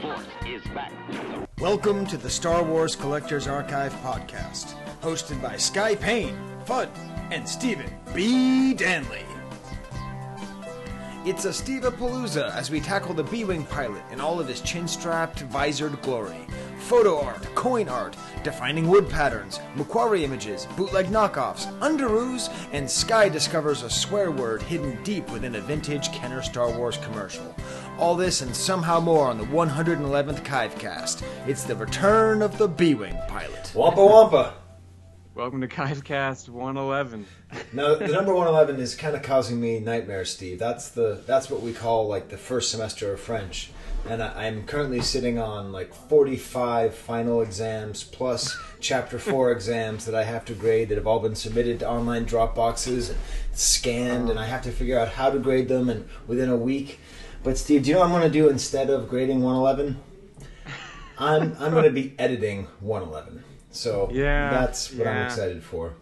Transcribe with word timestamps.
Force 0.00 0.24
is 0.46 0.62
back. 0.72 0.92
Welcome 1.58 2.06
to 2.06 2.16
the 2.16 2.30
Star 2.30 2.62
Wars 2.62 2.96
Collectors 2.96 3.46
Archive 3.46 3.92
podcast, 3.96 4.74
hosted 5.02 5.42
by 5.42 5.58
Skye 5.58 5.94
Payne, 5.94 6.38
Fudd, 6.64 6.88
and 7.30 7.46
Stephen 7.46 7.92
B. 8.14 8.72
Danley. 8.72 9.24
It's 11.26 11.44
a 11.44 11.52
Steve-a-palooza 11.52 12.50
as 12.54 12.70
we 12.70 12.80
tackle 12.80 13.12
the 13.12 13.24
B-Wing 13.24 13.66
pilot 13.66 14.02
in 14.10 14.22
all 14.22 14.40
of 14.40 14.48
his 14.48 14.62
chin-strapped, 14.62 15.40
visored 15.40 16.00
glory. 16.00 16.46
Photo 16.78 17.20
art, 17.20 17.42
coin 17.54 17.90
art, 17.90 18.16
defining 18.42 18.88
wood 18.88 19.08
patterns, 19.08 19.60
McQuarrie 19.76 20.22
images, 20.22 20.66
bootleg 20.76 21.06
knockoffs, 21.06 21.66
underoos, 21.80 22.50
and 22.72 22.90
Skye 22.90 23.28
discovers 23.28 23.82
a 23.82 23.90
swear 23.90 24.30
word 24.30 24.62
hidden 24.62 25.00
deep 25.02 25.30
within 25.30 25.56
a 25.56 25.60
vintage 25.60 26.10
Kenner 26.10 26.42
Star 26.42 26.72
Wars 26.72 26.96
commercial. 26.96 27.54
All 28.00 28.16
this 28.16 28.40
and 28.40 28.56
somehow 28.56 28.98
more 28.98 29.28
on 29.28 29.36
the 29.36 29.44
111th 29.44 30.42
Kivecast. 30.42 31.22
It's 31.46 31.64
the 31.64 31.76
return 31.76 32.40
of 32.40 32.56
the 32.56 32.66
B-Wing 32.66 33.18
pilot. 33.28 33.72
Wampa 33.74 34.02
Wampa. 34.02 34.54
Welcome 35.34 35.60
to 35.60 35.68
Kivecast 35.68 36.48
111. 36.48 37.26
Now 37.74 37.96
the 37.96 38.08
number 38.08 38.34
one 38.34 38.48
eleven 38.48 38.80
is 38.80 38.94
kind 38.94 39.14
of 39.14 39.22
causing 39.22 39.60
me 39.60 39.80
nightmares, 39.80 40.30
Steve. 40.30 40.58
That's 40.58 40.88
the 40.88 41.22
that's 41.26 41.50
what 41.50 41.60
we 41.60 41.74
call 41.74 42.08
like 42.08 42.30
the 42.30 42.38
first 42.38 42.70
semester 42.70 43.12
of 43.12 43.20
French, 43.20 43.70
and 44.08 44.22
I, 44.22 44.46
I'm 44.46 44.64
currently 44.64 45.00
sitting 45.02 45.38
on 45.38 45.70
like 45.70 45.92
forty 45.92 46.36
five 46.36 46.94
final 46.94 47.42
exams 47.42 48.02
plus 48.02 48.56
chapter 48.80 49.18
four 49.18 49.52
exams 49.52 50.04
that 50.06 50.14
I 50.14 50.24
have 50.24 50.44
to 50.46 50.54
grade 50.54 50.88
that 50.88 50.96
have 50.96 51.06
all 51.06 51.20
been 51.20 51.34
submitted 51.34 51.80
to 51.80 51.88
online 51.88 52.24
drop 52.24 52.54
boxes 52.54 53.10
and 53.10 53.18
scanned, 53.52 54.30
and 54.30 54.38
I 54.38 54.46
have 54.46 54.62
to 54.62 54.72
figure 54.72 54.98
out 54.98 55.08
how 55.08 55.30
to 55.30 55.38
grade 55.38 55.68
them 55.68 55.88
and 55.88 56.08
within 56.26 56.48
a 56.48 56.56
week. 56.56 56.98
But 57.42 57.56
Steve, 57.58 57.84
do 57.84 57.88
you 57.88 57.94
know 57.94 58.00
what 58.00 58.06
I'm 58.06 58.12
going 58.12 58.30
to 58.30 58.30
do 58.30 58.48
instead 58.48 58.90
of 58.90 59.08
grading 59.08 59.42
one 59.42 59.56
eleven? 59.56 59.98
I'm 61.18 61.56
I'm 61.58 61.72
going 61.72 61.84
to 61.84 61.90
be 61.90 62.14
editing 62.18 62.66
one 62.80 63.02
eleven. 63.02 63.42
So 63.70 64.10
Yeah, 64.12 64.50
that's 64.50 64.92
what 64.92 65.06
I'm 65.06 65.26
excited 65.26 65.62
for. 65.62 65.94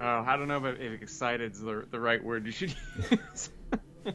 Oh, 0.00 0.24
I 0.26 0.36
don't 0.36 0.48
know 0.48 0.64
if, 0.64 0.78
if 0.78 1.00
excited 1.00 1.52
is 1.52 1.60
the, 1.60 1.86
the 1.90 1.98
right 1.98 2.22
word 2.22 2.44
you 2.44 2.52
should 2.52 2.74
use. 3.10 3.50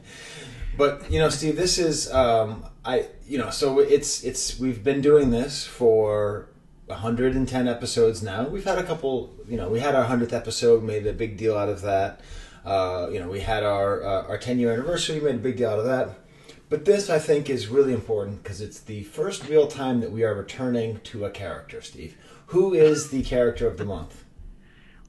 But 0.76 1.10
you 1.10 1.18
know, 1.18 1.28
Steve, 1.28 1.56
this 1.56 1.78
is 1.78 2.10
um, 2.12 2.64
I 2.84 3.08
you 3.26 3.38
know, 3.38 3.50
so 3.50 3.78
it's 3.78 4.24
it's 4.24 4.58
we've 4.58 4.82
been 4.82 5.02
doing 5.02 5.30
this 5.30 5.66
for 5.66 6.48
110 6.86 7.68
episodes 7.68 8.22
now. 8.22 8.48
We've 8.48 8.64
had 8.64 8.78
a 8.78 8.82
couple, 8.82 9.34
you 9.46 9.56
know, 9.56 9.68
we 9.68 9.80
had 9.80 9.94
our 9.94 10.04
100th 10.04 10.32
episode, 10.32 10.82
made 10.82 11.06
a 11.06 11.12
big 11.12 11.36
deal 11.36 11.56
out 11.56 11.68
of 11.68 11.82
that. 11.82 12.20
Uh, 12.64 13.08
you 13.12 13.18
know, 13.18 13.28
we 13.28 13.40
had 13.40 13.64
our 13.64 14.02
uh, 14.02 14.28
our 14.28 14.38
10 14.38 14.58
year 14.58 14.72
anniversary, 14.72 15.20
made 15.20 15.34
a 15.34 15.38
big 15.38 15.56
deal 15.56 15.68
out 15.68 15.78
of 15.78 15.84
that. 15.84 16.18
But 16.72 16.86
this, 16.86 17.10
I 17.10 17.18
think, 17.18 17.50
is 17.50 17.68
really 17.68 17.92
important 17.92 18.42
because 18.42 18.62
it's 18.62 18.80
the 18.80 19.02
first 19.02 19.46
real 19.46 19.66
time 19.66 20.00
that 20.00 20.10
we 20.10 20.24
are 20.24 20.32
returning 20.34 21.00
to 21.00 21.26
a 21.26 21.30
character, 21.30 21.82
Steve. 21.82 22.16
Who 22.46 22.72
is 22.72 23.10
the 23.10 23.22
character 23.22 23.66
of 23.66 23.76
the 23.76 23.84
month? 23.84 24.24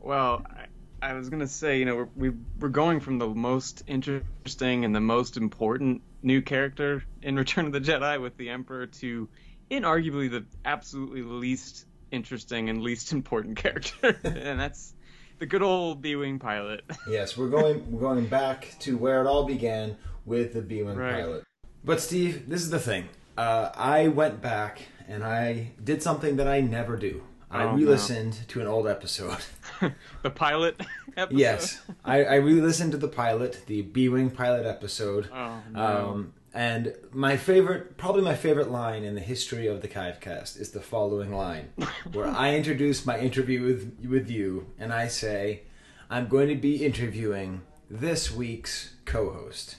well, 0.01 0.45
I, 0.45 1.11
I 1.11 1.13
was 1.13 1.29
going 1.29 1.39
to 1.39 1.47
say, 1.47 1.79
you 1.79 1.85
know, 1.85 1.95
we're, 1.95 2.09
we, 2.17 2.31
we're 2.59 2.67
going 2.67 2.99
from 2.99 3.17
the 3.17 3.29
most 3.29 3.81
interesting 3.87 4.83
and 4.83 4.93
the 4.93 4.99
most 4.99 5.37
important 5.37 6.01
new 6.21 6.41
character 6.41 7.05
in 7.21 7.37
Return 7.37 7.65
of 7.65 7.71
the 7.71 7.79
Jedi 7.79 8.21
with 8.21 8.35
the 8.35 8.49
Emperor 8.49 8.87
to 8.87 9.29
inarguably 9.71 10.29
the 10.29 10.43
absolutely 10.65 11.21
least 11.21 11.85
interesting 12.11 12.69
and 12.69 12.81
least 12.81 13.13
important 13.13 13.55
character. 13.55 14.19
and 14.25 14.59
that's 14.59 14.93
the 15.39 15.45
good 15.45 15.63
old 15.63 16.01
B 16.01 16.17
Wing 16.17 16.39
pilot. 16.39 16.81
Yes, 17.07 17.37
we're 17.37 17.47
going 17.47 17.89
we're 17.89 18.01
going 18.01 18.25
back 18.25 18.75
to 18.81 18.97
where 18.97 19.21
it 19.21 19.27
all 19.27 19.45
began 19.45 19.95
with 20.25 20.53
the 20.53 20.61
B-wing 20.61 20.97
Right. 20.97 21.21
pilot. 21.21 21.43
But 21.83 21.99
Steve, 22.01 22.49
this 22.49 22.61
is 22.61 22.69
the 22.69 22.79
thing. 22.79 23.09
Uh, 23.37 23.69
I 23.75 24.07
went 24.07 24.41
back 24.41 24.83
and 25.07 25.23
I 25.23 25.71
did 25.83 26.01
something 26.01 26.37
that 26.37 26.47
I 26.47 26.61
never 26.61 26.95
do. 26.97 27.23
I 27.51 27.63
Oh, 27.63 27.71
no. 27.71 27.77
re-listened 27.77 28.47
to 28.49 28.61
an 28.61 28.67
old 28.67 28.87
episode. 28.87 29.37
the 30.23 30.29
pilot 30.29 30.79
episode. 31.17 31.37
yes, 31.37 31.81
I, 32.03 32.23
I 32.23 32.35
re-listened 32.35 32.91
to 32.93 32.97
the 32.97 33.07
pilot, 33.07 33.63
the 33.67 33.81
B-wing 33.83 34.31
pilot 34.31 34.65
episode. 34.65 35.29
Oh, 35.33 35.61
no. 35.71 35.81
Um, 36.13 36.33
and 36.55 36.93
my 37.11 37.35
favorite, 37.37 37.97
probably 37.97 38.21
my 38.21 38.35
favorite 38.35 38.69
line 38.71 39.03
in 39.03 39.13
the 39.15 39.21
history 39.21 39.67
of 39.67 39.81
the 39.81 39.87
Kivecast 39.87 40.59
is 40.59 40.69
the 40.71 40.79
following 40.81 41.33
line, 41.33 41.69
where 42.11 42.27
I 42.27 42.53
introduce 42.55 43.05
my 43.07 43.19
interview 43.19 43.63
with 43.63 44.07
with 44.07 44.29
you, 44.29 44.67
and 44.77 44.93
I 44.93 45.07
say, 45.07 45.63
"I'm 46.11 46.27
going 46.27 46.49
to 46.49 46.55
be 46.55 46.85
interviewing 46.85 47.61
this 47.89 48.31
week's 48.31 48.93
co-host." 49.05 49.77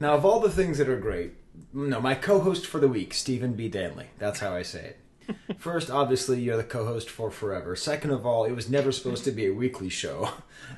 Now, 0.00 0.14
of 0.14 0.24
all 0.24 0.40
the 0.40 0.50
things 0.50 0.78
that 0.78 0.88
are 0.88 0.98
great, 0.98 1.32
no, 1.72 2.00
my 2.00 2.14
co-host 2.14 2.66
for 2.66 2.80
the 2.80 2.88
week, 2.88 3.14
Stephen 3.14 3.54
B. 3.54 3.68
Danley. 3.68 4.06
That's 4.18 4.40
how 4.40 4.54
I 4.54 4.62
say 4.62 4.94
it. 4.94 4.98
First, 5.58 5.90
obviously, 5.90 6.40
you're 6.40 6.56
the 6.56 6.64
co-host 6.64 7.08
for 7.08 7.30
forever. 7.30 7.76
Second 7.76 8.10
of 8.10 8.26
all, 8.26 8.44
it 8.44 8.52
was 8.52 8.68
never 8.68 8.90
supposed 8.92 9.24
to 9.24 9.30
be 9.30 9.46
a 9.46 9.54
weekly 9.54 9.88
show. 9.88 10.30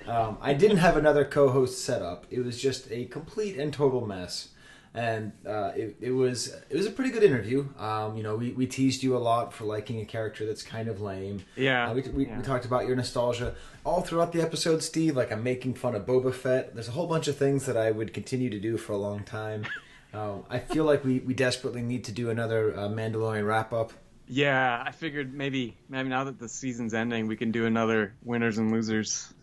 Um, 0.06 0.38
I 0.40 0.54
didn't 0.54 0.78
have 0.78 0.96
another 0.96 1.24
co-host 1.24 1.82
set 1.82 2.02
up. 2.02 2.26
It 2.28 2.44
was 2.44 2.60
just 2.60 2.90
a 2.90 3.04
complete 3.04 3.56
and 3.56 3.72
total 3.72 4.04
mess. 4.04 4.48
And 4.94 5.32
uh, 5.44 5.72
it, 5.74 5.96
it 6.00 6.10
was 6.12 6.54
it 6.70 6.76
was 6.76 6.86
a 6.86 6.90
pretty 6.90 7.10
good 7.10 7.24
interview. 7.24 7.66
Um, 7.78 8.16
you 8.16 8.22
know, 8.22 8.36
we, 8.36 8.52
we 8.52 8.66
teased 8.66 9.02
you 9.02 9.16
a 9.16 9.18
lot 9.18 9.52
for 9.52 9.64
liking 9.64 10.00
a 10.00 10.04
character 10.04 10.46
that's 10.46 10.62
kind 10.62 10.86
of 10.88 11.00
lame. 11.00 11.42
Yeah, 11.56 11.90
Uh, 11.90 11.94
we, 11.94 12.02
we, 12.02 12.26
yeah. 12.26 12.36
we 12.36 12.44
talked 12.44 12.64
about 12.64 12.86
your 12.86 12.94
nostalgia 12.94 13.56
all 13.84 14.02
throughout 14.02 14.30
the 14.32 14.40
episode, 14.40 14.84
Steve. 14.84 15.16
Like 15.16 15.32
I'm 15.32 15.42
making 15.42 15.74
fun 15.74 15.96
of 15.96 16.06
Boba 16.06 16.32
Fett. 16.32 16.74
There's 16.74 16.86
a 16.86 16.92
whole 16.92 17.08
bunch 17.08 17.26
of 17.26 17.36
things 17.36 17.66
that 17.66 17.76
I 17.76 17.90
would 17.90 18.14
continue 18.14 18.50
to 18.50 18.60
do 18.60 18.76
for 18.76 18.92
a 18.92 18.98
long 18.98 19.24
time. 19.24 19.66
Um, 20.14 20.44
I 20.48 20.60
feel 20.60 20.84
like 20.84 21.02
we, 21.04 21.18
we 21.18 21.34
desperately 21.34 21.82
need 21.82 22.04
to 22.04 22.12
do 22.12 22.30
another 22.30 22.72
uh, 22.78 22.86
Mandalorian 22.86 23.44
wrap 23.44 23.72
up. 23.72 23.92
Yeah, 24.28 24.80
I 24.86 24.92
figured 24.92 25.34
maybe 25.34 25.76
maybe 25.88 26.08
now 26.08 26.22
that 26.22 26.38
the 26.38 26.48
season's 26.48 26.94
ending, 26.94 27.26
we 27.26 27.34
can 27.34 27.50
do 27.50 27.66
another 27.66 28.14
winners 28.22 28.58
and 28.58 28.70
losers. 28.70 29.33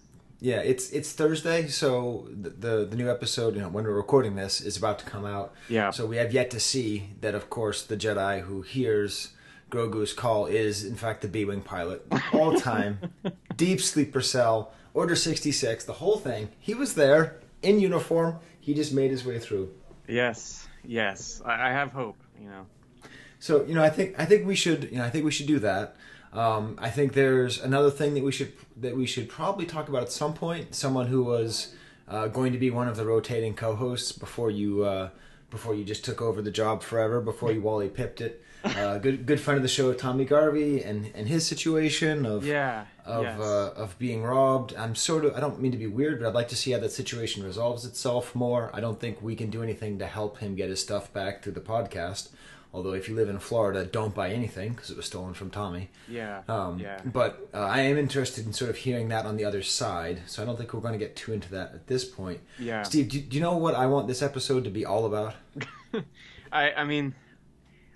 Yeah, 0.44 0.58
it's 0.58 0.90
it's 0.90 1.14
Thursday, 1.14 1.68
so 1.68 2.28
the, 2.30 2.50
the 2.50 2.86
the 2.86 2.96
new 2.96 3.12
episode, 3.12 3.56
you 3.56 3.62
know, 3.62 3.70
when 3.70 3.84
we're 3.84 3.92
recording 3.92 4.36
this, 4.36 4.60
is 4.60 4.76
about 4.76 4.98
to 5.00 5.06
come 5.06 5.24
out. 5.24 5.54
Yeah. 5.70 5.92
So 5.92 6.08
we 6.08 6.18
have 6.18 6.34
yet 6.34 6.50
to 6.52 6.60
see 6.60 7.12
that, 7.22 7.36
of 7.36 7.52
course, 7.52 7.84
the 7.84 7.96
Jedi 7.96 8.42
who 8.42 8.64
hears 8.64 9.34
Grogu's 9.70 10.14
call 10.14 10.48
is 10.48 10.84
in 10.84 10.96
fact 10.96 11.22
the 11.22 11.28
B-wing 11.28 11.62
pilot, 11.62 12.06
all 12.34 12.60
time, 12.60 13.14
deep 13.56 13.80
sleeper 13.82 14.22
cell, 14.22 14.74
Order 14.96 15.16
sixty 15.16 15.52
six, 15.52 15.86
the 15.86 15.94
whole 15.94 16.18
thing. 16.18 16.50
He 16.60 16.74
was 16.74 16.96
there 16.96 17.40
in 17.62 17.80
uniform. 17.80 18.40
He 18.60 18.74
just 18.74 18.94
made 18.94 19.12
his 19.12 19.24
way 19.24 19.38
through. 19.38 19.72
Yes, 20.08 20.68
yes, 20.84 21.42
I, 21.46 21.70
I 21.70 21.72
have 21.72 21.92
hope. 21.92 22.18
You 22.42 22.50
know. 22.50 22.66
So 23.40 23.64
you 23.64 23.76
know, 23.76 23.84
I 23.84 23.90
think 23.90 24.20
I 24.20 24.26
think 24.26 24.48
we 24.48 24.56
should 24.56 24.90
you 24.92 24.98
know 24.98 25.06
I 25.06 25.12
think 25.12 25.24
we 25.24 25.32
should 25.32 25.48
do 25.48 25.60
that. 25.60 25.96
Um, 26.34 26.78
I 26.80 26.90
think 26.90 27.14
there's 27.14 27.60
another 27.62 27.90
thing 27.92 28.14
that 28.14 28.24
we 28.24 28.32
should 28.32 28.54
that 28.78 28.96
we 28.96 29.06
should 29.06 29.28
probably 29.30 29.66
talk 29.66 29.90
about 29.90 30.04
at 30.04 30.12
some 30.12 30.34
point. 30.34 30.76
Someone 30.76 31.08
who 31.08 31.24
was 31.24 31.74
uh, 32.08 32.28
going 32.28 32.54
to 32.54 32.58
be 32.60 32.70
one 32.72 32.88
of 32.88 32.96
the 32.96 33.06
rotating 33.06 33.54
co-hosts 33.54 34.12
before 34.12 34.50
you 34.50 34.84
uh, 34.84 35.10
before 35.50 35.76
you 35.76 35.84
just 35.84 36.06
took 36.06 36.22
over 36.22 36.42
the 36.42 36.52
job 36.52 36.84
forever. 36.84 37.20
Before 37.20 37.52
you 37.52 37.62
Wally 37.62 37.90
pipped 37.90 38.22
it. 38.22 38.44
Uh, 38.64 39.00
good 39.00 39.26
good 39.26 39.40
friend 39.42 39.58
of 39.58 39.64
the 39.64 39.68
show, 39.68 39.92
Tommy 39.94 40.24
Garvey, 40.24 40.84
and 40.84 41.12
and 41.16 41.28
his 41.28 41.46
situation 41.46 42.26
of 42.28 42.46
Yeah. 42.46 42.86
of 43.04 43.24
yes. 43.24 43.40
uh, 43.40 43.74
of 43.76 43.98
being 43.98 44.22
robbed. 44.24 44.76
I'm 44.76 44.94
sort 44.96 45.26
of 45.26 45.36
I 45.36 45.40
don't 45.40 45.60
mean 45.60 45.72
to 45.72 45.80
be 45.80 45.88
weird, 45.88 46.20
but 46.20 46.28
I'd 46.28 46.36
like 46.36 46.48
to 46.50 46.56
see 46.56 46.72
how 46.72 46.80
that 46.80 46.92
situation 46.92 47.44
resolves 47.44 47.86
itself 47.86 48.36
more. 48.36 48.70
I 48.72 48.80
don't 48.80 49.00
think 49.00 49.20
we 49.22 49.36
can 49.36 49.50
do 49.50 49.64
anything 49.64 49.98
to 50.00 50.06
help 50.06 50.38
him 50.38 50.56
get 50.56 50.70
his 50.70 50.80
stuff 50.80 51.12
back 51.12 51.42
through 51.42 51.54
the 51.54 51.60
podcast. 51.62 52.30
Although 52.74 52.94
if 52.94 53.10
you 53.10 53.16
live 53.16 53.28
in 53.28 53.38
Florida, 53.40 53.84
don't 53.86 54.16
buy 54.16 54.30
anything 54.30 54.72
because 54.74 54.90
it 54.90 54.96
was 54.98 55.06
stolen 55.06 55.34
from 55.34 55.50
Tommy. 55.50 55.90
yeah. 56.08 56.44
Um, 56.48 56.80
yeah. 56.80 57.02
But 57.04 57.50
uh, 57.54 57.58
I 57.60 57.82
am 57.82 57.98
interested 57.98 58.46
in 58.46 58.54
sort 58.54 58.70
of 58.70 58.78
hearing 58.78 59.10
that 59.10 59.26
on 59.26 59.36
the 59.36 59.44
other 59.44 59.62
side. 59.62 60.22
So 60.26 60.42
I 60.42 60.46
don't 60.46 60.58
think 60.58 60.74
we're 60.74 60.80
going 60.80 60.94
to 60.94 60.98
get 61.06 61.18
too 61.18 61.34
into 61.34 61.50
that 61.52 61.74
at 61.74 61.88
this 61.88 62.06
point. 62.06 62.40
Yeah. 62.58 62.84
Steve, 62.84 63.10
do, 63.10 63.20
do 63.20 63.36
you 63.36 63.42
know 63.44 63.58
what 63.58 63.76
I 63.76 63.88
want 63.88 64.08
this 64.08 64.22
episode 64.22 64.64
to 64.64 64.70
be 64.70 64.86
all 64.86 65.06
about? 65.06 65.34
I 66.54 66.72
I 66.72 66.84
mean, 66.86 67.14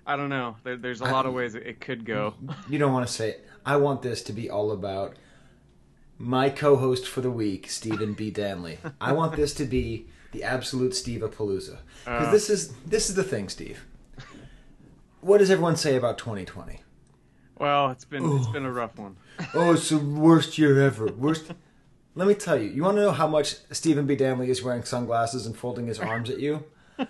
I 0.06 0.16
don't 0.16 0.28
know. 0.28 0.56
There, 0.62 0.76
there's 0.76 1.00
a 1.00 1.04
lot 1.04 1.24
of 1.26 1.32
ways 1.32 1.54
it, 1.54 1.66
it 1.66 1.80
could 1.80 2.04
go. 2.04 2.34
You 2.68 2.78
don't 2.78 2.92
want 2.92 3.06
to 3.06 3.12
say 3.12 3.30
it. 3.30 3.46
I 3.64 3.76
want 3.76 4.02
this 4.02 4.22
to 4.24 4.32
be 4.34 4.50
all 4.50 4.70
about 4.72 5.16
my 6.18 6.50
co-host 6.50 7.06
for 7.06 7.20
the 7.22 7.30
week, 7.30 7.68
Stephen 7.70 8.12
B. 8.14 8.30
Danley. 8.30 8.78
I 9.00 9.12
want 9.12 9.36
this 9.36 9.52
to 9.54 9.64
be 9.64 10.06
the 10.32 10.44
absolute 10.44 10.94
Steve 10.94 11.22
Palooza. 11.22 11.78
Because 12.04 12.28
Uh. 12.28 12.30
this 12.30 12.50
is 12.50 12.74
this 12.86 13.08
is 13.08 13.14
the 13.16 13.24
thing, 13.24 13.48
Steve. 13.48 13.84
What 15.26 15.38
does 15.38 15.50
everyone 15.50 15.74
say 15.74 15.96
about 15.96 16.18
2020? 16.18 16.82
Well, 17.58 17.90
it's 17.90 18.04
been 18.04 18.36
it's 18.36 18.46
been 18.46 18.64
a 18.64 18.70
rough 18.70 18.96
one. 18.96 19.16
Oh, 19.54 19.72
it's 19.72 19.88
the 19.88 19.98
worst 19.98 20.56
year 20.56 20.80
ever. 20.80 21.06
Worst. 21.06 21.52
Let 22.14 22.28
me 22.28 22.34
tell 22.34 22.56
you. 22.56 22.68
You 22.70 22.84
want 22.84 22.96
to 22.98 23.02
know 23.02 23.10
how 23.10 23.26
much 23.26 23.56
Stephen 23.72 24.06
B. 24.06 24.14
Danley 24.14 24.50
is 24.50 24.62
wearing 24.62 24.84
sunglasses 24.84 25.44
and 25.44 25.56
folding 25.56 25.88
his 25.88 25.98
arms 25.98 26.30
at 26.30 26.38
you? 26.38 26.64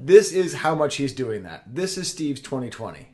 This 0.00 0.32
is 0.32 0.54
how 0.54 0.74
much 0.74 0.96
he's 0.96 1.12
doing 1.12 1.44
that. 1.44 1.62
This 1.72 1.96
is 1.96 2.10
Steve's 2.10 2.40
2020. 2.40 3.06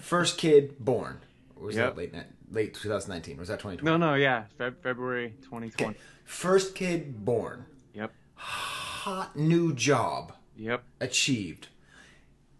First 0.00 0.36
kid 0.36 0.78
born. 0.78 1.20
Or 1.56 1.66
was 1.68 1.76
Yep. 1.76 1.94
that 1.94 1.98
late 1.98 2.14
late 2.50 2.74
2019? 2.74 3.38
Was 3.38 3.48
that 3.48 3.58
2020? 3.60 3.82
No, 3.90 3.96
no, 3.96 4.14
yeah, 4.14 4.44
Feb- 4.60 4.82
February 4.82 5.30
2020. 5.44 5.90
Okay. 5.92 5.98
First 6.24 6.74
kid 6.74 7.24
born. 7.24 7.64
Yep, 7.94 8.12
Hot 8.34 9.34
new 9.34 9.72
job 9.72 10.34
yep. 10.54 10.84
achieved. 11.00 11.68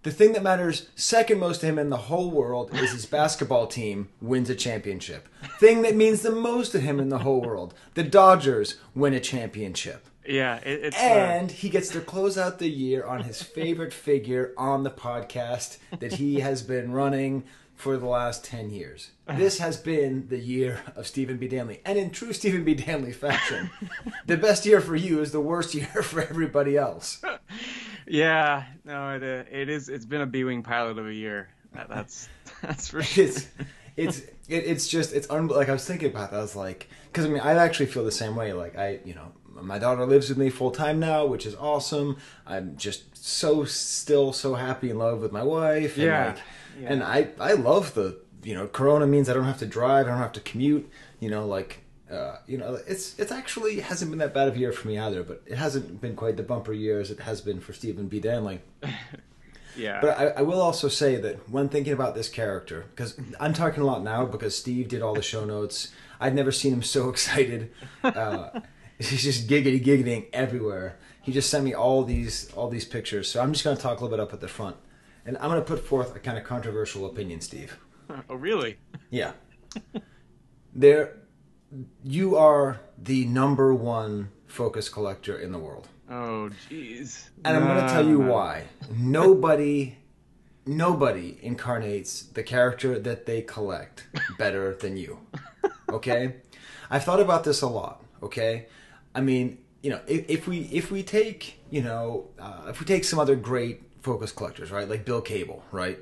The 0.06 0.12
thing 0.12 0.34
that 0.34 0.42
matters 0.44 0.88
second 0.94 1.40
most 1.40 1.62
to 1.62 1.66
him 1.66 1.80
in 1.80 1.90
the 1.90 1.96
whole 1.96 2.30
world 2.30 2.72
is 2.72 2.92
his 2.92 3.06
basketball 3.06 3.66
team 3.66 4.08
wins 4.20 4.48
a 4.48 4.54
championship. 4.54 5.28
Thing 5.58 5.82
that 5.82 5.96
means 5.96 6.22
the 6.22 6.30
most 6.30 6.70
to 6.70 6.80
him 6.80 7.00
in 7.00 7.08
the 7.08 7.18
whole 7.18 7.40
world, 7.40 7.74
the 7.94 8.04
Dodgers 8.04 8.76
win 8.94 9.14
a 9.14 9.18
championship. 9.18 10.06
Yeah, 10.24 10.58
it, 10.58 10.84
it's 10.84 10.96
uh, 10.96 11.00
And 11.00 11.50
he 11.50 11.68
gets 11.68 11.88
to 11.88 12.00
close 12.00 12.38
out 12.38 12.60
the 12.60 12.68
year 12.68 13.04
on 13.04 13.24
his 13.24 13.42
favorite 13.42 13.92
figure 13.92 14.54
on 14.56 14.84
the 14.84 14.92
podcast 14.92 15.78
that 15.98 16.12
he 16.12 16.38
has 16.38 16.62
been 16.62 16.92
running 16.92 17.42
for 17.74 17.96
the 17.96 18.06
last 18.06 18.44
10 18.44 18.70
years. 18.70 19.10
This 19.28 19.58
has 19.58 19.76
been 19.76 20.28
the 20.28 20.38
year 20.38 20.82
of 20.94 21.08
Stephen 21.08 21.36
B. 21.36 21.48
Danley. 21.48 21.80
And 21.84 21.98
in 21.98 22.10
true 22.10 22.32
Stephen 22.32 22.62
B. 22.62 22.74
Danley 22.74 23.12
fashion, 23.12 23.70
the 24.26 24.36
best 24.36 24.66
year 24.66 24.80
for 24.80 24.94
you 24.94 25.20
is 25.20 25.32
the 25.32 25.40
worst 25.40 25.74
year 25.74 25.86
for 26.02 26.22
everybody 26.22 26.76
else. 26.76 27.20
Yeah. 28.06 28.64
No, 28.84 29.16
it 29.16 29.22
uh, 29.22 29.44
it 29.50 29.68
is. 29.68 29.88
It's 29.88 30.04
been 30.06 30.20
a 30.20 30.26
B-wing 30.26 30.62
pilot 30.62 30.98
of 30.98 31.06
a 31.06 31.14
year. 31.14 31.48
That, 31.74 31.88
that's 31.88 32.28
that's 32.62 32.88
for 32.88 33.02
sure. 33.02 33.24
It's 33.24 33.48
it's 33.96 34.18
it, 34.20 34.30
it's 34.48 34.88
just 34.88 35.12
it's 35.14 35.28
un- 35.30 35.48
like 35.48 35.68
I 35.68 35.72
was 35.72 35.84
thinking 35.84 36.10
about 36.10 36.30
that. 36.30 36.38
I 36.38 36.42
was 36.42 36.56
like, 36.56 36.88
because 37.06 37.24
I 37.24 37.28
mean, 37.28 37.40
I 37.40 37.52
actually 37.54 37.86
feel 37.86 38.04
the 38.04 38.10
same 38.12 38.36
way. 38.36 38.52
Like 38.52 38.76
I, 38.76 39.00
you 39.04 39.14
know, 39.14 39.32
my 39.48 39.78
daughter 39.78 40.04
lives 40.06 40.28
with 40.28 40.38
me 40.38 40.50
full 40.50 40.70
time 40.70 41.00
now, 41.00 41.26
which 41.26 41.46
is 41.46 41.54
awesome. 41.54 42.16
I'm 42.46 42.76
just 42.76 43.16
so 43.16 43.64
still 43.64 44.32
so 44.32 44.54
happy 44.54 44.90
in 44.90 44.98
love 44.98 45.20
with 45.20 45.32
my 45.32 45.42
wife. 45.42 45.96
And 45.96 46.04
Yeah. 46.06 46.26
like, 46.26 46.38
Yeah. 46.80 46.92
and 46.92 47.02
I 47.02 47.28
I 47.40 47.52
love 47.54 47.94
the 47.94 48.18
you 48.42 48.54
know 48.54 48.66
Corona 48.68 49.06
means 49.06 49.28
I 49.28 49.34
don't 49.34 49.44
have 49.44 49.58
to 49.58 49.66
drive, 49.66 50.06
I 50.06 50.10
don't 50.10 50.18
have 50.18 50.32
to 50.32 50.40
commute. 50.40 50.88
You 51.20 51.30
know, 51.30 51.46
like. 51.46 51.82
Uh, 52.10 52.36
you 52.46 52.56
know, 52.56 52.78
it's 52.86 53.18
it's 53.18 53.32
actually 53.32 53.80
hasn't 53.80 54.10
been 54.10 54.18
that 54.18 54.32
bad 54.32 54.48
of 54.48 54.54
a 54.54 54.58
year 54.58 54.72
for 54.72 54.86
me 54.86 54.98
either, 54.98 55.22
but 55.22 55.42
it 55.46 55.56
hasn't 55.56 56.00
been 56.00 56.14
quite 56.14 56.36
the 56.36 56.42
bumper 56.42 56.72
year 56.72 57.00
as 57.00 57.10
it 57.10 57.20
has 57.20 57.40
been 57.40 57.60
for 57.60 57.72
Stephen 57.72 58.06
B. 58.06 58.20
Danley. 58.20 58.60
Yeah. 59.76 60.00
But 60.00 60.18
I, 60.18 60.26
I 60.28 60.42
will 60.42 60.60
also 60.60 60.88
say 60.88 61.16
that 61.16 61.48
when 61.50 61.68
thinking 61.68 61.92
about 61.92 62.14
this 62.14 62.28
character, 62.28 62.86
because 62.90 63.18
I'm 63.38 63.52
talking 63.52 63.82
a 63.82 63.86
lot 63.86 64.02
now 64.02 64.24
because 64.24 64.56
Steve 64.56 64.88
did 64.88 65.02
all 65.02 65.14
the 65.14 65.22
show 65.22 65.44
notes. 65.44 65.92
I'd 66.18 66.34
never 66.34 66.50
seen 66.50 66.72
him 66.72 66.82
so 66.82 67.08
excited. 67.10 67.72
Uh, 68.02 68.60
he's 68.98 69.22
just 69.22 69.48
giggity 69.48 69.82
giggling 69.82 70.26
everywhere. 70.32 70.96
He 71.22 71.32
just 71.32 71.50
sent 71.50 71.64
me 71.64 71.74
all 71.74 72.04
these 72.04 72.50
all 72.52 72.68
these 72.68 72.84
pictures. 72.84 73.28
So 73.28 73.42
I'm 73.42 73.52
just 73.52 73.64
going 73.64 73.76
to 73.76 73.82
talk 73.82 74.00
a 74.00 74.04
little 74.04 74.16
bit 74.16 74.22
up 74.22 74.32
at 74.32 74.40
the 74.40 74.48
front, 74.48 74.76
and 75.24 75.36
I'm 75.38 75.50
going 75.50 75.60
to 75.60 75.66
put 75.66 75.84
forth 75.84 76.14
a 76.14 76.20
kind 76.20 76.38
of 76.38 76.44
controversial 76.44 77.04
opinion, 77.06 77.40
Steve. 77.40 77.78
oh, 78.30 78.34
really? 78.34 78.78
Yeah, 79.10 79.32
there, 80.74 81.16
you 82.02 82.36
are 82.36 82.80
the 82.96 83.24
number 83.26 83.74
one 83.74 84.30
focus 84.46 84.88
collector 84.88 85.38
in 85.38 85.52
the 85.52 85.58
world. 85.58 85.88
Oh, 86.08 86.50
jeez. 86.70 87.28
And 87.44 87.56
I'm 87.56 87.64
going 87.64 87.84
to 87.84 87.92
tell 87.92 88.06
you 88.06 88.20
why. 88.20 88.64
Nobody, 88.96 89.98
nobody 90.64 91.38
incarnates 91.42 92.22
the 92.22 92.42
character 92.42 92.98
that 92.98 93.26
they 93.26 93.42
collect 93.42 94.06
better 94.38 94.74
than 94.74 94.96
you. 94.96 95.18
Okay, 95.90 96.36
I've 96.90 97.04
thought 97.04 97.20
about 97.20 97.44
this 97.44 97.62
a 97.62 97.66
lot. 97.68 98.02
Okay, 98.22 98.66
I 99.14 99.20
mean, 99.20 99.58
you 99.82 99.90
know, 99.90 100.00
if, 100.06 100.28
if 100.28 100.48
we 100.48 100.62
if 100.72 100.90
we 100.90 101.02
take 101.02 101.60
you 101.70 101.82
know 101.82 102.28
uh, 102.38 102.66
if 102.68 102.80
we 102.80 102.86
take 102.86 103.04
some 103.04 103.18
other 103.18 103.36
great 103.36 103.82
focus 104.02 104.32
collectors, 104.32 104.70
right, 104.70 104.88
like 104.88 105.04
Bill 105.04 105.20
Cable, 105.20 105.64
right. 105.70 105.98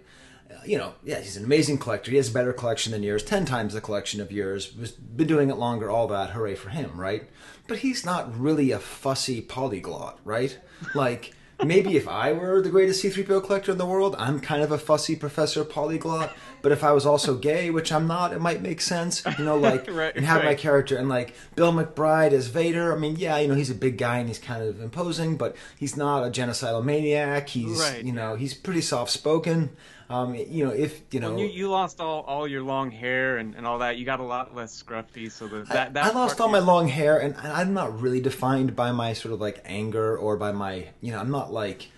You 0.66 0.78
know, 0.78 0.94
yeah, 1.05 1.20
he's 1.20 1.37
an 1.37 1.44
amazing 1.44 1.78
collector. 1.78 2.11
He 2.11 2.16
has 2.16 2.31
a 2.31 2.32
better 2.34 2.52
collection 2.52 2.93
than 2.93 3.02
yours, 3.02 3.22
ten 3.22 3.44
times 3.44 3.75
the 3.75 3.81
collection 3.81 4.20
of 4.20 4.32
yours. 4.32 4.72
has 4.78 4.90
been 4.93 5.26
doing 5.26 5.50
it 5.50 5.56
longer, 5.56 5.90
all 5.90 6.06
that. 6.08 6.31
Hooray 6.31 6.55
for 6.55 6.70
him, 6.70 7.00
right? 7.00 7.28
But 7.66 7.78
he's 7.78 8.05
not 8.05 8.38
really 8.38 8.70
a 8.70 8.78
fussy 8.78 9.40
polyglot, 9.40 10.20
right? 10.25 10.58
Like 10.94 11.34
maybe 11.64 11.96
if 11.96 12.08
I 12.08 12.32
were 12.32 12.61
the 12.61 12.69
greatest 12.70 13.02
C3PO 13.05 13.44
collector 13.44 13.72
in 13.72 13.78
the 13.78 13.87
world, 13.87 14.16
I'm 14.19 14.40
kind 14.40 14.62
of 14.62 14.72
a 14.72 14.78
fussy 14.78 15.16
professor 15.16 15.64
polyglot. 15.64 16.34
But 16.62 16.72
if 16.72 16.82
I 16.82 16.93
was 16.93 17.05
also 17.06 17.37
gay, 17.37 17.70
which 17.70 17.93
I'm 17.93 18.06
not, 18.06 18.32
it 18.32 18.40
might 18.40 18.62
make 18.62 18.81
sense, 18.81 19.22
you 19.38 19.44
know, 19.44 19.56
like 19.70 19.88
Right, 19.90 20.14
and 20.17 20.25
have 20.25 20.44
my 20.44 20.55
character 20.55 20.96
and 20.96 21.08
like 21.08 21.34
Bill 21.55 21.72
McBride 21.72 22.32
as 22.32 22.49
Vader. 22.49 22.93
I 22.94 22.99
mean, 22.99 23.17
yeah, 23.17 23.38
you 23.38 23.49
know, 23.49 23.55
he's 23.55 23.70
a 23.70 23.75
big 23.75 23.99
guy 23.99 24.19
and 24.19 24.28
he's 24.28 24.38
kind 24.38 24.62
of 24.62 24.81
imposing, 24.81 25.37
but 25.37 25.56
he's 25.78 25.96
not 25.96 26.25
a 26.26 26.31
genocidal 26.31 26.84
maniac. 26.84 27.49
He's, 27.50 27.78
Right, 27.78 28.02
you 28.02 28.12
know, 28.12 28.34
he's 28.34 28.55
pretty 28.55 28.81
soft 28.81 29.10
spoken. 29.10 29.76
Um, 30.10 30.34
you 30.34 30.64
know, 30.64 30.70
if 30.70 31.00
you 31.12 31.20
know, 31.20 31.36
you, 31.36 31.46
you 31.46 31.70
lost 31.70 32.00
all, 32.00 32.22
all 32.22 32.46
your 32.46 32.62
long 32.62 32.90
hair 32.90 33.38
and, 33.38 33.54
and 33.54 33.66
all 33.66 33.78
that, 33.78 33.96
you 33.96 34.04
got 34.04 34.20
a 34.20 34.24
lot 34.24 34.54
less 34.54 34.82
scruffy. 34.82 35.30
So 35.30 35.48
that, 35.48 35.70
I, 35.70 35.74
that, 35.74 35.94
that 35.94 36.04
I 36.04 36.10
lost 36.10 36.40
all 36.40 36.48
my 36.48 36.58
long 36.58 36.88
hair, 36.88 37.18
and 37.18 37.34
I'm 37.36 37.72
not 37.72 38.00
really 38.00 38.20
defined 38.20 38.76
by 38.76 38.92
my 38.92 39.14
sort 39.14 39.32
of 39.32 39.40
like 39.40 39.62
anger 39.64 40.16
or 40.16 40.36
by 40.36 40.52
my, 40.52 40.88
you 41.00 41.12
know, 41.12 41.18
I'm 41.18 41.30
not 41.30 41.52
like, 41.52 41.88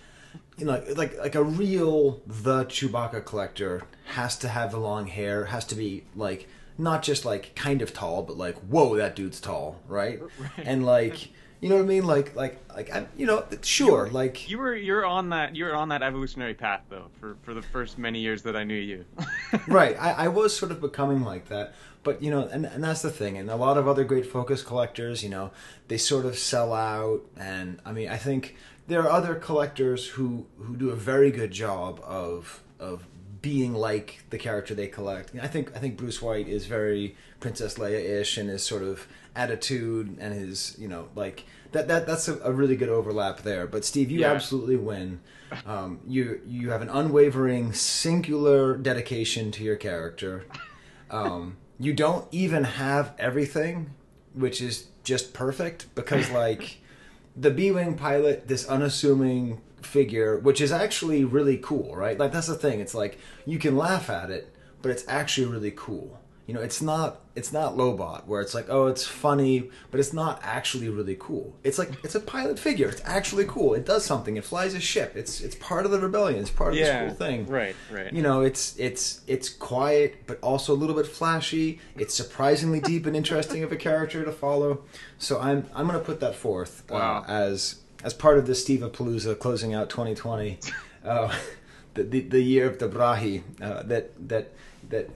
you 0.57 0.65
know, 0.65 0.81
like 0.95 1.17
like 1.17 1.35
a 1.35 1.43
real 1.43 2.21
the 2.25 2.65
Chewbacca 2.65 3.25
collector 3.25 3.83
has 4.13 4.37
to 4.39 4.47
have 4.47 4.71
the 4.71 4.79
long 4.79 5.07
hair, 5.07 5.45
has 5.45 5.65
to 5.65 5.75
be 5.75 6.05
like 6.15 6.47
not 6.77 7.03
just 7.03 7.25
like 7.25 7.55
kind 7.55 7.81
of 7.81 7.93
tall, 7.93 8.23
but 8.23 8.37
like 8.37 8.55
whoa, 8.59 8.95
that 8.95 9.15
dude's 9.15 9.41
tall, 9.41 9.81
right? 9.87 10.21
And 10.57 10.85
like, 10.85 11.29
you 11.59 11.69
know 11.69 11.75
what 11.75 11.83
I 11.83 11.87
mean? 11.87 12.05
Like 12.05 12.35
like 12.35 12.59
like 12.75 12.93
I, 12.93 13.07
you 13.17 13.25
know, 13.25 13.43
sure, 13.63 14.09
like 14.09 14.49
You 14.49 14.59
were 14.59 14.75
you're 14.75 15.05
on 15.05 15.29
that 15.29 15.55
you're 15.55 15.75
on 15.75 15.89
that 15.89 16.03
evolutionary 16.03 16.53
path 16.53 16.81
though 16.89 17.07
for, 17.19 17.35
for 17.41 17.53
the 17.53 17.61
first 17.61 17.97
many 17.97 18.19
years 18.19 18.43
that 18.43 18.55
I 18.55 18.63
knew 18.63 18.75
you. 18.75 19.05
right. 19.67 19.95
I, 19.99 20.11
I 20.11 20.27
was 20.27 20.55
sort 20.55 20.71
of 20.71 20.79
becoming 20.81 21.23
like 21.23 21.47
that. 21.49 21.73
But 22.03 22.21
you 22.21 22.29
know 22.29 22.47
and, 22.47 22.65
and 22.65 22.83
that's 22.83 23.01
the 23.01 23.09
thing. 23.09 23.37
And 23.37 23.49
a 23.49 23.55
lot 23.55 23.77
of 23.77 23.87
other 23.87 24.03
great 24.03 24.25
focus 24.25 24.61
collectors 24.61 25.23
you 25.23 25.29
know 25.29 25.51
they 25.87 25.97
sort 25.97 26.25
of 26.25 26.37
sell 26.37 26.73
out. 26.73 27.21
And 27.35 27.79
i 27.85 27.91
mean 27.91 28.09
i 28.09 28.17
think 28.17 28.55
there 28.87 29.01
are 29.01 29.09
other 29.09 29.35
collectors 29.35 30.07
who 30.09 30.45
who 30.59 30.75
do 30.75 30.89
a 30.91 30.95
very 30.95 31.31
good 31.31 31.51
job 31.51 31.99
of 32.03 32.61
of 32.79 33.07
being 33.41 33.73
like 33.73 34.23
the 34.29 34.37
character 34.37 34.75
they 34.75 34.87
collect. 34.87 35.31
I 35.41 35.47
think 35.47 35.75
i 35.75 35.79
think 35.79 35.97
bruce 35.97 36.21
white 36.21 36.47
is 36.47 36.65
very 36.65 37.15
princess 37.39 37.75
leia-ish 37.75 38.37
and 38.37 38.49
is 38.49 38.63
sort 38.63 38.83
of 38.83 39.07
attitude 39.37 40.17
and 40.19 40.33
his 40.33 40.75
you 40.79 40.87
know 40.87 41.07
like 41.15 41.45
that, 41.71 41.87
that 41.87 42.07
that's 42.07 42.27
a, 42.27 42.39
a 42.39 42.51
really 42.51 42.75
good 42.75 42.89
overlap 42.89 43.41
there. 43.43 43.67
But 43.67 43.85
steve 43.85 44.09
you 44.11 44.21
Yeah. 44.21 44.31
absolutely 44.33 44.77
win. 44.77 45.19
Um, 45.65 45.99
you 46.07 46.41
you 46.45 46.71
have 46.71 46.81
an 46.81 46.89
unwavering 46.89 47.73
singular 47.73 48.75
dedication 48.77 49.51
to 49.51 49.63
your 49.63 49.75
character. 49.75 50.45
Um, 51.09 51.57
you 51.79 51.93
don't 51.93 52.27
even 52.31 52.63
have 52.63 53.13
everything 53.17 53.91
which 54.33 54.61
is 54.61 54.87
just 55.03 55.33
perfect 55.33 55.93
because 55.95 56.29
like 56.31 56.77
the 57.35 57.51
b-wing 57.51 57.95
pilot 57.95 58.47
this 58.47 58.67
unassuming 58.67 59.61
figure 59.81 60.37
which 60.39 60.59
is 60.59 60.71
actually 60.71 61.23
really 61.23 61.57
cool 61.57 61.95
right? 61.95 62.17
Like 62.17 62.31
that's 62.31 62.47
the 62.47 62.55
thing. 62.55 62.79
It's 62.79 62.95
like 62.95 63.19
you 63.45 63.59
can 63.59 63.77
laugh 63.77 64.09
at 64.09 64.29
it 64.31 64.53
but 64.81 64.91
it's 64.91 65.05
actually 65.07 65.47
really 65.47 65.73
cool 65.75 66.19
you 66.47 66.53
know 66.53 66.61
it's 66.61 66.81
not 66.81 67.19
it's 67.35 67.51
not 67.51 67.75
lobot 67.75 68.25
where 68.25 68.41
it's 68.41 68.55
like 68.55 68.65
oh 68.69 68.87
it's 68.87 69.05
funny 69.05 69.69
but 69.91 69.99
it's 69.99 70.13
not 70.13 70.39
actually 70.43 70.87
really 70.89 71.15
cool. 71.19 71.53
It's 71.63 71.77
like 71.77 71.91
it's 72.03 72.15
a 72.15 72.19
pilot 72.21 72.57
figure. 72.57 72.87
It's 72.89 73.01
actually 73.05 73.45
cool. 73.45 73.73
It 73.73 73.85
does 73.85 74.05
something. 74.05 74.37
It 74.37 74.45
flies 74.45 74.73
a 74.73 74.79
ship. 74.79 75.11
It's 75.15 75.41
it's 75.41 75.55
part 75.55 75.85
of 75.85 75.91
the 75.91 75.99
rebellion. 75.99 76.39
It's 76.39 76.49
part 76.49 76.71
of 76.73 76.79
this 76.79 76.87
cool 77.09 77.27
thing. 77.27 77.45
Right, 77.47 77.75
right. 77.91 78.11
you 78.13 78.21
know 78.23 78.41
it's 78.41 78.77
it's 78.79 79.21
it's 79.27 79.49
quiet 79.49 80.25
but 80.25 80.39
also 80.41 80.73
a 80.73 80.79
little 80.81 80.95
bit 80.95 81.05
flashy. 81.05 81.79
It's 81.97 82.13
surprisingly 82.15 82.79
deep 82.79 83.05
and 83.05 83.15
interesting 83.15 83.61
of 83.63 83.71
a 83.71 83.75
character 83.75 84.23
to 84.23 84.31
follow. 84.31 84.83
So 85.19 85.39
i'm 85.39 85.65
i'm 85.75 85.87
going 85.87 85.99
to 85.99 86.05
put 86.05 86.19
that 86.21 86.35
forth 86.35 86.83
Wow. 86.89 87.25
uh, 87.27 87.31
as 87.31 87.75
as 88.03 88.13
part 88.13 88.37
of 88.37 88.45
the 88.47 88.55
steve 88.55 88.79
palooza 88.81 89.37
closing 89.37 89.73
out 89.73 89.89
2020 89.89 90.59
uh, 91.03 91.35
the, 91.95 92.03
the 92.03 92.19
the 92.21 92.41
year 92.41 92.65
of 92.67 92.77
the 92.79 92.87
brahi 92.87 93.41
uh, 93.61 93.83
that 93.83 94.11
that 94.29 94.53
that 94.89 95.09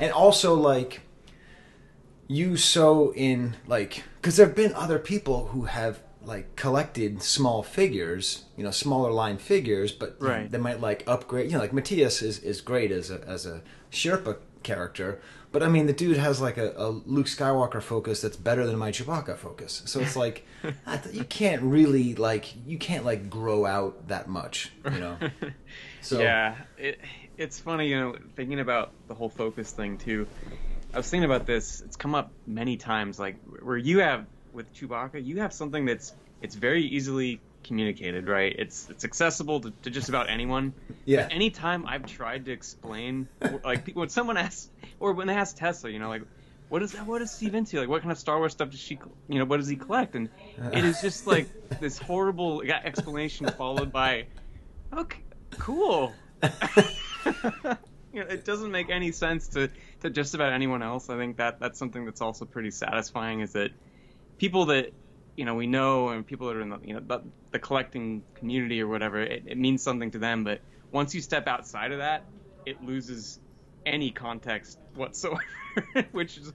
and 0.00 0.12
also 0.12 0.54
like 0.54 1.00
you 2.28 2.56
so 2.56 3.12
in 3.14 3.56
like 3.66 4.04
because 4.20 4.36
there 4.36 4.46
have 4.46 4.56
been 4.56 4.72
other 4.74 4.98
people 4.98 5.46
who 5.48 5.64
have 5.64 6.00
like 6.24 6.54
collected 6.56 7.22
small 7.22 7.62
figures 7.62 8.44
you 8.56 8.62
know 8.64 8.70
smaller 8.70 9.10
line 9.10 9.36
figures 9.38 9.90
but 9.92 10.16
Right. 10.20 10.50
they 10.50 10.58
might 10.58 10.80
like 10.80 11.02
upgrade 11.06 11.46
you 11.50 11.52
know 11.56 11.58
like 11.58 11.72
matthias 11.72 12.22
is, 12.22 12.38
is 12.38 12.60
great 12.60 12.92
as 12.92 13.10
a 13.10 13.20
as 13.26 13.44
a 13.44 13.60
sherpa 13.90 14.36
character 14.62 15.20
but 15.50 15.64
i 15.64 15.68
mean 15.68 15.86
the 15.86 15.92
dude 15.92 16.16
has 16.16 16.40
like 16.40 16.56
a, 16.56 16.72
a 16.76 16.88
luke 16.90 17.26
skywalker 17.26 17.82
focus 17.82 18.20
that's 18.20 18.36
better 18.36 18.64
than 18.64 18.78
my 18.78 18.92
chewbacca 18.92 19.36
focus 19.36 19.82
so 19.84 19.98
it's 19.98 20.14
like 20.14 20.46
you 21.12 21.24
can't 21.24 21.60
really 21.62 22.14
like 22.14 22.54
you 22.64 22.78
can't 22.78 23.04
like 23.04 23.28
grow 23.28 23.66
out 23.66 24.06
that 24.06 24.28
much 24.28 24.70
you 24.92 25.00
know 25.00 25.16
so 26.00 26.20
yeah, 26.20 26.54
it, 26.78 27.00
it's 27.36 27.58
funny, 27.58 27.88
you 27.88 27.98
know, 27.98 28.16
thinking 28.36 28.60
about 28.60 28.92
the 29.08 29.14
whole 29.14 29.28
focus 29.28 29.70
thing 29.70 29.98
too. 29.98 30.26
I 30.94 30.98
was 30.98 31.08
thinking 31.08 31.24
about 31.24 31.46
this. 31.46 31.80
It's 31.80 31.96
come 31.96 32.14
up 32.14 32.30
many 32.46 32.76
times, 32.76 33.18
like 33.18 33.36
where 33.62 33.76
you 33.76 34.00
have 34.00 34.26
with 34.52 34.72
Chewbacca, 34.74 35.24
you 35.24 35.40
have 35.40 35.52
something 35.52 35.84
that's 35.86 36.12
it's 36.42 36.54
very 36.54 36.84
easily 36.84 37.40
communicated, 37.64 38.28
right? 38.28 38.54
It's 38.58 38.88
it's 38.90 39.04
accessible 39.04 39.60
to, 39.60 39.72
to 39.82 39.90
just 39.90 40.08
about 40.08 40.28
anyone. 40.28 40.74
Yeah. 41.04 41.22
But 41.22 41.32
anytime 41.32 41.86
I've 41.86 42.06
tried 42.06 42.44
to 42.46 42.52
explain, 42.52 43.28
like 43.64 43.90
when 43.92 44.08
someone 44.08 44.36
asks, 44.36 44.68
or 45.00 45.12
when 45.12 45.26
they 45.26 45.34
ask 45.34 45.56
Tesla, 45.56 45.90
you 45.90 45.98
know, 45.98 46.08
like. 46.08 46.22
what 46.68 46.82
is 46.82 46.92
that? 46.92 47.06
What 47.06 47.20
is 47.20 47.30
Steve 47.30 47.54
into? 47.54 47.78
Like, 47.78 47.88
what 47.88 48.00
kind 48.00 48.12
of 48.12 48.18
Star 48.18 48.38
Wars 48.38 48.52
stuff 48.52 48.70
does 48.70 48.80
she, 48.80 48.98
you 49.28 49.38
know, 49.38 49.44
what 49.44 49.58
does 49.58 49.68
he 49.68 49.76
collect? 49.76 50.14
And 50.14 50.30
uh. 50.58 50.70
it 50.72 50.84
is 50.84 51.02
just 51.02 51.26
like 51.26 51.46
this 51.80 51.98
horrible 51.98 52.62
explanation 52.62 53.46
followed 53.48 53.92
by, 53.92 54.24
okay, 54.90 55.20
cool. 55.58 56.14
you 58.12 58.20
know, 58.20 58.26
it 58.28 58.44
doesn't 58.44 58.70
make 58.70 58.90
any 58.90 59.12
sense 59.12 59.48
to 59.48 59.70
to 60.00 60.10
just 60.10 60.34
about 60.34 60.52
anyone 60.52 60.82
else. 60.82 61.08
I 61.08 61.16
think 61.16 61.38
that 61.38 61.60
that's 61.60 61.78
something 61.78 62.04
that's 62.04 62.20
also 62.20 62.44
pretty 62.44 62.70
satisfying 62.70 63.40
is 63.40 63.52
that 63.52 63.70
people 64.38 64.66
that 64.66 64.92
you 65.36 65.44
know 65.44 65.54
we 65.54 65.66
know 65.66 66.08
and 66.10 66.26
people 66.26 66.48
that 66.48 66.56
are 66.56 66.60
in 66.60 66.70
the 66.70 66.78
you 66.84 66.94
know 66.94 67.00
the, 67.00 67.22
the 67.52 67.58
collecting 67.58 68.22
community 68.34 68.80
or 68.80 68.88
whatever, 68.88 69.20
it, 69.20 69.44
it 69.46 69.58
means 69.58 69.82
something 69.82 70.10
to 70.10 70.18
them. 70.18 70.44
But 70.44 70.60
once 70.90 71.14
you 71.14 71.20
step 71.20 71.48
outside 71.48 71.92
of 71.92 71.98
that, 71.98 72.24
it 72.66 72.82
loses 72.84 73.40
any 73.86 74.10
context 74.10 74.78
whatsoever, 74.94 75.40
which 76.12 76.36
is 76.36 76.52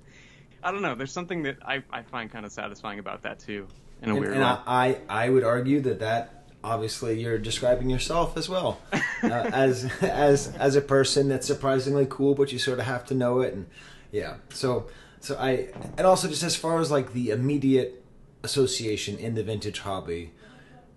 I 0.63 0.71
don't 0.71 0.81
know. 0.81 0.95
There's 0.95 1.11
something 1.11 1.43
that 1.43 1.57
I, 1.65 1.83
I 1.91 2.03
find 2.03 2.31
kind 2.31 2.45
of 2.45 2.51
satisfying 2.51 2.99
about 2.99 3.23
that 3.23 3.39
too, 3.39 3.67
in 4.01 4.09
a 4.09 4.13
and, 4.13 4.21
weird 4.21 4.33
and 4.33 4.43
way. 4.43 4.49
I 4.67 4.97
I 5.09 5.29
would 5.29 5.43
argue 5.43 5.81
that 5.81 5.99
that 5.99 6.36
obviously 6.67 7.19
you're 7.21 7.37
describing 7.37 7.89
yourself 7.89 8.37
as 8.37 8.49
well 8.49 8.79
uh, 9.23 9.27
as 9.53 9.85
as 10.01 10.55
as 10.55 10.75
a 10.75 10.81
person 10.81 11.29
that's 11.29 11.47
surprisingly 11.47 12.05
cool, 12.09 12.35
but 12.35 12.51
you 12.51 12.59
sort 12.59 12.79
of 12.79 12.85
have 12.85 13.05
to 13.07 13.15
know 13.15 13.39
it, 13.39 13.53
and 13.53 13.67
yeah. 14.11 14.35
So 14.49 14.87
so 15.19 15.37
I 15.39 15.69
and 15.97 16.05
also 16.05 16.27
just 16.27 16.43
as 16.43 16.55
far 16.55 16.79
as 16.79 16.91
like 16.91 17.13
the 17.13 17.29
immediate 17.31 18.03
association 18.43 19.17
in 19.17 19.35
the 19.35 19.43
vintage 19.43 19.79
hobby, 19.79 20.33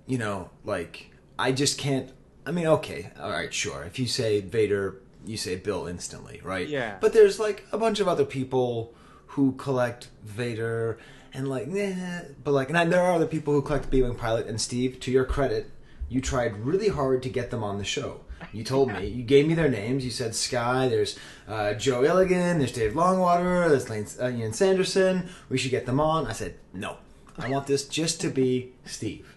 you 0.06 0.18
know, 0.18 0.50
like 0.64 1.10
I 1.38 1.52
just 1.52 1.78
can't. 1.78 2.10
I 2.46 2.52
mean, 2.52 2.66
okay, 2.66 3.10
all 3.20 3.30
right, 3.30 3.52
sure. 3.52 3.84
If 3.84 3.98
you 3.98 4.06
say 4.06 4.40
Vader, 4.40 4.96
you 5.26 5.36
say 5.36 5.56
Bill 5.56 5.86
instantly, 5.86 6.40
right? 6.42 6.68
Yeah. 6.68 6.96
But 7.00 7.12
there's 7.12 7.38
like 7.38 7.64
a 7.70 7.78
bunch 7.78 8.00
of 8.00 8.08
other 8.08 8.24
people 8.24 8.94
who 9.26 9.52
collect 9.52 10.08
Vader 10.24 10.98
and 11.32 11.48
like, 11.48 11.68
nah, 11.68 12.20
but 12.42 12.52
like, 12.52 12.70
and 12.70 12.92
there 12.92 13.02
are 13.02 13.12
other 13.12 13.26
people 13.26 13.52
who 13.54 13.62
collect 13.62 13.90
B-wing 13.90 14.14
pilot. 14.14 14.46
And 14.46 14.60
Steve, 14.60 15.00
to 15.00 15.10
your 15.10 15.24
credit, 15.24 15.70
you 16.08 16.20
tried 16.20 16.56
really 16.58 16.88
hard 16.88 17.22
to 17.22 17.28
get 17.28 17.50
them 17.50 17.62
on 17.62 17.78
the 17.78 17.84
show. 17.84 18.20
You 18.52 18.64
told 18.64 18.92
me, 18.92 19.06
you 19.18 19.22
gave 19.22 19.46
me 19.46 19.54
their 19.54 19.68
names. 19.68 20.04
You 20.04 20.10
said 20.10 20.34
Skye. 20.34 20.88
There's 20.88 21.18
uh, 21.46 21.74
Joe 21.74 22.02
Illigan. 22.02 22.58
There's 22.58 22.72
Dave 22.72 22.92
Longwater. 22.92 23.68
There's 23.68 23.88
Lane, 23.90 24.06
uh, 24.20 24.28
Ian 24.36 24.52
Sanderson. 24.52 25.28
We 25.48 25.58
should 25.58 25.70
get 25.70 25.86
them 25.86 26.00
on. 26.00 26.26
I 26.26 26.32
said 26.32 26.54
no. 26.72 26.96
I 27.38 27.48
want 27.48 27.66
this 27.66 27.86
just 27.88 28.20
to 28.22 28.28
be 28.28 28.72
Steve. 28.84 29.36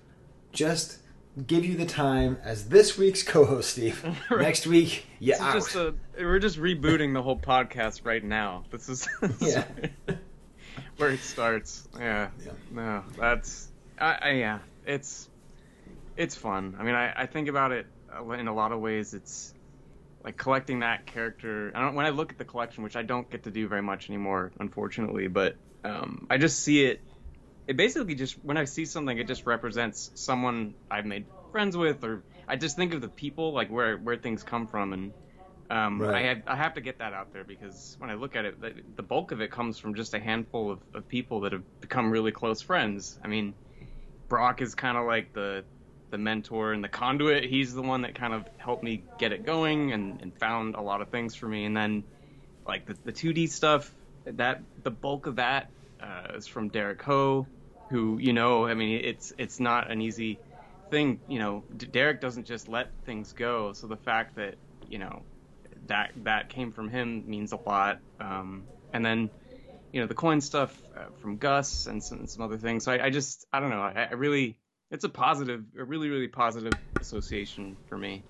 Just 0.51 0.99
give 1.47 1.63
you 1.65 1.75
the 1.75 1.85
time 1.85 2.37
as 2.43 2.69
this 2.69 2.97
week's 2.97 3.23
co-host, 3.23 3.71
Steve. 3.71 4.03
Next 4.31 4.67
week, 4.67 5.05
you 5.19 5.31
This 5.33 5.39
is 5.39 5.41
out. 5.45 5.53
just 5.53 5.75
a, 5.75 5.93
we're 6.19 6.39
just 6.39 6.59
rebooting 6.59 7.13
the 7.13 7.21
whole 7.23 7.39
podcast 7.39 8.05
right 8.05 8.23
now. 8.23 8.65
This 8.71 8.89
is, 8.89 9.07
this 9.21 9.41
is 9.41 9.55
Yeah. 9.55 10.15
Where 10.97 11.09
it 11.09 11.19
starts. 11.19 11.87
Yeah. 11.97 12.29
Yeah. 12.45 12.51
No, 12.71 13.03
that's 13.17 13.69
I, 13.99 14.17
I 14.21 14.31
yeah. 14.31 14.59
It's 14.85 15.29
it's 16.15 16.35
fun. 16.35 16.75
I 16.79 16.83
mean, 16.83 16.95
I, 16.95 17.13
I 17.15 17.25
think 17.25 17.47
about 17.47 17.71
it 17.71 17.87
in 18.37 18.47
a 18.47 18.53
lot 18.53 18.71
of 18.71 18.79
ways. 18.79 19.13
It's 19.13 19.53
like 20.23 20.37
collecting 20.37 20.79
that 20.79 21.05
character. 21.05 21.71
I 21.75 21.81
don't 21.81 21.95
when 21.95 22.05
I 22.05 22.09
look 22.09 22.31
at 22.31 22.37
the 22.37 22.45
collection, 22.45 22.83
which 22.83 22.95
I 22.95 23.01
don't 23.01 23.29
get 23.29 23.43
to 23.43 23.51
do 23.51 23.67
very 23.67 23.81
much 23.81 24.09
anymore, 24.09 24.51
unfortunately. 24.59 25.27
But 25.27 25.55
um, 25.83 26.27
I 26.29 26.37
just 26.37 26.59
see 26.59 26.85
it. 26.85 27.01
It 27.67 27.77
basically 27.77 28.15
just 28.15 28.35
when 28.43 28.57
I 28.57 28.65
see 28.65 28.85
something, 28.85 29.17
it 29.17 29.27
just 29.27 29.45
represents 29.45 30.11
someone 30.15 30.73
I've 30.91 31.05
made 31.05 31.25
friends 31.51 31.77
with, 31.77 32.03
or 32.03 32.23
I 32.47 32.55
just 32.55 32.75
think 32.75 32.93
of 32.93 33.01
the 33.01 33.07
people, 33.07 33.53
like 33.53 33.69
where 33.69 33.97
where 33.97 34.17
things 34.17 34.43
come 34.43 34.67
from, 34.67 34.93
and 34.93 35.13
um, 35.73 35.99
Right. 35.99 36.15
I 36.15 36.21
had 36.21 36.43
I 36.47 36.55
have 36.55 36.75
to 36.75 36.81
get 36.81 36.99
that 36.99 37.13
out 37.13 37.33
there 37.33 37.43
because 37.43 37.95
when 37.97 38.09
I 38.11 38.15
look 38.15 38.35
at 38.35 38.45
it, 38.45 38.61
the, 38.61 38.73
the 38.95 39.03
bulk 39.03 39.31
of 39.31 39.41
it 39.41 39.51
comes 39.51 39.79
from 39.79 39.95
just 39.95 40.13
a 40.13 40.19
handful 40.19 40.71
of, 40.71 40.81
of 40.93 41.07
people 41.07 41.41
that 41.41 41.53
have 41.53 41.63
become 41.81 42.11
really 42.11 42.31
close 42.31 42.61
friends. 42.61 43.17
I 43.23 43.27
mean, 43.27 43.55
Brock 44.29 44.61
is 44.61 44.75
kind 44.75 44.97
of 44.97 45.05
like 45.07 45.33
the 45.33 45.65
the 46.11 46.17
mentor 46.19 46.73
and 46.73 46.83
the 46.83 46.89
conduit. 46.89 47.45
He's 47.45 47.73
the 47.73 47.81
one 47.81 48.03
that 48.03 48.15
kind 48.15 48.33
of 48.33 48.47
helped 48.57 48.83
me 48.83 49.07
get 49.17 49.31
it 49.33 49.43
going 49.45 49.93
and, 49.93 50.21
and 50.21 50.37
found 50.37 50.75
a 50.75 50.81
lot 50.81 51.01
of 51.01 51.09
things 51.09 51.35
for 51.35 51.47
me. 51.47 51.65
And 51.65 51.75
then 51.75 52.05
like 52.67 52.85
the, 52.85 52.97
the 53.05 53.13
2D 53.13 53.47
stuff, 53.47 53.95
that 54.25 54.61
the 54.77 54.91
bulk 54.91 55.27
of 55.27 55.37
that 55.37 55.71
uh, 56.01 56.33
is 56.35 56.47
from 56.47 56.69
Derek 56.69 57.01
Ho, 57.03 57.49
who 57.89 58.19
you 58.19 58.33
know, 58.33 58.65
I 58.67 58.75
mean, 58.75 59.01
it's 59.03 59.33
it's 59.37 59.59
not 59.59 59.91
an 59.91 60.01
easy 60.01 60.41
thing. 60.91 61.21
You 61.27 61.39
know, 61.39 61.65
D- 61.75 61.87
Derek 61.87 62.21
doesn't 62.21 62.45
just 62.45 62.69
let 62.69 62.91
things 63.05 63.33
go. 63.33 63.73
So 63.73 63.87
the 63.87 63.97
fact 63.97 64.35
that 64.35 64.57
you 64.87 64.99
know 64.99 65.25
that 65.87 66.11
that 66.23 66.49
came 66.49 66.71
from 66.71 66.89
him 66.89 67.23
means 67.27 67.51
a 67.51 67.59
lot. 67.65 67.99
Um, 68.19 68.65
and 68.91 69.05
then 69.05 69.29
you 69.91 70.01
know 70.01 70.07
the 70.07 70.13
coin 70.15 70.41
stuff 70.41 70.75
uh, 70.95 71.05
from 71.21 71.37
Gus 71.37 71.85
and 71.85 72.03
some, 72.03 72.25
some 72.27 72.43
other 72.43 72.57
things. 72.57 72.83
So 72.85 72.91
I, 72.91 73.05
I 73.05 73.09
just 73.09 73.45
I 73.53 73.59
don't 73.59 73.69
know. 73.69 73.81
I, 73.81 74.07
I 74.09 74.13
really 74.13 74.57
it's 74.91 75.03
a 75.03 75.09
positive, 75.09 75.63
a 75.77 75.83
really 75.83 76.09
really 76.09 76.27
positive 76.27 76.73
association 77.01 77.77
for 77.87 77.97
me. 77.97 78.23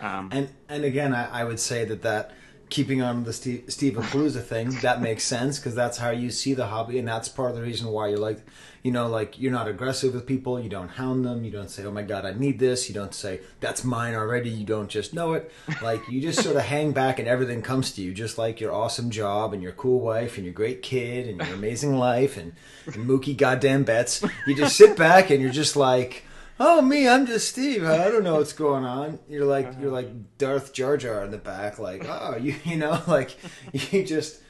Um, 0.00 0.30
And 0.32 0.48
and 0.68 0.84
again, 0.84 1.14
I, 1.14 1.40
I 1.40 1.44
would 1.44 1.60
say 1.60 1.84
that 1.84 2.02
that 2.02 2.32
keeping 2.68 3.00
on 3.00 3.24
the 3.24 3.32
Steve, 3.32 3.64
Steve 3.68 3.94
Palooza 3.94 4.42
thing 4.42 4.70
that 4.80 5.00
makes 5.00 5.24
sense 5.24 5.58
because 5.58 5.74
that's 5.74 5.98
how 5.98 6.10
you 6.10 6.30
see 6.30 6.54
the 6.54 6.66
hobby, 6.66 6.98
and 6.98 7.06
that's 7.06 7.28
part 7.28 7.50
of 7.50 7.56
the 7.56 7.62
reason 7.62 7.88
why 7.88 8.08
you're 8.08 8.18
like, 8.18 8.40
you 8.82 8.90
know, 8.90 9.06
like 9.08 9.38
you're 9.40 9.52
not 9.52 9.68
aggressive 9.68 10.14
with 10.14 10.26
people. 10.26 10.60
You 10.60 10.68
don't 10.68 10.88
hound 10.88 11.24
them. 11.24 11.44
You 11.44 11.50
don't 11.50 11.70
say, 11.70 11.84
"Oh 11.84 11.92
my 11.92 12.02
God, 12.02 12.24
I 12.24 12.32
need 12.32 12.58
this." 12.58 12.88
You 12.88 12.94
don't 12.94 13.14
say, 13.14 13.40
"That's 13.60 13.84
mine 13.84 14.14
already." 14.14 14.50
You 14.50 14.64
don't 14.64 14.88
just 14.88 15.14
know 15.14 15.34
it. 15.34 15.50
Like 15.82 16.08
you 16.08 16.20
just 16.20 16.42
sort 16.42 16.56
of 16.56 16.62
hang 16.62 16.92
back, 16.92 17.18
and 17.18 17.28
everything 17.28 17.62
comes 17.62 17.92
to 17.92 18.02
you, 18.02 18.12
just 18.12 18.38
like 18.38 18.60
your 18.60 18.72
awesome 18.72 19.10
job 19.10 19.52
and 19.52 19.62
your 19.62 19.72
cool 19.72 20.00
wife 20.00 20.36
and 20.36 20.44
your 20.44 20.54
great 20.54 20.82
kid 20.82 21.28
and 21.28 21.40
your 21.40 21.54
amazing 21.56 21.96
life 21.96 22.36
and, 22.36 22.52
and 22.86 23.06
Mookie 23.08 23.36
goddamn 23.36 23.84
Betts. 23.84 24.24
You 24.46 24.54
just 24.54 24.76
sit 24.76 24.96
back 24.96 25.30
and 25.30 25.40
you're 25.40 25.50
just 25.52 25.76
like. 25.76 26.24
Oh 26.58 26.80
me, 26.80 27.06
I'm 27.08 27.26
just 27.26 27.48
Steve. 27.48 27.84
I 27.84 28.10
don't 28.10 28.24
know 28.24 28.36
what's 28.36 28.52
going 28.54 28.84
on. 28.84 29.18
You're 29.28 29.44
like 29.44 29.74
you're 29.80 29.92
like 29.92 30.38
Darth 30.38 30.72
Jar 30.72 30.96
Jar 30.96 31.24
in 31.24 31.30
the 31.30 31.38
back, 31.38 31.78
like 31.78 32.04
oh 32.08 32.36
you 32.36 32.54
you 32.64 32.76
know 32.76 33.00
like 33.06 33.36
you 33.72 34.04
just 34.04 34.40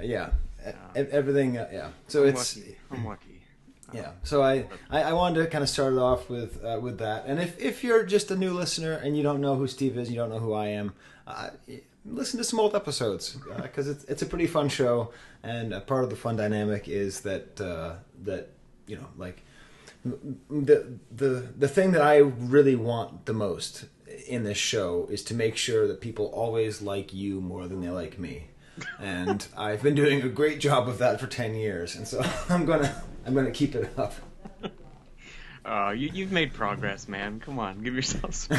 yeah 0.00 0.30
e- 0.66 1.00
everything 1.10 1.56
uh, 1.56 1.68
yeah. 1.72 1.90
So 2.08 2.22
I'm 2.22 2.28
it's 2.28 2.56
lucky. 2.56 2.76
I'm 2.90 3.06
lucky. 3.06 3.42
yeah. 3.92 4.10
So 4.22 4.42
I, 4.42 4.66
I 4.90 5.02
I 5.04 5.12
wanted 5.14 5.42
to 5.44 5.46
kind 5.48 5.62
of 5.62 5.70
start 5.70 5.94
it 5.94 5.98
off 5.98 6.28
with 6.28 6.62
uh, 6.62 6.78
with 6.80 6.98
that. 6.98 7.24
And 7.26 7.40
if 7.40 7.58
if 7.58 7.82
you're 7.82 8.04
just 8.04 8.30
a 8.30 8.36
new 8.36 8.52
listener 8.52 8.92
and 8.92 9.16
you 9.16 9.22
don't 9.22 9.40
know 9.40 9.56
who 9.56 9.66
Steve 9.66 9.96
is, 9.96 10.10
you 10.10 10.16
don't 10.16 10.30
know 10.30 10.40
who 10.40 10.52
I 10.52 10.66
am. 10.68 10.92
Uh, 11.26 11.50
listen 12.04 12.38
to 12.38 12.44
some 12.44 12.60
old 12.60 12.74
episodes 12.74 13.38
because 13.62 13.88
it's 13.88 14.04
it's 14.04 14.22
a 14.22 14.26
pretty 14.26 14.46
fun 14.46 14.68
show, 14.68 15.12
and 15.42 15.72
a 15.72 15.80
part 15.80 16.04
of 16.04 16.10
the 16.10 16.16
fun 16.16 16.36
dynamic 16.36 16.86
is 16.86 17.20
that 17.22 17.58
uh, 17.60 17.94
that 18.24 18.50
you 18.86 18.96
know 18.96 19.06
like 19.16 19.42
the 20.50 20.98
the 21.10 21.48
the 21.56 21.68
thing 21.68 21.92
that 21.92 22.02
I 22.02 22.18
really 22.18 22.76
want 22.76 23.26
the 23.26 23.32
most 23.32 23.86
in 24.26 24.44
this 24.44 24.58
show 24.58 25.06
is 25.10 25.22
to 25.24 25.34
make 25.34 25.56
sure 25.56 25.86
that 25.86 26.00
people 26.00 26.26
always 26.26 26.82
like 26.82 27.12
you 27.12 27.40
more 27.40 27.66
than 27.68 27.80
they 27.80 27.90
like 27.90 28.18
me. 28.18 28.48
And 28.98 29.46
I've 29.56 29.82
been 29.82 29.94
doing 29.94 30.22
a 30.22 30.28
great 30.28 30.60
job 30.60 30.88
of 30.88 30.98
that 30.98 31.20
for 31.20 31.26
10 31.26 31.54
years. 31.54 31.94
And 31.94 32.06
so 32.06 32.22
I'm 32.48 32.64
going 32.64 32.80
to 32.82 33.02
I'm 33.26 33.34
going 33.34 33.46
to 33.46 33.52
keep 33.52 33.74
it 33.74 33.92
up. 33.98 34.14
Uh, 35.64 35.90
you, 35.90 36.08
you've 36.14 36.30
made 36.30 36.54
progress, 36.54 37.08
man. 37.08 37.40
Come 37.40 37.58
on, 37.58 37.82
give 37.82 37.92
yourself 37.92 38.32
some. 38.32 38.56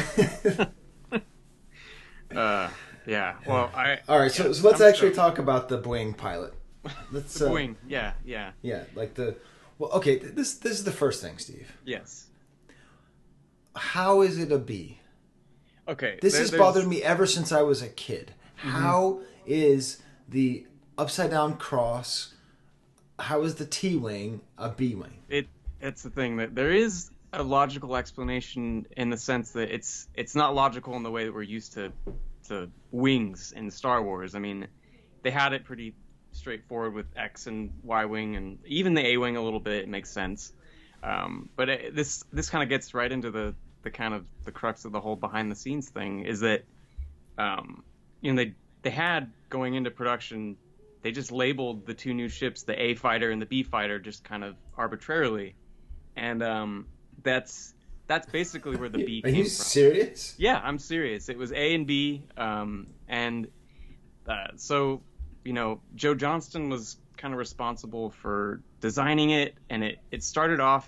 uh, 2.36 2.68
yeah. 3.06 3.36
Well, 3.46 3.70
I. 3.74 4.00
All 4.06 4.18
right, 4.18 4.30
so, 4.30 4.48
yeah, 4.48 4.52
so 4.52 4.68
let's 4.68 4.82
I'm 4.82 4.88
actually 4.88 5.14
stoked. 5.14 5.16
talk 5.16 5.38
about 5.38 5.70
the 5.70 5.80
Boeing 5.80 6.14
pilot. 6.14 6.52
Let's 7.10 7.40
uh, 7.40 7.48
Boeing. 7.48 7.76
Yeah. 7.88 8.12
Yeah. 8.26 8.50
Yeah, 8.60 8.84
like 8.94 9.14
the 9.14 9.36
Well, 9.78 9.90
okay, 9.92 10.16
this 10.18 10.54
this 10.54 10.72
is 10.72 10.84
the 10.84 10.92
first 10.92 11.22
thing, 11.22 11.38
Steve. 11.38 11.72
Yes. 11.84 12.26
How 13.76 14.22
is 14.22 14.38
it 14.38 14.50
a 14.50 14.58
B? 14.58 14.98
Okay. 15.86 16.18
This 16.20 16.32
there- 16.34 16.42
has 16.42 16.50
there's- 16.50 16.60
bothered 16.60 16.86
me 16.88 17.02
ever 17.02 17.26
since 17.26 17.52
I 17.52 17.62
was 17.62 17.80
a 17.82 17.88
kid. 17.88 18.32
Mm-hmm. 18.58 18.70
How 18.70 19.20
is 19.46 20.02
the 20.28 20.66
upside 20.96 21.30
down 21.30 21.56
cross? 21.56 22.34
How 23.20 23.42
is 23.42 23.54
the 23.56 23.64
T 23.66 23.96
wing 23.96 24.40
a 24.58 24.68
B 24.70 24.94
wing? 24.94 25.22
it 25.28 25.46
it's 25.80 26.02
the 26.02 26.10
thing 26.10 26.36
that 26.38 26.54
there 26.54 26.72
is 26.72 27.10
a 27.32 27.42
logical 27.42 27.94
explanation 27.96 28.86
in 28.96 29.10
the 29.10 29.16
sense 29.16 29.52
that 29.52 29.70
it's 29.72 30.08
it's 30.14 30.34
not 30.34 30.54
logical 30.54 30.96
in 30.96 31.02
the 31.02 31.10
way 31.10 31.24
that 31.24 31.32
we're 31.32 31.42
used 31.42 31.72
to 31.74 31.92
to 32.48 32.68
wings 32.90 33.52
in 33.56 33.70
Star 33.70 34.02
Wars. 34.02 34.34
I 34.34 34.38
mean, 34.40 34.66
they 35.22 35.30
had 35.30 35.52
it 35.52 35.64
pretty 35.64 35.94
straightforward 36.32 36.94
with 36.94 37.06
X 37.16 37.46
and 37.46 37.72
Y 37.82 38.04
wing 38.04 38.36
and 38.36 38.58
even 38.66 38.94
the 38.94 39.06
A 39.06 39.16
wing 39.16 39.36
a 39.36 39.42
little 39.42 39.60
bit. 39.60 39.82
It 39.82 39.88
makes 39.88 40.10
sense. 40.10 40.52
Um, 41.02 41.48
but 41.56 41.68
it, 41.68 41.94
this 41.94 42.24
this 42.32 42.50
kind 42.50 42.62
of 42.62 42.68
gets 42.68 42.94
right 42.94 43.10
into 43.10 43.30
the 43.30 43.54
the 43.82 43.90
kind 43.90 44.14
of 44.14 44.24
the 44.44 44.52
crux 44.52 44.84
of 44.84 44.92
the 44.92 45.00
whole 45.00 45.16
behind 45.16 45.50
the 45.50 45.56
scenes 45.56 45.88
thing 45.88 46.24
is 46.24 46.40
that 46.40 46.64
um, 47.38 47.84
you 48.20 48.32
know 48.32 48.44
they 48.44 48.54
they 48.82 48.90
had 48.90 49.30
going 49.48 49.74
into 49.74 49.90
production 49.90 50.56
they 51.02 51.12
just 51.12 51.30
labeled 51.30 51.86
the 51.86 51.94
two 51.94 52.12
new 52.12 52.28
ships 52.28 52.64
the 52.64 52.80
A 52.80 52.94
fighter 52.94 53.30
and 53.30 53.40
the 53.40 53.46
B 53.46 53.62
fighter 53.62 54.00
just 54.00 54.24
kind 54.24 54.42
of 54.42 54.56
arbitrarily 54.76 55.54
and 56.16 56.42
um, 56.42 56.86
that's 57.22 57.74
that's 58.08 58.26
basically 58.26 58.76
where 58.76 58.88
the 58.88 59.04
B 59.04 59.20
Are 59.24 59.28
came 59.28 59.36
you 59.36 59.44
from. 59.44 59.50
serious? 59.50 60.34
Yeah, 60.38 60.60
I'm 60.62 60.78
serious. 60.78 61.28
It 61.28 61.38
was 61.38 61.52
A 61.52 61.74
and 61.74 61.86
B, 61.86 62.24
um, 62.36 62.88
and 63.06 63.48
uh, 64.26 64.48
so 64.56 65.02
you 65.48 65.54
know, 65.54 65.80
Joe 65.94 66.14
Johnston 66.14 66.68
was 66.68 66.98
kind 67.16 67.32
of 67.32 67.38
responsible 67.38 68.10
for 68.10 68.60
designing 68.82 69.30
it, 69.30 69.54
and 69.70 69.82
it 69.82 69.98
it 70.10 70.22
started 70.22 70.60
off 70.60 70.86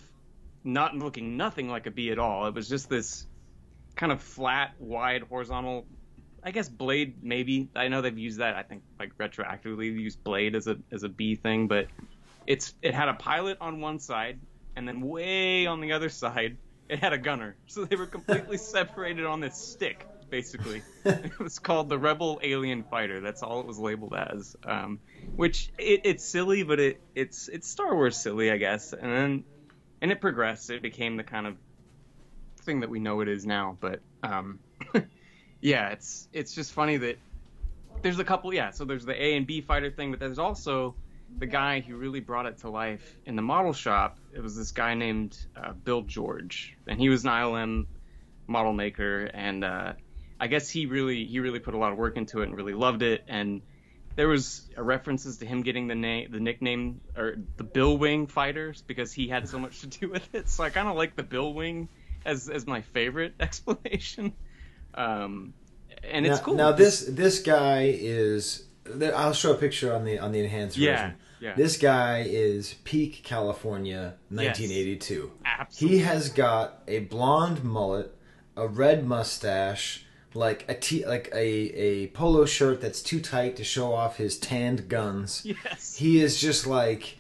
not 0.62 0.94
looking 0.94 1.38
nothing 1.38 1.70
like 1.70 1.86
a 1.86 1.90
bee 1.90 2.10
at 2.10 2.18
all. 2.18 2.46
It 2.46 2.52
was 2.52 2.68
just 2.68 2.90
this 2.90 3.26
kind 3.96 4.12
of 4.12 4.20
flat, 4.20 4.74
wide, 4.78 5.22
horizontal 5.22 5.86
I 6.42 6.50
guess 6.50 6.68
Blade 6.68 7.22
maybe. 7.22 7.70
I 7.74 7.88
know 7.88 8.02
they've 8.02 8.18
used 8.18 8.40
that. 8.40 8.54
I 8.54 8.62
think 8.62 8.82
like 8.98 9.16
retroactively 9.16 9.86
used 9.98 10.22
Blade 10.24 10.54
as 10.54 10.66
a 10.66 10.76
as 10.92 11.04
a 11.04 11.08
B 11.08 11.36
thing, 11.36 11.66
but 11.66 11.86
it's 12.46 12.74
it 12.82 12.92
had 12.92 13.08
a 13.08 13.14
pilot 13.14 13.56
on 13.62 13.80
one 13.80 13.98
side, 13.98 14.40
and 14.76 14.86
then 14.86 15.00
way 15.00 15.66
on 15.66 15.80
the 15.80 15.92
other 15.92 16.10
side, 16.10 16.58
it 16.90 16.98
had 16.98 17.14
a 17.14 17.18
gunner. 17.18 17.56
So 17.66 17.86
they 17.86 17.96
were 17.96 18.06
completely 18.06 18.58
separated 18.76 19.24
on 19.24 19.40
this 19.40 19.56
stick, 19.56 20.06
basically. 20.30 20.82
it 21.04 21.38
was 21.38 21.58
called 21.58 21.88
the 21.88 21.98
Rebel 21.98 22.40
Alien 22.42 22.84
Fighter. 22.84 23.20
That's 23.20 23.42
all 23.42 23.60
it 23.60 23.66
was 23.66 23.78
labeled 23.78 24.14
as. 24.14 24.56
Um, 24.64 25.00
which 25.36 25.70
it, 25.78 26.02
it's 26.04 26.24
silly, 26.24 26.62
but 26.62 26.80
it 26.80 27.00
it's 27.14 27.48
it's 27.48 27.68
Star 27.68 27.94
Wars 27.94 28.16
silly, 28.16 28.50
I 28.50 28.56
guess. 28.56 28.92
And 28.92 29.12
then 29.12 29.44
and 30.00 30.10
it 30.10 30.20
progressed. 30.20 30.70
It 30.70 30.82
became 30.82 31.16
the 31.16 31.24
kind 31.24 31.46
of 31.46 31.56
thing 32.62 32.80
that 32.80 32.90
we 32.90 33.00
know 33.00 33.20
it 33.20 33.28
is 33.28 33.46
now. 33.46 33.76
But 33.80 34.00
um, 34.22 34.60
yeah, 35.60 35.90
it's 35.90 36.28
it's 36.32 36.54
just 36.54 36.72
funny 36.72 36.96
that 36.98 37.18
there's 38.02 38.18
a 38.18 38.24
couple. 38.24 38.52
Yeah, 38.54 38.70
so 38.70 38.84
there's 38.84 39.04
the 39.04 39.20
A 39.20 39.36
and 39.36 39.46
B 39.46 39.60
fighter 39.60 39.90
thing, 39.90 40.10
but 40.10 40.20
there's 40.20 40.38
also 40.38 40.94
the 41.38 41.46
guy 41.46 41.80
who 41.80 41.96
really 41.96 42.20
brought 42.20 42.46
it 42.46 42.58
to 42.58 42.70
life 42.70 43.16
in 43.26 43.36
the 43.36 43.42
model 43.42 43.72
shop. 43.72 44.18
It 44.34 44.42
was 44.42 44.56
this 44.56 44.72
guy 44.72 44.94
named 44.94 45.38
uh, 45.56 45.72
Bill 45.72 46.02
George, 46.02 46.76
and 46.86 46.98
he 46.98 47.08
was 47.08 47.24
an 47.24 47.30
ILM 47.30 47.86
model 48.46 48.72
maker, 48.72 49.30
and 49.32 49.64
uh, 49.64 49.92
I 50.40 50.46
guess 50.46 50.68
he 50.70 50.86
really 50.86 51.24
he 51.26 51.38
really 51.38 51.60
put 51.60 51.74
a 51.74 51.78
lot 51.78 51.92
of 51.92 51.98
work 51.98 52.16
into 52.16 52.40
it 52.40 52.44
and 52.48 52.56
really 52.56 52.72
loved 52.74 53.02
it. 53.02 53.22
And 53.28 53.60
there 54.16 54.26
was 54.26 54.68
references 54.76 55.36
to 55.38 55.46
him 55.46 55.62
getting 55.62 55.86
the 55.86 55.94
name 55.94 56.30
the 56.32 56.40
nickname 56.40 57.00
or 57.16 57.36
the 57.58 57.64
Bill 57.64 57.96
Wing 57.98 58.26
fighters 58.26 58.82
because 58.86 59.12
he 59.12 59.28
had 59.28 59.48
so 59.48 59.58
much 59.58 59.80
to 59.82 59.86
do 59.86 60.08
with 60.08 60.34
it. 60.34 60.48
So 60.48 60.64
I 60.64 60.70
kind 60.70 60.88
of 60.88 60.96
like 60.96 61.14
the 61.14 61.22
Bill 61.22 61.52
Wing 61.52 61.88
as 62.24 62.48
as 62.48 62.66
my 62.66 62.80
favorite 62.80 63.34
explanation. 63.40 64.32
Um, 64.94 65.52
and 66.02 66.26
it's 66.26 66.38
now, 66.38 66.44
cool. 66.44 66.54
Now 66.54 66.72
this 66.72 67.00
this 67.06 67.40
guy 67.40 67.94
is. 67.96 68.64
I'll 69.14 69.34
show 69.34 69.52
a 69.52 69.56
picture 69.56 69.92
on 69.94 70.04
the 70.04 70.18
on 70.18 70.32
the 70.32 70.40
enhanced 70.40 70.76
Yeah, 70.76 70.96
version. 70.96 71.16
yeah. 71.40 71.54
This 71.54 71.76
guy 71.76 72.24
is 72.26 72.74
peak 72.82 73.20
California, 73.22 74.14
1982. 74.30 75.30
Absolutely. 75.44 75.98
He 75.98 76.02
has 76.04 76.28
got 76.30 76.82
a 76.88 77.00
blonde 77.00 77.62
mullet, 77.62 78.12
a 78.56 78.66
red 78.66 79.06
mustache, 79.06 80.06
like 80.34 80.64
a 80.68 80.74
t- 80.74 81.06
like 81.06 81.28
a 81.32 81.38
a 81.38 82.06
polo 82.08 82.44
shirt 82.44 82.80
that's 82.80 83.02
too 83.02 83.20
tight 83.20 83.56
to 83.56 83.64
show 83.64 83.92
off 83.92 84.16
his 84.16 84.38
tanned 84.38 84.88
guns. 84.88 85.42
Yes. 85.44 85.96
He 85.96 86.20
is 86.20 86.40
just 86.40 86.66
like 86.66 87.16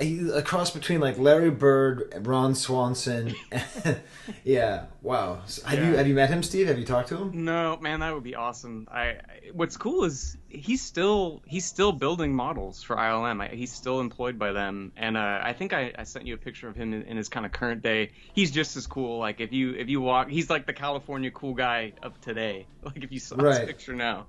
a 0.00 0.42
cross 0.42 0.70
between 0.70 1.00
like 1.00 1.18
Larry 1.18 1.50
Bird, 1.50 2.12
Ron 2.26 2.54
Swanson. 2.54 3.34
yeah, 4.44 4.86
wow. 5.02 5.40
So 5.46 5.64
Have 5.66 5.78
you 5.78 5.96
have 5.96 6.06
you 6.06 6.14
met 6.14 6.28
him, 6.30 6.42
Steve? 6.42 6.66
Have 6.68 6.78
you 6.78 6.84
talked 6.84 7.08
to 7.08 7.16
him? 7.16 7.44
No, 7.44 7.76
man, 7.80 8.00
that 8.00 8.12
would 8.14 8.22
be 8.24 8.34
awesome. 8.34 8.88
I, 8.90 9.00
I 9.02 9.20
what's 9.52 9.76
cool 9.76 10.04
is 10.04 10.36
he's 10.48 10.82
still 10.82 11.42
he's 11.46 11.64
still 11.64 11.92
building 11.92 12.34
models 12.34 12.82
for 12.82 12.96
ILM. 12.96 13.40
I, 13.42 13.54
he's 13.54 13.72
still 13.72 14.00
employed 14.00 14.38
by 14.38 14.52
them, 14.52 14.92
and 14.96 15.16
uh, 15.16 15.40
I 15.42 15.52
think 15.52 15.72
I, 15.72 15.92
I 15.98 16.04
sent 16.04 16.26
you 16.26 16.34
a 16.34 16.38
picture 16.38 16.68
of 16.68 16.76
him 16.76 16.92
in, 16.92 17.02
in 17.02 17.16
his 17.16 17.28
kind 17.28 17.46
of 17.46 17.52
current 17.52 17.82
day. 17.82 18.10
He's 18.34 18.50
just 18.50 18.76
as 18.76 18.86
cool. 18.86 19.18
Like 19.18 19.40
if 19.40 19.52
you 19.52 19.74
if 19.74 19.88
you 19.88 20.00
walk, 20.00 20.28
he's 20.28 20.50
like 20.50 20.66
the 20.66 20.72
California 20.72 21.30
cool 21.30 21.54
guy 21.54 21.92
of 22.02 22.20
today. 22.20 22.66
Like 22.86 23.02
if 23.02 23.10
you 23.10 23.18
saw 23.18 23.34
Right. 23.36 23.58
his 23.58 23.66
picture 23.66 23.94
now, 23.94 24.26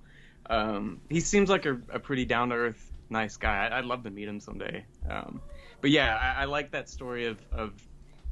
um, 0.49 0.99
he 1.09 1.19
seems 1.19 1.47
like 1.47 1.65
a, 1.67 1.79
a 1.91 1.99
pretty 1.99 2.25
down 2.25 2.49
to 2.49 2.55
earth, 2.55 2.91
nice 3.09 3.37
guy. 3.37 3.67
I, 3.67 3.77
I'd 3.77 3.85
love 3.85 4.03
to 4.03 4.09
meet 4.09 4.27
him 4.27 4.39
someday. 4.39 4.83
Um, 5.07 5.41
but 5.81 5.91
yeah, 5.91 6.15
I, 6.15 6.43
I 6.43 6.45
like 6.45 6.71
that 6.71 6.89
story 6.89 7.27
of 7.27 7.39
of 7.51 7.73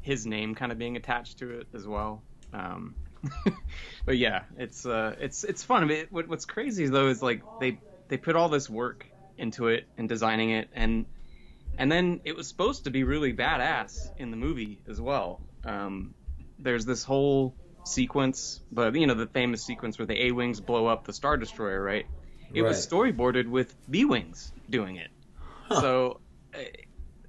his 0.02 0.26
name 0.26 0.56
kind 0.56 0.72
of 0.72 0.78
being 0.78 0.96
attached 0.98 1.40
to 1.40 1.60
it 1.60 1.68
as 1.74 1.88
well. 1.88 2.22
Um, 2.54 2.96
but 4.06 4.18
yeah, 4.18 4.44
it's 4.58 4.86
uh, 4.86 5.16
it's 5.20 5.44
it's 5.44 5.64
fun. 5.64 5.84
I 5.84 5.86
mean, 5.86 6.06
what, 6.10 6.28
what's 6.28 6.46
crazy 6.46 6.88
though 6.88 7.08
is 7.08 7.22
like 7.22 7.42
they 7.60 7.80
they 8.08 8.18
put 8.18 8.36
all 8.36 8.50
this 8.50 8.70
work 8.70 9.06
into 9.38 9.68
it 9.68 9.88
and 9.98 10.08
designing 10.08 10.52
it, 10.52 10.70
and 10.74 11.06
and 11.78 11.92
then 11.92 12.22
it 12.24 12.36
was 12.36 12.48
supposed 12.48 12.86
to 12.86 12.92
be 12.92 13.04
really 13.04 13.34
badass 13.34 14.12
in 14.18 14.32
the 14.32 14.38
movie 14.38 14.80
as 14.88 15.02
well. 15.02 15.42
Um, 15.64 16.14
there's 16.60 16.86
this 16.86 17.04
whole 17.04 17.56
sequence, 17.84 18.62
but 18.72 18.96
you 18.96 19.08
know 19.08 19.16
the 19.16 19.28
famous 19.28 19.64
sequence 19.64 19.98
where 19.98 20.06
the 20.06 20.28
A 20.28 20.32
wings 20.32 20.62
blow 20.62 20.88
up 20.88 21.06
the 21.06 21.14
Star 21.14 21.38
Destroyer, 21.38 21.82
right? 21.82 22.06
It 22.54 22.62
was 22.62 22.88
storyboarded 22.88 23.48
with 23.48 23.76
B 23.90 24.06
wings 24.06 24.54
doing 24.70 24.96
it. 24.96 25.10
So 25.70 26.22
uh, 26.54 26.60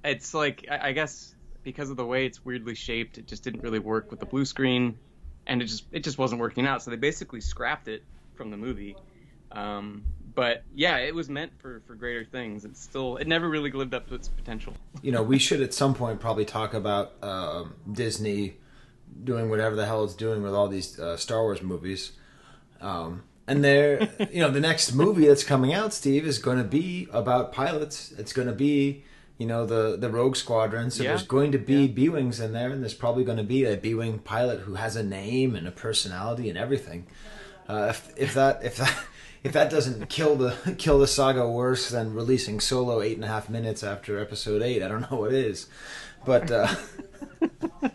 it's 0.09 0.33
like 0.33 0.65
I 0.69 0.89
I 0.89 0.91
guess 0.91 1.35
because 1.63 1.89
of 1.89 1.97
the 1.97 2.05
way 2.05 2.25
it's 2.25 2.43
weirdly 2.45 2.75
shaped, 2.75 3.17
it 3.17 3.27
just 3.27 3.43
didn't 3.43 3.61
really 3.61 3.79
work 3.79 4.09
with 4.09 4.19
the 4.19 4.25
blue 4.25 4.45
screen, 4.45 4.97
and 5.45 5.61
it 5.61 5.65
just 5.65 5.85
it 5.91 6.03
just 6.03 6.17
wasn't 6.17 6.41
working 6.41 6.65
out. 6.65 6.81
So 6.81 6.91
they 6.91 6.97
basically 6.97 7.41
scrapped 7.41 7.87
it 7.87 8.03
from 8.35 8.51
the 8.51 8.57
movie. 8.57 8.95
Um, 9.51 10.03
but 10.35 10.63
yeah, 10.75 10.97
it 10.97 11.15
was 11.15 11.29
meant 11.29 11.51
for 11.59 11.81
for 11.87 11.95
greater 11.95 12.25
things. 12.25 12.65
It 12.65 12.77
still 12.77 13.17
it 13.17 13.27
never 13.27 13.49
really 13.49 13.71
lived 13.71 13.93
up 13.93 14.07
to 14.09 14.15
its 14.15 14.27
potential. 14.27 14.73
you 15.01 15.11
know, 15.11 15.23
we 15.23 15.39
should 15.39 15.61
at 15.61 15.73
some 15.73 15.93
point 15.93 16.19
probably 16.19 16.45
talk 16.45 16.73
about 16.73 17.13
um 17.23 17.75
Disney 17.91 18.57
doing 19.23 19.49
whatever 19.49 19.75
the 19.75 19.85
hell 19.85 20.03
it's 20.03 20.13
doing 20.13 20.43
with 20.43 20.53
all 20.53 20.67
these 20.67 20.99
uh, 20.99 21.17
Star 21.17 21.41
Wars 21.41 21.61
movies. 21.61 22.11
Um, 22.81 23.23
and 23.47 23.63
there, 23.63 24.09
you 24.31 24.41
know, 24.41 24.51
the 24.51 24.59
next 24.59 24.93
movie 24.93 25.27
that's 25.27 25.43
coming 25.43 25.73
out, 25.73 25.93
Steve, 25.93 26.25
is 26.25 26.39
going 26.39 26.57
to 26.57 26.63
be 26.63 27.07
about 27.11 27.51
pilots. 27.51 28.11
It's 28.17 28.33
going 28.33 28.47
to 28.47 28.53
be, 28.53 29.03
you 29.37 29.45
know, 29.45 29.65
the 29.65 29.97
the 29.97 30.09
Rogue 30.09 30.35
Squadron. 30.35 30.89
So 30.91 31.03
Yeah. 31.03 31.09
there's 31.09 31.23
going 31.23 31.51
to 31.51 31.57
be 31.57 31.87
B 31.87 32.09
wings 32.09 32.39
in 32.39 32.53
there, 32.53 32.69
and 32.71 32.81
there's 32.81 32.93
probably 32.93 33.23
going 33.23 33.37
to 33.37 33.43
be 33.43 33.65
a 33.65 33.77
B 33.77 33.93
wing 33.93 34.19
pilot 34.19 34.61
who 34.61 34.75
has 34.75 34.95
a 34.95 35.03
name 35.03 35.55
and 35.55 35.67
a 35.67 35.71
personality 35.71 36.49
and 36.49 36.57
everything. 36.57 37.05
Uh, 37.69 37.87
if 37.89 38.13
if 38.17 38.33
that 38.33 38.63
if 38.63 38.77
that 38.77 38.97
if 39.43 39.53
that 39.53 39.69
doesn't 39.69 40.09
kill 40.09 40.35
the 40.35 40.55
kill 40.77 40.99
the 40.99 41.07
saga 41.07 41.47
worse 41.47 41.89
than 41.89 42.13
releasing 42.13 42.59
Solo 42.59 43.01
eight 43.01 43.15
and 43.15 43.23
a 43.23 43.27
half 43.27 43.49
minutes 43.49 43.83
after 43.83 44.19
Episode 44.19 44.61
eight, 44.61 44.81
I 44.81 44.87
don't 44.87 45.09
know 45.11 45.17
what 45.17 45.33
is. 45.33 45.67
But 46.25 46.49
uh, 46.51 46.67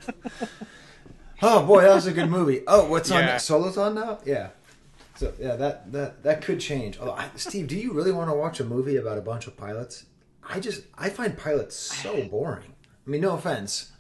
oh 1.43 1.67
boy, 1.67 1.83
that 1.83 1.95
was 1.95 2.07
a 2.07 2.13
good 2.13 2.31
movie. 2.31 2.63
Oh, 2.67 2.89
what's 2.89 3.11
on? 3.11 3.25
Yeah. 3.25 3.37
Solo's 3.39 3.77
on 3.77 3.95
now. 3.95 4.19
Yeah. 4.25 4.51
So 5.17 5.33
yeah, 5.39 5.57
that 5.57 5.93
that 5.93 6.23
that 6.23 6.43
could 6.43 6.61
change. 6.61 6.99
Although, 6.99 7.13
I, 7.13 7.29
Steve, 7.37 7.67
do 7.67 7.77
you 7.77 7.93
really 7.93 8.13
want 8.13 8.31
to 8.31 8.35
watch 8.35 8.61
a 8.61 8.65
movie 8.65 8.97
about 8.97 9.19
a 9.19 9.21
bunch 9.23 9.47
of 9.47 9.57
pilots? 9.57 10.07
I 10.49 10.61
just 10.61 10.83
I 10.97 11.09
find 11.11 11.37
pilots 11.37 11.77
so 11.77 12.23
boring. 12.31 12.75
I 13.07 13.11
mean, 13.11 13.21
no 13.21 13.35
offense. 13.35 13.89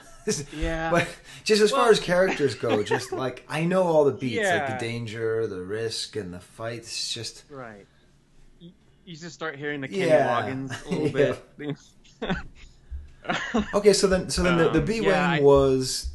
Yeah. 0.57 0.89
But 0.93 1.09
just 1.43 1.61
as 1.63 1.73
far 1.73 1.91
as 1.91 1.99
characters 1.99 2.55
go, 2.55 2.83
just 2.85 3.11
like 3.11 3.45
I 3.49 3.65
know 3.65 3.83
all 3.83 4.05
the 4.05 4.13
beats, 4.13 4.49
like 4.49 4.69
the 4.69 4.77
danger, 4.79 5.49
the 5.49 5.61
risk, 5.61 6.15
and 6.15 6.33
the 6.33 6.39
fights. 6.39 7.13
Just 7.13 7.43
Right. 7.51 7.89
You, 8.61 8.71
you 9.05 9.17
just 9.17 9.35
start 9.35 9.57
hearing 9.57 9.81
the 9.81 9.89
Kenny 9.89 10.07
Yeah. 10.07 10.43
Loggins 10.43 10.87
a 10.87 10.89
little 10.95 11.09
bit. 11.09 11.77
okay. 13.75 13.93
So 13.93 14.07
then, 14.07 14.31
so 14.31 14.45
then 14.45 14.59
the, 14.59 14.69
the 14.71 14.79
Um, 14.79 14.85
B 14.85 15.01
wing 15.01 15.11
yeah, 15.11 15.41
was 15.41 16.11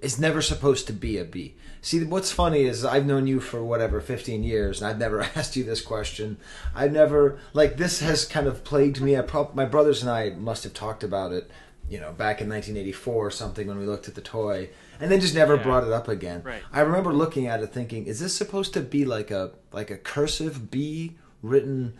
is 0.00 0.18
never 0.18 0.42
supposed 0.42 0.88
to 0.88 0.92
be 0.92 1.18
a 1.18 1.24
B. 1.24 1.54
See, 1.84 2.02
what's 2.02 2.32
funny 2.32 2.62
is 2.62 2.82
I've 2.82 3.04
known 3.04 3.26
you 3.26 3.40
for 3.40 3.62
whatever 3.62 4.00
fifteen 4.00 4.42
years, 4.42 4.80
and 4.80 4.90
I've 4.90 4.98
never 4.98 5.20
asked 5.36 5.54
you 5.54 5.64
this 5.64 5.82
question. 5.82 6.38
I've 6.74 6.92
never 6.92 7.38
like 7.52 7.76
this 7.76 8.00
has 8.00 8.24
kind 8.24 8.46
of 8.46 8.64
plagued 8.64 9.02
me. 9.02 9.18
I 9.18 9.20
prob- 9.20 9.54
my 9.54 9.66
brothers 9.66 10.00
and 10.00 10.10
I 10.10 10.30
must 10.30 10.64
have 10.64 10.72
talked 10.72 11.04
about 11.04 11.32
it, 11.32 11.50
you 11.90 12.00
know, 12.00 12.10
back 12.12 12.40
in 12.40 12.48
1984 12.48 13.26
or 13.26 13.30
something 13.30 13.66
when 13.66 13.76
we 13.78 13.84
looked 13.84 14.08
at 14.08 14.14
the 14.14 14.22
toy, 14.22 14.70
and 14.98 15.10
then 15.10 15.20
just 15.20 15.34
never 15.34 15.56
Yeah. 15.56 15.62
brought 15.62 15.84
it 15.84 15.92
up 15.92 16.08
again. 16.08 16.40
Right. 16.42 16.62
I 16.72 16.80
remember 16.80 17.12
looking 17.12 17.48
at 17.48 17.62
it 17.62 17.66
thinking, 17.66 18.06
is 18.06 18.18
this 18.18 18.34
supposed 18.34 18.72
to 18.72 18.80
be 18.80 19.04
like 19.04 19.30
a 19.30 19.50
like 19.70 19.90
a 19.90 19.98
cursive 19.98 20.70
B 20.70 21.16
written? 21.42 21.92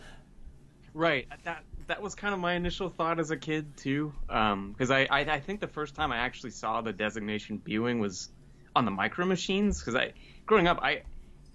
Right. 0.95 1.27
That 1.43 1.63
that 1.85 2.01
was 2.01 2.15
kind 2.15 2.33
of 2.33 2.39
my 2.39 2.53
initial 2.53 2.89
thought 2.89 3.19
as 3.19 3.29
a 3.29 3.37
kid 3.37 3.77
too, 3.77 4.11
um, 4.29 4.71
because 4.71 4.89
I, 4.89 5.01
I 5.11 5.19
I 5.19 5.39
think 5.39 5.59
the 5.59 5.67
first 5.67 5.93
time 5.93 6.11
I 6.11 6.17
actually 6.17 6.49
saw 6.49 6.81
the 6.81 6.91
designation 6.91 7.57
B-wing 7.63 7.99
was 7.99 8.29
on 8.75 8.85
the 8.85 8.91
Micro 8.91 9.25
Machines. 9.25 9.79
Because 9.79 9.95
I 9.95 10.13
growing 10.45 10.67
up, 10.67 10.79
I 10.81 11.03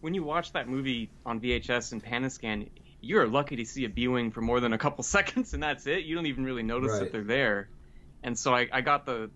when 0.01 0.15
you 0.15 0.23
watch 0.25 0.53
that 0.53 0.69
movie 0.69 1.11
on 1.27 1.41
VHS 1.41 1.93
and 1.93 2.03
pan-and-scan, 2.03 2.71
you're 3.03 3.27
lucky 3.27 3.57
to 3.57 3.65
see 3.67 3.85
a 3.85 3.89
B-wing 3.89 4.31
for 4.31 4.41
more 4.41 4.61
than 4.61 4.73
a 4.73 4.79
couple 4.79 5.05
seconds, 5.17 5.55
and 5.55 5.63
that's 5.63 5.87
it. 5.87 6.05
You 6.05 6.15
don't 6.15 6.27
even 6.27 6.45
really 6.45 6.63
notice 6.63 6.93
Right. 6.93 7.01
that 7.01 7.13
they're 7.13 7.25
there. 7.25 7.69
And 8.23 8.39
so 8.39 8.55
I, 8.55 8.69
I 8.73 8.81
got 8.81 9.07
the 9.07 9.31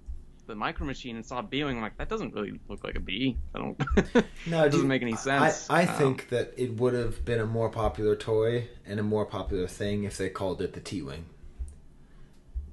the 0.46 0.54
Micro 0.54 0.84
Machine 0.86 1.16
and 1.16 1.24
saw 1.24 1.38
a 1.38 1.42
B-wing. 1.42 1.76
I'm 1.76 1.82
like, 1.82 1.96
that 1.96 2.10
doesn't 2.10 2.34
really 2.34 2.60
look 2.68 2.84
like 2.84 2.96
a 2.96 3.00
B. 3.00 3.38
I 3.54 3.58
don't. 3.58 3.82
No, 4.46 4.62
it 4.64 4.68
doesn't 4.72 4.88
make 4.88 5.00
any 5.00 5.16
sense. 5.16 5.70
I, 5.70 5.80
I 5.80 5.86
Um, 5.86 5.96
think 5.96 6.28
that 6.28 6.52
it 6.58 6.74
would 6.76 6.92
have 6.92 7.24
been 7.24 7.40
a 7.40 7.46
more 7.46 7.70
popular 7.70 8.14
toy 8.14 8.68
and 8.84 9.00
a 9.00 9.02
more 9.02 9.24
popular 9.24 9.66
thing 9.66 10.04
if 10.04 10.18
they 10.18 10.28
called 10.28 10.60
it 10.60 10.74
the 10.74 10.80
T 10.80 11.00
wing. 11.00 11.24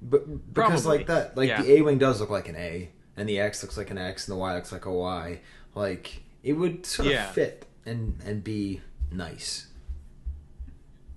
But 0.01 0.53
because 0.53 0.83
Probably, 0.83 0.97
like 0.97 1.07
that, 1.07 1.37
like 1.37 1.47
yeah. 1.47 1.61
the 1.61 1.77
A 1.77 1.81
wing 1.81 1.97
does 1.97 2.19
look 2.19 2.29
like 2.29 2.49
an 2.49 2.57
A, 2.57 2.89
and 3.17 3.27
the 3.27 3.39
X 3.39 3.61
looks 3.63 3.77
like 3.77 3.91
an 3.91 3.97
X, 3.97 4.27
and 4.27 4.35
the 4.35 4.39
Y 4.39 4.55
looks 4.55 4.71
like 4.71 4.85
a 4.85 4.91
Y. 4.93 5.39
Like 5.75 6.23
it 6.43 6.53
would 6.53 6.85
sort 6.85 7.09
of 7.11 7.31
fit 7.31 7.65
and 7.85 8.19
and 8.25 8.43
be 8.43 8.81
nice. 9.11 9.67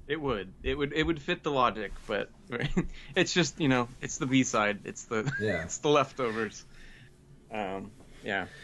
It 0.07 0.21
would. 0.21 0.53
It 0.63 0.77
would. 0.77 0.93
It 0.93 1.03
would 1.05 1.21
fit 1.21 1.43
the 1.43 1.51
logic, 1.51 1.93
but 2.07 2.29
it's 3.17 3.33
just 3.33 3.59
you 3.61 3.69
know, 3.69 3.89
it's 4.03 4.19
the 4.19 4.27
B 4.27 4.43
side. 4.43 4.81
It's 4.85 5.05
the 5.05 5.31
Yeah. 5.41 5.63
it's 5.65 5.79
the 5.79 5.89
leftovers. 5.89 6.65
Um, 7.53 7.91
yeah. 8.25 8.47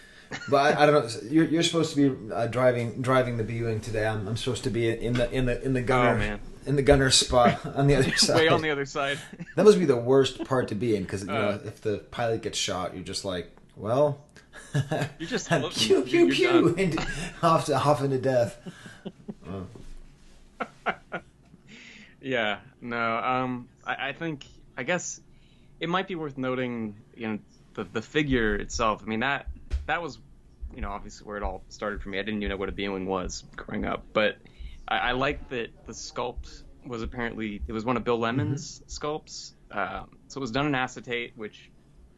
But 0.49 0.77
I, 0.79 0.83
I 0.85 0.87
don't 0.87 0.95
know. 1.05 1.29
You're, 1.29 1.47
you're 1.47 1.63
supposed 1.65 1.93
to 1.97 2.15
be 2.15 2.33
uh, 2.33 2.47
driving 2.47 3.03
driving 3.03 3.37
the 3.37 3.43
B-wing 3.43 3.81
today. 3.81 4.07
I'm, 4.07 4.29
I'm 4.29 4.37
supposed 4.37 4.63
to 4.63 4.71
be 4.71 4.89
in 4.89 5.15
the 5.15 5.29
in 5.33 5.47
the 5.47 5.61
in 5.61 5.73
the 5.73 5.83
gunner 5.83 6.15
Oh, 6.15 6.19
man. 6.19 6.41
In 6.67 6.77
the 6.77 6.83
gunner 6.83 7.11
spot 7.11 7.65
on 7.77 7.87
the 7.87 7.95
other 7.97 8.15
side. 8.17 8.37
Way 8.37 8.49
on 8.49 8.63
the 8.63 8.71
other 8.71 8.87
side. 8.87 9.19
That 9.57 9.65
must 9.65 9.79
be 9.79 9.85
the 9.85 9.97
worst 9.97 10.45
part 10.45 10.69
to 10.69 10.75
be 10.75 10.95
in 10.97 11.03
because 11.03 11.23
you 11.23 11.29
know 11.29 11.49
Uh. 11.51 11.59
if 11.65 11.81
the 11.81 11.99
pilot 12.11 12.43
gets 12.43 12.59
shot, 12.59 12.95
you're 12.95 13.05
just 13.05 13.25
like, 13.25 13.51
well, 13.77 14.25
You're 15.19 15.29
just 15.29 15.49
pew 15.49 16.03
pew 16.03 16.29
pew, 16.31 16.75
and 16.77 16.99
off 17.43 17.67
to 17.67 17.75
off 17.77 18.03
into 18.03 18.19
death. 18.19 18.59
Yeah, 22.21 22.59
no. 22.81 23.17
Um, 23.17 23.69
I, 23.85 24.09
I 24.09 24.13
think 24.13 24.45
I 24.77 24.83
guess 24.83 25.21
it 25.81 25.89
might 25.89 26.07
be 26.07 26.15
worth 26.15 26.37
noting, 26.37 26.95
you 27.17 27.29
know, 27.29 27.39
the 27.75 27.85
the 27.85 28.03
figure 28.03 28.55
itself. 28.57 29.03
I 29.05 29.07
mean 29.09 29.21
that 29.21 29.47
that 29.87 30.03
was, 30.03 30.19
you 30.75 30.83
know, 30.83 30.91
obviously 30.91 31.27
where 31.27 31.37
it 31.37 31.43
all 31.43 31.63
started 31.69 32.03
for 32.03 32.11
me. 32.11 32.19
I 32.19 32.23
didn't 32.23 32.43
even 32.43 32.51
know 32.51 32.57
what 32.57 32.69
a 32.69 32.73
B-wing 32.73 33.07
was 33.07 33.45
growing 33.57 33.85
up, 33.87 34.05
but 34.13 34.37
I, 34.91 34.99
I 34.99 35.13
like 35.13 35.49
that 35.51 35.69
the 35.87 35.93
sculpt 35.93 36.63
was 36.85 37.03
apparently 37.03 37.63
it 37.67 37.73
was 37.73 37.85
one 37.85 37.97
of 37.97 38.05
Bill 38.05 38.19
Lemon's 38.19 38.83
sculpts. 38.89 39.53
Um, 39.71 40.17
so 40.29 40.39
it 40.39 40.41
was 40.41 40.51
done 40.51 40.67
in 40.67 40.75
acetate, 40.75 41.33
which 41.37 41.71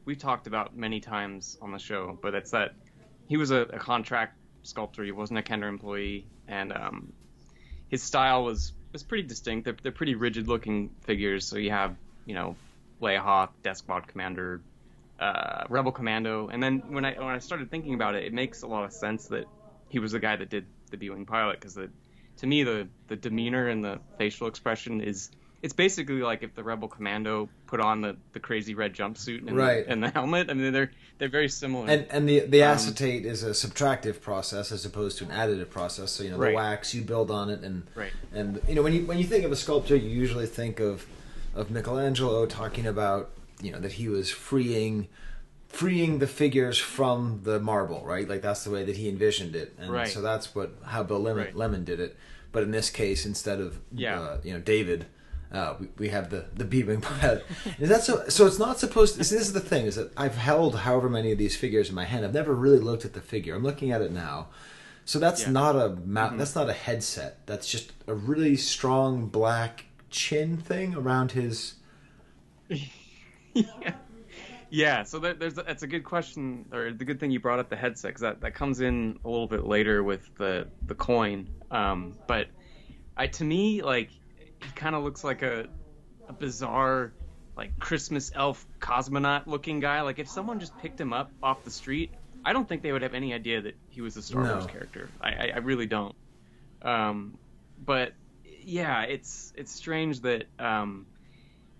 we've 0.04 0.18
talked 0.18 0.46
about 0.46 0.76
many 0.76 1.00
times 1.00 1.58
on 1.60 1.72
the 1.72 1.78
show. 1.78 2.18
But 2.20 2.34
it's 2.34 2.52
that 2.52 2.74
he 3.28 3.36
was 3.36 3.50
a, 3.50 3.62
a 3.62 3.78
contract 3.78 4.36
sculptor. 4.62 5.04
He 5.04 5.12
wasn't 5.12 5.38
a 5.38 5.42
Kenner 5.42 5.68
employee, 5.68 6.26
and 6.48 6.72
um, 6.72 7.12
his 7.88 8.02
style 8.02 8.44
was 8.44 8.72
was 8.92 9.02
pretty 9.02 9.26
distinct. 9.26 9.64
They're, 9.64 9.76
they're 9.82 9.92
pretty 9.92 10.14
rigid 10.14 10.48
looking 10.48 10.90
figures. 11.02 11.46
So 11.46 11.56
you 11.56 11.70
have, 11.70 11.96
you 12.26 12.34
know, 12.34 12.56
Leia 13.00 13.18
Hoth, 13.18 13.50
Death 13.62 13.78
Squad 13.78 14.06
Commander, 14.06 14.60
uh, 15.18 15.64
Rebel 15.68 15.92
Commando, 15.92 16.48
and 16.48 16.62
then 16.62 16.82
when 16.88 17.04
I 17.04 17.14
when 17.14 17.34
I 17.34 17.38
started 17.38 17.70
thinking 17.70 17.94
about 17.94 18.14
it, 18.14 18.24
it 18.24 18.32
makes 18.32 18.62
a 18.62 18.66
lot 18.66 18.84
of 18.84 18.92
sense 18.92 19.26
that 19.28 19.44
he 19.88 19.98
was 19.98 20.12
the 20.12 20.20
guy 20.20 20.36
that 20.36 20.48
did 20.48 20.66
the 20.90 20.96
B-wing 20.96 21.26
pilot 21.26 21.58
because 21.58 21.74
the 21.74 21.90
to 22.38 22.46
me 22.46 22.62
the 22.64 22.88
the 23.08 23.16
demeanor 23.16 23.68
and 23.68 23.84
the 23.84 24.00
facial 24.18 24.46
expression 24.46 25.00
is 25.00 25.30
it's 25.62 25.72
basically 25.74 26.16
like 26.22 26.42
if 26.42 26.54
the 26.56 26.64
Rebel 26.64 26.88
Commando 26.88 27.48
put 27.68 27.78
on 27.78 28.00
the, 28.00 28.16
the 28.32 28.40
crazy 28.40 28.74
red 28.74 28.94
jumpsuit 28.94 29.46
and, 29.46 29.56
Right. 29.56 29.86
the, 29.86 29.92
and 29.92 30.02
the 30.02 30.10
helmet. 30.10 30.50
I 30.50 30.54
mean 30.54 30.72
they're 30.72 30.90
they're 31.18 31.28
very 31.28 31.48
similar. 31.48 31.88
And 31.88 32.06
and 32.10 32.28
the 32.28 32.40
the 32.40 32.62
Um, 32.64 32.72
acetate 32.72 33.24
is 33.24 33.44
a 33.44 33.50
subtractive 33.50 34.20
process 34.20 34.72
as 34.72 34.84
opposed 34.84 35.18
to 35.18 35.24
an 35.24 35.30
additive 35.30 35.70
process. 35.70 36.10
So 36.10 36.24
you 36.24 36.30
know 36.30 36.36
Right. 36.36 36.50
the 36.50 36.56
wax 36.56 36.94
you 36.94 37.02
build 37.02 37.30
on 37.30 37.48
it, 37.48 37.60
and 37.62 37.84
Right. 37.94 38.10
and 38.34 38.60
you 38.68 38.74
know 38.74 38.82
when 38.82 38.92
you 38.92 39.06
when 39.06 39.18
you 39.18 39.24
think 39.24 39.44
of 39.44 39.52
a 39.52 39.56
sculptor, 39.56 39.94
you 39.94 40.08
usually 40.10 40.46
think 40.46 40.80
of 40.80 41.06
of 41.54 41.70
Michelangelo 41.70 42.44
talking 42.46 42.86
about 42.86 43.30
you 43.60 43.70
know 43.70 43.78
that 43.78 43.92
he 43.92 44.08
was 44.08 44.30
freeing 44.32 45.06
freeing 45.72 46.18
the 46.18 46.26
figures 46.26 46.78
from 46.78 47.40
the 47.44 47.58
marble, 47.58 48.04
right? 48.04 48.28
Like 48.28 48.42
that's 48.42 48.62
the 48.64 48.70
way 48.70 48.84
that 48.84 48.96
he 48.96 49.08
envisioned 49.08 49.56
it, 49.56 49.74
and 49.78 49.90
Right. 49.90 50.08
so 50.08 50.20
that's 50.20 50.54
what 50.54 50.74
how 50.84 51.02
Bill 51.02 51.18
Lemon, 51.20 51.44
Right. 51.44 51.56
Lemon 51.56 51.84
did 51.84 51.98
it. 52.00 52.16
But 52.52 52.62
in 52.62 52.70
this 52.70 52.90
case, 52.90 53.24
instead 53.26 53.60
of 53.60 53.78
Yeah. 53.94 54.20
uh, 54.20 54.38
you 54.44 54.52
know 54.52 54.60
David. 54.60 55.06
Uh, 55.50 55.74
we, 55.78 55.88
we 55.98 56.08
have 56.08 56.30
the 56.30 56.46
the 56.54 56.64
B-wing 56.64 57.02
pilot. 57.02 57.44
Is 57.78 57.90
that 57.90 58.02
so? 58.02 58.26
So 58.30 58.46
it's 58.46 58.58
not 58.58 58.78
supposed. 58.80 59.12
To, 59.14 59.18
this 59.18 59.32
is 59.32 59.52
the 59.52 59.60
thing: 59.60 59.84
is 59.84 59.96
that 59.96 60.10
I've 60.16 60.36
held 60.36 60.76
however 60.76 61.10
many 61.10 61.30
of 61.30 61.36
these 61.36 61.54
figures 61.54 61.90
in 61.90 61.94
my 61.94 62.06
hand. 62.06 62.24
I've 62.24 62.32
never 62.32 62.54
really 62.54 62.78
looked 62.78 63.04
at 63.04 63.12
the 63.12 63.20
figure. 63.20 63.54
I'm 63.54 63.62
looking 63.62 63.90
at 63.92 64.00
it 64.00 64.12
now. 64.12 64.48
So 65.04 65.18
that's 65.18 65.42
Yeah. 65.42 65.48
Mm-hmm. 65.48 65.52
not 65.52 65.76
a 65.76 65.88
mount. 66.06 66.38
That's 66.38 66.54
not 66.54 66.70
a 66.70 66.72
headset. 66.72 67.44
That's 67.44 67.68
just 67.68 67.92
a 68.06 68.14
really 68.14 68.56
strong 68.56 69.26
black 69.26 69.84
chin 70.08 70.56
thing 70.56 70.94
around 70.94 71.32
his. 71.32 71.74
yeah. 72.68 73.92
Yeah, 74.74 75.02
so 75.02 75.18
there, 75.18 75.34
there's 75.34 75.52
that's 75.52 75.82
a 75.82 75.86
good 75.86 76.02
question, 76.02 76.64
or 76.72 76.92
the 76.92 77.04
good 77.04 77.20
thing 77.20 77.30
you 77.30 77.40
brought 77.40 77.58
up 77.58 77.68
the 77.68 77.76
headset 77.76 78.08
because 78.08 78.22
that, 78.22 78.40
that 78.40 78.54
comes 78.54 78.80
in 78.80 79.18
a 79.22 79.28
little 79.28 79.46
bit 79.46 79.66
later 79.66 80.02
with 80.02 80.26
the 80.38 80.66
the 80.86 80.94
coin. 80.94 81.50
Um, 81.70 82.16
but 82.26 82.46
I 83.14 83.26
to 83.26 83.44
me 83.44 83.82
like 83.82 84.08
he 84.08 84.70
kind 84.74 84.94
of 84.94 85.04
looks 85.04 85.22
like 85.22 85.42
a 85.42 85.66
a 86.26 86.32
bizarre 86.32 87.12
like 87.54 87.78
Christmas 87.78 88.32
elf 88.34 88.66
cosmonaut 88.80 89.46
looking 89.46 89.80
guy. 89.80 90.00
Like 90.00 90.18
if 90.18 90.28
someone 90.28 90.58
just 90.58 90.76
picked 90.78 90.98
him 90.98 91.12
up 91.12 91.30
off 91.42 91.64
the 91.64 91.70
street, 91.70 92.14
I 92.42 92.54
don't 92.54 92.66
think 92.66 92.80
they 92.80 92.92
would 92.92 93.02
have 93.02 93.14
any 93.14 93.34
idea 93.34 93.60
that 93.60 93.74
he 93.90 94.00
was 94.00 94.16
a 94.16 94.22
Star 94.22 94.42
No. 94.42 94.52
Wars 94.54 94.66
character. 94.66 95.10
I, 95.20 95.28
I, 95.28 95.52
I 95.54 95.58
really 95.58 95.86
don't. 95.86 96.14
Um, 96.80 97.36
but 97.84 98.14
yeah, 98.62 99.02
it's 99.02 99.52
it's 99.54 99.70
strange 99.70 100.20
that 100.20 100.46
um, 100.58 101.06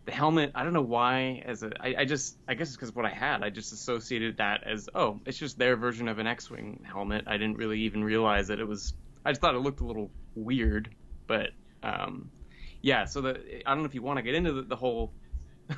the 0.05 0.13
helmet. 0.13 0.53
I 0.55 0.65
don't 0.65 0.73
know 0.73 0.83
why. 0.83 1.43
As 1.47 1.63
a, 1.63 1.71
I, 1.81 1.95
I 1.99 2.05
just 2.05 2.37
I 2.49 2.55
guess 2.55 2.69
it's 2.69 2.77
because 2.77 2.95
what 2.95 3.07
I 3.07 3.11
had. 3.11 3.43
I 3.43 3.51
just 3.51 3.73
associated 3.73 4.39
that 4.39 4.65
as 4.67 4.89
oh, 4.95 5.21
it's 5.27 5.39
just 5.39 5.59
their 5.59 5.77
version 5.77 6.09
of 6.09 6.19
an 6.19 6.27
X-wing 6.27 6.85
helmet. 6.85 7.25
I 7.27 7.33
didn't 7.37 7.57
really 7.57 7.81
even 7.81 8.03
realize 8.05 8.49
that 8.49 8.59
it 8.61 8.67
was. 8.67 8.95
I 9.25 9.31
just 9.31 9.41
thought 9.41 9.55
it 9.55 9.59
looked 9.59 9.81
a 9.81 9.85
little 9.85 10.11
weird, 10.35 10.95
but 11.27 11.51
um, 11.83 12.31
yeah. 12.81 13.05
So 13.05 13.21
the 13.21 13.63
I 13.67 13.71
don't 13.75 13.79
know 13.83 13.89
if 13.89 13.95
you 13.95 14.03
want 14.03 14.19
to 14.19 14.23
get 14.23 14.35
into 14.35 14.53
the, 14.53 14.63
the 14.63 14.77
whole 14.77 15.13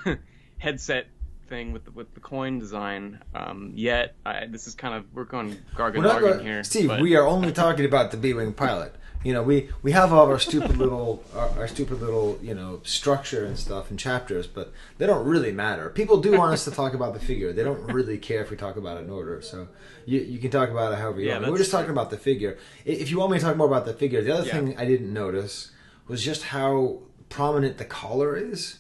headset 0.58 1.06
thing 1.46 1.72
with 1.72 1.84
the, 1.84 1.90
with 1.90 2.14
the 2.14 2.20
coin 2.20 2.58
design 2.58 3.22
um, 3.34 3.72
yet. 3.74 4.14
I, 4.24 4.46
this 4.46 4.66
is 4.66 4.74
kind 4.74 4.94
of 4.94 5.04
we're 5.12 5.24
going 5.24 5.56
gargan 5.76 5.96
gargan 6.02 6.42
here, 6.42 6.64
Steve. 6.64 6.88
but- 6.88 7.00
We 7.00 7.16
are 7.16 7.26
only 7.26 7.52
talking 7.52 7.84
about 7.84 8.10
the 8.10 8.16
B-wing 8.16 8.54
pilot. 8.54 8.94
You 9.24 9.32
know, 9.32 9.42
we 9.42 9.70
we 9.82 9.92
have 9.92 10.12
all 10.12 10.24
of 10.24 10.30
our 10.30 10.38
stupid 10.38 10.76
little 10.76 11.24
our, 11.34 11.48
our 11.60 11.66
stupid 11.68 12.00
little 12.00 12.38
you 12.42 12.54
know 12.54 12.80
structure 12.84 13.44
and 13.46 13.58
stuff 13.58 13.90
and 13.90 13.98
chapters, 13.98 14.46
but 14.46 14.72
they 14.98 15.06
don't 15.06 15.26
really 15.26 15.50
matter. 15.50 15.88
People 15.90 16.20
do 16.20 16.32
want 16.38 16.52
us 16.52 16.64
to 16.66 16.70
talk 16.70 16.92
about 16.94 17.14
the 17.14 17.20
figure. 17.20 17.52
They 17.52 17.64
don't 17.64 17.82
really 17.92 18.18
care 18.18 18.42
if 18.42 18.50
we 18.50 18.56
talk 18.56 18.76
about 18.76 18.98
it 18.98 19.04
in 19.04 19.10
order. 19.10 19.40
So 19.42 19.68
you 20.04 20.20
you 20.20 20.38
can 20.38 20.50
talk 20.50 20.68
about 20.70 20.92
it 20.92 20.98
however 20.98 21.20
you 21.20 21.28
Yeah, 21.28 21.38
want. 21.38 21.52
We're 21.52 21.58
just 21.58 21.70
talking 21.70 21.90
about 21.90 22.10
the 22.10 22.18
figure. 22.18 22.58
If 22.84 23.10
you 23.10 23.18
want 23.18 23.32
me 23.32 23.38
to 23.38 23.44
talk 23.44 23.56
more 23.56 23.66
about 23.66 23.86
the 23.86 23.94
figure, 23.94 24.20
the 24.22 24.34
other 24.34 24.46
Yeah. 24.46 24.52
thing 24.52 24.76
I 24.78 24.84
didn't 24.84 25.12
notice 25.12 25.70
was 26.06 26.22
just 26.22 26.42
how 26.44 27.00
prominent 27.30 27.78
the 27.78 27.84
collar 27.86 28.36
is. 28.36 28.78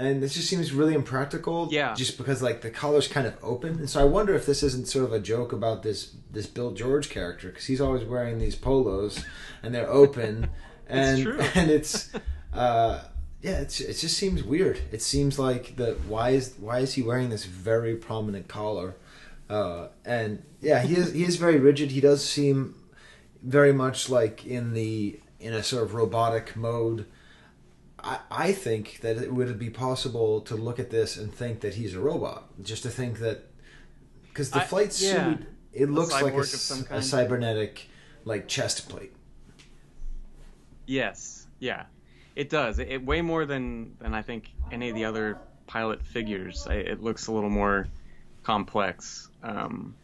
And 0.00 0.22
this 0.22 0.32
just 0.32 0.48
seems 0.48 0.72
really 0.72 0.94
impractical. 0.94 1.68
Yeah. 1.70 1.94
Just 1.94 2.16
because 2.16 2.40
like 2.40 2.62
the 2.62 2.70
collar's 2.70 3.06
kind 3.06 3.26
of 3.26 3.34
open, 3.42 3.78
and 3.78 3.90
so 3.90 4.00
I 4.00 4.04
wonder 4.04 4.34
if 4.34 4.46
this 4.46 4.62
isn't 4.62 4.88
sort 4.88 5.04
of 5.04 5.12
a 5.12 5.20
joke 5.20 5.52
about 5.52 5.82
this 5.82 6.16
this 6.30 6.46
Bill 6.46 6.72
George 6.72 7.10
character 7.10 7.48
because 7.48 7.66
he's 7.66 7.82
always 7.82 8.04
wearing 8.04 8.38
these 8.38 8.56
polos, 8.56 9.22
and 9.62 9.74
they're 9.74 9.90
open, 9.90 10.48
and 10.88 11.22
true. 11.22 11.40
and 11.54 11.70
it's, 11.70 12.10
uh, 12.54 13.02
yeah, 13.42 13.60
it's 13.60 13.78
it 13.78 13.92
just 13.92 14.16
seems 14.16 14.42
weird. 14.42 14.80
It 14.90 15.02
seems 15.02 15.38
like 15.38 15.76
the 15.76 15.98
why 16.08 16.30
is 16.30 16.54
why 16.58 16.78
is 16.78 16.94
he 16.94 17.02
wearing 17.02 17.28
this 17.28 17.44
very 17.44 17.94
prominent 17.94 18.48
collar, 18.48 18.96
uh, 19.50 19.88
and 20.06 20.42
yeah, 20.62 20.80
he 20.80 20.96
is 20.96 21.12
he 21.12 21.24
is 21.24 21.36
very 21.36 21.58
rigid. 21.58 21.90
He 21.90 22.00
does 22.00 22.26
seem 22.26 22.74
very 23.42 23.74
much 23.74 24.08
like 24.08 24.46
in 24.46 24.72
the 24.72 25.20
in 25.38 25.52
a 25.52 25.62
sort 25.62 25.82
of 25.82 25.92
robotic 25.92 26.56
mode. 26.56 27.04
I, 28.02 28.18
I 28.30 28.52
think 28.52 29.00
that 29.00 29.16
it 29.18 29.32
would 29.32 29.58
be 29.58 29.70
possible 29.70 30.40
to 30.42 30.56
look 30.56 30.78
at 30.78 30.90
this 30.90 31.16
and 31.16 31.32
think 31.32 31.60
that 31.60 31.74
he's 31.74 31.94
a 31.94 32.00
robot. 32.00 32.44
Just 32.62 32.82
to 32.84 32.88
think 32.90 33.18
that 33.18 33.50
because 34.28 34.50
the 34.50 34.62
I- 34.62 34.64
flight 34.64 34.92
suit 34.92 35.14
yeah. 35.14 35.36
it 35.72 35.90
looks 35.90 36.12
like 36.12 36.34
a, 36.34 36.94
a 36.94 37.02
cybernetic 37.02 37.88
like 38.24 38.48
chest 38.48 38.88
plate. 38.88 39.12
Yes, 40.86 41.46
yeah, 41.58 41.84
it 42.34 42.50
does. 42.50 42.78
It, 42.78 42.88
it 42.88 43.04
way 43.04 43.22
more 43.22 43.46
than 43.46 43.96
than 43.98 44.14
I 44.14 44.22
think 44.22 44.50
any 44.72 44.88
of 44.88 44.94
the 44.94 45.04
other 45.04 45.38
pilot 45.66 46.04
figures. 46.04 46.66
I, 46.68 46.74
it 46.74 47.02
looks 47.02 47.28
a 47.28 47.32
little 47.32 47.50
more 47.50 47.86
complex. 48.42 49.28
Um, 49.42 49.94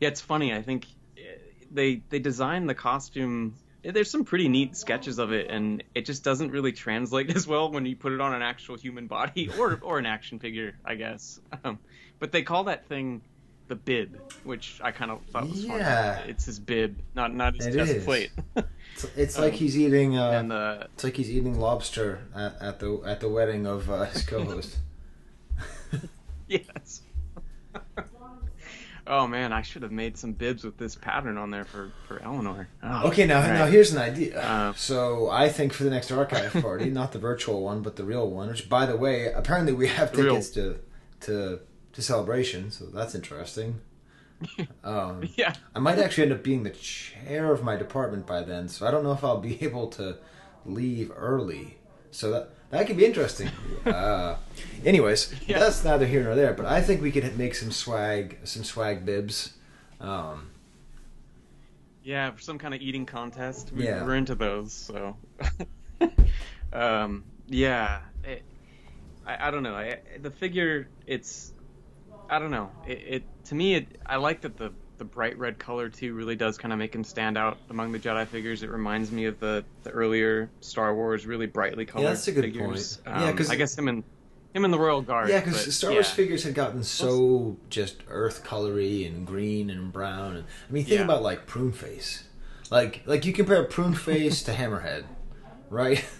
yeah, 0.00 0.08
it's 0.08 0.20
funny. 0.20 0.54
I 0.54 0.62
think 0.62 0.86
eh, 1.16 1.22
they 1.70 2.02
they 2.08 2.18
designed 2.18 2.68
the 2.68 2.74
costume. 2.74 3.54
There's 3.84 4.10
some 4.10 4.24
pretty 4.24 4.48
neat 4.48 4.76
sketches 4.76 5.18
of 5.18 5.32
it, 5.32 5.50
and 5.50 5.82
it 5.94 6.04
just 6.06 6.22
doesn't 6.22 6.50
really 6.50 6.72
translate 6.72 7.30
as 7.36 7.46
well 7.46 7.70
when 7.70 7.84
you 7.86 7.96
put 7.96 8.12
it 8.12 8.20
on 8.20 8.34
an 8.34 8.42
actual 8.42 8.76
human 8.76 9.06
body 9.06 9.48
or 9.58 9.78
or 9.82 9.98
an 9.98 10.06
action 10.06 10.38
figure, 10.38 10.74
I 10.84 10.94
guess. 10.94 11.40
Um, 11.64 11.78
but 12.18 12.30
they 12.32 12.42
call 12.42 12.64
that 12.64 12.86
thing 12.86 13.22
the 13.68 13.74
bib, 13.76 14.20
which 14.44 14.80
I 14.82 14.90
kind 14.92 15.10
of 15.10 15.22
thought 15.32 15.48
was 15.48 15.64
Yeah. 15.64 16.16
funny. 16.18 16.30
It's 16.30 16.44
his 16.44 16.58
bib, 16.58 16.96
not 17.14 17.34
not 17.34 17.56
his 17.56 17.66
It 17.66 17.74
chest 17.76 17.92
is. 17.92 18.04
plate. 18.04 18.30
It's, 18.94 19.04
it's 19.16 19.38
like 19.38 19.54
he's 19.54 19.76
eating. 19.78 20.18
Uh, 20.18 20.30
and 20.32 20.52
uh, 20.52 20.84
it's 20.92 21.02
like 21.02 21.16
he's 21.16 21.30
eating 21.30 21.58
lobster 21.58 22.20
at, 22.34 22.60
at 22.60 22.78
the 22.80 23.00
at 23.06 23.20
the 23.20 23.28
wedding 23.28 23.66
of 23.66 23.90
uh, 23.90 24.04
his 24.04 24.22
co-host. 24.22 24.76
Yes. 26.48 27.01
Oh 29.06 29.26
man, 29.26 29.52
I 29.52 29.62
should 29.62 29.82
have 29.82 29.92
made 29.92 30.16
some 30.16 30.32
bibs 30.32 30.64
with 30.64 30.76
this 30.78 30.94
pattern 30.94 31.36
on 31.38 31.50
there 31.50 31.64
for 31.64 31.90
for 32.08 32.20
Eleanor. 32.22 32.68
Oh, 32.82 33.08
Okay, 33.08 33.26
now 33.26 33.40
all 33.42 33.48
now 33.48 33.66
here's 33.66 33.92
an 33.92 33.98
idea. 33.98 34.40
Uh, 34.40 34.72
so 34.74 35.28
I 35.30 35.48
think 35.48 35.72
for 35.72 35.84
the 35.84 35.90
next 35.90 36.10
archive 36.10 36.52
party, 36.62 36.90
not 36.90 37.12
the 37.12 37.18
virtual 37.18 37.62
one, 37.62 37.82
but 37.82 37.96
the 37.96 38.04
real 38.04 38.28
one. 38.30 38.48
Which, 38.48 38.68
by 38.68 38.86
the 38.86 38.96
way, 38.96 39.32
apparently 39.32 39.72
we 39.72 39.88
have 39.88 40.12
The 40.12 40.22
real- 40.22 40.32
tickets 40.34 40.50
to 40.50 40.78
to 41.20 41.60
to 41.92 42.02
celebration, 42.02 42.70
so 42.70 42.86
that's 42.86 43.14
interesting. 43.14 43.80
Um, 44.82 45.22
yeah. 45.36 45.54
I 45.72 45.78
might 45.78 46.00
actually 46.00 46.24
end 46.24 46.32
up 46.32 46.42
being 46.42 46.64
the 46.64 46.70
chair 46.70 47.52
of 47.52 47.62
my 47.62 47.76
department 47.76 48.26
by 48.26 48.42
then, 48.42 48.68
so 48.68 48.84
I 48.86 48.90
don't 48.90 49.04
know 49.04 49.12
if 49.12 49.22
I'll 49.22 49.38
be 49.38 49.62
able 49.64 49.86
to 49.90 50.16
leave 50.66 51.12
early. 51.14 51.78
So 52.10 52.30
that 52.32 52.50
that 52.72 52.86
could 52.86 52.96
be 52.96 53.04
interesting. 53.04 53.48
uh, 53.86 54.36
anyways, 54.84 55.32
Yeah. 55.46 55.60
that's 55.60 55.84
neither 55.84 56.06
here 56.06 56.24
nor 56.24 56.34
there. 56.34 56.52
But 56.54 56.66
I 56.66 56.80
think 56.80 57.00
we 57.02 57.12
could 57.12 57.38
make 57.38 57.54
some 57.54 57.70
swag, 57.70 58.38
some 58.44 58.64
swag 58.64 59.04
bibs. 59.06 59.52
Um, 60.00 60.50
Yeah, 62.02 62.32
for 62.32 62.40
some 62.40 62.58
kind 62.58 62.74
of 62.74 62.80
eating 62.80 63.06
contest. 63.06 63.72
We, 63.72 63.84
Yeah. 63.84 64.04
We're 64.04 64.16
into 64.16 64.34
those, 64.34 64.72
so. 64.72 65.16
um, 66.72 67.24
yeah. 67.48 68.00
It, 68.24 68.42
I, 69.26 69.48
I 69.48 69.50
don't 69.50 69.62
know. 69.62 69.74
I, 69.76 70.00
the 70.20 70.30
figure, 70.30 70.88
it's. 71.06 71.52
I 72.30 72.38
don't 72.38 72.50
know. 72.50 72.70
It, 72.86 72.98
it 73.06 73.22
to 73.44 73.54
me, 73.54 73.74
it, 73.74 74.00
I 74.06 74.16
like 74.16 74.40
that 74.40 74.56
the 74.56 74.72
the 75.02 75.08
bright 75.08 75.36
red 75.36 75.58
color 75.58 75.88
too 75.88 76.14
really 76.14 76.36
does 76.36 76.56
kind 76.56 76.72
of 76.72 76.78
make 76.78 76.94
him 76.94 77.02
stand 77.02 77.36
out 77.36 77.58
among 77.70 77.90
the 77.90 77.98
Jedi 77.98 78.24
figures. 78.24 78.62
It 78.62 78.70
reminds 78.70 79.10
me 79.10 79.24
of 79.24 79.40
the 79.40 79.64
the 79.82 79.90
earlier 79.90 80.48
Star 80.60 80.94
Wars 80.94 81.26
really 81.26 81.46
brightly 81.46 81.84
colored 81.84 82.04
Yeah, 82.04 82.10
that's 82.10 82.28
a 82.28 82.32
good 82.32 82.44
figures. 82.44 82.98
point. 82.98 83.16
Yeah, 83.20 83.28
Um, 83.30 83.36
'cause- 83.36 83.50
I 83.50 83.56
guess 83.56 83.76
him 83.76 83.88
and 83.88 84.04
him 84.54 84.64
and 84.64 84.72
the 84.72 84.78
Royal 84.78 85.02
Guard. 85.02 85.28
yeah, 85.28 85.40
because 85.40 85.74
Star 85.74 85.90
Wars 85.90 86.06
yeah. 86.08 86.14
figures 86.14 86.44
had 86.44 86.54
gotten 86.54 86.84
so 86.84 87.56
just 87.68 87.96
earth 88.08 88.44
colory 88.44 89.04
and 89.04 89.26
green 89.26 89.70
and 89.70 89.92
brown. 89.92 90.36
And 90.36 90.44
I 90.68 90.72
mean, 90.72 90.84
think 90.84 90.98
Yeah. 91.00 91.04
about 91.04 91.22
like 91.22 91.46
Prune 91.46 91.72
Face. 91.72 92.24
Like, 92.70 93.02
like 93.04 93.26
you 93.26 93.32
compare 93.32 93.64
Prune 93.64 93.94
Face 93.94 94.40
to 94.44 94.52
Hammerhead, 94.52 95.02
right? 95.68 96.04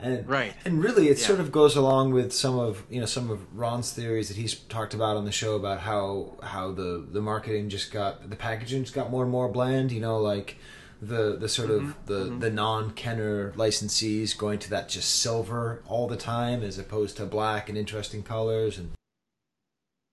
And 0.00 0.28
Right. 0.28 0.54
and 0.64 0.82
really, 0.82 1.08
it 1.08 1.18
Yeah. 1.18 1.26
sort 1.26 1.40
of 1.40 1.50
goes 1.50 1.74
along 1.76 2.12
with 2.12 2.32
some 2.32 2.58
of 2.58 2.84
you 2.90 3.00
know 3.00 3.06
some 3.06 3.30
of 3.30 3.40
Ron's 3.56 3.92
theories 3.92 4.28
that 4.28 4.36
he's 4.36 4.54
talked 4.54 4.92
about 4.94 5.16
on 5.16 5.24
the 5.24 5.32
show 5.32 5.56
about 5.56 5.80
how 5.80 6.36
how 6.42 6.72
the 6.72 7.06
the 7.10 7.20
marketing 7.22 7.68
just 7.70 7.90
got 7.92 8.28
the 8.28 8.36
packaging 8.36 8.82
just 8.84 8.94
got 8.94 9.10
more 9.10 9.22
and 9.22 9.32
more 9.32 9.48
bland. 9.48 9.92
You 9.92 10.00
know, 10.00 10.18
like 10.18 10.56
the 11.00 11.36
the 11.36 11.48
sort 11.48 11.70
of 11.70 11.94
the 12.06 12.24
the 12.38 12.50
non 12.50 12.90
Kenner 12.92 13.52
licensees 13.52 14.36
going 14.36 14.58
to 14.60 14.70
that 14.70 14.88
just 14.88 15.16
silver 15.16 15.82
all 15.86 16.06
the 16.08 16.16
time 16.16 16.62
as 16.62 16.78
opposed 16.78 17.16
to 17.18 17.26
black 17.26 17.68
and 17.68 17.76
interesting 17.76 18.22
colors 18.22 18.78
and 18.78 18.92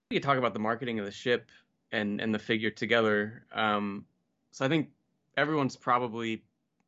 you 0.10 0.19
talk 0.19 0.38
about 0.38 0.54
the 0.54 0.60
marketing 0.60 1.00
of 1.00 1.06
the 1.06 1.12
ship 1.12 1.50
and 1.91 2.22
and 2.22 2.34
the 2.34 2.39
figure 2.39 2.69
together. 2.69 3.46
Um, 3.52 4.06
so 4.52 4.65
I 4.65 4.69
think 4.69 4.89
everyone's 5.38 5.76
probably 5.76 6.43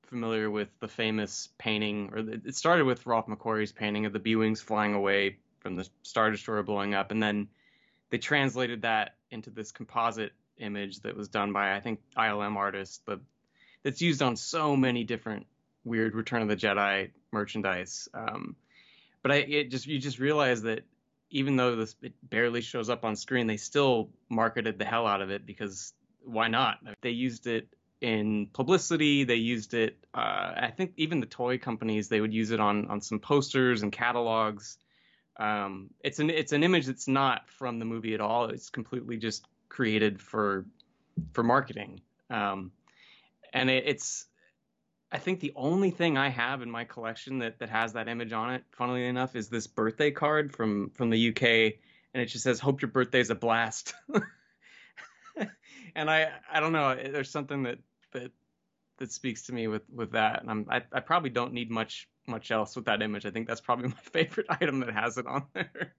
familiar 0.08 0.50
with 0.50 0.70
the 0.80 0.88
famous 0.88 1.50
painting, 1.58 2.10
or 2.13 2.20
it 2.20 2.56
started 2.56 2.86
with 2.86 3.06
Ralph 3.06 3.28
McQuarrie's 3.28 3.72
painting 3.72 4.06
of 4.06 4.13
the 4.13 4.20
B-wings 4.20 4.62
flying 4.62 4.94
away 4.94 5.38
from 5.60 5.76
the 5.76 5.88
Star 6.04 6.32
Destroyer 6.32 6.63
blowing 6.63 6.94
up, 6.94 7.12
and 7.12 7.22
then 7.22 7.48
they 8.10 8.18
translated 8.18 8.84
that 8.84 9.15
into 9.32 9.50
this 9.50 9.72
composite 9.72 10.32
image 10.58 11.02
that 11.02 11.15
was 11.15 11.28
done 11.28 11.52
by 11.52 11.76
I 11.76 11.80
think 11.80 12.00
ILM 12.18 12.56
artists, 12.56 13.00
the 13.06 13.20
that's 13.84 14.02
used 14.02 14.22
on 14.22 14.36
so 14.36 14.76
many 14.76 15.04
different 15.04 15.46
weird 15.84 16.15
Return 16.15 16.41
of 16.41 16.48
the 16.48 16.56
Jedi 16.56 17.12
merchandise. 17.32 18.10
Um, 18.13 18.56
but 19.22 19.32
I 19.32 19.36
it 19.36 19.72
just 19.72 19.86
you 19.88 20.00
just 20.00 20.20
realize 20.20 20.63
that 20.63 20.84
even 21.30 21.56
though 21.56 21.76
this 21.76 21.96
it 22.02 22.13
barely 22.24 22.62
shows 22.62 22.89
up 22.89 23.06
on 23.06 23.15
screen, 23.15 23.48
they 23.48 23.58
still 23.58 24.10
marketed 24.30 24.80
the 24.80 24.86
hell 24.86 25.08
out 25.08 25.22
of 25.22 25.30
it 25.30 25.46
because 25.46 25.94
why 26.24 26.48
not? 26.48 26.80
They 27.02 27.12
used 27.12 27.48
it 27.48 27.68
in 28.06 28.46
publicity. 28.54 29.24
They 29.24 29.36
used 29.36 29.74
it. 29.74 29.98
Uh, 30.13 30.54
I 30.56 30.72
think 30.78 30.94
even 30.96 31.20
the 31.20 31.26
toy 31.26 31.58
companies 31.58 32.08
they 32.08 32.22
would 32.22 32.34
use 32.34 32.52
it 32.52 32.60
on 32.60 32.88
on 32.88 33.02
some 33.02 33.20
posters 33.20 33.82
and 33.82 33.91
catalogs. 33.91 34.78
Um, 35.38 35.89
it's 36.04 36.20
an 36.20 36.30
it's 36.30 36.52
an 36.52 36.63
image 36.63 36.86
that's 36.86 37.08
not 37.08 37.50
from 37.50 37.80
the 37.80 37.86
movie 37.86 38.13
at 38.13 38.22
all. 38.22 38.46
It's 38.46 38.70
completely 38.70 39.18
just 39.18 39.48
created 39.70 40.22
for 40.22 40.68
for 41.34 41.41
marketing. 41.41 42.02
Um, 42.30 42.72
and 43.52 43.72
it, 43.72 43.86
it's 43.88 44.28
I 45.12 45.18
think 45.18 45.39
the 45.39 45.54
only 45.56 45.89
thing 45.89 46.15
I 46.15 46.30
have 46.30 46.62
in 46.62 46.70
my 46.70 46.84
collection 46.84 47.39
that, 47.39 47.58
that 47.58 47.70
has 47.70 47.94
that 47.94 48.08
image 48.08 48.34
on 48.34 48.54
it, 48.54 48.63
funnily 48.70 49.08
enough, 49.08 49.36
is 49.36 49.50
this 49.50 49.65
birthday 49.65 50.12
card 50.12 50.56
from 50.56 50.91
from 50.91 51.10
the 51.10 51.30
UK, 51.30 51.44
and 52.13 52.22
it 52.22 52.28
just 52.28 52.44
says 52.44 52.60
"Hope 52.60 52.84
your 52.84 52.91
birthday's 52.91 53.32
a 53.32 53.36
blast." 53.36 53.96
and 55.96 56.12
I 56.12 56.30
I 56.52 56.60
don't 56.60 56.72
know, 56.72 56.94
there's 56.94 57.32
something 57.32 57.63
that 57.63 57.80
that 58.15 58.32
that 58.97 59.12
speaks 59.12 59.43
to 59.43 59.54
me 59.54 59.67
with 59.67 59.84
with 59.93 60.12
that, 60.12 60.41
and 60.41 60.49
I'm 60.49 60.65
I, 60.69 60.82
I 60.91 60.99
probably 61.01 61.30
don't 61.30 61.54
need 61.54 61.69
much 61.69 62.08
much 62.28 62.49
else 62.51 62.75
with 62.75 62.86
that 62.86 63.01
image. 63.01 63.25
I 63.25 63.32
think 63.32 63.47
that's 63.47 63.62
probably 63.62 63.89
my 63.97 64.04
favorite 64.12 64.47
item 64.49 64.80
that 64.80 64.93
has 64.93 65.17
it 65.17 65.28
on 65.28 65.43
there. 65.54 65.93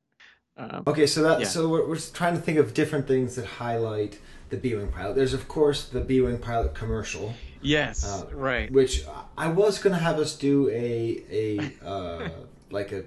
Um, 0.58 0.82
Okay, 0.86 1.06
so 1.06 1.22
that 1.22 1.40
Yeah. 1.40 1.46
so 1.46 1.68
we're, 1.68 1.86
we're 1.86 1.98
trying 1.98 2.34
to 2.34 2.40
think 2.40 2.58
of 2.58 2.72
different 2.74 3.06
things 3.06 3.36
that 3.36 3.44
highlight 3.44 4.18
the 4.48 4.56
B-wing 4.56 4.88
pilot. 4.90 5.14
There's 5.14 5.34
of 5.34 5.46
course 5.48 5.86
the 5.86 6.00
B-wing 6.00 6.38
pilot 6.38 6.74
commercial, 6.74 7.34
yes, 7.60 8.04
Uh, 8.04 8.26
right. 8.34 8.70
which 8.72 9.04
I 9.36 9.48
was 9.48 9.78
gonna 9.78 9.98
have 9.98 10.18
us 10.18 10.34
do 10.36 10.68
a 10.70 11.22
a 11.30 11.86
uh, 11.86 12.28
like 12.70 12.92
a 12.92 13.04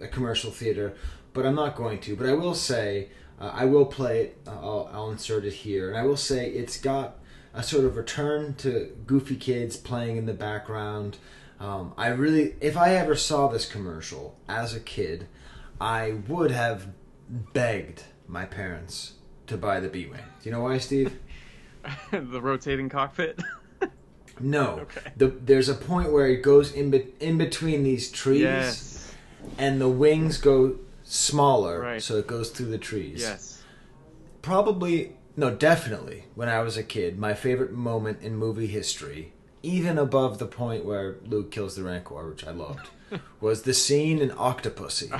a 0.00 0.06
commercial 0.08 0.50
theater, 0.50 0.94
but 1.32 1.44
I'm 1.46 1.54
not 1.54 1.76
going 1.76 1.98
to. 2.00 2.16
But 2.16 2.26
I 2.26 2.34
will 2.34 2.54
say 2.54 3.08
uh, 3.40 3.50
I 3.52 3.64
will 3.64 3.86
play 3.86 4.20
it. 4.24 4.38
Uh, 4.46 4.50
I'll, 4.52 4.90
I'll 4.92 5.10
insert 5.10 5.44
it 5.44 5.52
here, 5.52 5.88
and 5.88 5.96
I 5.98 6.04
will 6.04 6.16
say 6.16 6.50
it's 6.50 6.78
got 6.80 7.18
a 7.56 7.62
sort 7.62 7.84
of 7.84 7.96
return 7.96 8.54
to 8.58 8.94
goofy 9.06 9.34
kids 9.36 9.76
playing 9.76 10.16
in 10.18 10.26
the 10.26 10.34
background. 10.34 11.16
Um, 11.58 11.94
I 11.96 12.08
really, 12.08 12.54
if 12.60 12.76
I 12.76 12.94
ever 12.94 13.16
saw 13.16 13.48
this 13.48 13.66
commercial 13.68 14.38
as 14.46 14.74
a 14.74 14.80
kid, 14.80 15.26
I 15.80 16.18
would 16.28 16.50
have 16.50 16.88
begged 17.28 18.02
my 18.28 18.44
parents 18.44 19.14
to 19.48 19.56
buy 19.56 19.80
the 19.80 19.88
B-wing. 19.88 20.20
Do 20.42 20.48
you 20.48 20.52
know 20.54 20.60
why, 20.62 20.78
Steve? 20.78 21.18
the 22.12 22.40
rotating 22.40 22.88
cockpit. 22.88 23.42
No. 24.38 24.80
Okay. 24.80 25.12
The, 25.16 25.28
there's 25.28 25.70
a 25.70 25.74
point 25.74 26.12
where 26.12 26.26
it 26.26 26.42
goes 26.42 26.70
in 26.70 26.90
be, 26.90 27.06
in 27.20 27.38
between 27.38 27.84
these 27.84 28.10
trees, 28.10 28.42
yes, 28.42 29.14
and 29.56 29.80
the 29.80 29.88
wings 29.88 30.36
go 30.36 30.76
smaller, 31.04 31.80
Right. 31.80 32.02
so 32.02 32.18
it 32.18 32.26
goes 32.26 32.50
through 32.50 32.66
the 32.66 32.76
trees. 32.76 33.22
yes. 33.22 33.62
Probably, 34.42 35.16
no, 35.36 35.50
definitely. 35.50 36.24
When 36.34 36.48
I 36.48 36.60
was 36.60 36.76
a 36.76 36.82
kid, 36.82 37.18
my 37.18 37.34
favorite 37.34 37.72
moment 37.72 38.22
in 38.22 38.36
movie 38.36 38.66
history, 38.66 39.32
even 39.62 39.98
above 39.98 40.38
the 40.38 40.46
point 40.46 40.84
where 40.84 41.16
Luke 41.24 41.50
kills 41.50 41.76
the 41.76 41.82
Rancor, 41.82 42.28
which 42.28 42.46
I 42.46 42.50
loved, 42.52 42.88
was 43.40 43.62
the 43.62 43.74
scene 43.74 44.18
in 44.20 44.30
Octopussy, 44.30 45.12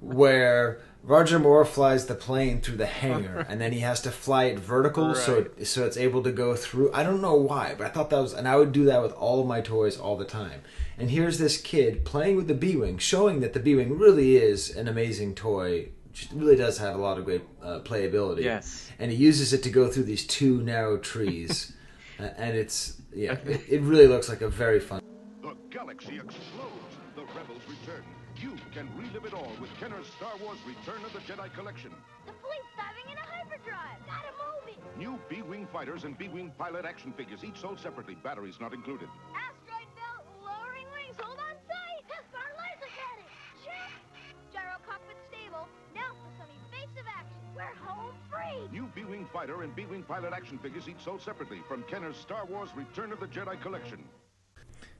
where 0.00 0.80
Roger 1.04 1.38
Moore 1.40 1.64
flies 1.64 2.06
the 2.06 2.14
plane 2.14 2.60
through 2.60 2.76
the 2.76 2.86
hangar, 2.86 3.44
and 3.48 3.60
then 3.60 3.72
he 3.72 3.80
has 3.80 4.00
to 4.02 4.10
fly 4.12 4.44
it 4.44 4.58
vertical, 4.58 5.14
so 5.16 5.38
it, 5.38 5.66
so 5.66 5.84
it's 5.84 5.96
able 5.96 6.22
to 6.22 6.30
go 6.30 6.54
through. 6.54 6.92
I 6.92 7.02
don't 7.02 7.20
know 7.20 7.34
why, 7.34 7.74
but 7.76 7.86
I 7.86 7.90
thought 7.90 8.10
that 8.10 8.20
was, 8.20 8.32
and 8.32 8.46
I 8.46 8.56
would 8.56 8.70
do 8.70 8.84
that 8.84 9.02
with 9.02 9.12
all 9.12 9.40
of 9.40 9.46
my 9.48 9.60
toys 9.60 9.98
all 9.98 10.16
the 10.16 10.24
time. 10.24 10.60
And 10.96 11.10
here's 11.10 11.38
this 11.38 11.60
kid 11.60 12.04
playing 12.04 12.36
with 12.36 12.46
the 12.46 12.54
B-wing, 12.54 12.98
showing 12.98 13.40
that 13.40 13.52
the 13.52 13.58
B-wing 13.58 13.98
really 13.98 14.36
is 14.36 14.70
an 14.70 14.86
amazing 14.86 15.34
toy. 15.34 15.88
It 16.14 16.28
really 16.34 16.56
does 16.56 16.78
have 16.78 16.94
a 16.94 16.98
lot 16.98 17.18
of 17.18 17.24
great 17.24 17.42
uh, 17.62 17.80
playability 17.80 18.42
Yes. 18.44 18.90
and 18.98 19.10
he 19.10 19.16
uses 19.16 19.52
it 19.52 19.62
to 19.64 19.70
go 19.70 19.88
through 19.88 20.04
these 20.04 20.26
two 20.26 20.62
narrow 20.62 20.98
trees, 20.98 21.72
Uh, 22.20 22.24
and 22.36 22.54
it's 22.56 23.00
yeah, 23.14 23.32
it, 23.32 23.62
it 23.68 23.80
really 23.80 24.06
looks 24.06 24.28
like 24.28 24.42
a 24.42 24.48
very 24.48 24.78
fun. 24.78 25.00
The 25.42 25.56
galaxy 25.70 26.16
explodes. 26.20 26.92
The 27.16 27.22
rebels 27.22 27.62
return. 27.66 28.04
You 28.36 28.52
can 28.72 28.86
relive 28.96 29.24
it 29.24 29.34
all 29.34 29.50
with 29.60 29.70
Kenner's 29.80 30.06
Star 30.18 30.30
Wars 30.42 30.58
Return 30.66 31.02
of 31.04 31.12
the 31.14 31.20
Jedi 31.20 31.52
collection. 31.54 31.90
The 32.26 32.32
fleet's 32.32 32.72
diving 32.76 33.10
in 33.10 33.18
a 33.18 33.26
hyperdrive. 33.26 33.98
Gotta 34.06 34.32
move 34.38 34.68
it. 34.76 34.98
New 34.98 35.18
B-wing 35.28 35.66
fighters 35.72 36.04
and 36.04 36.16
B-wing 36.18 36.52
pilot 36.58 36.84
action 36.84 37.12
figures, 37.16 37.42
each 37.44 37.58
sold 37.58 37.80
separately, 37.80 38.14
batteries 38.22 38.58
not 38.60 38.72
included. 38.74 39.08
Asteroid 39.34 39.88
home. 48.52 48.68
New 48.72 48.88
B-wing 48.94 49.26
fighter 49.32 49.62
and 49.62 49.74
B-wing 49.74 50.02
pilot 50.02 50.32
action 50.32 50.58
figures, 50.58 50.88
each 50.88 51.02
sold 51.04 51.22
separately 51.22 51.60
from 51.68 51.82
Kenner's 51.84 52.16
Star 52.16 52.44
Wars 52.46 52.70
Return 52.76 53.12
of 53.12 53.20
the 53.20 53.26
Jedi 53.26 53.60
collection. 53.60 53.98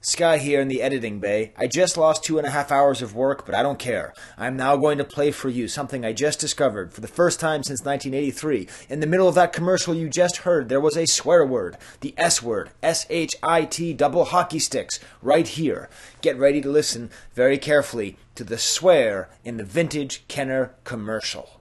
Skye 0.04 0.38
here 0.38 0.60
in 0.60 0.66
the 0.66 0.82
editing 0.82 1.20
bay. 1.20 1.52
I 1.56 1.68
just 1.68 1.96
lost 1.96 2.24
two 2.24 2.36
and 2.36 2.46
a 2.46 2.50
half 2.50 2.72
hours 2.72 3.02
of 3.02 3.14
work, 3.14 3.46
but 3.46 3.54
I 3.54 3.62
don't 3.62 3.78
care. 3.78 4.12
I'm 4.36 4.56
now 4.56 4.76
going 4.76 4.98
to 4.98 5.04
play 5.04 5.30
for 5.30 5.48
you 5.48 5.68
something 5.68 6.04
I 6.04 6.12
just 6.12 6.40
discovered 6.40 6.92
for 6.92 7.00
the 7.00 7.06
first 7.06 7.38
time 7.38 7.62
since 7.62 7.84
1983. 7.84 8.68
In 8.88 8.98
the 8.98 9.06
middle 9.06 9.28
of 9.28 9.36
that 9.36 9.52
commercial 9.52 9.94
you 9.94 10.08
just 10.08 10.38
heard, 10.38 10.68
there 10.68 10.80
was 10.80 10.96
a 10.96 11.06
swear 11.06 11.46
word. 11.46 11.76
The 12.00 12.14
S 12.16 12.42
word. 12.42 12.70
S 12.82 13.06
H 13.10 13.36
I 13.44 13.64
T 13.64 13.92
double 13.92 14.24
hockey 14.24 14.58
sticks. 14.58 14.98
Right 15.20 15.46
here. 15.46 15.88
Get 16.20 16.36
ready 16.36 16.60
to 16.62 16.68
listen 16.68 17.10
very 17.34 17.58
carefully 17.58 18.16
to 18.34 18.42
the 18.42 18.58
swear 18.58 19.28
in 19.44 19.56
the 19.56 19.64
vintage 19.64 20.26
Kenner 20.26 20.74
commercial. 20.82 21.60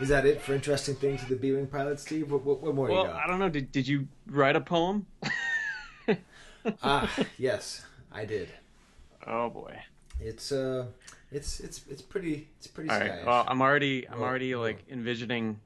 Is 0.00 0.08
that 0.08 0.24
it 0.26 0.40
for 0.40 0.54
interesting 0.54 0.94
things 0.94 1.20
with 1.20 1.30
the 1.30 1.36
B-wing 1.36 1.66
pilot, 1.66 1.98
Steve? 1.98 2.30
What, 2.30 2.44
what, 2.44 2.60
what 2.62 2.74
more 2.74 2.88
Well, 2.88 3.02
you 3.02 3.08
got? 3.08 3.24
I 3.24 3.26
don't 3.26 3.38
know. 3.40 3.48
Did 3.48 3.72
did 3.72 3.88
you 3.88 4.06
write 4.26 4.56
a 4.56 4.60
poem? 4.60 5.06
Ah, 6.82 7.10
yes, 7.38 7.86
I 8.12 8.24
did. 8.26 8.48
oh 9.26 9.48
boy. 9.48 9.78
It's 10.20 10.52
uh, 10.52 10.86
it's 11.30 11.60
it's 11.60 11.82
it's 11.88 12.02
pretty 12.02 12.48
it's 12.58 12.66
pretty 12.66 12.90
All 12.90 12.98
right. 12.98 13.24
Well, 13.24 13.44
I'm 13.48 13.62
already 13.62 14.06
I'm 14.08 14.20
already 14.20 14.54
like 14.54 14.84
envisioning 14.90 15.60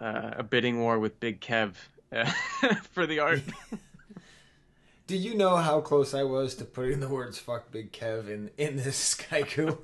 uh, 0.00 0.32
a 0.38 0.42
bidding 0.42 0.80
war 0.80 0.98
with 0.98 1.20
Big 1.20 1.40
Kev 1.40 1.74
uh, 2.12 2.24
for 2.92 3.06
the 3.06 3.20
art. 3.20 3.42
Do 5.06 5.16
you 5.16 5.34
know 5.34 5.56
how 5.56 5.80
close 5.80 6.14
I 6.14 6.22
was 6.22 6.54
to 6.56 6.64
putting 6.64 7.00
the 7.00 7.08
words 7.08 7.38
"fuck 7.38 7.70
Big 7.70 7.92
Kev" 7.92 8.28
in 8.28 8.50
in 8.56 8.76
this 8.76 8.96
Skye-Ku? 8.96 9.78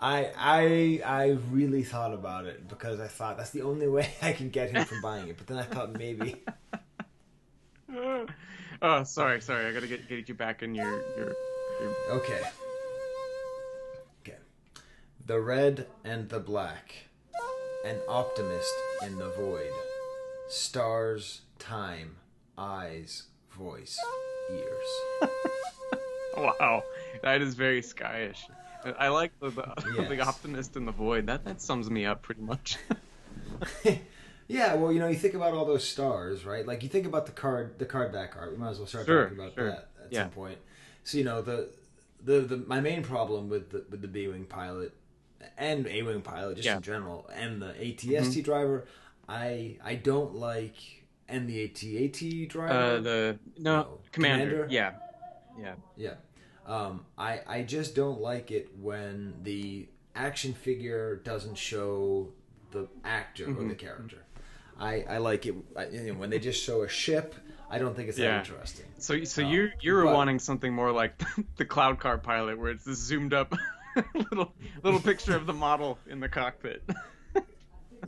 I 0.00 0.30
I 0.36 1.02
I 1.04 1.38
really 1.50 1.82
thought 1.82 2.14
about 2.14 2.46
it 2.46 2.68
because 2.68 3.00
I 3.00 3.06
thought 3.08 3.36
that's 3.36 3.50
the 3.50 3.62
only 3.62 3.88
way 3.88 4.08
I 4.22 4.32
can 4.32 4.48
get 4.48 4.70
him 4.70 4.84
from 4.84 5.00
buying 5.02 5.28
it. 5.28 5.36
But 5.36 5.46
then 5.46 5.58
I 5.58 5.64
thought 5.64 5.92
maybe 5.92 6.42
oh, 8.82 9.04
sorry, 9.04 9.40
sorry. 9.40 9.66
I 9.66 9.72
gotta 9.72 9.86
get 9.86 10.08
get 10.08 10.28
you 10.28 10.34
back 10.34 10.62
in 10.62 10.74
your 10.74 10.90
your. 11.16 11.34
your... 11.80 11.94
okay. 12.10 12.40
Okay. 14.22 14.38
The 15.26 15.40
red 15.40 15.86
and 16.04 16.28
the 16.28 16.40
black. 16.40 16.94
An 17.84 17.96
optimist 18.08 18.74
in 19.02 19.18
the 19.18 19.30
void. 19.30 19.72
Stars, 20.50 21.40
time, 21.58 22.16
eyes, 22.58 23.24
voice, 23.50 23.98
ears. 24.52 25.30
Wow, 26.36 26.84
that 27.22 27.42
is 27.42 27.54
very 27.54 27.82
skyish. 27.82 28.38
I 28.98 29.08
like 29.08 29.38
the 29.40 29.50
the, 29.50 29.74
Yes. 29.98 30.08
the 30.08 30.20
optimist 30.20 30.76
in 30.76 30.84
the 30.86 30.92
void. 30.92 31.26
That 31.26 31.44
that 31.44 31.60
sums 31.60 31.90
me 31.90 32.06
up 32.06 32.22
pretty 32.22 32.42
much. 32.42 32.76
yeah, 34.48 34.74
well, 34.74 34.92
you 34.92 34.98
know, 34.98 35.08
you 35.08 35.16
think 35.16 35.34
about 35.34 35.52
all 35.54 35.64
those 35.64 35.84
stars, 35.86 36.44
right? 36.44 36.66
Like 36.66 36.82
you 36.82 36.88
think 36.88 37.06
about 37.06 37.26
the 37.26 37.32
card, 37.32 37.78
the 37.78 37.84
card 37.86 38.12
back 38.12 38.36
art. 38.36 38.52
We 38.52 38.58
might 38.58 38.70
as 38.70 38.78
well 38.78 38.86
start 38.86 39.06
Sure, 39.06 39.24
talking 39.24 39.38
about 39.38 39.54
sure. 39.54 39.66
that 39.70 39.88
at 40.04 40.12
Yeah. 40.12 40.22
some 40.22 40.30
point. 40.30 40.58
So 41.04 41.18
you 41.18 41.24
know 41.24 41.42
the, 41.42 41.68
the 42.22 42.40
the 42.40 42.56
my 42.58 42.80
main 42.80 43.02
problem 43.02 43.48
with 43.48 43.70
the 43.70 43.84
with 43.90 44.02
the 44.02 44.08
B 44.08 44.28
wing 44.28 44.44
pilot 44.44 44.92
and 45.56 45.86
A 45.86 46.02
wing 46.02 46.20
pilot 46.22 46.56
just 46.56 46.66
Yeah. 46.66 46.72
Mm-hmm. 46.72 46.78
in 46.78 46.82
general 46.82 47.30
and 47.34 47.62
the 47.62 47.72
ATST 47.74 48.42
driver, 48.44 48.86
I 49.28 49.76
I 49.84 49.94
don't 49.94 50.34
like 50.34 50.74
and 51.28 51.48
the 51.48 51.62
AT-AT 51.64 52.48
driver. 52.48 52.72
uh, 52.72 53.00
the 53.00 53.38
no, 53.58 53.76
No. 53.76 53.98
commander. 54.10 54.44
Commander? 54.64 54.66
Yeah, 54.68 54.92
yeah. 55.60 55.74
Yeah. 55.96 56.14
Um, 56.66 57.04
I 57.18 57.40
I 57.46 57.62
just 57.62 57.94
don't 57.94 58.20
like 58.20 58.50
it 58.50 58.68
when 58.80 59.34
the 59.42 59.88
action 60.14 60.52
figure 60.54 61.16
doesn't 61.24 61.56
show 61.56 62.28
the 62.70 62.88
actor 63.04 63.44
or 63.44 63.48
Mm-hmm. 63.48 63.68
the 63.68 63.74
character. 63.74 64.18
I, 64.78 65.04
I 65.08 65.18
like 65.18 65.46
it 65.46 65.54
I, 65.76 65.86
you 65.88 66.12
know, 66.12 66.18
when 66.18 66.30
they 66.30 66.38
just 66.38 66.62
show 66.62 66.82
a 66.82 66.88
ship. 66.88 67.34
I 67.72 67.78
don't 67.78 67.94
think 67.94 68.08
it's 68.08 68.18
that 68.18 68.40
interesting. 68.46 68.86
So 68.98 69.22
so 69.24 69.42
Um, 69.44 69.50
you 69.50 69.70
you 69.80 69.94
were 69.94 70.04
but- 70.04 70.14
wanting 70.14 70.38
something 70.38 70.72
more 70.72 70.90
like 70.92 71.20
the 71.56 71.64
cloud 71.64 71.98
car 72.00 72.18
pilot, 72.18 72.58
where 72.58 72.70
it's 72.70 72.84
this 72.84 72.98
zoomed 72.98 73.32
up 73.34 73.54
little 74.14 74.52
little 74.82 75.00
picture 75.00 75.36
of 75.36 75.46
the 75.46 75.52
model 75.52 75.98
in 76.08 76.20
the 76.20 76.28
cockpit. 76.28 76.82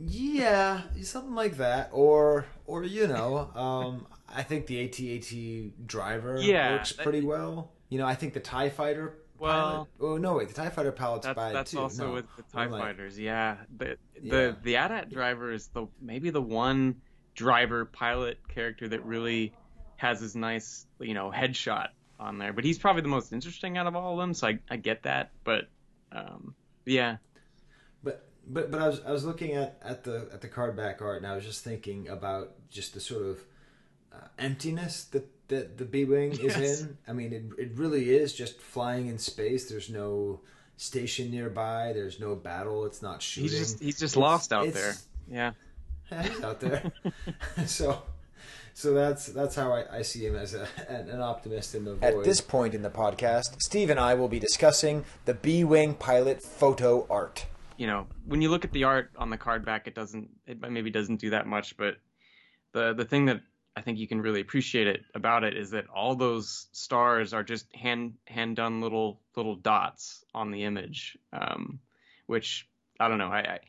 Yeah, 0.01 0.81
something 1.01 1.35
like 1.35 1.57
that, 1.57 1.89
or 1.93 2.45
or 2.65 2.83
you 2.83 3.07
know, 3.07 3.51
um, 3.55 4.07
I 4.27 4.41
think 4.43 4.65
the 4.65 4.83
AT-AT 4.85 5.87
driver 5.87 6.39
Yeah, 6.41 6.73
works 6.73 6.93
that- 6.93 7.03
pretty 7.03 7.21
well. 7.21 7.71
You 7.93 7.99
know, 7.99 8.07
I 8.07 8.15
think 8.15 8.33
the 8.33 8.39
Tie 8.39 8.69
Fighter. 8.71 9.19
Well- 9.37 9.87
pilot, 9.99 10.13
oh 10.13 10.17
no, 10.17 10.33
wait, 10.37 10.47
the 10.47 10.53
Tie 10.55 10.69
Fighter 10.69 10.91
pilot's 10.91 11.27
That's 11.27 11.35
bad 11.37 11.53
that's 11.55 11.71
too. 11.71 11.79
also 11.79 12.07
no, 12.07 12.13
with 12.13 12.25
the 12.37 12.41
Tie 12.43 12.63
I'm 12.63 12.71
like- 12.71 12.81
Fighters. 12.81 13.19
Yeah, 13.19 13.57
the 13.77 13.97
Yeah. 14.19 14.31
the 14.31 14.57
the 14.63 14.75
AT-AT 14.77 15.09
driver 15.11 15.51
is 15.51 15.67
the 15.67 15.85
maybe 16.01 16.31
the 16.31 16.41
one 16.41 17.01
driver 17.35 17.85
pilot 17.85 18.39
character 18.47 18.87
that 18.87 19.05
really 19.05 19.53
has 19.97 20.21
his 20.21 20.35
nice 20.35 20.87
you 20.99 21.13
know 21.13 21.29
headshot 21.31 21.89
on 22.19 22.39
there. 22.39 22.51
But 22.51 22.63
he's 22.63 22.79
probably 22.79 23.03
the 23.03 23.09
most 23.09 23.31
interesting 23.31 23.77
out 23.77 23.85
of 23.85 23.95
all 23.95 24.13
of 24.13 24.17
them, 24.19 24.33
so 24.33 24.47
I 24.47 24.59
I 24.71 24.77
get 24.77 25.03
that. 25.03 25.29
But 25.43 25.65
um, 26.11 26.55
yeah, 26.85 27.17
But 28.03 28.27
but 28.47 28.71
but 28.71 28.81
I 28.81 28.87
was 28.87 29.01
I 29.05 29.11
was 29.11 29.23
looking 29.23 29.51
at, 29.51 29.77
at 29.83 30.03
the 30.03 30.29
at 30.33 30.41
the 30.41 30.47
card 30.47 30.75
back 30.75 30.99
art 31.01 31.17
and 31.17 31.27
I 31.27 31.35
was 31.35 31.45
just 31.45 31.63
thinking 31.63 32.07
about 32.07 32.53
just 32.69 32.95
the 32.95 32.99
sort 32.99 33.23
of 33.25 33.43
uh, 34.11 34.27
emptiness 34.39 35.03
that 35.05 35.27
that 35.49 35.77
the 35.77 35.85
B 35.85 36.05
wing 36.05 36.31
is 36.31 36.39
Yes. 36.57 36.81
in. 36.81 36.97
I 37.07 37.13
mean, 37.13 37.33
it 37.33 37.43
it 37.57 37.71
really 37.75 38.09
is 38.15 38.33
just 38.33 38.59
flying 38.59 39.07
in 39.07 39.17
space. 39.17 39.69
There's 39.69 39.89
no 39.89 40.39
station 40.77 41.31
nearby. 41.31 41.91
There's 41.93 42.19
no 42.19 42.35
battle. 42.35 42.85
It's 42.85 43.01
not 43.01 43.21
shooting. 43.21 43.49
he's 43.49 43.59
just 43.59 43.79
he's 43.81 43.99
just 43.99 44.17
lost 44.17 44.51
out 44.53 44.71
there. 44.73 44.95
Yeah. 45.27 45.51
he's 46.21 46.41
out 46.41 46.59
there. 46.59 46.91
so 47.65 48.01
so 48.73 48.93
that's 48.93 49.27
that's 49.27 49.55
how 49.55 49.71
I, 49.71 49.97
I 49.97 50.01
see 50.01 50.25
him 50.25 50.35
as 50.35 50.53
a 50.53 50.67
an, 50.89 51.09
an 51.09 51.21
optimist 51.21 51.75
in 51.75 51.85
the 51.85 51.95
void. 51.95 52.03
At 52.19 52.23
this 52.23 52.41
point 52.41 52.73
in 52.73 52.81
the 52.81 52.89
podcast, 52.89 53.55
Steve 53.61 53.89
and 53.89 53.99
I 53.99 54.13
will 54.15 54.27
be 54.29 54.39
discussing 54.39 55.05
the 55.25 55.33
B 55.33 55.63
Wing 55.63 55.93
pilot 55.93 56.41
photo 56.41 57.05
art. 57.09 57.45
you 57.77 57.87
know, 57.87 58.07
when 58.25 58.41
you 58.41 58.49
look 58.49 58.65
at 58.65 58.71
the 58.71 58.83
art 58.85 59.11
on 59.17 59.29
the 59.29 59.37
card 59.37 59.65
back, 59.65 59.87
it 59.87 59.95
doesn't, 59.95 60.29
it 60.47 60.61
maybe 60.71 60.89
doesn't 60.91 61.19
do 61.19 61.29
that 61.31 61.45
much, 61.47 61.75
but 61.77 61.95
the 62.73 62.93
the 62.93 63.05
thing 63.05 63.25
that 63.25 63.41
I 63.75 63.81
think 63.81 63.97
you 63.97 64.07
can 64.07 64.21
really 64.21 64.41
appreciate 64.41 64.87
it 64.87 65.03
about 65.15 65.43
it 65.43 65.57
is 65.57 65.71
that 65.71 65.87
all 65.89 66.15
those 66.15 66.67
stars 66.71 67.33
are 67.33 67.43
just 67.43 67.73
hand 67.75 68.13
hand 68.27 68.55
done 68.55 68.81
little 68.81 69.19
little 69.35 69.55
dots 69.55 70.23
on 70.33 70.51
the 70.51 70.63
image, 70.63 71.17
um, 71.31 71.79
which 72.27 72.67
I 72.99 73.07
don't 73.07 73.17
know, 73.17 73.29
I, 73.29 73.39
I 73.39 73.59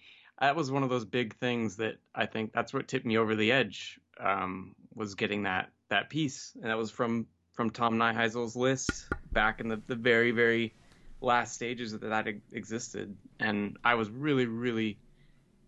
that 0.40 0.56
was 0.56 0.70
one 0.70 0.82
of 0.82 0.90
those 0.90 1.04
big 1.04 1.36
things 1.36 1.76
that 1.76 1.96
I 2.14 2.26
think 2.26 2.52
that's 2.52 2.74
what 2.74 2.88
tipped 2.88 3.06
me 3.06 3.16
over 3.16 3.34
the 3.34 3.52
edge 3.52 3.98
um, 4.20 4.74
was 4.94 5.14
getting 5.14 5.44
that 5.44 5.70
that 5.88 6.10
piece, 6.10 6.52
and 6.54 6.64
that 6.64 6.76
was 6.76 6.90
from 6.90 7.26
from 7.52 7.70
Tom 7.70 7.96
Nyheisel's 7.96 8.56
list 8.56 9.06
back 9.32 9.60
in 9.60 9.68
the, 9.68 9.80
the 9.86 9.94
very 9.94 10.32
very 10.32 10.74
last 11.20 11.54
stages 11.54 11.92
that 11.92 12.02
that 12.02 12.26
existed, 12.52 13.16
and 13.40 13.78
I 13.84 13.94
was 13.94 14.10
really 14.10 14.46
really, 14.46 14.98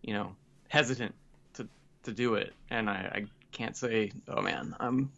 you 0.03 0.13
know, 0.13 0.37
hesitant 0.69 1.15
to 1.55 1.69
to 2.03 2.13
do 2.13 2.35
it, 2.35 2.53
and 2.71 2.91
I, 2.91 2.93
I 2.93 3.25
can't 3.53 3.77
say, 3.77 4.13
oh 4.29 4.41
man, 4.41 4.75
I'm 4.81 5.11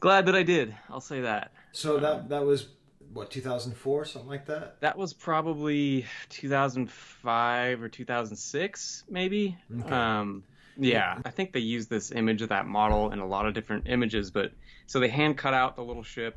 glad 0.00 0.26
that 0.26 0.34
I 0.34 0.42
did. 0.42 0.74
I'll 0.90 1.00
say 1.00 1.22
that. 1.22 1.52
so 1.72 1.98
that 1.98 2.28
that 2.30 2.44
was 2.44 2.68
what 3.12 3.30
2004 3.30 4.04
something 4.04 4.28
like 4.28 4.46
that. 4.46 4.80
That 4.80 4.98
was 4.98 5.12
probably 5.12 6.06
2005 6.30 7.82
or 7.82 7.88
2006, 7.88 9.04
maybe. 9.08 9.56
Okay. 9.80 9.90
Um, 9.90 10.44
yeah, 10.76 11.18
I 11.24 11.30
think 11.30 11.52
they 11.52 11.60
used 11.60 11.90
this 11.90 12.12
image 12.12 12.42
of 12.42 12.50
that 12.50 12.66
model 12.66 13.10
in 13.10 13.18
a 13.18 13.26
lot 13.26 13.46
of 13.46 13.54
different 13.54 13.88
images, 13.88 14.30
but 14.30 14.52
so 14.86 15.00
they 15.00 15.08
hand 15.08 15.36
cut 15.36 15.52
out 15.52 15.74
the 15.74 15.82
little 15.82 16.04
ship, 16.04 16.36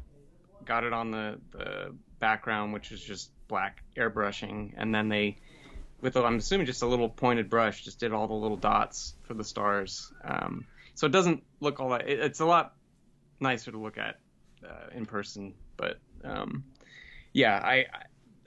got 0.65 0.83
it 0.83 0.93
on 0.93 1.11
the, 1.11 1.39
the 1.51 1.95
background, 2.19 2.73
which 2.73 2.91
is 2.91 3.01
just 3.01 3.31
black 3.47 3.83
airbrushing, 3.95 4.73
and 4.77 4.95
then 4.95 5.09
they, 5.09 5.37
with 6.01 6.17
I'm 6.17 6.37
assuming 6.37 6.65
just 6.65 6.81
a 6.81 6.87
little 6.87 7.09
pointed 7.09 7.49
brush, 7.49 7.83
just 7.83 7.99
did 7.99 8.13
all 8.13 8.27
the 8.27 8.33
little 8.33 8.57
dots 8.57 9.13
for 9.23 9.35
the 9.35 9.43
stars. 9.43 10.11
Um, 10.23 10.65
so 10.95 11.07
it 11.07 11.11
doesn't 11.11 11.43
look 11.59 11.79
all 11.79 11.89
that. 11.89 12.07
It, 12.09 12.19
it's 12.19 12.39
a 12.39 12.45
lot 12.45 12.75
nicer 13.39 13.71
to 13.71 13.77
look 13.77 13.97
at 13.97 14.19
uh, 14.67 14.89
in 14.95 15.05
person, 15.05 15.53
but 15.77 15.99
um, 16.23 16.63
yeah, 17.33 17.59
I, 17.63 17.85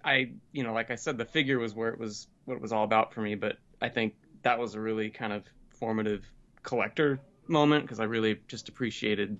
I, 0.05 0.31
you 0.53 0.63
know, 0.63 0.73
like 0.73 0.91
I 0.91 0.95
said, 0.97 1.19
the 1.19 1.25
figure 1.25 1.59
was 1.59 1.75
where 1.75 1.89
it 1.89 1.99
was, 1.99 2.29
what 2.45 2.55
it 2.55 2.61
was 2.63 2.73
all 2.73 2.85
about 2.85 3.13
for 3.13 3.21
me. 3.23 3.35
But 3.35 3.57
I 3.81 3.89
think 3.89 4.15
that 4.43 4.59
was 4.59 4.75
a 4.75 4.81
really 4.81 5.11
kind 5.11 5.33
of 5.33 5.45
formative 5.71 6.25
collector 6.63 7.21
moment 7.49 7.85
because 7.85 8.01
I 8.01 8.05
really 8.05 8.41
just 8.49 8.69
appreciated 8.69 9.39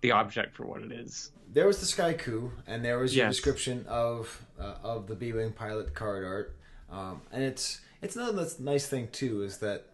the 0.00 0.12
object 0.12 0.54
for 0.56 0.64
what 0.64 0.82
it 0.82 0.92
is. 0.92 1.32
there 1.52 1.66
was 1.66 1.80
the 1.80 1.86
Skye-Ku, 1.86 2.52
and 2.66 2.84
there 2.84 2.98
was 2.98 3.16
your 3.16 3.26
Yes. 3.26 3.34
description 3.36 3.84
of 3.88 4.44
uh, 4.60 4.74
of 4.82 5.06
the 5.08 5.14
B 5.16 5.32
wing 5.32 5.50
pilot 5.52 5.94
card 5.94 6.24
art, 6.24 6.56
um, 6.90 7.22
and 7.32 7.42
it's 7.42 7.80
it's 8.02 8.14
another 8.16 8.46
nice 8.60 8.86
thing 8.86 9.08
too 9.10 9.42
is 9.42 9.58
that 9.58 9.86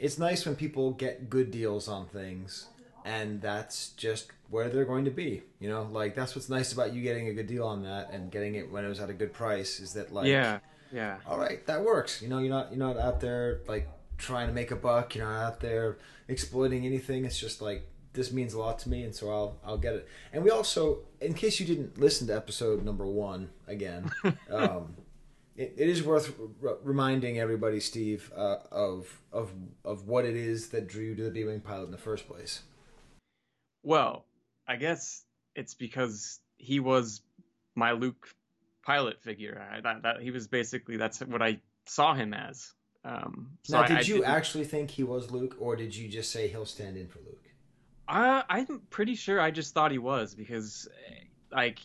it's 0.00 0.18
nice 0.18 0.46
when 0.46 0.56
people 0.56 0.92
get 0.92 1.28
good 1.28 1.50
deals 1.50 1.86
on 1.86 2.06
things, 2.06 2.68
and 3.04 3.40
that's 3.40 3.90
just 3.90 4.32
where 4.48 4.68
they're 4.70 4.86
going 4.86 5.04
to 5.04 5.10
be. 5.10 5.42
You 5.60 5.68
know, 5.68 5.82
like 5.92 6.14
that's 6.14 6.34
what's 6.34 6.48
nice 6.48 6.72
about 6.72 6.94
you 6.94 7.02
getting 7.02 7.28
a 7.28 7.34
good 7.34 7.46
deal 7.46 7.66
on 7.66 7.82
that 7.84 8.10
and 8.10 8.32
getting 8.32 8.54
it 8.54 8.72
when 8.72 8.84
it 8.84 8.88
was 8.88 8.98
at 8.98 9.10
a 9.10 9.12
good 9.12 9.32
price 9.32 9.78
is 9.78 9.92
that 9.92 10.12
like 10.12 10.26
yeah, 10.26 10.60
yeah, 10.90 11.18
all 11.26 11.38
right, 11.38 11.64
that 11.66 11.84
works. 11.84 12.22
You 12.22 12.28
know, 12.28 12.38
you're 12.38 12.48
not 12.48 12.70
you're 12.70 12.78
not 12.78 12.96
out 12.96 13.20
there 13.20 13.60
like 13.68 13.88
trying 14.16 14.48
to 14.48 14.54
make 14.54 14.70
a 14.70 14.76
buck. 14.76 15.14
You're 15.14 15.26
not 15.26 15.44
out 15.44 15.60
there 15.60 15.98
exploiting 16.28 16.86
anything. 16.86 17.26
It's 17.26 17.38
just 17.38 17.60
like 17.60 17.86
this 18.14 18.32
means 18.32 18.54
a 18.54 18.58
lot 18.58 18.78
to 18.80 18.88
me, 18.88 19.02
and 19.02 19.14
so 19.14 19.30
I'll 19.30 19.56
I'll 19.64 19.78
get 19.78 19.94
it. 19.94 20.08
And 20.32 20.42
we 20.42 20.50
also, 20.50 21.00
in 21.20 21.34
case 21.34 21.60
you 21.60 21.66
didn't 21.66 21.98
listen 21.98 22.26
to 22.28 22.34
episode 22.34 22.82
number 22.86 23.06
one 23.06 23.50
again, 23.68 24.10
um, 24.50 24.96
it, 25.60 25.74
it 25.76 25.88
is 25.88 26.02
worth 26.02 26.32
r- 26.64 26.78
reminding 26.82 27.38
everybody, 27.38 27.80
Steve, 27.80 28.32
uh, 28.36 28.56
of 28.70 29.20
of 29.32 29.52
of 29.84 30.06
what 30.08 30.24
it 30.24 30.36
is 30.36 30.68
that 30.70 30.88
drew 30.88 31.04
you 31.04 31.14
to 31.16 31.24
the 31.24 31.30
B 31.30 31.44
wing 31.44 31.60
pilot 31.60 31.84
in 31.86 31.90
the 31.90 31.98
first 31.98 32.26
place. 32.26 32.62
Well, 33.82 34.24
I 34.66 34.76
guess 34.76 35.24
it's 35.54 35.74
because 35.74 36.40
he 36.58 36.80
was 36.80 37.22
my 37.74 37.92
Luke 37.92 38.28
pilot 38.84 39.20
figure. 39.22 39.62
I, 39.72 39.80
that, 39.80 40.02
that 40.02 40.20
he 40.20 40.30
was 40.30 40.48
basically 40.48 40.96
that's 40.96 41.20
what 41.20 41.42
I 41.42 41.60
saw 41.86 42.14
him 42.14 42.34
as. 42.34 42.72
Um, 43.04 43.52
so 43.62 43.80
now, 43.80 43.86
did 43.86 43.96
I 43.96 44.00
you 44.00 44.14
didn't- 44.16 44.26
actually 44.30 44.64
think 44.64 44.90
he 44.90 45.02
was 45.02 45.30
Luke, 45.30 45.56
or 45.58 45.76
did 45.76 45.94
you 45.94 46.08
just 46.08 46.30
say 46.30 46.48
he'll 46.48 46.66
stand 46.66 46.96
in 46.96 47.08
for 47.08 47.18
Luke? 47.20 47.36
Uh, 48.08 48.42
I'm 48.48 48.82
pretty 48.90 49.14
sure 49.14 49.40
I 49.40 49.50
just 49.52 49.72
thought 49.72 49.92
he 49.92 49.98
was 49.98 50.34
because, 50.34 50.88
eh, 51.08 51.24
like, 51.52 51.78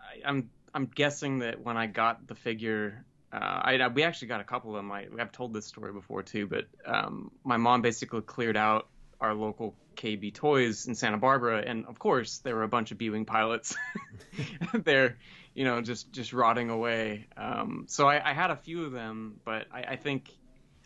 I, 0.00 0.26
I'm 0.26 0.48
I'm 0.78 0.86
guessing 0.86 1.40
that 1.40 1.60
when 1.60 1.76
I 1.76 1.86
got 1.86 2.28
the 2.28 2.36
figure, 2.36 3.04
uh, 3.32 3.36
I, 3.40 3.78
I- 3.78 3.88
we 3.88 4.04
actually 4.04 4.28
got 4.28 4.40
a 4.40 4.44
couple 4.44 4.70
of 4.70 4.76
them. 4.76 4.92
I, 4.92 5.06
I've 5.18 5.32
told 5.32 5.52
this 5.52 5.66
story 5.66 5.92
before 5.92 6.22
too, 6.22 6.46
but 6.46 6.66
um, 6.86 7.32
my 7.42 7.56
mom 7.56 7.82
basically 7.82 8.20
cleared 8.20 8.56
out 8.56 8.86
our 9.20 9.34
local 9.34 9.74
KB 9.96 10.32
Toys 10.32 10.86
in 10.86 10.94
Santa 10.94 11.16
Barbara, 11.16 11.64
and 11.66 11.84
of 11.86 11.98
course 11.98 12.38
there 12.38 12.54
were 12.54 12.62
a 12.62 12.68
bunch 12.68 12.92
of 12.92 12.98
B-wing 12.98 13.24
pilots. 13.24 13.74
They're, 14.72 15.18
you 15.52 15.64
know, 15.64 15.80
just 15.80 16.12
just 16.12 16.32
rotting 16.32 16.70
away. 16.70 17.26
Um, 17.36 17.86
so 17.88 18.08
I, 18.08 18.30
I 18.30 18.32
had 18.32 18.52
a 18.52 18.56
few 18.56 18.84
of 18.84 18.92
them, 18.92 19.40
but 19.44 19.66
I, 19.72 19.82
I 19.82 19.96
think 19.96 20.30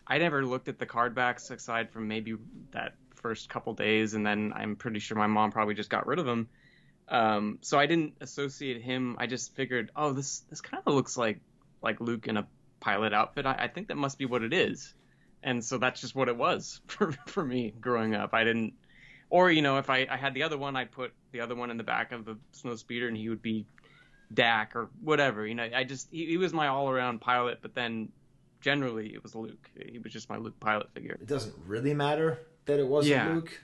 I 0.07 0.17
never 0.17 0.43
looked 0.43 0.69
at 0.69 0.79
the 0.79 0.87
card 0.87 1.13
backs 1.13 1.51
aside 1.51 1.91
from 1.91 2.07
maybe 2.07 2.33
that 2.71 2.95
first 3.13 3.47
couple 3.47 3.75
days, 3.75 4.15
and 4.15 4.25
then 4.25 4.53
I'm 4.55 4.75
pretty 4.75 4.97
sure 4.97 5.15
my 5.15 5.27
mom 5.27 5.51
probably 5.51 5.75
just 5.75 5.91
got 5.91 6.07
rid 6.07 6.17
of 6.17 6.25
them. 6.25 6.49
Um, 7.13 7.59
so 7.61 7.77
I 7.77 7.85
didn't 7.85 8.15
associate 8.21 8.81
him. 8.81 9.15
I 9.19 9.27
just 9.27 9.55
figured, 9.55 9.91
oh, 9.95 10.13
this 10.13 10.39
this 10.49 10.61
kind 10.61 10.81
of 10.85 10.95
looks 10.95 11.15
like 11.15 11.39
like 11.81 12.01
Luke 12.01 12.27
in 12.27 12.37
a 12.37 12.47
pilot 12.79 13.13
outfit. 13.13 13.45
I, 13.45 13.53
I 13.53 13.67
think 13.67 13.87
that 13.89 13.97
must 13.97 14.17
be 14.17 14.25
what 14.25 14.41
it 14.41 14.51
is, 14.51 14.95
and 15.43 15.63
so 15.63 15.77
that's 15.77 16.01
just 16.01 16.15
what 16.15 16.27
it 16.27 16.35
was 16.35 16.81
for 16.87 17.11
for 17.27 17.45
me 17.45 17.73
growing 17.79 18.15
up. 18.15 18.33
I 18.33 18.43
didn't, 18.43 18.73
or 19.29 19.51
you 19.51 19.61
know, 19.61 19.77
if 19.77 19.91
I, 19.91 20.07
I 20.09 20.17
had 20.17 20.33
the 20.33 20.43
other 20.43 20.57
one, 20.57 20.75
I'd 20.75 20.91
put 20.91 21.13
the 21.31 21.41
other 21.41 21.55
one 21.55 21.69
in 21.69 21.77
the 21.77 21.83
back 21.83 22.11
of 22.11 22.25
the 22.25 22.37
snow 22.51 22.75
speeder, 22.75 23.07
and 23.07 23.15
he 23.15 23.29
would 23.29 23.43
be 23.43 23.67
Dak 24.33 24.75
or 24.75 24.89
whatever. 25.01 25.45
You 25.45 25.53
know, 25.53 25.69
I 25.73 25.83
just 25.83 26.07
he, 26.11 26.25
he 26.25 26.37
was 26.37 26.51
my 26.51 26.67
all 26.67 26.89
around 26.89 27.21
pilot, 27.21 27.59
but 27.61 27.75
then 27.75 28.09
generally 28.59 29.13
it 29.13 29.21
was 29.21 29.35
Luke. 29.35 29.69
He 29.77 29.99
was 29.99 30.11
just 30.11 30.29
my 30.29 30.37
Luke 30.37 30.59
pilot 30.59 30.91
figure. 30.95 31.17
It 31.21 31.27
doesn't 31.27 31.53
really 31.67 31.93
matter 31.93 32.39
that 32.65 32.79
it 32.79 32.87
wasn't 32.87 33.11
Yeah. 33.11 33.33
Luke, 33.35 33.61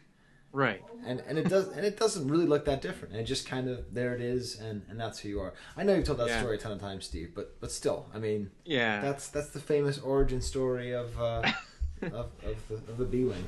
Right. 0.52 0.82
and 1.06 1.22
and 1.28 1.38
it 1.38 1.47
does 1.47 1.70
and 1.70 1.86
it 1.86 1.97
doesn't 1.97 2.28
really 2.28 2.45
look 2.45 2.66
that 2.66 2.82
different. 2.82 3.16
It 3.16 3.24
just 3.24 3.47
kind 3.47 3.70
of 3.70 3.93
there 3.93 4.14
it 4.16 4.22
is, 4.22 4.60
and 4.60 4.84
and 4.89 5.00
that's 5.00 5.20
who 5.20 5.30
you 5.30 5.39
are. 5.39 5.54
I 5.78 5.84
know 5.84 5.95
you've 5.95 6.06
told 6.06 6.20
that 6.20 6.28
Yeah. 6.28 6.39
story 6.39 6.56
a 6.56 6.60
ton 6.60 6.72
of 6.72 6.80
times, 6.80 7.06
Steve, 7.06 7.32
but 7.36 7.60
but 7.62 7.72
still, 7.72 8.08
I 8.14 8.20
mean, 8.20 8.52
Yeah. 8.66 9.02
that's 9.02 9.28
that's 9.30 9.50
the 9.50 9.60
famous 9.60 10.00
origin 10.00 10.41
story 10.41 10.93
of 10.93 11.20
uh, 11.20 11.43
of 12.02 12.14
of 12.43 12.68
the, 12.68 12.76
of 12.91 12.97
the 12.97 13.06
B 13.06 13.26
wing. 13.26 13.45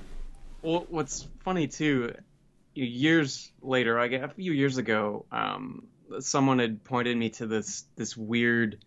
Well, 0.62 0.86
what's 0.90 1.28
funny 1.44 1.68
too, 1.68 2.14
years 2.76 3.52
later, 3.62 4.00
I 4.00 4.08
guess 4.08 4.24
a 4.24 4.34
few 4.34 4.52
years 4.54 4.78
ago, 4.78 5.26
um, 5.32 5.88
someone 6.20 6.60
had 6.60 6.84
pointed 6.84 7.18
me 7.18 7.30
to 7.32 7.48
this 7.48 7.86
this 7.96 8.16
weird 8.16 8.78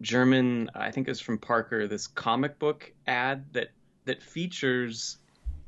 German, 0.00 0.70
I 0.76 0.92
think 0.92 1.08
it 1.08 1.10
was 1.10 1.20
from 1.20 1.38
Parker, 1.38 1.88
this 1.88 2.06
comic 2.06 2.58
book 2.60 2.92
ad 3.06 3.52
that 3.52 3.70
that 4.04 4.22
features 4.22 5.18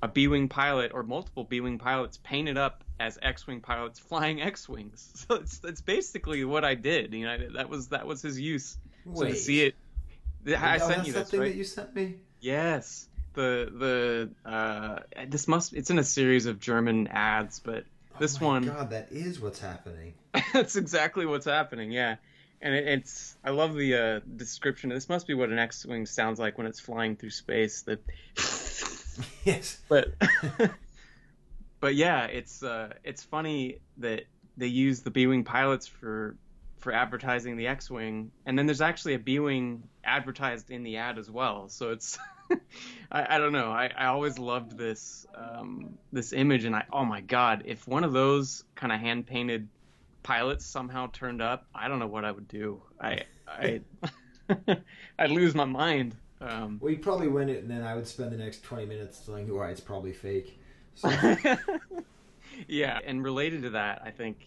a 0.02 0.08
B-wing 0.08 0.48
pilot 0.48 0.92
or 0.94 1.02
multiple 1.02 1.44
B-wing 1.44 1.78
pilots 1.78 2.18
painted 2.22 2.56
up 2.56 2.84
as 2.98 3.18
X-wing 3.22 3.60
pilots 3.60 3.98
flying 3.98 4.40
X-wings. 4.40 5.26
So 5.28 5.36
it's 5.36 5.58
that's 5.58 5.80
basically 5.80 6.44
what 6.44 6.64
I 6.64 6.74
did. 6.74 7.12
You 7.12 7.26
know, 7.26 7.38
that 7.54 7.68
was 7.68 7.88
that 7.88 8.06
was 8.06 8.22
his 8.22 8.40
use. 8.40 8.78
So 9.04 9.24
to 9.24 9.30
Wait. 9.30 9.38
see 9.38 9.62
it, 9.62 9.74
I 10.46 10.78
sent 10.78 10.88
that's 10.90 11.06
you 11.06 11.12
that 11.14 11.18
this, 11.20 11.30
thing 11.30 11.40
right? 11.40 11.52
that 11.52 11.56
you 11.56 11.64
sent 11.64 11.94
me. 11.94 12.16
Yes. 12.40 13.08
The 13.34 14.30
the 14.44 14.48
uh 14.50 15.00
this 15.28 15.46
must 15.46 15.72
it's 15.72 15.90
in 15.90 15.98
a 15.98 16.04
series 16.04 16.46
of 16.46 16.58
German 16.60 17.06
ads, 17.08 17.60
but 17.60 17.84
this 18.18 18.36
oh 18.38 18.40
my 18.40 18.46
one 18.46 18.64
God, 18.64 18.90
that 18.90 19.12
is 19.12 19.40
what's 19.40 19.60
happening. 19.60 20.14
that's 20.52 20.76
exactly 20.76 21.26
what's 21.26 21.46
happening. 21.46 21.92
Yeah. 21.92 22.16
And 22.62 22.74
it, 22.74 22.88
it's 22.88 23.36
I 23.44 23.50
love 23.50 23.74
the 23.74 23.94
uh 23.94 24.20
description. 24.36 24.90
This 24.90 25.08
must 25.08 25.26
be 25.26 25.34
what 25.34 25.50
an 25.50 25.58
X-wing 25.58 26.06
sounds 26.06 26.38
like 26.38 26.58
when 26.58 26.66
it's 26.66 26.80
flying 26.80 27.16
through 27.16 27.30
space. 27.30 27.82
The 27.82 27.98
yes. 29.44 29.78
but 29.88 30.14
but 31.80 31.94
yeah, 31.94 32.26
it's 32.26 32.62
uh 32.62 32.92
it's 33.04 33.22
funny 33.22 33.78
that 33.98 34.24
they 34.56 34.66
use 34.66 35.00
the 35.00 35.10
B-wing 35.10 35.44
pilots 35.44 35.86
for 35.86 36.36
for 36.78 36.92
advertising 36.92 37.56
the 37.56 37.66
X-wing, 37.66 38.30
and 38.46 38.58
then 38.58 38.66
there's 38.66 38.80
actually 38.80 39.14
a 39.14 39.18
B-wing 39.18 39.82
advertised 40.02 40.70
in 40.70 40.82
the 40.82 40.96
ad 40.96 41.18
as 41.18 41.30
well. 41.30 41.68
So 41.68 41.90
it's 41.90 42.18
I, 43.12 43.36
I 43.36 43.38
don't 43.38 43.52
know. 43.52 43.70
I, 43.70 43.90
I 43.96 44.06
always 44.06 44.38
loved 44.38 44.76
this 44.76 45.26
um, 45.34 45.98
this 46.12 46.32
image, 46.32 46.64
and 46.64 46.74
I 46.74 46.84
oh 46.92 47.04
my 47.04 47.20
god, 47.20 47.64
if 47.66 47.86
one 47.86 48.04
of 48.04 48.12
those 48.12 48.64
kind 48.74 48.92
of 48.92 49.00
hand 49.00 49.26
painted 49.26 49.68
pilots 50.22 50.66
somehow 50.66 51.08
turned 51.12 51.42
up, 51.42 51.66
I 51.74 51.88
don't 51.88 51.98
know 51.98 52.06
what 52.06 52.24
I 52.24 52.32
would 52.32 52.48
do. 52.48 52.82
I 53.00 53.24
I 53.48 53.80
I'd 55.18 55.30
lose 55.30 55.54
my 55.54 55.64
mind. 55.64 56.16
Um, 56.40 56.78
Well, 56.80 56.90
you'd 56.90 57.02
probably 57.02 57.28
win 57.28 57.48
it, 57.48 57.62
and 57.62 57.70
then 57.70 57.82
I 57.82 57.94
would 57.94 58.06
spend 58.06 58.32
the 58.32 58.36
next 58.36 58.64
twenty 58.64 58.86
minutes 58.86 59.20
telling 59.20 59.46
you 59.46 59.56
why 59.56 59.70
it's 59.70 59.80
probably 59.80 60.12
fake. 60.12 60.58
So, 60.94 61.08
yeah, 62.68 62.98
and 63.04 63.22
related 63.22 63.62
to 63.62 63.70
that, 63.70 64.02
I 64.04 64.10
think 64.10 64.38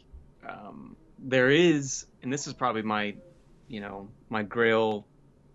um, 0.47 0.95
there 1.19 1.49
is, 1.49 2.05
and 2.21 2.31
this 2.31 2.47
is 2.47 2.53
probably 2.53 2.81
my, 2.81 3.15
you 3.67 3.79
know, 3.79 4.09
my 4.29 4.43
Grail 4.43 5.05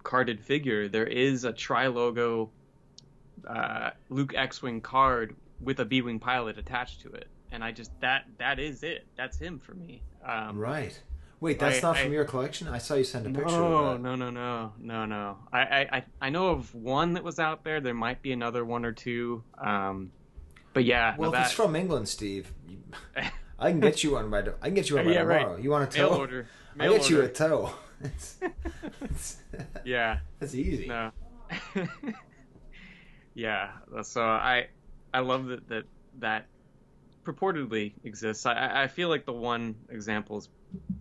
carded 0.02 0.40
figure. 0.40 0.88
There 0.88 1.06
is 1.06 1.44
a 1.44 1.52
tri 1.52 1.88
logo 1.88 2.50
uh, 3.46 3.90
Luke 4.08 4.34
X-wing 4.34 4.80
card 4.80 5.36
with 5.60 5.80
a 5.80 5.84
B-wing 5.84 6.20
pilot 6.20 6.58
attached 6.58 7.02
to 7.02 7.10
it, 7.10 7.28
and 7.52 7.62
I 7.62 7.72
just 7.72 7.90
that 8.00 8.24
that 8.38 8.58
is 8.58 8.82
it. 8.82 9.06
That's 9.16 9.38
him 9.38 9.58
for 9.58 9.74
me. 9.74 10.02
Um, 10.24 10.58
right. 10.58 10.98
Wait, 11.40 11.58
that's 11.58 11.78
I- 11.78 11.80
not 11.88 11.96
from 11.98 12.08
I- 12.10 12.14
your 12.14 12.24
collection. 12.24 12.66
I 12.68 12.78
saw 12.78 12.94
you 12.94 13.04
send 13.04 13.26
a 13.26 13.30
picture 13.30 13.56
No, 13.56 13.76
of 13.76 13.92
that. 13.96 14.02
no, 14.02 14.14
no, 14.16 14.30
no, 14.30 14.72
no, 14.78 15.04
no. 15.06 15.38
I, 15.52 15.60
I, 15.92 16.04
I- 16.20 16.30
know 16.30 16.48
of 16.48 16.74
one 16.74 17.12
that 17.14 17.22
was 17.24 17.38
out 17.38 17.62
there. 17.64 17.80
There 17.80 17.94
might 17.94 18.22
be 18.22 18.32
another 18.32 18.64
one 18.64 18.84
or 18.84 18.92
two. 18.92 19.42
Um, 19.56 20.10
but 20.74 20.84
yeah, 20.84 21.12
no, 21.16 21.20
Well, 21.22 21.30
if 21.30 21.36
that, 21.36 21.44
it's 21.46 21.52
from 21.54 21.76
England, 21.76 22.08
Steve, 22.08 22.52
I 23.58 23.70
can 23.70 23.80
get 23.80 24.02
you 24.04 24.12
one 24.12 24.30
by. 24.30 24.40
I 24.40 24.66
can 24.66 24.74
get 24.74 24.90
you 24.90 24.96
one 24.96 25.04
by 25.04 25.12
Yeah, 25.12 25.22
right. 25.22 25.38
tomorrow. 25.40 25.58
You 25.58 25.70
want 25.70 25.94
a 25.94 25.98
mail 25.98 26.08
tow? 26.10 26.16
order. 26.18 26.48
I'll 26.72 26.88
Mail 26.90 26.98
get 26.98 27.10
you 27.10 27.16
a 27.18 27.20
order. 27.22 27.32
tow. 27.32 27.70
It's, 28.00 28.36
it's, 29.00 29.36
Yeah. 29.84 30.18
that's 30.38 30.54
easy. 30.54 30.86
No. 30.86 31.10
yeah. 33.34 33.70
So 34.02 34.22
I 34.22 34.68
I 35.12 35.20
love 35.20 35.46
that 35.46 35.68
that 35.68 35.84
that 36.20 36.46
purportedly 37.24 37.94
exists. 38.04 38.46
I- 38.46 38.52
I 38.54 38.82
I 38.84 38.86
feel 38.88 39.08
like 39.08 39.24
the 39.26 39.32
one 39.32 39.74
example 39.90 40.38
is 40.38 40.48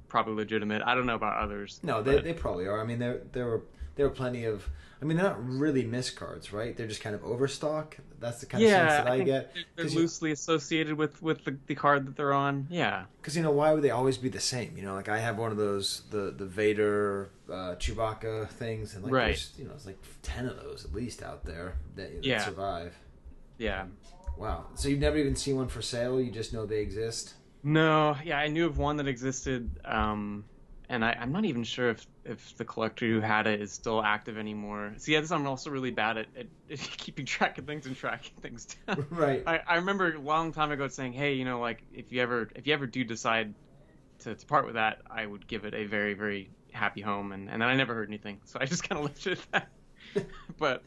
probably 0.10 0.34
legitimate. 0.36 0.82
I 0.86 0.96
don't 0.96 1.06
know 1.06 1.16
about 1.16 1.38
others. 1.44 1.80
No, 1.84 2.02
they, 2.02 2.16
but- 2.16 2.24
they 2.24 2.34
probably 2.34 2.66
are. 2.68 2.80
I 2.82 2.84
mean, 2.86 3.00
there 3.00 3.22
there 3.32 3.46
were 3.46 3.62
there 3.96 4.08
were 4.08 4.14
plenty 4.16 4.46
of. 4.46 4.68
I 5.00 5.06
mean, 5.06 5.16
they're 5.18 5.28
not 5.28 5.48
really 5.48 5.86
miscards, 5.86 6.52
right? 6.52 6.76
They're 6.76 6.88
just 6.88 7.02
kind 7.02 7.14
of 7.14 7.24
overstock. 7.24 7.98
That's 8.20 8.40
the 8.40 8.48
kind 8.48 8.64
of 8.64 8.70
yeah, 8.70 8.88
sense 8.90 9.04
that 9.04 9.08
I, 9.12 9.18
think 9.18 9.26
get. 9.28 9.54
they're- 9.54 9.64
they're 9.76 9.86
'Cause 9.86 9.94
you- 9.94 10.00
loosely 10.00 10.32
associated 10.32 10.96
with 10.98 11.22
with 11.22 11.44
the, 11.46 11.56
the 11.68 11.76
card 11.76 12.08
that 12.08 12.16
they're 12.16 12.34
on. 12.34 12.66
Yeah. 12.72 13.04
Because 13.22 13.38
you 13.38 13.44
know 13.44 13.52
why 13.52 13.74
would 13.74 13.84
they 13.84 13.92
always 13.92 14.18
be 14.18 14.30
the 14.30 14.40
same? 14.40 14.76
You 14.76 14.84
know, 14.84 14.96
like 14.96 15.08
I 15.08 15.20
have 15.20 15.38
one 15.38 15.52
of 15.52 15.58
those 15.58 16.02
the 16.10 16.34
the 16.36 16.48
Vader 16.48 17.30
uh, 17.48 17.76
Chewbacca 17.78 18.48
things, 18.50 18.96
and 18.96 19.04
like 19.04 19.14
Right. 19.14 19.26
there's 19.28 19.54
you 19.60 19.66
know 19.66 19.72
it's 19.76 19.86
like 19.86 20.00
ten 20.24 20.48
of 20.48 20.58
those 20.64 20.84
at 20.84 20.94
least 20.94 21.22
out 21.22 21.46
there 21.46 21.76
that, 21.96 22.12
that 22.16 22.26
Yeah. 22.26 22.44
survive. 22.44 22.96
Yeah. 23.60 23.86
Wow. 24.36 24.66
So 24.76 24.88
you've 24.90 25.00
never 25.00 25.18
even 25.18 25.36
seen 25.36 25.58
one 25.58 25.68
for 25.68 25.82
sale? 25.84 26.20
You 26.20 26.32
just 26.32 26.54
know 26.54 26.66
they 26.66 26.80
exist? 26.80 27.34
No, 27.64 28.16
yeah, 28.24 28.38
I 28.38 28.48
knew 28.48 28.66
of 28.66 28.78
one 28.78 28.98
that 28.98 29.08
existed, 29.08 29.80
um, 29.84 30.46
and 30.90 31.04
I, 31.04 31.18
I'm 31.20 31.32
not 31.32 31.46
even 31.46 31.64
sure 31.64 31.90
if, 31.90 32.06
if 32.24 32.56
the 32.58 32.66
collector 32.66 33.06
who 33.06 33.20
had 33.20 33.48
it 33.48 33.62
is 33.62 33.74
still 33.74 34.02
active 34.02 34.38
anymore. 34.38 34.94
See, 34.98 35.14
yeah, 35.14 35.22
this 35.22 35.32
I'm 35.32 35.46
also 35.48 35.70
really 35.70 35.92
bad 35.92 36.18
at, 36.18 36.28
at, 36.38 36.48
at 36.72 36.80
keeping 36.80 37.26
track 37.26 37.58
of 37.58 37.66
things 37.66 37.86
and 37.86 37.96
tracking 37.96 38.32
things 38.42 38.68
down. 38.88 39.06
Right. 39.12 39.44
I, 39.46 39.60
I 39.68 39.76
remember 39.76 40.14
a 40.14 40.20
long 40.20 40.54
time 40.54 40.72
ago 40.72 40.88
saying, 40.88 41.14
hey, 41.14 41.34
you 41.34 41.46
know, 41.46 41.60
like 41.60 41.84
if 41.92 42.12
you 42.12 42.22
ever 42.22 42.50
if 42.56 42.68
you 42.68 42.74
ever 42.74 42.88
do 42.88 43.04
decide 43.04 43.54
to, 44.20 44.36
to 44.36 44.46
part 44.46 44.66
with 44.66 44.76
that, 44.76 45.00
I 45.10 45.26
would 45.26 45.48
give 45.48 45.66
it 45.66 45.74
a 45.74 45.86
very 45.86 46.14
very 46.14 46.52
happy 46.72 47.02
home, 47.02 47.32
and, 47.32 47.50
and 47.50 47.62
then 47.62 47.68
I 47.70 47.76
never 47.76 47.94
heard 47.94 48.08
anything, 48.10 48.42
so 48.46 48.60
I 48.62 48.66
just 48.66 48.88
kind 48.88 49.00
of 49.00 49.06
left 49.06 49.28
it 49.28 49.40
at 49.54 49.70
that. 50.14 50.28
but 50.58 50.84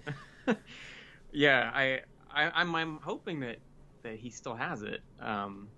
yeah, 1.32 1.70
I, 1.74 2.00
I 2.32 2.50
I'm 2.54 2.74
I'm 2.74 2.98
hoping 3.02 3.40
that 3.40 3.58
that 4.02 4.16
he 4.16 4.30
still 4.30 4.54
has 4.54 4.82
it. 4.82 5.00
Um, 5.20 5.68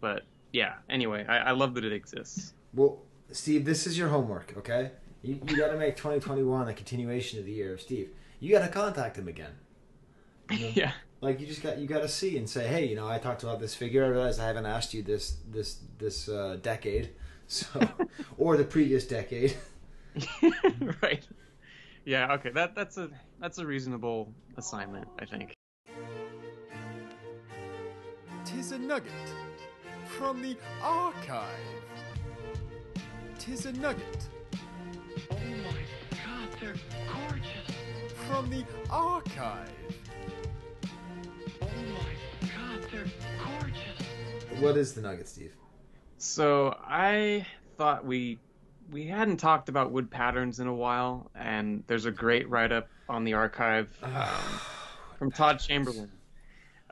but 0.00 0.22
yeah, 0.52 0.74
anyway, 0.88 1.24
I, 1.26 1.38
I 1.38 1.50
love 1.52 1.74
that 1.74 1.84
it 1.84 1.92
exists. 1.92 2.52
Well, 2.74 3.00
Steve, 3.30 3.64
this 3.64 3.86
is 3.86 3.96
your 3.96 4.08
homework, 4.08 4.54
okay? 4.58 4.92
You, 5.22 5.40
you 5.46 5.56
got 5.56 5.68
to 5.68 5.78
make 5.78 5.96
2021 5.96 6.68
a 6.68 6.74
continuation 6.74 7.38
of 7.38 7.46
the 7.46 7.52
year 7.52 7.74
of 7.74 7.80
Steve. 7.80 8.10
You 8.40 8.50
got 8.50 8.66
to 8.66 8.72
contact 8.72 9.16
him 9.16 9.28
again. 9.28 9.52
yeah. 10.50 10.92
Like 11.20 11.40
you 11.40 11.46
just 11.46 11.62
got 11.62 11.78
you 11.78 11.86
got 11.86 12.00
to 12.00 12.08
see 12.08 12.36
and 12.36 12.50
say, 12.50 12.66
hey, 12.66 12.86
you 12.86 12.96
know, 12.96 13.08
I 13.08 13.18
talked 13.18 13.44
about 13.44 13.60
this 13.60 13.76
figure. 13.76 14.04
I 14.04 14.08
realize 14.08 14.40
I 14.40 14.46
haven't 14.46 14.66
asked 14.66 14.92
you 14.92 15.02
this 15.02 15.36
this 15.48 15.78
this 15.98 16.28
uh, 16.28 16.58
decade, 16.60 17.10
so 17.46 17.66
or 18.38 18.56
the 18.56 18.64
previous 18.64 19.06
decade. 19.06 19.56
right. 21.00 21.26
Yeah. 22.04 22.32
Okay. 22.32 22.50
That 22.50 22.74
that's 22.74 22.98
a 22.98 23.08
that's 23.40 23.58
a 23.58 23.66
reasonable 23.66 24.32
assignment, 24.56 25.06
I 25.20 25.24
think. 25.24 25.54
Tis 28.44 28.72
a 28.72 28.78
nugget 28.78 29.12
from 30.22 30.40
the 30.40 30.56
archive. 30.80 31.48
Tis 33.40 33.66
a 33.66 33.72
nugget 33.72 34.28
Oh 35.32 35.34
my 35.34 35.80
god, 36.12 36.48
they're 36.60 36.74
gorgeous. 37.12 38.16
from 38.28 38.48
the 38.48 38.64
archive. 38.88 39.68
Oh 41.60 41.66
my 41.66 42.46
god, 42.46 42.86
they're 42.92 43.06
gorgeous. 43.44 44.60
What 44.62 44.76
is 44.76 44.92
the 44.92 45.00
nugget, 45.02 45.26
Steve? 45.26 45.56
So 46.18 46.78
I 46.86 47.44
thought 47.76 48.06
we 48.06 48.38
we 48.92 49.08
hadn't 49.08 49.38
talked 49.38 49.68
about 49.68 49.90
wood 49.90 50.08
patterns 50.08 50.60
in 50.60 50.68
a 50.68 50.74
while, 50.74 51.32
and 51.34 51.82
there's 51.88 52.04
a 52.04 52.12
great 52.12 52.48
write 52.48 52.70
up 52.70 52.86
on 53.08 53.24
the 53.24 53.32
archive 53.34 53.90
um, 54.04 54.12
from 55.18 55.32
Todd 55.32 55.58
Chamberlain. 55.58 56.12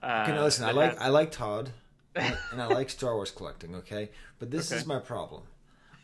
Uh, 0.03 0.23
Okay, 0.25 0.33
now 0.35 0.43
listen. 0.43 0.65
I 0.65 0.73
like 0.73 0.91
has- 0.95 0.99
I 1.01 1.09
like 1.11 1.31
Todd, 1.31 1.71
and 2.17 2.61
I 2.61 2.67
like 2.67 2.91
Star 2.91 3.15
Wars 3.15 3.31
collecting. 3.31 3.75
Okay, 3.77 4.11
but 4.39 4.51
this 4.51 4.71
Okay. 4.71 4.81
is 4.81 4.87
my 4.87 4.99
problem. 4.99 5.43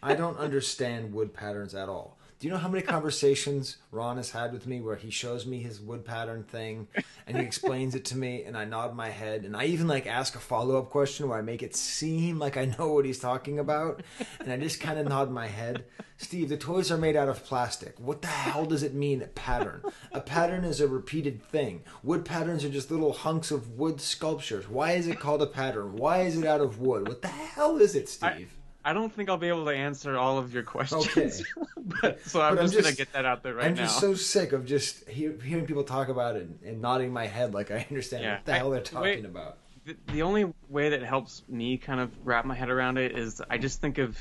I 0.02 0.14
don't 0.14 0.36
understand 0.38 1.12
wood 1.12 1.32
patterns 1.34 1.74
at 1.74 1.88
all. 1.88 2.15
Do 2.38 2.46
you 2.46 2.52
know 2.52 2.58
how 2.58 2.68
many 2.68 2.82
conversations 2.86 3.78
Ron 3.90 4.18
has 4.18 4.30
had 4.30 4.52
with 4.52 4.66
me 4.66 4.80
where 4.80 4.96
he 4.96 5.10
shows 5.10 5.46
me 5.46 5.60
his 5.60 5.80
wood 5.80 6.04
pattern 6.04 6.42
thing 6.42 6.86
and 7.26 7.36
he 7.36 7.42
explains 7.42 7.94
it 7.94 8.04
to 8.06 8.18
me 8.18 8.44
and 8.44 8.56
I 8.56 8.66
nod 8.66 8.94
my 8.94 9.08
head 9.08 9.44
and 9.44 9.56
I 9.56 9.64
even 9.66 9.88
like 9.88 10.06
ask 10.06 10.34
a 10.34 10.38
follow 10.38 10.78
up 10.78 10.90
question 10.90 11.28
where 11.28 11.38
I 11.38 11.42
make 11.42 11.62
it 11.62 11.74
seem 11.74 12.38
like 12.38 12.58
I 12.58 12.66
know 12.78 12.92
what 12.92 13.06
he's 13.06 13.18
talking 13.18 13.58
about 13.58 14.02
and 14.40 14.52
I 14.52 14.58
just 14.58 14.80
kind 14.80 14.98
of 14.98 15.08
nod 15.08 15.30
my 15.30 15.46
head. 15.46 15.84
Steve, 16.18 16.48
the 16.48 16.56
toys 16.56 16.90
are 16.90 16.98
made 16.98 17.16
out 17.16 17.28
of 17.28 17.44
plastic. 17.44 17.98
What 17.98 18.22
the 18.22 18.28
hell 18.28 18.66
does 18.66 18.82
it 18.82 18.94
mean 18.94 19.22
a 19.22 19.26
pattern? 19.26 19.82
A 20.12 20.20
pattern 20.20 20.64
is 20.64 20.80
a 20.80 20.88
repeated 20.88 21.42
thing. 21.42 21.84
Wood 22.02 22.24
patterns 22.24 22.64
are 22.64 22.70
just 22.70 22.90
little 22.90 23.12
hunks 23.12 23.50
of 23.50 23.78
wood 23.78 24.00
sculptures. 24.00 24.68
Why 24.68 24.92
is 24.92 25.08
it 25.08 25.20
called 25.20 25.42
a 25.42 25.46
pattern? 25.46 25.96
Why 25.96 26.20
is 26.22 26.38
it 26.38 26.46
out 26.46 26.60
of 26.60 26.80
wood? 26.80 27.08
What 27.08 27.22
the 27.22 27.28
hell 27.28 27.78
is 27.78 27.94
it, 27.94 28.08
Steve? 28.08 28.52
I 28.52 28.55
don't 28.92 29.12
think 29.12 29.28
I'll 29.28 29.36
be 29.36 29.48
able 29.48 29.64
to 29.66 29.70
answer 29.72 30.16
all 30.16 30.38
of 30.38 30.52
your 30.54 30.62
questions. 30.62 31.06
Okay. 31.08 31.30
but, 32.02 32.20
so 32.28 32.40
I'm 32.40 32.54
But 32.56 32.64
I'm 32.64 32.70
just, 32.70 32.82
gonna 32.82 32.94
get 32.94 33.12
that 33.12 33.24
out 33.24 33.42
there 33.42 33.54
right 33.54 33.64
now. 33.64 33.68
I'm 33.70 33.76
just 33.76 34.00
so 34.00 34.14
sick 34.14 34.52
of 34.52 34.64
just 34.66 35.08
hear, 35.08 35.34
hearing 35.42 35.66
people 35.66 35.84
talk 35.84 36.08
about 36.08 36.36
it 36.36 36.42
and, 36.42 36.58
and 36.64 36.80
nodding 36.80 37.12
my 37.12 37.26
head 37.26 37.54
like 37.54 37.70
I 37.70 37.86
understand 37.90 38.22
Yeah. 38.24 38.34
what 38.36 38.44
the 38.44 38.52
I- 38.54 38.58
hell 38.58 38.70
they're 38.70 38.80
talking 38.80 39.24
about. 39.24 39.58
the, 39.84 39.96
the 40.12 40.22
only 40.22 40.52
way 40.68 40.90
that 40.90 41.02
helps 41.02 41.42
me 41.48 41.78
kind 41.78 42.00
of 42.00 42.10
wrap 42.24 42.44
my 42.44 42.54
head 42.54 42.70
around 42.70 42.98
it 42.98 43.16
is 43.16 43.40
I 43.48 43.58
just 43.58 43.80
think 43.80 43.98
of 43.98 44.18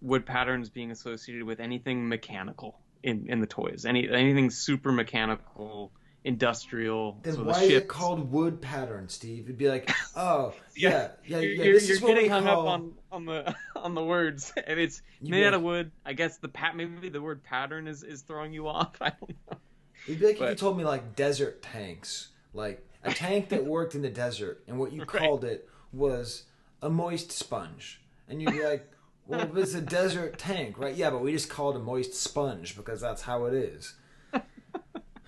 wood 0.00 0.26
patterns 0.26 0.68
being 0.68 0.90
associated 0.90 1.44
with 1.44 1.60
anything 1.60 2.08
mechanical 2.08 2.78
in, 3.02 3.26
in 3.28 3.40
the 3.40 3.46
toys. 3.46 3.84
Any 3.84 4.08
anything 4.08 4.50
super 4.50 4.90
mechanical, 4.92 5.92
industrial. 6.24 7.18
Then 7.22 7.34
so 7.34 7.44
why 7.44 7.60
the 7.60 7.64
is 7.66 7.72
it 7.82 7.88
called 7.88 8.30
wood 8.30 8.60
pattern, 8.60 9.08
Steve? 9.08 9.44
It'd 9.44 9.58
be 9.58 9.68
like, 9.68 9.90
oh, 10.16 10.54
yeah, 10.76 10.90
yeah, 10.90 11.08
yeah. 11.24 11.38
You're, 11.38 11.52
you're, 11.52 11.74
this 11.74 11.88
you're 11.88 11.96
is 11.96 12.02
getting 12.02 12.30
hung 12.30 12.44
call... 12.44 12.68
up 12.68 12.68
on, 12.68 12.92
on 13.10 13.24
the 13.24 13.54
on 13.76 13.94
the 13.94 14.04
words. 14.04 14.52
And 14.66 14.78
it's 14.78 15.02
You 15.20 15.30
made 15.30 15.44
out 15.44 15.54
of 15.54 15.62
wood. 15.62 15.90
I 16.04 16.12
guess 16.12 16.38
the 16.38 16.48
pat 16.48 16.76
maybe 16.76 17.08
the 17.08 17.22
word 17.22 17.42
pattern 17.42 17.86
is, 17.86 18.02
is 18.02 18.22
throwing 18.22 18.52
you 18.52 18.68
off. 18.68 18.92
I 19.00 19.10
don't 19.10 19.36
know. 19.50 19.58
It'd 20.06 20.20
be 20.20 20.26
like 20.26 20.40
if 20.40 20.50
you 20.50 20.54
told 20.54 20.76
me 20.76 20.84
like 20.84 21.14
desert 21.14 21.62
tanks, 21.62 22.28
like 22.54 22.86
a 23.04 23.12
tank 23.12 23.48
that 23.50 23.64
worked 23.64 23.94
in 23.94 24.02
the 24.02 24.10
desert, 24.10 24.62
and 24.66 24.78
what 24.78 24.92
you 24.92 25.00
Right. 25.00 25.08
called 25.08 25.44
it 25.44 25.68
was 25.92 26.44
a 26.80 26.90
moist 26.90 27.30
sponge, 27.30 28.00
and 28.28 28.42
you'd 28.42 28.52
be 28.52 28.64
like, 28.64 28.88
well, 29.26 29.56
it's 29.56 29.74
a 29.74 29.80
desert 29.80 30.38
tank, 30.38 30.78
right? 30.78 30.94
Yeah, 30.94 31.10
but 31.10 31.22
we 31.22 31.32
just 31.32 31.48
call 31.48 31.70
it 31.70 31.76
a 31.76 31.78
moist 31.78 32.14
sponge 32.14 32.76
because 32.76 33.00
that's 33.00 33.22
how 33.22 33.44
it 33.44 33.54
is. 33.54 33.94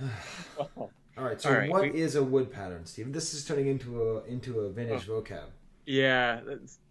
All 0.77 0.91
right, 1.25 1.41
so 1.41 1.49
All 1.51 1.57
right, 1.57 1.71
what 1.71 1.85
is 1.95 2.15
we- 2.15 2.21
a 2.21 2.25
wood 2.25 2.53
pattern, 2.53 2.87
Steve? 2.87 3.13
This 3.13 3.35
is 3.35 3.45
turning 3.45 3.67
into 3.69 4.03
a 4.03 4.25
into 4.25 4.61
a 4.61 4.71
vintage 4.71 5.09
Oh. 5.09 5.21
vocab. 5.23 5.45
Yeah, 5.87 6.41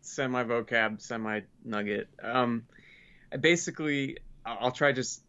semi 0.02 0.44
vocab, 0.44 1.02
semi 1.02 1.42
nugget. 1.66 2.08
Um, 2.22 2.66
basically, 3.40 4.20
I'll 4.46 4.58
I'll 4.62 4.72
try 4.72 4.92
just 4.92 5.24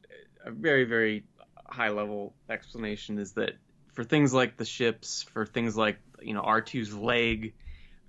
a 0.45 0.51
very, 0.51 0.85
very 0.85 1.25
high 1.67 1.89
level 1.89 2.35
explanation 2.49 3.19
is 3.19 3.33
that 3.33 3.53
for 3.95 4.05
things 4.05 4.33
like 4.35 4.57
the 4.57 4.65
ships, 4.65 5.23
for 5.33 5.47
things 5.47 5.77
like 5.77 5.99
you 6.23 6.35
know 6.35 6.43
R2's 6.43 6.95
leg, 6.95 7.55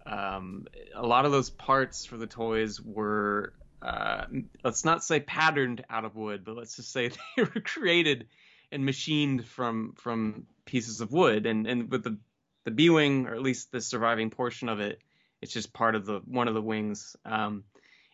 um, 0.05 0.67
a 0.93 1.05
lot 1.05 1.25
of 1.25 1.31
those 1.31 1.49
parts 1.49 2.05
for 2.05 2.17
the 2.17 2.27
toys 2.27 2.79
were 2.81 3.53
uh, 3.81 4.25
let's 4.63 4.83
not 4.85 5.03
say 5.03 5.19
patterned 5.19 5.83
out 5.89 6.05
of 6.05 6.15
wood, 6.15 6.43
but 6.45 6.55
let's 6.55 6.75
just 6.75 6.91
say 6.91 7.07
they 7.37 7.43
were 7.43 7.61
created 7.61 8.27
and 8.71 8.85
machined 8.85 9.45
from 9.45 9.93
from 9.97 10.47
pieces 10.65 11.01
of 11.01 11.11
wood, 11.11 11.45
and 11.45 11.67
and 11.67 11.91
with 11.91 12.03
the 12.03 12.17
the 12.65 12.71
B 12.71 12.89
wing, 12.89 13.27
or 13.27 13.35
at 13.35 13.41
least 13.41 13.71
the 13.71 13.81
surviving 13.81 14.29
portion 14.29 14.69
of 14.69 14.79
it, 14.79 14.99
it's 15.41 15.53
just 15.53 15.73
part 15.73 15.95
of 15.95 16.05
the 16.05 16.21
one 16.25 16.47
of 16.47 16.53
the 16.53 16.61
wings. 16.61 17.15
Um, 17.25 17.63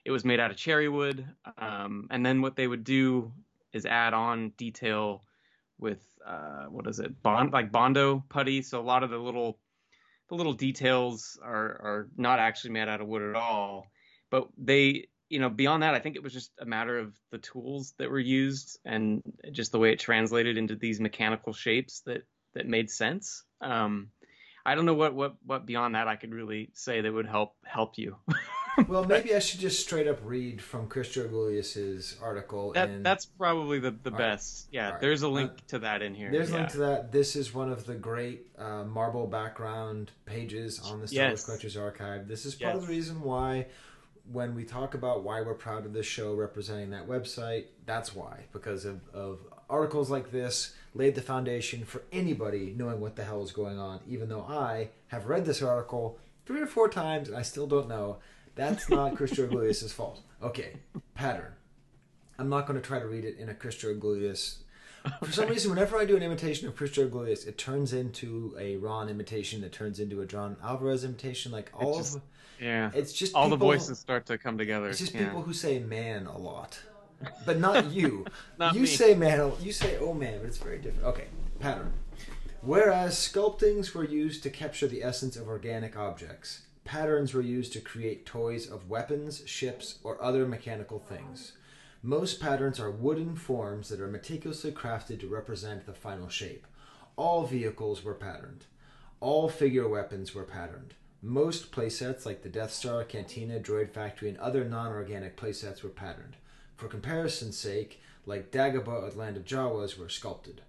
it 0.04 0.12
was 0.12 0.26
made 0.26 0.40
out 0.40 0.52
of 0.52 0.58
cherry 0.58 0.90
wood, 0.90 1.26
um, 1.58 2.08
and 2.10 2.26
then 2.26 2.42
what 2.42 2.56
they 2.56 2.68
would 2.68 2.84
do 2.84 3.32
is 3.72 3.86
add 3.86 4.14
on 4.14 4.50
detail 4.58 5.24
with 5.80 6.00
uh, 6.26 6.66
what 6.66 6.88
is 6.88 7.00
it, 7.00 7.22
bond 7.24 7.54
like 7.54 7.72
bondo 7.72 8.24
putty. 8.30 8.62
So 8.62 8.80
a 8.80 8.84
lot 8.84 9.04
of 9.04 9.10
the 9.10 9.18
little 9.18 9.58
the 10.30 10.36
little 10.36 10.54
details 10.54 11.40
are 11.44 11.66
are 11.66 12.08
not 12.18 12.40
actually 12.40 12.72
made 12.72 12.88
out 12.88 13.02
of 13.02 13.08
wood 13.08 13.22
at 13.22 13.36
all, 13.36 13.88
but 14.30 14.48
they 14.58 15.08
you 15.32 15.40
know 15.40 15.50
beyond 15.50 15.84
that, 15.84 15.94
I 15.94 16.00
think 16.00 16.16
it 16.16 16.24
was 16.24 16.34
just 16.34 16.52
a 16.60 16.66
matter 16.66 16.98
of 17.00 17.14
the 17.32 17.38
tools 17.38 17.94
that 17.98 18.10
were 18.12 18.20
used 18.20 18.80
and 18.86 19.22
just 19.52 19.72
the 19.72 19.80
way 19.80 19.92
it 19.92 20.00
translated 20.00 20.58
into 20.58 20.76
these 20.76 21.00
mechanical 21.00 21.54
shapes 21.54 22.02
that 22.06 22.24
that 22.54 22.68
made 22.68 22.90
sense. 22.90 23.44
Um, 23.62 24.10
I 24.66 24.76
don't 24.76 24.86
know 24.86 24.94
what, 24.94 25.16
what, 25.16 25.38
what 25.44 25.66
beyond 25.66 25.96
that 25.96 26.08
I 26.08 26.18
could 26.18 26.34
really 26.34 26.70
say 26.74 27.02
that 27.02 27.12
would 27.12 27.26
help 27.28 27.56
help 27.66 27.98
you. 27.98 28.18
Well, 28.88 29.04
maybe 29.04 29.36
I 29.36 29.40
should 29.40 29.60
just 29.60 29.82
straight 29.82 30.08
up 30.08 30.20
read 30.24 30.62
from 30.62 30.88
Chris 30.88 31.10
Georgoulias's 31.14 32.18
article. 32.22 32.72
that 32.72 32.90
in... 32.90 33.04
that's 33.04 33.26
probably 33.26 33.80
the, 33.80 33.92
the 33.92 34.12
All 34.12 34.18
right. 34.18 34.32
best. 34.32 34.70
Yeah, 34.72 34.86
All 34.86 34.92
right. 34.94 35.02
there's 35.02 35.24
a 35.24 35.28
link 35.28 35.52
Uh, 35.52 35.56
to 35.68 35.80
that 35.80 36.02
in 36.02 36.16
here. 36.16 36.32
There's 36.32 36.52
a 36.52 36.56
link 36.56 36.70
to 36.70 36.78
that. 36.78 37.12
This 37.12 37.36
is 37.36 37.54
one 37.54 37.70
of 37.70 37.86
the 37.86 37.96
great 37.96 38.48
uh, 38.58 38.86
marble 38.86 39.28
background 39.28 40.12
pages 40.26 40.80
on 40.80 41.02
the 41.02 41.08
Star 41.08 41.26
Wars 41.26 41.32
Yes. 41.32 41.46
Collectors 41.46 41.76
Archive. 41.78 42.28
This 42.30 42.46
is 42.46 42.56
part 42.56 42.76
of 42.76 42.82
the 42.84 42.88
reason 42.88 43.22
why, 43.22 43.68
when 44.32 44.56
we 44.56 44.64
talk 44.64 44.94
about 44.94 45.24
why 45.24 45.42
we're 45.42 45.54
proud 45.54 45.86
of 45.86 45.94
this 45.94 46.06
show 46.06 46.34
representing 46.34 46.90
that 46.92 47.08
website, 47.08 47.66
that's 47.86 48.16
why. 48.16 48.46
Because 48.54 48.86
of, 48.86 49.02
of 49.14 49.40
articles 49.70 50.10
like 50.10 50.32
this 50.32 50.74
laid 50.94 51.16
the 51.16 51.22
foundation 51.22 51.86
for 51.86 52.04
anybody 52.12 52.74
knowing 52.78 53.00
what 53.00 53.16
the 53.16 53.24
hell 53.24 53.44
is 53.44 53.52
going 53.52 53.80
on, 53.80 54.00
even 54.08 54.30
though 54.30 54.44
I 54.44 54.90
have 55.08 55.28
read 55.28 55.46
this 55.46 55.62
article 55.62 56.18
three 56.46 56.62
or 56.62 56.68
four 56.68 56.90
times 56.90 57.30
and 57.30 57.38
I 57.38 57.42
still 57.42 57.68
don't 57.68 57.88
know. 57.88 58.18
That's 58.56 58.90
not 58.90 59.16
Chris 59.18 59.32
Georgoulias' 59.32 59.92
fault. 59.92 60.22
Okay, 60.44 60.74
pattern. 61.16 61.54
I'm 62.38 62.50
not 62.50 62.68
going 62.68 62.80
to 62.80 62.86
try 62.86 63.00
to 63.00 63.08
read 63.08 63.26
it 63.26 63.38
in 63.38 63.50
a 63.50 63.54
Chris 63.54 63.76
Georgoulias 63.76 64.58
for 65.24 65.32
some 65.32 65.50
reason, 65.50 65.72
whenever 65.72 65.98
I 65.98 66.06
do 66.06 66.16
an 66.16 66.24
imitation 66.24 66.68
of 66.68 66.76
Chris 66.76 66.92
Georgoulias, 66.92 67.48
it 67.48 67.58
turns 67.58 67.94
into 67.94 68.56
a 68.60 68.78
Ron 68.78 69.10
imitation 69.10 69.62
that 69.62 69.72
turns 69.72 70.00
into 70.00 70.22
a 70.22 70.26
John 70.26 70.58
Alvarez 70.64 71.04
imitation. 71.04 71.52
Like 71.52 71.72
all 71.74 71.98
just- 71.98 72.18
of 72.18 72.22
Yeah, 72.62 72.92
it's 72.94 73.12
just 73.12 73.34
all 73.34 73.50
the 73.50 73.56
voices 73.56 73.98
start 73.98 74.28
to 74.28 74.38
come 74.38 74.58
together. 74.58 74.90
It's 74.90 75.00
just 75.00 75.16
yeah. 75.16 75.26
people 75.26 75.42
who 75.42 75.52
say 75.52 75.80
"man" 75.80 76.28
a 76.28 76.38
lot, 76.38 76.80
but 77.44 77.60
not 77.60 77.92
you. 77.92 78.26
Not 78.60 78.76
you 78.76 78.82
me. 78.82 78.88
say 78.88 79.16
"man," 79.16 79.52
you 79.60 79.72
say 79.72 79.98
"oh 80.00 80.14
man," 80.14 80.40
but 80.40 80.48
it's 80.48 80.60
very 80.60 80.78
different. 80.78 81.08
Okay, 81.08 81.26
pattern. 81.60 81.92
Whereas 82.62 83.18
sculptings 83.18 83.96
were 83.96 84.04
used 84.04 84.44
to 84.44 84.52
capture 84.52 84.86
the 84.86 85.02
essence 85.04 85.36
of 85.36 85.48
organic 85.48 85.98
objects, 85.98 86.62
patterns 86.84 87.34
were 87.34 87.42
used 87.42 87.74
to 87.74 87.82
create 87.82 88.28
toys 88.28 88.70
of 88.70 88.88
weapons, 88.88 89.42
ships, 89.48 89.98
or 90.04 90.22
other 90.22 90.46
mechanical 90.46 91.00
things. 91.00 91.54
Most 92.04 92.40
patterns 92.40 92.80
are 92.80 92.92
wooden 92.92 93.36
forms 93.36 93.90
that 93.90 94.00
are 94.00 94.08
meticulously 94.08 94.72
crafted 94.72 95.20
to 95.22 95.28
represent 95.28 95.88
the 95.88 95.94
final 95.94 96.30
shape. 96.30 96.68
All 97.16 97.44
vehicles 97.48 98.04
were 98.04 98.14
patterned. 98.14 98.66
All 99.20 99.50
figure 99.50 99.88
weapons 99.88 100.36
were 100.36 100.44
patterned. 100.44 100.94
Most 101.24 101.72
playsets, 101.72 102.26
like 102.26 102.42
the 102.42 102.50
Death 102.50 102.74
Star, 102.74 103.04
Cantina, 103.04 103.60
Droid 103.60 103.92
Factory, 103.92 104.28
and 104.28 104.40
other 104.40 104.66
non 104.66 104.92
organic 104.92 105.38
playsets, 105.38 105.84
were 105.84 105.90
patterned. 105.90 106.36
For 106.76 106.88
comparison's 106.88 107.58
sake, 107.58 108.02
like 108.26 108.52
Dagobah 108.52 109.04
or 109.04 109.12
Land 109.12 109.38
of 109.38 109.46
Jawas, 109.46 110.00
were 110.00 110.10
sculpted. 110.10 110.62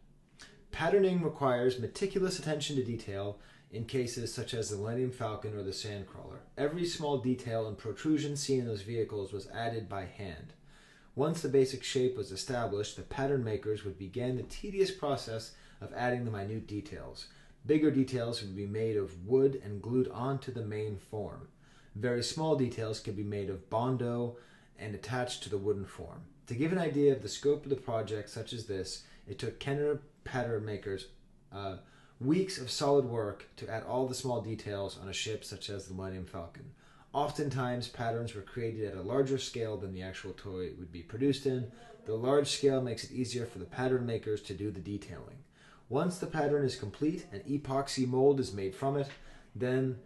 Patterning 0.70 1.22
requires 1.22 1.78
meticulous 1.78 2.38
attention 2.38 2.76
to 2.76 2.84
detail 2.84 3.38
in 3.70 3.86
cases 3.86 4.34
such 4.34 4.52
as 4.52 4.68
the 4.68 4.76
Millennium 4.76 5.10
Falcon 5.10 5.56
or 5.56 5.62
the 5.62 5.70
Sandcrawler. 5.70 6.40
Every 6.58 6.84
small 6.84 7.16
detail 7.16 7.66
and 7.66 7.78
protrusion 7.78 8.36
seen 8.36 8.60
in 8.60 8.66
those 8.66 8.82
vehicles 8.82 9.32
was 9.32 9.48
added 9.48 9.88
by 9.88 10.04
hand. 10.04 10.52
Once 11.14 11.40
the 11.40 11.48
basic 11.48 11.82
shape 11.82 12.16
was 12.16 12.30
established, 12.30 12.96
the 12.96 13.02
pattern 13.02 13.42
makers 13.42 13.84
would 13.84 13.98
begin 13.98 14.36
the 14.36 14.42
tedious 14.42 14.90
process 14.90 15.52
of 15.80 15.92
adding 15.94 16.24
the 16.26 16.30
minute 16.30 16.66
details. 16.66 17.28
Bigger 17.64 17.90
details 17.90 18.42
would 18.42 18.56
be 18.56 18.66
made 18.66 18.96
of 18.96 19.26
wood 19.26 19.60
and 19.64 19.80
glued 19.80 20.08
onto 20.08 20.52
the 20.52 20.64
main 20.64 20.96
form. 20.96 21.48
Very 21.94 22.22
small 22.22 22.56
details 22.56 22.98
could 22.98 23.16
be 23.16 23.22
made 23.22 23.50
of 23.50 23.70
bondo 23.70 24.36
and 24.78 24.94
attached 24.94 25.42
to 25.44 25.48
the 25.48 25.58
wooden 25.58 25.84
form. 25.84 26.22
To 26.48 26.54
give 26.54 26.72
an 26.72 26.78
idea 26.78 27.12
of 27.12 27.22
the 27.22 27.28
scope 27.28 27.64
of 27.64 27.70
the 27.70 27.76
project 27.76 28.30
such 28.30 28.52
as 28.52 28.66
this, 28.66 29.04
it 29.28 29.38
took 29.38 29.60
Kenner 29.60 30.00
pattern 30.24 30.64
makers 30.64 31.06
uh, 31.52 31.76
weeks 32.20 32.58
of 32.58 32.70
solid 32.70 33.04
work 33.04 33.46
to 33.56 33.68
add 33.68 33.84
all 33.84 34.06
the 34.06 34.14
small 34.14 34.40
details 34.40 34.98
on 35.00 35.08
a 35.08 35.12
ship 35.12 35.44
such 35.44 35.70
as 35.70 35.86
the 35.86 35.94
Millennium 35.94 36.26
Falcon. 36.26 36.70
Oftentimes, 37.12 37.88
patterns 37.88 38.34
were 38.34 38.42
created 38.42 38.86
at 38.86 38.96
a 38.96 39.02
larger 39.02 39.38
scale 39.38 39.76
than 39.76 39.92
the 39.92 40.02
actual 40.02 40.32
toy 40.32 40.70
would 40.78 40.90
be 40.90 41.02
produced 41.02 41.46
in. 41.46 41.70
The 42.06 42.14
large 42.14 42.48
scale 42.48 42.80
makes 42.80 43.04
it 43.04 43.12
easier 43.12 43.46
for 43.46 43.58
the 43.58 43.66
pattern 43.66 44.06
makers 44.06 44.40
to 44.42 44.54
do 44.54 44.70
the 44.70 44.80
detailing. 44.80 45.41
Once 45.92 46.16
the 46.16 46.26
pattern 46.26 46.64
is 46.64 46.74
complete, 46.74 47.26
an 47.32 47.40
epoxy 47.40 48.08
mold 48.08 48.40
is 48.40 48.54
made 48.54 48.74
from 48.74 48.96
it. 48.96 49.06
Then, 49.54 49.98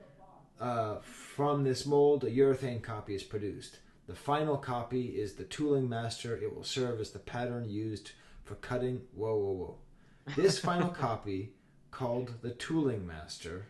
uh, 0.61 0.97
from 0.97 1.62
this 1.62 1.87
mold, 1.87 2.24
a 2.24 2.26
urethane 2.28 2.82
copy 2.82 3.14
is 3.14 3.22
produced. 3.22 3.78
The 4.09 4.16
final 4.16 4.57
copy 4.57 5.11
is 5.11 5.34
the 5.34 5.45
tooling 5.45 5.89
master. 5.89 6.37
It 6.37 6.53
will 6.53 6.64
serve 6.64 6.99
as 6.99 7.12
the 7.12 7.20
pattern 7.20 7.70
used 7.70 8.11
for 8.43 8.57
cutting. 8.57 9.03
Whoa, 9.14 9.37
whoa, 9.37 9.53
whoa. 9.53 10.34
This 10.34 10.59
final 10.70 10.89
copy, 10.89 11.53
called 11.93 12.34
the 12.43 12.51
tooling 12.51 13.07
master, 13.07 13.66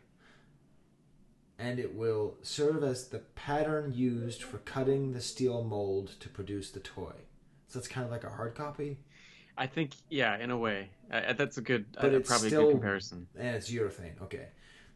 and 1.58 1.78
it 1.78 1.94
will 1.94 2.38
serve 2.40 2.82
as 2.82 3.08
the 3.08 3.18
pattern 3.34 3.92
used 3.94 4.42
for 4.42 4.56
cutting 4.56 5.12
the 5.12 5.20
steel 5.20 5.62
mold 5.62 6.14
to 6.20 6.30
produce 6.30 6.70
the 6.70 6.80
toy. 6.80 7.12
So 7.68 7.78
it's 7.78 7.88
kind 7.88 8.06
of 8.06 8.10
like 8.10 8.24
a 8.24 8.30
hard 8.30 8.54
copy, 8.54 9.00
I 9.58 9.66
think, 9.66 9.92
yeah, 10.10 10.38
in 10.38 10.50
a 10.50 10.56
way, 10.56 10.90
uh, 11.10 11.32
that's 11.32 11.56
a 11.58 11.62
good, 11.62 11.86
but 11.94 12.12
uh, 12.12 12.18
it's 12.18 12.28
probably 12.28 12.48
a 12.48 12.50
good 12.50 12.70
comparison. 12.72 13.26
And 13.38 13.56
it's 13.56 13.70
urethane. 13.70 14.20
Okay. 14.22 14.46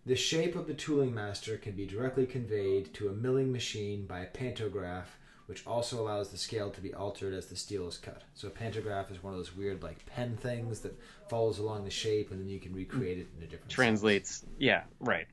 The 0.07 0.17
shape 0.17 0.57
of 0.57 0.67
the 0.67 0.75
tooling 0.75 1.15
master 1.15 1.57
can 1.57 1.73
be 1.73 1.87
directly 1.87 2.27
conveyed 2.27 2.93
to 2.95 3.09
a 3.09 3.13
milling 3.13 3.53
machine 3.53 4.07
by 4.07 4.21
a 4.21 4.27
pantograph, 4.27 5.19
which 5.47 5.67
also 5.67 6.01
allows 6.01 6.31
the 6.31 6.39
scale 6.39 6.71
to 6.71 6.81
be 6.81 6.95
altered 6.95 7.35
as 7.35 7.47
the 7.47 7.57
steel 7.57 7.87
is 7.89 7.99
cut. 7.99 8.23
So 8.35 8.49
a 8.49 8.51
pantograph 8.51 9.11
is 9.11 9.23
one 9.23 9.33
of 9.35 9.39
those 9.39 9.55
weird 9.57 9.83
like 9.83 10.05
pen 10.07 10.37
things 10.37 10.81
that 10.81 10.99
follows 11.29 11.59
along 11.59 11.85
the 11.85 11.91
shape, 11.91 12.31
and 12.31 12.41
then 12.41 12.49
you 12.49 12.59
can 12.61 12.73
recreate 12.73 13.19
it 13.19 13.29
in 13.37 13.45
a 13.45 13.47
different. 13.47 13.71
Translates, 13.71 14.45
yeah, 14.59 14.83
right. 15.01 15.27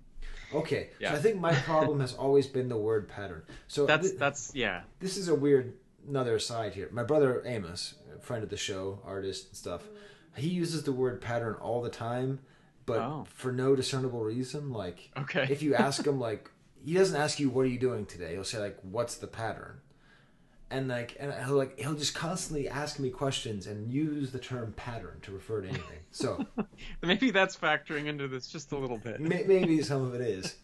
Okay, 0.53 0.89
Yeah. 0.99 1.11
so 1.11 1.17
I 1.17 1.21
think 1.21 1.39
my 1.39 1.53
problem 1.53 1.99
has 1.99 2.13
always 2.13 2.47
been 2.47 2.69
the 2.69 2.77
word 2.77 3.09
pattern. 3.09 3.43
So 3.67 3.85
That's 3.85 4.11
thi- 4.11 4.17
that's 4.17 4.55
yeah, 4.55 4.83
this 4.99 5.17
is 5.17 5.27
a 5.27 5.35
weird 5.35 5.73
another 6.07 6.35
aside 6.35 6.73
here. 6.73 6.89
My 6.91 7.03
brother 7.03 7.41
Amos, 7.45 7.95
friend 8.21 8.43
of 8.43 8.49
the 8.49 8.57
show, 8.57 8.99
artist 9.05 9.47
and 9.49 9.55
stuff, 9.57 9.83
he 10.35 10.49
uses 10.49 10.83
the 10.83 10.91
word 10.93 11.21
pattern 11.21 11.55
all 11.55 11.81
the 11.81 11.89
time, 11.89 12.39
but 12.85 12.99
Oh. 12.99 13.25
for 13.29 13.51
no 13.51 13.75
discernible 13.75 14.23
reason. 14.23 14.71
Like, 14.71 15.09
Okay. 15.17 15.47
if 15.49 15.61
you 15.61 15.75
ask 15.75 16.05
him, 16.05 16.19
like, 16.19 16.49
he 16.85 16.93
doesn't 16.93 17.19
ask 17.19 17.39
you, 17.39 17.49
"What 17.49 17.61
are 17.61 17.69
you 17.69 17.79
doing 17.79 18.05
today?" 18.05 18.33
He'll 18.33 18.43
say, 18.43 18.59
like, 18.59 18.77
"What's 18.81 19.15
the 19.17 19.27
pattern?" 19.27 19.81
And 20.69 20.89
like, 20.89 21.15
and 21.19 21.33
he'll 21.45 21.55
like, 21.55 21.79
he'll 21.79 21.95
just 21.95 22.13
constantly 22.13 22.67
ask 22.67 22.99
me 22.99 23.09
questions 23.09 23.67
and 23.67 23.89
use 23.89 24.31
the 24.33 24.39
term 24.39 24.73
pattern 24.73 25.19
to 25.21 25.31
refer 25.31 25.61
to 25.61 25.67
anything. 25.69 25.99
So 26.11 26.45
maybe 27.01 27.31
that's 27.31 27.55
factoring 27.55 28.05
into 28.07 28.27
this 28.27 28.47
just 28.47 28.73
a 28.73 28.77
little 28.77 28.97
bit. 28.97 29.21
may- 29.21 29.45
maybe 29.47 29.81
some 29.81 30.03
of 30.03 30.13
it 30.13 30.21
is. 30.21 30.55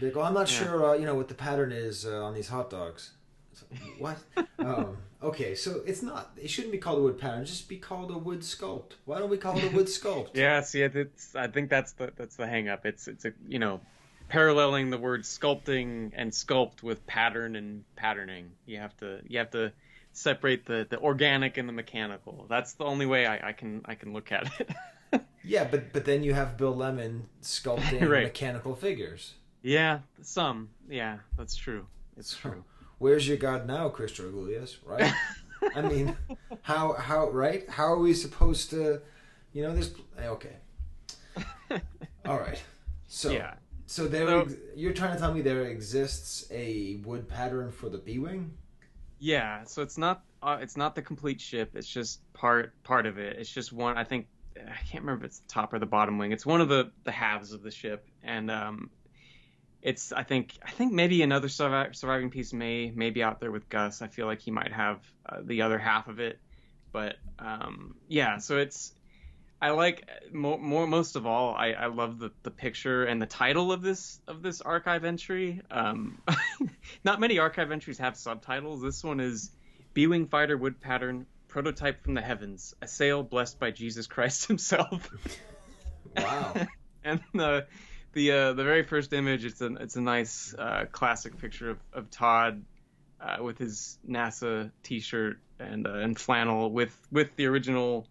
Like, 0.00 0.16
I'm 0.16 0.34
not 0.34 0.50
Yeah. 0.52 0.58
sure, 0.58 0.90
uh, 0.90 0.94
you 0.94 1.06
know, 1.06 1.14
what 1.14 1.28
the 1.28 1.34
pattern 1.34 1.72
is 1.72 2.04
uh, 2.06 2.22
on 2.22 2.34
these 2.34 2.48
hot 2.48 2.68
dogs. 2.70 3.12
What? 3.98 4.18
um, 4.58 4.96
okay, 5.22 5.54
so 5.54 5.82
it's 5.86 6.02
not. 6.02 6.30
It 6.36 6.48
shouldn't 6.50 6.72
be 6.72 6.78
called 6.78 6.98
a 6.98 7.02
wood 7.02 7.18
pattern. 7.18 7.44
Just 7.44 7.68
be 7.68 7.76
called 7.78 8.10
a 8.10 8.18
wood 8.18 8.40
sculpt. 8.40 8.92
Why 9.04 9.18
don't 9.18 9.30
we 9.30 9.36
call 9.38 9.56
it 9.56 9.64
a 9.64 9.74
wood 9.76 9.86
sculpt? 9.86 10.30
Yeah, 10.34 10.60
see, 10.62 10.82
it's, 10.82 11.34
I 11.36 11.46
think 11.48 11.70
that's 11.70 11.92
the 11.92 12.12
that's 12.16 12.36
the 12.36 12.46
hang 12.46 12.68
up. 12.68 12.86
It's 12.86 13.08
it's 13.08 13.24
a 13.24 13.32
you 13.48 13.58
know, 13.58 13.80
paralleling 14.28 14.90
the 14.90 14.98
word 14.98 15.22
sculpting 15.22 16.12
and 16.14 16.30
sculpt 16.32 16.82
with 16.82 17.06
pattern 17.06 17.56
and 17.56 17.84
patterning. 17.96 18.50
You 18.66 18.78
have 18.78 18.96
to 18.98 19.20
you 19.26 19.38
have 19.38 19.50
to 19.52 19.72
separate 20.14 20.66
the, 20.66 20.86
the 20.90 20.98
organic 20.98 21.56
and 21.56 21.68
the 21.68 21.72
mechanical. 21.72 22.44
That's 22.48 22.74
the 22.74 22.84
only 22.84 23.06
way 23.06 23.26
I, 23.26 23.48
I 23.48 23.52
can 23.52 23.82
I 23.84 23.94
can 23.94 24.12
look 24.12 24.32
at 24.32 24.50
it. 24.60 24.70
Yeah, 25.44 25.64
but 25.64 25.92
but 25.92 26.04
then 26.04 26.22
you 26.22 26.34
have 26.34 26.56
Bill 26.56 26.74
Lemon 26.74 27.26
sculpting 27.42 28.08
Right. 28.08 28.22
mechanical 28.22 28.76
figures. 28.76 29.34
yeah, 29.60 29.98
some. 30.22 30.68
Yeah, 30.88 31.18
that's 31.36 31.56
true. 31.56 31.86
It's 32.16 32.36
true. 32.36 32.62
Where's 33.02 33.26
your 33.26 33.36
God 33.36 33.66
now, 33.66 33.88
Chris 33.88 34.12
Dragoulias? 34.12 34.76
Right? 34.86 35.12
I 35.74 35.82
mean, 35.82 36.16
how 36.62 36.92
how 36.92 37.30
right? 37.30 37.68
How 37.68 37.86
are 37.86 37.98
we 37.98 38.14
supposed 38.14 38.70
to? 38.70 39.00
You 39.52 39.64
know, 39.64 39.74
there's 39.74 39.92
okay. 40.16 40.54
All 42.24 42.38
right. 42.38 42.62
So 43.08 43.32
Yeah. 43.32 43.54
So 43.86 44.06
there, 44.06 44.26
So- 44.28 44.54
you're 44.76 44.92
trying 44.92 45.14
to 45.14 45.18
tell 45.18 45.34
me 45.34 45.40
there 45.42 45.64
exists 45.64 46.46
a 46.52 47.00
wood 47.04 47.28
pattern 47.28 47.72
for 47.72 47.88
the 47.88 47.98
B 47.98 48.20
wing? 48.20 48.52
Yeah, 49.18 49.64
so 49.64 49.82
it's 49.82 49.98
not 49.98 50.22
uh, 50.40 50.58
it's 50.60 50.76
not 50.76 50.94
the 50.94 51.02
complete 51.02 51.40
ship. 51.40 51.72
It's 51.74 51.88
just 51.88 52.20
part 52.34 52.72
part 52.84 53.06
of 53.06 53.18
it. 53.18 53.36
It's 53.36 53.50
just 53.50 53.72
one. 53.72 53.98
I 53.98 54.04
think 54.04 54.28
I 54.56 54.78
can't 54.88 55.02
remember 55.02 55.24
if 55.24 55.30
it's 55.30 55.38
the 55.40 55.48
top 55.48 55.72
or 55.72 55.80
the 55.80 55.86
bottom 55.86 56.18
wing. 56.18 56.30
It's 56.30 56.46
one 56.46 56.60
of 56.60 56.68
the 56.68 56.92
the 57.02 57.10
halves 57.10 57.52
of 57.52 57.64
the 57.64 57.70
ship, 57.72 58.06
and 58.22 58.48
um, 58.48 58.90
it's 59.82 60.12
I 60.12 60.22
think 60.22 60.58
I 60.64 60.70
think 60.70 60.92
maybe 60.92 61.22
another 61.22 61.48
surviving 61.48 62.30
piece 62.30 62.52
may 62.52 62.90
may 62.90 63.10
be 63.10 63.22
out 63.22 63.40
there 63.40 63.50
with 63.50 63.68
Gus. 63.68 64.00
I 64.00 64.08
feel 64.08 64.26
like 64.26 64.40
he 64.40 64.50
might 64.50 64.72
have 64.72 65.00
uh, 65.28 65.38
the 65.42 65.62
other 65.62 65.78
half 65.78 66.08
of 66.08 66.20
it, 66.20 66.38
but 66.92 67.16
um, 67.38 67.96
yeah. 68.08 68.38
So 68.38 68.58
it's 68.58 68.92
I 69.62 69.70
like 69.70 70.08
more, 70.32 70.58
more 70.58 70.88
most 70.88 71.14
of 71.14 71.24
all. 71.24 71.54
I, 71.54 71.68
I 71.68 71.86
love 71.86 72.18
the, 72.18 72.32
the 72.42 72.50
picture 72.50 73.04
and 73.04 73.22
the 73.22 73.26
title 73.26 73.70
of 73.70 73.80
this 73.80 74.20
of 74.26 74.42
this 74.42 74.60
archive 74.60 75.04
entry. 75.04 75.62
Um, 75.70 76.20
not 77.04 77.20
many 77.20 77.38
archive 77.38 77.70
entries 77.70 77.98
have 77.98 78.16
subtitles. 78.16 78.82
This 78.82 79.04
one 79.04 79.20
is 79.20 79.52
B-wing 79.94 80.26
fighter 80.26 80.56
wood 80.56 80.80
pattern 80.80 81.26
prototype 81.46 82.02
from 82.02 82.14
the 82.14 82.20
heavens, 82.20 82.74
a 82.82 82.88
sail 82.88 83.22
blessed 83.22 83.60
by 83.60 83.70
Jesus 83.70 84.08
Christ 84.08 84.46
himself. 84.48 85.08
Wow. 86.16 86.54
and 87.04 87.20
the 87.32 87.66
the 88.12 88.32
uh, 88.32 88.52
the 88.52 88.64
very 88.64 88.82
first 88.82 89.12
image 89.12 89.44
it's 89.44 89.60
a 89.60 89.74
it's 89.74 89.96
a 89.96 90.00
nice 90.00 90.54
uh, 90.58 90.86
classic 90.90 91.38
picture 91.38 91.70
of, 91.70 91.78
of 91.92 92.10
Todd 92.10 92.64
uh, 93.20 93.42
with 93.42 93.58
his 93.58 93.98
NASA 94.08 94.70
T-shirt 94.82 95.38
and 95.58 95.86
uh, 95.86 95.94
and 95.94 96.18
flannel 96.18 96.70
with 96.70 96.96
with 97.10 97.34
the 97.36 97.46
original 97.46 98.06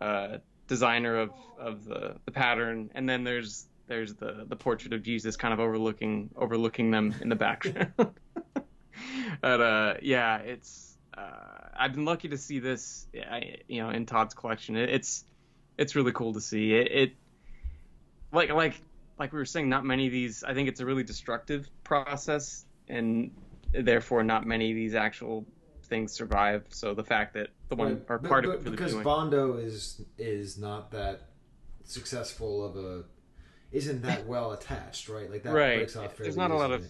uh, 0.00 0.38
designer 0.68 1.16
of 1.16 1.30
of 1.58 1.84
the, 1.84 2.16
the 2.24 2.30
pattern 2.30 2.90
and 2.94 3.08
then 3.08 3.24
there's 3.24 3.66
there's 3.86 4.14
the 4.14 4.44
the 4.48 4.56
portrait 4.56 4.92
of 4.92 5.02
Jesus 5.02 5.36
kind 5.36 5.52
of 5.52 5.60
overlooking 5.60 6.30
overlooking 6.36 6.90
them 6.90 7.14
in 7.20 7.28
the 7.28 7.36
background. 7.36 7.92
but 9.40 9.60
uh, 9.60 9.94
yeah, 10.02 10.38
it's 10.38 10.96
uh, 11.16 11.68
I've 11.76 11.92
been 11.92 12.04
lucky 12.04 12.28
to 12.28 12.38
see 12.38 12.60
this 12.60 13.06
you 13.68 13.82
know 13.82 13.90
in 13.90 14.06
Todd's 14.06 14.34
collection. 14.34 14.76
It, 14.76 14.88
it's 14.88 15.24
it's 15.76 15.96
really 15.96 16.12
cool 16.12 16.34
to 16.34 16.40
see. 16.40 16.72
It, 16.72 16.92
it 16.92 17.12
like 18.32 18.50
like 18.50 18.80
like 19.18 19.32
we 19.32 19.38
were 19.38 19.44
saying, 19.44 19.68
not 19.68 19.84
many 19.84 20.06
of 20.06 20.12
these. 20.12 20.42
I 20.44 20.54
think 20.54 20.68
it's 20.68 20.80
a 20.80 20.86
really 20.86 21.04
destructive 21.04 21.68
process, 21.84 22.64
and 22.88 23.30
therefore 23.72 24.22
not 24.24 24.46
many 24.46 24.70
of 24.70 24.76
these 24.76 24.94
actual 24.94 25.46
things 25.84 26.12
survive. 26.12 26.64
So 26.70 26.94
the 26.94 27.04
fact 27.04 27.34
that 27.34 27.48
the 27.68 27.76
one 27.76 27.94
Right, 27.94 28.04
or 28.08 28.18
but- 28.18 28.28
part 28.28 28.44
but 28.44 28.54
of 28.54 28.60
it 28.60 28.64
for 28.64 28.70
because 28.70 28.90
viewing, 28.92 29.04
Bondo 29.04 29.56
is 29.56 30.00
is 30.18 30.58
not 30.58 30.90
that 30.92 31.28
successful 31.84 32.64
of 32.64 32.76
a 32.76 33.04
isn't 33.72 34.02
that 34.02 34.26
well 34.32 34.52
attached, 34.52 35.08
right? 35.08 35.30
Like 35.30 35.42
that 35.44 35.52
right? 35.52 35.76
breaks 35.78 35.96
off. 35.96 36.16
There's 36.16 36.36
not 36.36 36.50
a 36.50 36.56
lot 36.56 36.72
of 36.72 36.86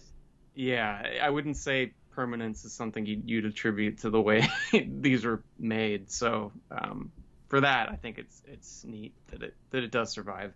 yeah. 0.55 1.03
I 1.23 1.31
wouldn't 1.31 1.57
say 1.57 1.93
permanence 2.11 2.64
is 2.66 2.75
something 2.75 3.07
you'd, 3.07 3.29
you'd 3.29 3.47
attribute 3.47 3.99
to 3.99 4.11
the 4.11 4.20
way 4.20 4.47
these 4.73 5.25
were 5.25 5.43
made. 5.59 6.11
So 6.11 6.53
um, 6.70 7.11
for 7.49 7.61
that, 7.61 7.89
I 7.89 7.97
think 7.97 8.18
it's 8.18 8.43
it's 8.47 8.85
neat 8.85 9.14
that 9.31 9.43
it 9.43 9.55
that 9.70 9.83
it 9.83 9.91
does 9.91 10.11
survive. 10.11 10.53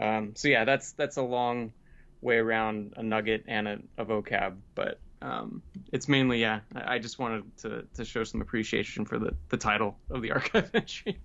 Um, 0.00 0.32
so 0.34 0.48
yeah, 0.48 0.64
that's 0.64 0.92
that's 0.92 1.16
a 1.16 1.22
long 1.22 1.72
way 2.20 2.36
around 2.36 2.94
a 2.96 3.02
nugget 3.02 3.44
and 3.46 3.68
a, 3.68 3.78
a 3.98 4.04
vocab, 4.04 4.56
but 4.74 4.98
um, 5.22 5.62
it's 5.92 6.08
mainly 6.08 6.40
yeah. 6.40 6.60
I 6.74 6.94
I 6.94 6.98
just 6.98 7.18
wanted 7.18 7.44
to, 7.58 7.84
to 7.94 8.04
show 8.04 8.24
some 8.24 8.40
appreciation 8.40 9.04
for 9.04 9.18
the, 9.18 9.34
the 9.50 9.56
title 9.56 9.96
of 10.10 10.22
the 10.22 10.32
archive 10.38 10.70
entry. 10.74 11.20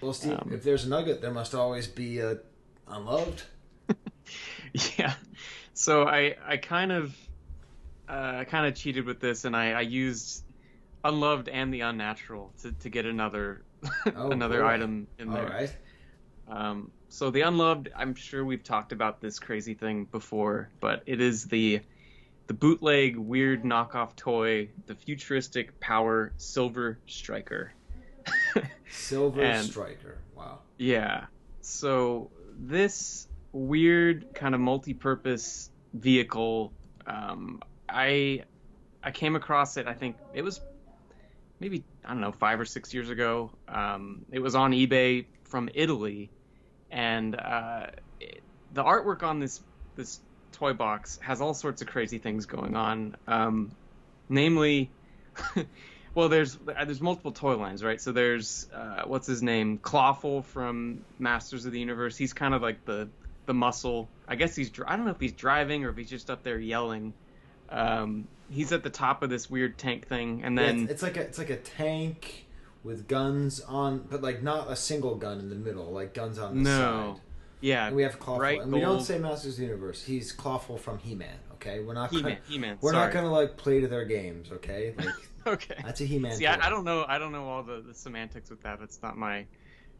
Well, 0.00 0.12
Steve, 0.12 0.32
um, 0.32 0.50
if 0.52 0.62
there's 0.62 0.84
a 0.84 0.88
nugget, 0.88 1.20
there 1.20 1.32
must 1.32 1.54
always 1.54 1.86
be 1.88 2.20
a 2.20 2.38
unloved. 2.86 3.42
yeah. 4.98 5.14
So 5.74 6.04
I 6.06 6.36
I 6.46 6.56
kind 6.56 6.92
of 6.92 7.16
uh, 8.08 8.44
kind 8.44 8.66
of 8.66 8.74
cheated 8.74 9.04
with 9.06 9.20
this, 9.20 9.44
and 9.44 9.56
I, 9.56 9.72
I 9.72 9.80
used 9.80 10.44
unloved 11.04 11.48
and 11.48 11.72
the 11.72 11.80
unnatural 11.82 12.52
to, 12.62 12.72
to 12.72 12.88
get 12.88 13.06
another 13.06 13.62
Oh, 14.16 14.30
another 14.30 14.62
boy. 14.62 14.66
item 14.68 15.06
in 15.18 15.28
All 15.28 15.34
there. 15.34 15.46
right. 15.48 15.76
Um, 16.48 16.90
so 17.08 17.30
the 17.30 17.42
unloved, 17.42 17.90
I'm 17.96 18.14
sure 18.14 18.44
we've 18.44 18.62
talked 18.64 18.92
about 18.92 19.20
this 19.20 19.38
crazy 19.38 19.74
thing 19.74 20.04
before, 20.06 20.70
but 20.80 21.02
it 21.06 21.20
is 21.20 21.44
the 21.46 21.80
the 22.46 22.54
bootleg 22.54 23.16
weird 23.16 23.62
knockoff 23.62 24.16
toy, 24.16 24.70
the 24.86 24.94
futuristic 24.94 25.78
power 25.80 26.32
silver 26.38 26.98
striker. 27.06 27.72
Silver 28.90 29.42
And- 29.42 29.66
Striker. 29.66 30.18
Wow. 30.34 30.60
Yeah. 30.78 31.26
So 31.60 32.30
this 32.58 33.28
weird 33.52 34.34
kind 34.34 34.54
of 34.54 34.60
multi-purpose 34.60 35.70
vehicle, 35.94 36.72
um, 37.06 37.62
I 37.88 38.44
I 39.02 39.10
came 39.10 39.36
across 39.36 39.76
it. 39.76 39.86
I 39.86 39.94
think 39.94 40.16
it 40.34 40.42
was 40.42 40.60
maybe 41.60 41.84
I 42.04 42.08
don't 42.08 42.20
know 42.20 42.32
five 42.32 42.58
or 42.60 42.64
six 42.64 42.92
years 42.94 43.10
ago. 43.10 43.50
Um, 43.68 44.24
it 44.30 44.38
was 44.40 44.54
on 44.54 44.72
eBay 44.72 45.26
from 45.44 45.68
Italy, 45.74 46.30
and 46.90 47.34
uh, 47.36 47.86
it, 48.20 48.42
the 48.72 48.82
artwork 48.82 49.22
on 49.22 49.40
this 49.40 49.60
this 49.96 50.20
toy 50.52 50.72
box 50.72 51.18
has 51.22 51.40
all 51.40 51.54
sorts 51.54 51.82
of 51.82 51.88
crazy 51.88 52.18
things 52.18 52.46
going 52.46 52.76
on. 52.76 53.16
Um, 53.26 53.72
namely, 54.28 54.90
well, 56.14 56.28
there's 56.28 56.56
uh, 56.56 56.84
there's 56.84 57.00
multiple 57.00 57.32
toy 57.32 57.56
lines, 57.56 57.82
right? 57.82 58.00
So 58.00 58.12
there's 58.12 58.68
uh, 58.74 59.02
what's 59.06 59.26
his 59.26 59.42
name, 59.42 59.78
Clawful 59.78 60.42
from 60.42 61.04
Masters 61.18 61.66
of 61.66 61.72
the 61.72 61.80
Universe. 61.80 62.16
He's 62.16 62.32
kind 62.32 62.54
of 62.54 62.62
like 62.62 62.84
the 62.84 63.08
the 63.46 63.54
muscle. 63.54 64.08
I 64.26 64.36
guess 64.36 64.54
he's 64.54 64.70
I 64.86 64.96
don't 64.96 65.04
know 65.04 65.12
if 65.12 65.20
he's 65.20 65.32
driving 65.32 65.84
or 65.84 65.90
if 65.90 65.96
he's 65.96 66.10
just 66.10 66.30
up 66.30 66.42
there 66.42 66.58
yelling. 66.58 67.14
Um, 67.70 68.28
he's 68.50 68.72
at 68.72 68.82
the 68.82 68.90
top 68.90 69.22
of 69.22 69.30
this 69.30 69.50
weird 69.50 69.76
tank 69.78 70.06
thing, 70.08 70.42
and 70.44 70.56
Yeah, 70.56 70.66
then 70.66 70.82
it's, 70.84 70.92
it's 70.92 71.02
like 71.02 71.16
a 71.16 71.20
it's 71.20 71.38
like 71.38 71.50
a 71.50 71.56
tank 71.56 72.46
with 72.84 73.08
guns 73.08 73.60
on, 73.60 74.06
but 74.10 74.22
like 74.22 74.42
not 74.42 74.70
a 74.70 74.76
single 74.76 75.14
gun 75.16 75.38
in 75.40 75.48
the 75.50 75.56
middle, 75.56 75.90
like 75.92 76.14
guns 76.14 76.38
on 76.38 76.62
the 76.62 76.70
side. 76.70 76.78
No. 76.78 77.20
Yeah, 77.60 77.88
And 77.88 77.96
we 77.96 78.04
have 78.04 78.20
Clawful, 78.20 78.38
bright 78.38 78.60
and 78.62 78.70
we 78.72 78.78
don't 78.80 79.02
say 79.02 79.18
Masters 79.18 79.54
of 79.54 79.58
the 79.58 79.64
Universe. 79.64 80.04
He's 80.04 80.30
Clawful 80.30 80.78
from 80.78 80.98
He-Man. 80.98 81.34
Okay, 81.54 81.80
we're 81.80 81.92
not. 81.92 82.10
He-Man, 82.10 82.22
Gonna, 82.34 82.38
He-Man, 82.48 82.78
We're 82.80 82.92
sorry. 82.92 83.06
not 83.06 83.12
gonna 83.12 83.32
like 83.32 83.56
play 83.56 83.80
to 83.80 83.88
their 83.88 84.04
games. 84.04 84.52
Okay, 84.52 84.94
like 84.98 85.08
Okay. 85.44 85.74
that's 85.84 86.00
a 86.00 86.04
He-Man. 86.04 86.36
See. 86.36 86.46
I, 86.46 86.66
I 86.66 86.70
don't 86.70 86.84
know. 86.84 87.04
I 87.08 87.18
don't 87.18 87.32
know 87.32 87.48
all 87.48 87.64
the, 87.64 87.80
the 87.80 87.94
semantics 87.94 88.48
with 88.50 88.62
that. 88.62 88.78
That's 88.78 89.02
not 89.02 89.18
my 89.18 89.44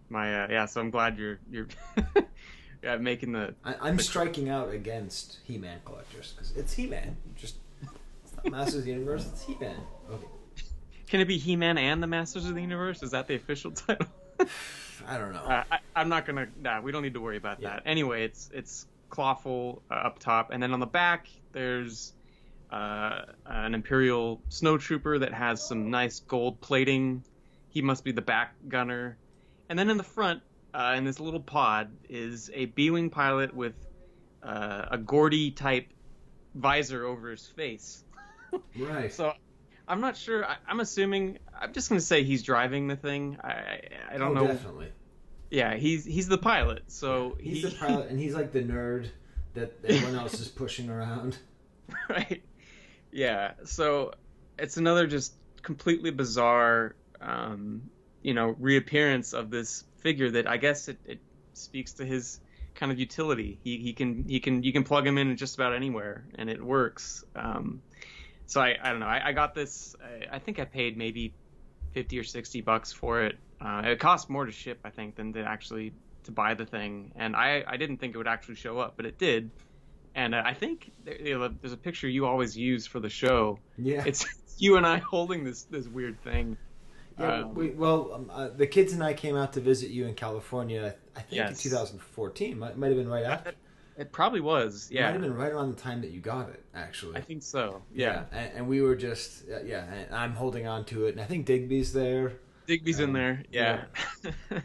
my. 0.09 0.45
Uh, 0.45 0.47
yeah, 0.51 0.67
so 0.67 0.81
I'm 0.81 0.91
glad 0.91 1.19
you're 1.19 1.41
you're 1.51 1.67
yeah, 2.85 2.97
making 2.99 3.33
the. 3.33 3.57
I, 3.65 3.75
I'm 3.81 3.97
the- 3.97 4.05
striking 4.05 4.49
out 4.49 4.71
against 4.71 5.39
He-Man 5.43 5.81
collectors 5.85 6.35
because 6.37 6.57
it's 6.57 6.73
He-Man. 6.75 7.17
Just 7.35 7.57
it's 8.23 8.37
not 8.37 8.53
Masters 8.53 8.77
of 8.77 8.85
the 8.85 8.93
Universe. 8.93 9.27
It's 9.33 9.43
He-Man. 9.43 9.81
Okay, 10.13 10.27
Can 11.09 11.21
it 11.21 11.25
be 11.27 11.39
He-Man 11.39 11.79
and 11.79 12.03
the 12.03 12.07
Masters 12.07 12.47
of 12.47 12.55
the 12.55 12.61
Universe? 12.61 13.03
Is 13.03 13.13
that 13.13 13.27
the 13.27 13.35
official 13.35 13.71
title? 13.73 14.07
I 15.07 15.17
don't 15.19 15.33
know. 15.33 15.41
Uh, 15.41 15.65
I, 15.71 15.79
I'm 15.97 16.09
not 16.09 16.27
gonna. 16.27 16.47
Nah, 16.61 16.81
we 16.81 16.93
don't 16.93 17.03
need 17.03 17.15
to 17.15 17.21
worry 17.21 17.37
about 17.37 17.61
Yeah. 17.61 17.71
that. 17.71 17.83
Anyway, 17.87 18.25
it's 18.25 18.51
it's 18.53 18.87
clawful 19.11 19.83
uh, 19.91 19.95
up 19.95 20.19
top, 20.19 20.51
and 20.53 20.63
then 20.63 20.73
on 20.73 20.81
the 20.81 20.87
back 20.87 21.29
there's 21.53 22.13
uh, 22.71 23.23
an 23.47 23.75
Imperial 23.75 24.43
snowtrooper 24.51 25.21
that 25.21 25.33
has 25.33 25.67
some 25.67 25.91
nice 25.91 26.21
gold 26.21 26.61
plating. 26.61 27.25
He 27.71 27.81
must 27.83 28.05
be 28.05 28.13
the 28.13 28.23
back 28.23 28.55
gunner, 28.69 29.17
and 29.69 29.79
then 29.79 29.89
in 29.91 29.97
the 29.97 30.03
front, 30.05 30.43
uh, 30.75 30.95
in 30.97 31.05
this 31.05 31.21
little 31.21 31.41
pod, 31.41 31.91
is 32.09 32.51
a 32.55 32.67
B-wing 32.67 33.11
pilot 33.11 33.55
with 33.55 33.75
uh, 34.43 34.87
a 34.91 34.99
Geordi 34.99 35.55
type 35.57 35.89
visor 36.55 37.05
over 37.07 37.31
his 37.31 37.47
face. 37.47 38.05
right. 38.77 39.13
So 39.13 39.33
I'm 39.89 40.01
not 40.01 40.17
sure. 40.17 40.45
I, 40.45 40.57
I'm 40.67 40.81
assuming. 40.81 41.39
I'm 41.59 41.73
just 41.73 41.89
gonna 41.89 42.01
say 42.01 42.23
he's 42.23 42.43
driving 42.43 42.87
the 42.87 42.97
thing. 42.97 43.39
I 43.43 43.81
I, 44.13 44.19
don't 44.19 44.37
oh, 44.37 44.43
know. 44.43 44.47
Definitely. 44.47 44.93
Yeah, 45.51 45.77
he's 45.77 46.05
he's 46.05 46.29
the 46.29 46.39
pilot. 46.39 46.83
So 46.89 47.37
He's 47.41 47.63
he, 47.63 47.71
the 47.71 47.75
pilot, 47.75 48.11
and 48.11 48.21
he's 48.21 48.35
like 48.35 48.53
the 48.53 48.63
nerd 48.63 49.09
that 49.55 49.73
everyone 49.85 50.15
else 50.15 50.39
is 50.39 50.49
pushing 50.49 50.91
around. 50.91 51.39
right? 52.09 52.43
Yeah. 53.11 53.53
So 53.65 54.13
it's 54.59 54.77
another 54.77 55.07
just 55.07 55.33
completely 55.63 56.11
bizarre, 56.11 56.95
um, 57.21 57.91
you 58.23 58.35
know, 58.35 58.55
reappearance 58.59 59.33
of 59.33 59.51
this 59.51 59.85
figure 59.99 60.31
that 60.33 60.47
I 60.47 60.59
guess 60.59 60.89
it, 60.89 60.99
it 61.07 61.19
speaks 61.55 61.95
to 61.95 62.05
his 62.05 62.41
kind 62.75 62.93
of 62.93 62.99
utility. 62.99 63.59
He 63.65 63.79
he 63.79 63.93
can 63.93 64.25
he 64.29 64.41
can 64.41 64.63
you 64.63 64.73
can 64.73 64.85
plug 64.85 65.07
him 65.07 65.19
in 65.19 65.37
just 65.37 65.55
about 65.55 65.75
anywhere 65.75 66.27
and 66.35 66.51
it 66.51 66.63
works. 66.63 67.25
Um, 67.35 67.81
so 68.49 68.61
I 68.61 68.77
I 68.83 68.91
don't 68.91 68.99
know. 68.99 69.07
I, 69.07 69.29
I 69.29 69.33
got 69.33 69.55
this. 69.55 69.95
I, 70.03 70.37
I 70.37 70.39
think 70.41 70.59
I 70.59 70.65
paid 70.65 70.97
maybe 70.97 71.33
fifty 71.93 72.19
or 72.19 72.25
sixty 72.25 72.61
bucks 72.61 72.93
for 72.93 73.23
it. 73.23 73.39
Uh, 73.61 73.83
it 73.85 74.01
cost 74.01 74.29
more 74.29 74.45
to 74.45 74.53
ship, 74.53 74.81
I 74.85 74.91
think, 74.91 75.15
than 75.15 75.33
to 75.35 75.43
actually 75.45 75.93
to 76.25 76.33
buy 76.33 76.55
the 76.55 76.67
thing. 76.67 77.13
And 77.15 77.37
I 77.37 77.63
I 77.67 77.77
didn't 77.77 77.99
think 77.99 78.15
it 78.15 78.19
would 78.19 78.27
actually 78.29 78.57
show 78.57 78.79
up, 78.81 78.95
but 78.97 79.07
it 79.07 79.17
did. 79.19 79.51
And 80.15 80.35
uh, 80.35 80.43
I 80.45 80.55
think 80.55 80.91
there, 81.05 81.21
you 81.21 81.39
know, 81.39 81.49
there's 81.61 81.73
a 81.73 81.77
picture 81.77 82.09
you 82.09 82.27
always 82.27 82.57
use 82.57 82.87
for 82.87 82.99
the 82.99 83.11
show. 83.11 83.61
Yeah. 83.77 84.03
It's 84.05 84.27
you 84.59 84.77
and 84.77 84.85
I 84.87 84.99
holding 84.99 85.45
this 85.45 85.63
this 85.65 85.87
weird 85.87 86.21
thing. 86.23 86.57
Yeah, 87.19 87.43
Um, 87.43 87.55
we, 87.55 87.71
well, 87.71 88.13
um, 88.15 88.31
uh, 88.33 88.49
the 88.49 88.67
kids 88.67 88.93
and 88.93 89.03
I 89.03 89.13
came 89.13 89.37
out 89.37 89.53
to 89.55 89.61
visit 89.61 89.91
you 89.91 90.07
in 90.07 90.15
California. 90.15 90.95
I 91.17 91.21
think 91.21 91.33
Yes. 91.33 91.65
in 91.65 91.71
2014. 91.71 92.59
Might, 92.59 92.79
might 92.79 92.89
have 92.89 92.97
been 92.97 93.09
right 93.09 93.25
after. 93.25 93.53
It 93.99 94.13
probably 94.13 94.41
was. 94.41 94.89
Yeah, 94.93 95.01
it 95.01 95.05
Might 95.07 95.13
have 95.15 95.23
been 95.23 95.35
right 95.35 95.53
around 95.53 95.77
the 95.77 95.83
time 95.83 96.01
that 96.03 96.11
you 96.13 96.21
got 96.21 96.49
it, 96.51 96.63
actually. 96.75 97.17
I 97.17 97.21
think 97.21 97.43
so. 97.43 97.83
Yeah. 97.93 98.25
and, 98.33 98.53
and 98.55 98.69
we 98.69 98.81
were 98.81 98.95
just 98.95 99.43
uh, 99.51 99.61
yeah. 99.65 99.85
And 99.85 100.15
I'm 100.15 100.33
holding 100.35 100.67
on 100.69 100.85
to 100.87 101.07
it, 101.07 101.11
and 101.13 101.21
I 101.21 101.25
think 101.25 101.47
Digby's 101.47 101.93
there. 101.93 102.35
Digby's 102.67 103.01
in 103.01 103.11
Um, 103.11 103.13
there. 103.15 103.43
Yeah. 103.51 103.85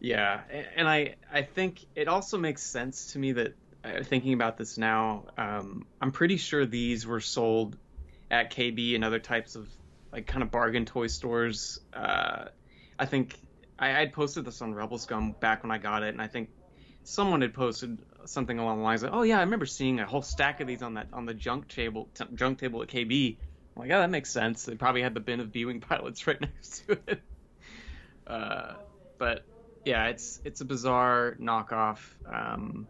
yeah, 0.00 0.40
a- 0.50 0.78
and 0.78 0.88
I 0.88 1.16
I 1.32 1.42
think 1.42 1.84
it 1.94 2.08
also 2.08 2.38
makes 2.38 2.62
sense 2.62 3.12
to 3.12 3.18
me 3.18 3.32
that 3.32 3.54
uh, 3.84 4.02
thinking 4.02 4.32
about 4.34 4.56
this 4.58 4.78
now, 4.78 5.24
um, 5.38 5.86
I'm 6.00 6.12
pretty 6.12 6.36
sure 6.36 6.66
these 6.66 7.06
were 7.06 7.20
sold 7.20 7.76
at 8.30 8.52
KB 8.52 8.94
and 8.94 9.04
other 9.04 9.18
types 9.18 9.56
of 9.56 9.68
like 10.12 10.26
kind 10.26 10.42
of 10.42 10.50
bargain 10.50 10.84
toy 10.84 11.06
stores. 11.06 11.80
Uh, 11.92 12.46
I 12.98 13.06
think 13.06 13.38
I 13.78 13.88
had 13.88 14.12
posted 14.12 14.44
this 14.44 14.60
on 14.62 14.74
Rebel 14.74 14.98
Scum 14.98 15.34
back 15.40 15.62
when 15.62 15.70
I 15.72 15.78
got 15.78 16.02
it, 16.02 16.08
and 16.08 16.20
I 16.20 16.26
think 16.26 16.50
someone 17.02 17.40
had 17.40 17.54
posted 17.54 17.98
something 18.26 18.58
along 18.58 18.78
the 18.78 18.84
lines 18.84 19.02
of, 19.02 19.10
"Oh 19.12 19.22
yeah, 19.22 19.38
I 19.38 19.42
remember 19.42 19.66
seeing 19.66 20.00
a 20.00 20.06
whole 20.06 20.22
stack 20.22 20.60
of 20.60 20.66
these 20.66 20.82
on 20.82 20.94
that 20.94 21.08
on 21.12 21.26
the 21.26 21.34
junk 21.34 21.68
table 21.68 22.08
t- 22.14 22.24
junk 22.34 22.58
table 22.58 22.82
at 22.82 22.88
KB." 22.88 23.36
I'm 23.76 23.80
like, 23.82 23.88
yeah, 23.90 23.98
that 24.00 24.10
makes 24.10 24.30
sense. 24.30 24.64
They 24.64 24.74
probably 24.74 25.02
had 25.02 25.14
the 25.14 25.20
bin 25.20 25.40
of 25.40 25.52
B-wing 25.52 25.80
pilots 25.88 26.26
right 26.26 26.40
next 26.40 26.86
to 26.86 26.98
it. 27.06 27.20
Uh, 28.26 28.74
but 29.18 29.44
yeah, 29.84 30.06
it's 30.08 30.40
it's 30.44 30.60
a 30.60 30.64
bizarre 30.64 31.36
knockoff. 31.40 31.98
Um, 32.30 32.86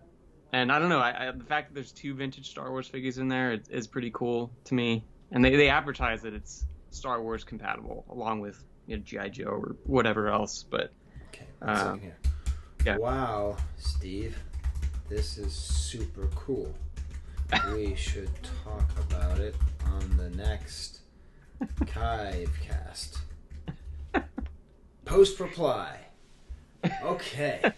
and 0.53 0.73
I 0.73 0.79
don't 0.79 0.89
know. 0.89 0.99
I, 0.99 1.29
I, 1.29 1.31
the 1.31 1.45
fact 1.45 1.69
that 1.69 1.75
there's 1.75 1.93
two 1.93 2.15
vintage 2.15 2.51
Star 2.51 2.71
Wars 2.71 2.89
figures 2.89 3.19
in 3.19 3.29
there 3.29 3.53
is, 3.53 3.69
is 3.69 3.87
pretty 3.87 4.11
cool 4.13 4.51
to 4.65 4.75
me. 4.75 5.05
And 5.31 5.45
they, 5.45 5.55
they 5.55 5.69
advertise 5.69 6.23
that 6.23 6.35
it's 6.35 6.65
Star 6.91 7.23
Wars 7.23 7.45
compatible, 7.45 8.05
along 8.11 8.41
with 8.41 8.61
you 8.89 8.97
know, 8.97 9.03
GI 9.05 9.31
Joe 9.31 9.45
or 9.45 9.77
whatever 9.85 10.29
else. 10.29 10.65
But 10.69 10.93
Okay, 11.29 11.47
here. 12.01 12.17
yeah. 12.85 12.97
Wow, 12.97 13.57
Steve, 13.77 14.37
this 15.11 15.37
is 15.37 15.53
super 15.53 16.29
cool. 16.35 16.73
we 17.75 17.95
should 17.97 18.31
talk 18.65 18.89
about 19.11 19.39
it 19.39 19.55
on 19.85 20.17
the 20.17 20.31
next 20.31 21.01
Kivecast. 21.83 23.19
Post 25.05 25.41
reply. 25.41 25.99
Okay. 27.03 27.73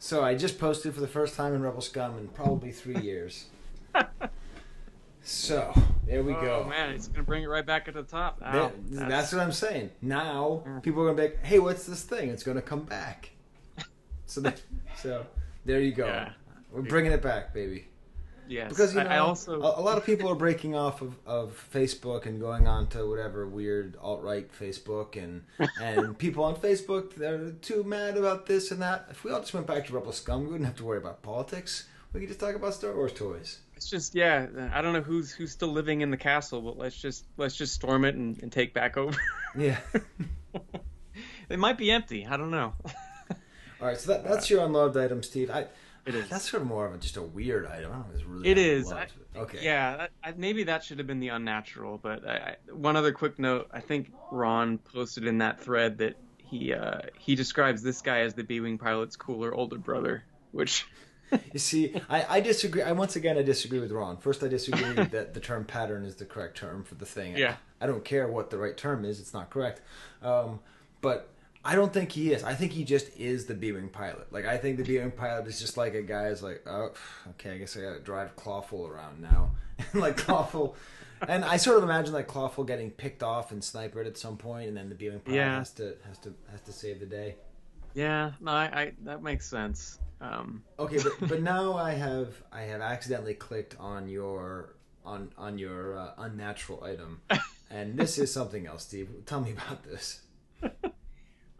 So 0.00 0.24
I 0.24 0.34
just 0.34 0.58
posted 0.58 0.94
for 0.94 1.00
the 1.00 1.06
first 1.06 1.36
time 1.36 1.54
in 1.54 1.62
Rebel 1.62 1.82
Scum 1.82 2.16
in 2.18 2.28
probably 2.28 2.72
three 2.72 2.98
years. 3.00 3.46
So 5.22 5.74
there 6.06 6.22
we 6.22 6.32
go. 6.32 6.62
Oh 6.64 6.68
man, 6.68 6.90
it's 6.90 7.06
gonna 7.08 7.22
bring 7.22 7.42
it 7.42 7.48
right 7.48 7.66
back 7.66 7.86
at 7.86 7.92
the 7.94 8.02
top. 8.02 8.40
That- 8.40 8.54
Ow, 8.54 8.72
that's, 8.90 9.32
what 9.32 9.42
I'm 9.42 9.52
saying. 9.52 9.90
Now 10.00 10.62
Mm. 10.66 10.82
people 10.82 11.02
are 11.02 11.06
gonna 11.12 11.16
be 11.16 11.22
like, 11.34 11.44
"Hey, 11.44 11.58
what's 11.58 11.84
this 11.84 12.02
thing?" 12.02 12.30
It's 12.30 12.42
gonna 12.42 12.62
come 12.62 12.84
back. 12.84 13.32
So, 14.24 14.40
that, 14.40 14.62
so 14.96 15.26
there 15.66 15.80
you 15.80 15.92
go. 15.92 16.06
Yeah. 16.06 16.32
We're 16.70 16.82
bringing 16.82 17.12
it 17.12 17.22
back, 17.22 17.54
baby. 17.54 17.88
yes. 18.46 18.68
Because 18.68 18.94
you 18.94 19.02
know, 19.02 19.08
I, 19.08 19.16
I 19.16 19.18
also 19.18 19.60
a, 19.60 19.80
a 19.80 19.82
lot 19.82 19.98
of 19.98 20.04
people 20.04 20.30
are 20.30 20.34
breaking 20.34 20.74
off 20.74 21.02
of, 21.02 21.16
of 21.26 21.68
Facebook 21.72 22.26
and 22.26 22.40
going 22.40 22.66
on 22.66 22.88
to 22.88 23.08
whatever 23.08 23.46
weird 23.46 23.96
alt 24.00 24.22
right 24.22 24.50
Facebook, 24.52 25.16
and 25.16 25.44
and 25.80 26.18
people 26.18 26.44
on 26.44 26.56
Facebook 26.56 27.14
they're 27.14 27.50
too 27.50 27.82
mad 27.84 28.16
about 28.16 28.46
this 28.46 28.70
and 28.70 28.82
that. 28.82 29.06
If 29.10 29.24
we 29.24 29.30
all 29.30 29.40
just 29.40 29.54
went 29.54 29.66
back 29.66 29.86
to 29.86 29.94
Rebel 29.94 30.12
Scum, 30.12 30.42
we 30.42 30.52
wouldn't 30.52 30.66
have 30.66 30.76
to 30.76 30.84
worry 30.84 30.98
about 30.98 31.22
politics. 31.22 31.86
We 32.12 32.20
could 32.20 32.28
just 32.28 32.40
talk 32.40 32.54
about 32.54 32.72
Star 32.74 32.94
Wars 32.94 33.12
toys. 33.12 33.58
It's 33.76 33.88
just 33.88 34.14
yeah. 34.14 34.46
I 34.72 34.82
don't 34.82 34.92
know 34.92 35.02
who's 35.02 35.30
who's 35.30 35.52
still 35.52 35.68
living 35.68 36.00
in 36.00 36.10
the 36.10 36.16
castle, 36.16 36.60
but 36.60 36.76
let's 36.76 36.96
just 36.96 37.24
let's 37.36 37.54
just 37.54 37.74
storm 37.74 38.04
it 38.04 38.14
and, 38.14 38.42
and 38.42 38.50
take 38.50 38.74
back 38.74 38.96
over. 38.96 39.16
Yeah. 39.56 39.78
it 41.48 41.58
might 41.58 41.78
be 41.78 41.90
empty. 41.90 42.26
I 42.26 42.36
don't 42.36 42.50
know. 42.50 42.74
All 43.80 43.86
right, 43.86 43.96
so 43.96 44.12
that, 44.12 44.24
that's 44.24 44.50
your 44.50 44.64
unloved 44.64 44.96
item, 44.96 45.22
Steve. 45.22 45.50
I, 45.50 45.66
It 46.08 46.14
is. 46.14 46.28
That's 46.28 46.50
sort 46.50 46.62
of 46.62 46.68
more 46.68 46.86
of 46.86 46.94
a, 46.94 46.98
just 46.98 47.16
a 47.16 47.22
weird 47.22 47.66
item. 47.66 47.92
I 47.92 47.96
don't 47.96 48.08
know 48.08 48.14
it's 48.14 48.24
really. 48.24 48.48
It 48.48 48.58
is. 48.58 48.90
I- 48.90 49.08
okay. 49.36 49.58
Yeah, 49.62 50.06
I, 50.24 50.32
maybe 50.36 50.64
that 50.64 50.84
should 50.84 50.98
have 50.98 51.06
been 51.06 51.20
the 51.20 51.28
unnatural. 51.28 51.98
But 51.98 52.26
I, 52.26 52.32
I, 52.32 52.72
one 52.72 52.96
other 52.96 53.12
quick 53.12 53.38
note: 53.38 53.68
I 53.72 53.80
think 53.80 54.12
Ron 54.32 54.78
posted 54.78 55.26
in 55.26 55.38
that 55.38 55.60
thread 55.60 55.98
that 55.98 56.16
he 56.38 56.72
uh, 56.72 57.00
he 57.18 57.34
describes 57.34 57.82
this 57.82 58.02
guy 58.02 58.20
as 58.20 58.34
the 58.34 58.44
B-wing 58.44 58.78
pilot's 58.78 59.16
cooler 59.16 59.54
older 59.54 59.78
brother, 59.78 60.24
which 60.52 60.86
You 61.52 61.58
see, 61.58 61.94
I, 62.08 62.36
I 62.36 62.40
disagree. 62.40 62.82
I 62.82 62.92
once 62.92 63.16
again 63.16 63.36
I 63.36 63.42
disagree 63.42 63.80
with 63.80 63.92
Ron. 63.92 64.16
First, 64.16 64.42
I 64.42 64.48
disagree 64.48 64.92
that 65.04 65.34
the 65.34 65.40
term 65.40 65.64
pattern 65.64 66.04
is 66.04 66.16
the 66.16 66.24
correct 66.24 66.56
term 66.56 66.84
for 66.84 66.94
the 66.94 67.06
thing. 67.06 67.36
Yeah. 67.36 67.56
I, 67.80 67.86
don't 67.86 68.04
care 68.04 68.26
what 68.28 68.50
the 68.50 68.58
right 68.58 68.76
term 68.76 69.04
is. 69.04 69.20
It's 69.20 69.34
not 69.34 69.50
correct. 69.50 69.80
Um, 70.22 70.60
but 71.00 71.30
I 71.68 71.74
don't 71.74 71.92
think 71.92 72.10
he 72.12 72.32
is. 72.32 72.42
I 72.44 72.54
think 72.54 72.72
he 72.72 72.82
just 72.84 73.14
is 73.18 73.44
the 73.46 73.54
B-wing 73.54 73.90
pilot. 73.90 74.32
Like 74.32 74.46
I 74.46 74.56
think 74.56 74.78
the 74.78 74.84
B-wing 74.84 75.10
pilot 75.10 75.46
is 75.46 75.60
just 75.60 75.76
like 75.76 75.94
a 75.94 76.02
guy 76.02 76.28
is 76.28 76.42
like, 76.42 76.62
oh, 76.66 76.92
okay, 77.32 77.52
I 77.52 77.58
guess 77.58 77.76
I 77.76 77.80
got 77.82 77.94
to 77.94 78.00
drive 78.00 78.34
Clawful 78.36 78.86
around 78.86 79.20
now, 79.20 79.50
and 79.92 80.00
like 80.00 80.16
Clawful. 80.16 80.76
And 81.28 81.44
I 81.44 81.56
sort 81.58 81.78
of 81.78 81.84
imagine 81.84 82.14
like 82.14 82.26
Clawful 82.28 82.64
getting 82.64 82.90
picked 82.90 83.22
off 83.22 83.52
and 83.52 83.62
snipered 83.62 84.06
at 84.06 84.16
some 84.16 84.36
point, 84.36 84.68
and 84.68 84.76
then 84.76 84.88
the 84.88 84.94
B-wing 84.94 85.20
pilot 85.20 85.36
Yeah. 85.36 85.58
has 85.58 85.70
to 85.72 85.96
has 86.06 86.18
to 86.18 86.32
has 86.50 86.60
to 86.62 86.72
save 86.72 87.00
the 87.00 87.06
day. 87.06 87.36
yeah, 87.94 88.32
no, 88.40 88.52
I, 88.52 88.64
I 88.82 88.92
that 89.04 89.22
makes 89.22 89.46
sense. 89.46 89.98
Um, 90.20 90.62
Okay, 90.78 90.98
but 91.02 91.28
but 91.28 91.42
now 91.54 91.74
I 91.76 91.92
have 91.92 92.42
I 92.52 92.62
have 92.62 92.80
accidentally 92.80 93.34
clicked 93.34 93.76
on 93.78 94.08
your 94.08 94.74
on 95.04 95.30
on 95.36 95.58
your 95.58 95.98
uh, 95.98 96.12
unnatural 96.18 96.82
item, 96.84 97.20
and 97.70 97.96
this 97.98 98.16
is 98.18 98.32
something 98.32 98.66
else, 98.66 98.84
Steve. 98.84 99.08
Tell 99.26 99.40
me 99.40 99.52
about 99.52 99.82
this. 99.84 100.20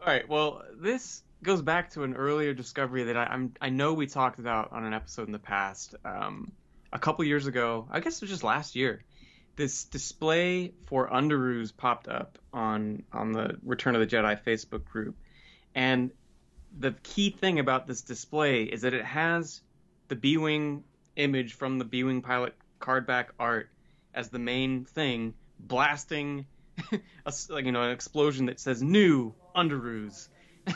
All 0.01 0.07
right. 0.07 0.29
Well, 0.29 0.63
this 0.81 1.23
goes 1.43 1.61
back 1.61 1.91
to 1.91 2.05
an 2.05 2.15
earlier 2.15 2.55
discovery 2.55 3.05
that 3.05 3.17
I, 3.17 3.25
I'm 3.25 3.55
I 3.61 3.69
know 3.71 3.95
we 3.95 4.07
talked 4.07 4.39
about 4.39 4.73
on 4.73 4.85
an 4.85 4.95
episode 4.95 5.27
in 5.27 5.33
the 5.33 5.39
past. 5.39 5.95
Um, 6.05 6.53
a 6.93 6.99
couple 6.99 7.25
years 7.25 7.47
ago, 7.47 7.87
I 7.91 8.01
guess 8.01 8.17
it 8.17 8.23
was 8.23 8.31
just 8.31 8.45
last 8.45 8.77
year. 8.77 9.05
This 9.57 9.85
display 9.85 10.73
for 10.87 11.11
Underoos 11.11 11.77
popped 11.77 12.09
up 12.09 12.39
on 12.53 13.03
on 13.13 13.33
the 13.33 13.59
Return 13.65 13.97
of 13.97 14.01
the 14.01 14.07
Jedi 14.07 14.41
Facebook 14.43 14.85
group, 14.85 15.17
and 15.75 16.13
the 16.79 16.93
key 17.03 17.31
thing 17.31 17.59
about 17.59 17.87
this 17.87 18.03
display 18.03 18.63
is 18.63 18.83
that 18.83 18.95
it 18.95 19.05
has 19.05 19.63
the 20.07 20.15
B-wing 20.15 20.85
image 21.17 21.55
from 21.55 21.79
the 21.79 21.85
B-wing 21.85 22.23
pilot 22.23 22.55
card 22.79 23.07
back 23.07 23.31
art 23.39 23.69
as 24.15 24.29
the 24.29 24.39
main 24.39 24.85
thing, 24.85 25.35
blasting 25.59 26.47
a 27.27 27.33
you 27.63 27.73
know 27.73 27.83
an 27.83 27.91
explosion 27.91 28.47
that 28.47 28.61
says 28.61 28.83
"new 28.83 29.35
underoos," 29.57 30.29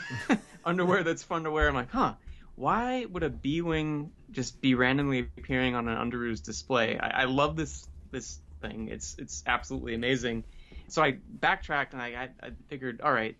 underwear 0.65 1.03
that's 1.03 1.23
fun 1.23 1.43
to 1.43 1.51
wear. 1.51 1.67
I'm 1.67 1.75
like, 1.75 1.91
huh, 1.91 2.15
why 2.55 3.05
would 3.05 3.23
a 3.23 3.29
B-wing 3.29 4.11
just 4.31 4.61
be 4.61 4.75
randomly 4.75 5.27
appearing 5.37 5.75
on 5.75 5.87
an 5.87 5.97
underoos 5.97 6.43
display? 6.43 6.97
I, 6.99 7.21
I 7.21 7.25
love 7.25 7.55
this 7.55 7.87
this 8.11 8.39
thing. 8.61 8.89
It's 8.89 9.15
it's 9.17 9.43
absolutely 9.45 9.95
amazing. 9.95 10.43
So 10.89 11.01
I 11.01 11.17
backtracked 11.27 11.93
and 11.93 12.01
I, 12.01 12.07
I, 12.07 12.47
I 12.47 12.49
figured, 12.69 13.01
all 13.01 13.11
right, 13.11 13.35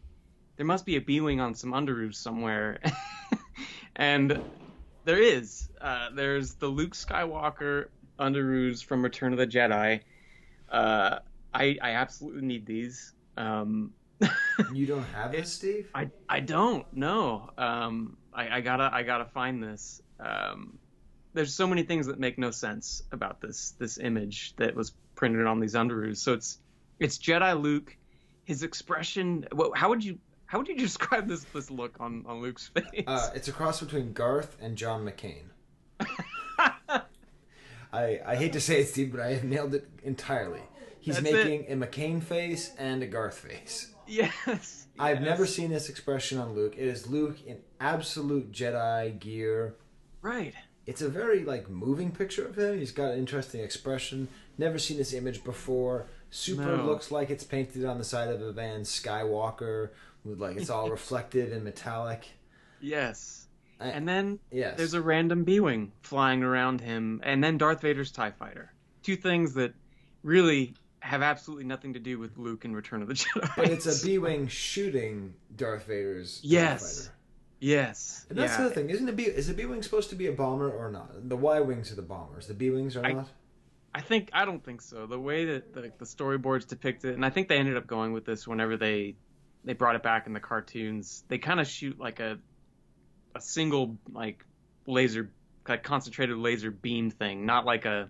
there 0.58 0.66
must 0.66 0.86
be 0.86 0.96
a 0.96 1.02
B-wing 1.02 1.40
on 1.40 1.56
some 1.56 1.72
underoos 1.72 2.16
somewhere, 2.16 2.80
and 3.96 4.40
there 5.04 5.22
is. 5.22 5.68
Uh, 5.82 6.10
there's 6.16 6.56
the 6.56 6.68
Luke 6.68 6.96
Skywalker 6.96 7.86
underoos 8.20 8.84
from 8.84 9.04
Return 9.04 9.34
of 9.34 9.40
the 9.40 9.48
Jedi. 9.48 10.02
Uh, 10.70 11.20
I 11.54 11.78
I 11.82 11.92
absolutely 11.92 12.44
need 12.44 12.66
these. 12.66 13.14
Um, 13.38 13.92
You 14.74 14.86
don't 14.86 15.06
have 15.06 15.32
this, 15.32 15.52
Steve? 15.52 15.90
I 15.96 16.10
I 16.30 16.40
don't 16.40 16.86
know. 16.96 17.50
Um, 17.58 18.18
I, 18.34 18.58
I 18.58 18.62
gotta 18.62 18.90
I 18.94 19.04
gotta 19.04 19.26
find 19.26 19.64
this. 19.64 20.02
Um, 20.20 20.78
there's 21.34 21.54
so 21.54 21.66
many 21.66 21.84
things 21.84 22.06
that 22.08 22.20
make 22.20 22.38
no 22.38 22.52
sense 22.52 23.04
about 23.12 23.42
this 23.42 23.72
this 23.80 23.98
image 23.98 24.56
that 24.58 24.76
was 24.76 24.94
printed 25.16 25.48
on 25.48 25.60
these 25.60 25.74
underoos. 25.74 26.18
So 26.18 26.34
it's 26.34 26.60
it's 27.00 27.18
Jedi 27.18 27.60
Luke. 27.60 27.98
His 28.46 28.64
expression. 28.64 29.48
What, 29.52 29.78
how 29.78 29.90
would 29.90 30.04
you 30.04 30.20
how 30.46 30.60
would 30.60 30.68
you 30.68 30.78
describe 30.78 31.28
this 31.28 31.44
this 31.46 31.72
look 31.72 31.96
on 32.00 32.24
on 32.28 32.42
Luke's 32.42 32.68
face? 32.68 33.04
Uh, 33.08 33.32
it's 33.34 33.48
a 33.48 33.52
cross 33.52 33.80
between 33.80 34.14
Garth 34.14 34.58
and 34.62 34.78
John 34.78 35.04
McCain. 35.04 35.46
I, 37.94 38.20
I 38.26 38.36
hate 38.36 38.54
to 38.54 38.62
say 38.62 38.82
it, 38.82 38.88
Steve, 38.88 39.12
but 39.12 39.22
I 39.22 39.34
have 39.34 39.44
nailed 39.44 39.76
it 39.76 39.88
entirely. 40.04 40.62
He's 41.00 41.22
That's 41.22 41.32
making 41.32 41.72
a 41.72 41.76
McCain 41.76 42.24
face 42.24 42.72
and 42.80 43.04
a 43.04 43.08
Garth 43.08 43.38
face. 43.38 43.93
Yes. 44.08 44.88
I've 45.00 45.18
yes. 45.20 45.26
never 45.26 45.46
seen 45.46 45.70
this 45.72 45.90
expression 45.90 46.38
on 46.38 46.54
Luke. 46.54 46.76
It 46.78 46.88
is 46.88 47.08
Luke 47.08 47.38
in 47.46 47.58
absolute 47.80 48.52
Jedi 48.52 49.20
gear. 49.20 49.76
Right. 50.22 50.54
It's 50.86 51.02
a 51.02 51.10
very 51.10 51.44
like 51.44 51.70
moving 51.70 52.12
picture 52.12 52.46
of 52.48 52.58
him. 52.58 52.78
He's 52.78 52.92
got 52.92 53.12
an 53.12 53.20
interesting 53.20 53.62
expression. 53.62 54.28
Never 54.58 54.78
seen 54.78 54.98
this 54.98 55.14
image 55.14 55.44
before. 55.44 56.08
Super 56.30 56.78
No. 56.78 56.86
looks 56.86 57.12
like 57.12 57.30
it's 57.30 57.44
painted 57.44 57.86
on 57.86 57.98
the 57.98 58.04
side 58.04 58.30
of 58.30 58.42
a 58.42 58.52
van 58.52 58.82
Skywalker 58.82 59.90
with 60.26 60.40
like 60.40 60.58
it's 60.58 60.70
all 60.70 60.90
reflective 61.00 61.52
and 61.52 61.64
metallic. 61.64 62.28
Yes. 62.82 63.48
I- 63.80 63.88
And 63.90 64.08
then 64.08 64.40
Yes. 64.52 64.78
there's 64.78 64.94
a 64.94 65.02
random 65.02 65.44
B-wing 65.44 65.92
flying 66.02 66.44
around 66.44 66.82
him, 66.82 67.22
and 67.24 67.44
then 67.44 67.58
Darth 67.58 67.82
Vader's 67.82 68.12
Tie 68.12 68.32
Fighter. 68.32 68.72
Two 69.02 69.16
things 69.16 69.54
that 69.56 69.74
really 70.22 70.76
have 71.04 71.22
absolutely 71.22 71.66
nothing 71.66 71.94
to 71.94 72.00
do 72.00 72.18
with 72.18 72.38
Luke 72.38 72.64
in 72.64 72.74
Return 72.74 73.02
of 73.02 73.10
the 73.10 73.14
Jedi. 73.14 73.56
But 73.58 73.70
it's 73.70 73.86
a 73.86 74.06
B 74.06 74.18
wing 74.20 74.48
shooting 74.48 75.34
Darth 75.56 75.86
Vader's 75.86 76.40
Yes. 76.44 77.02
fighter. 77.08 77.16
Yes. 77.60 78.26
And 78.30 78.38
that's 78.38 78.54
yeah. 78.54 78.58
the 78.58 78.66
other 78.66 78.74
thing, 78.76 78.90
isn't 78.90 79.08
it? 79.08 79.16
B 79.16 79.24
is 79.24 79.48
the 79.48 79.54
B 79.54 79.66
wing 79.66 79.84
supposed 79.84 80.10
to 80.12 80.16
be 80.16 80.28
a 80.28 80.32
bomber 80.32 80.70
or 80.72 80.90
not? 80.92 81.30
The 81.30 81.36
Y 81.38 81.60
wings 81.60 81.92
are 81.92 81.96
the 81.96 82.02
bombers. 82.02 82.48
The 82.48 82.54
B 82.54 82.70
wings 82.70 82.96
are 82.96 83.06
I- 83.06 83.14
not. 83.14 83.30
I 83.96 84.02
think 84.02 84.30
I 84.34 84.46
don't 84.46 84.64
think 84.64 84.82
so. 84.82 85.06
The 85.06 85.20
way 85.20 85.46
that 85.46 85.74
the, 85.74 85.92
the 86.00 86.06
storyboards 86.06 86.68
depict 86.68 87.06
it, 87.06 87.14
and 87.14 87.24
I 87.24 87.30
think 87.30 87.48
they 87.48 87.58
ended 87.58 87.78
up 87.78 87.86
going 87.86 88.12
with 88.12 88.26
this 88.26 88.48
whenever 88.48 88.76
they 88.76 89.16
they 89.66 89.74
brought 89.74 89.96
it 89.96 90.02
back 90.02 90.26
in 90.26 90.34
the 90.34 90.40
cartoons. 90.40 91.24
They 91.28 91.38
kind 91.38 91.60
of 91.60 91.68
shoot 91.68 92.00
like 92.00 92.20
a 92.20 92.40
a 93.36 93.42
single 93.42 93.98
like 94.12 94.44
laser 94.88 95.30
like 95.68 95.84
concentrated 95.84 96.38
laser 96.38 96.72
beam 96.72 97.12
thing, 97.12 97.46
not 97.46 97.66
like 97.66 97.86
a 97.86 98.10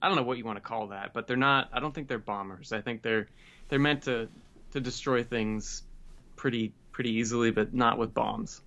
I 0.00 0.08
don't 0.08 0.16
know 0.16 0.22
what 0.22 0.38
you 0.38 0.44
want 0.44 0.56
to 0.56 0.62
call 0.62 0.88
that, 0.88 1.12
but 1.12 1.26
they're 1.26 1.36
not. 1.36 1.68
I 1.72 1.80
don't 1.80 1.94
think 1.94 2.08
they're 2.08 2.18
bombers. 2.18 2.72
I 2.72 2.80
think 2.80 3.02
they're 3.02 3.28
they're 3.68 3.78
meant 3.78 4.02
to 4.04 4.28
to 4.72 4.80
destroy 4.80 5.22
things 5.22 5.82
pretty 6.36 6.72
pretty 6.92 7.10
easily, 7.10 7.50
but 7.50 7.74
not 7.74 7.98
with 7.98 8.14
bombs. 8.14 8.62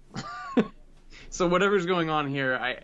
so 1.29 1.47
whatever's 1.47 1.86
going 1.86 2.09
on 2.09 2.27
here, 2.27 2.55
I 2.55 2.79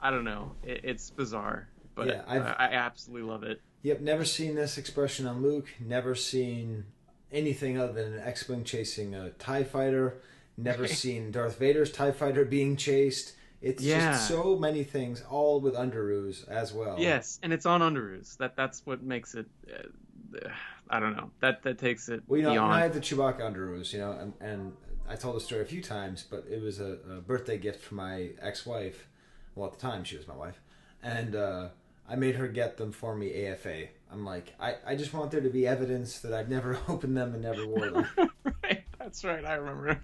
I 0.00 0.10
don't 0.10 0.24
know. 0.24 0.52
It, 0.62 0.80
it's 0.84 1.10
bizarre, 1.10 1.68
but 1.94 2.08
Yeah, 2.08 2.22
I, 2.26 2.38
I 2.38 2.72
absolutely 2.72 3.28
love 3.30 3.42
it. 3.42 3.60
Yep, 3.82 4.00
never 4.00 4.24
seen 4.24 4.54
this 4.54 4.78
expression 4.78 5.26
on 5.26 5.42
Luke. 5.42 5.68
Never 5.78 6.14
seen 6.14 6.84
anything 7.30 7.78
other 7.78 7.92
than 7.92 8.14
an 8.14 8.20
X-wing 8.20 8.64
chasing 8.64 9.14
a 9.14 9.30
Tie 9.30 9.64
fighter. 9.64 10.22
Never 10.56 10.86
seen 10.88 11.30
Darth 11.30 11.58
Vader's 11.58 11.92
Tie 11.92 12.12
fighter 12.12 12.44
being 12.44 12.76
chased. 12.76 13.34
It's 13.64 13.82
Yeah. 13.82 14.12
just 14.12 14.28
so 14.28 14.56
many 14.58 14.84
things, 14.84 15.22
all 15.30 15.60
with 15.60 15.74
underoos 15.74 16.46
as 16.48 16.72
well. 16.72 16.96
Yes, 16.98 17.38
and 17.42 17.52
it's 17.52 17.66
on 17.66 17.80
Underoos. 17.80 18.36
That 18.36 18.56
that's 18.56 18.84
what 18.84 19.02
makes 19.02 19.34
it. 19.34 19.46
Uh, 19.72 20.48
I 20.90 21.00
don't 21.00 21.16
know. 21.16 21.30
That 21.40 21.62
that 21.62 21.78
takes 21.78 22.08
it 22.08 22.22
Well, 22.26 22.38
you 22.38 22.44
know, 22.44 22.52
beyond. 22.52 22.72
I 22.74 22.80
had 22.80 22.92
the 22.92 23.00
Chewbacca 23.00 23.40
underoos, 23.40 23.92
you 23.92 24.00
know, 24.00 24.12
and, 24.12 24.32
and 24.40 24.76
I 25.08 25.16
told 25.16 25.36
the 25.36 25.40
story 25.40 25.62
a 25.62 25.64
few 25.64 25.82
times, 25.82 26.24
but 26.28 26.44
it 26.50 26.60
was 26.62 26.78
a, 26.80 26.98
a 27.10 27.20
birthday 27.20 27.56
gift 27.58 27.80
for 27.82 27.94
my 27.94 28.30
ex-wife. 28.40 29.08
Well, 29.54 29.66
at 29.68 29.74
the 29.74 29.80
time, 29.80 30.04
she 30.04 30.16
was 30.16 30.26
my 30.28 30.36
wife, 30.36 30.60
and 31.02 31.34
uh, 31.36 31.68
I 32.08 32.16
made 32.16 32.34
her 32.34 32.48
get 32.48 32.76
them 32.76 32.92
for 32.92 33.14
me 33.14 33.46
AFA. 33.46 33.86
I'm 34.12 34.24
like, 34.24 34.52
I, 34.60 34.76
I 34.86 34.94
just 34.96 35.14
want 35.14 35.30
there 35.30 35.40
to 35.40 35.48
be 35.50 35.66
evidence 35.66 36.18
that 36.20 36.32
I've 36.34 36.48
never 36.50 36.78
opened 36.88 37.16
them 37.16 37.32
and 37.34 37.42
never 37.42 37.66
wore 37.66 37.88
them. 37.90 38.06
right, 38.62 38.84
that's 38.98 39.24
right. 39.24 39.44
I 39.44 39.54
remember. 39.54 40.00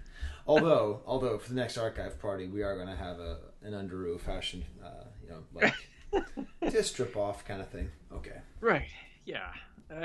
although, 0.47 1.01
although 1.05 1.37
for 1.37 1.49
the 1.49 1.55
next 1.55 1.77
archive 1.77 2.19
party, 2.19 2.47
we 2.47 2.63
are 2.63 2.75
going 2.75 2.87
to 2.87 2.95
have 2.95 3.19
a 3.19 3.37
an 3.63 3.73
underoo 3.73 4.19
fashion, 4.19 4.65
uh, 4.83 5.05
you 5.23 5.29
know, 5.29 5.43
like 5.53 5.73
just 6.71 6.93
strip 6.93 7.15
off 7.15 7.45
kind 7.45 7.61
of 7.61 7.69
thing. 7.69 7.89
Okay, 8.11 8.37
Right. 8.59 8.87
Yeah. 9.25 9.51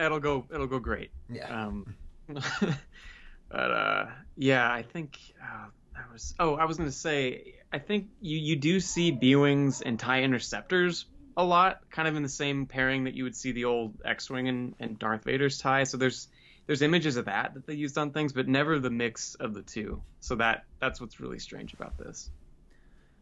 It'll 0.05 0.21
go. 0.21 0.45
It'll 0.53 0.67
go 0.67 0.79
great. 0.81 1.11
yeah. 1.31 1.67
Um, 1.67 1.95
but 2.27 3.71
uh, 3.71 4.07
yeah, 4.37 4.71
I 4.71 4.83
think 4.83 5.19
uh, 5.41 5.67
I 5.97 6.13
was. 6.13 6.35
Oh, 6.39 6.55
I 6.57 6.65
was 6.65 6.77
gonna 6.77 6.91
say. 6.91 7.55
I 7.73 7.79
think 7.79 8.09
you 8.21 8.39
you 8.39 8.57
do 8.57 8.81
see 8.81 9.11
B-wings 9.13 9.83
and 9.83 9.99
tie 9.99 10.23
interceptors 10.23 11.07
a 11.37 11.45
lot, 11.45 11.81
kind 11.91 12.09
of 12.09 12.17
in 12.17 12.23
the 12.23 12.29
same 12.29 12.67
pairing 12.67 13.05
that 13.05 13.15
you 13.15 13.25
would 13.25 13.37
see 13.37 13.53
the 13.53 13.67
old 13.67 13.95
X-wing 14.05 14.49
and, 14.49 14.75
and 14.81 14.99
Darth 14.99 15.25
Vader's 15.25 15.59
tie. 15.59 15.85
So 15.85 15.97
there's 15.99 16.29
there's 16.67 16.83
images 16.83 17.17
of 17.17 17.27
that 17.27 17.55
that 17.55 17.67
they 17.67 17.75
used 17.75 17.97
on 17.97 18.11
things, 18.11 18.33
but 18.33 18.49
never 18.49 18.79
the 18.79 18.91
mix 18.91 19.37
of 19.37 19.55
the 19.55 19.63
two. 19.63 20.03
So 20.21 20.35
that 20.37 20.65
that's 20.81 21.01
what's 21.01 21.21
really 21.21 21.39
strange 21.39 21.75
about 21.75 21.97
this. 21.97 22.31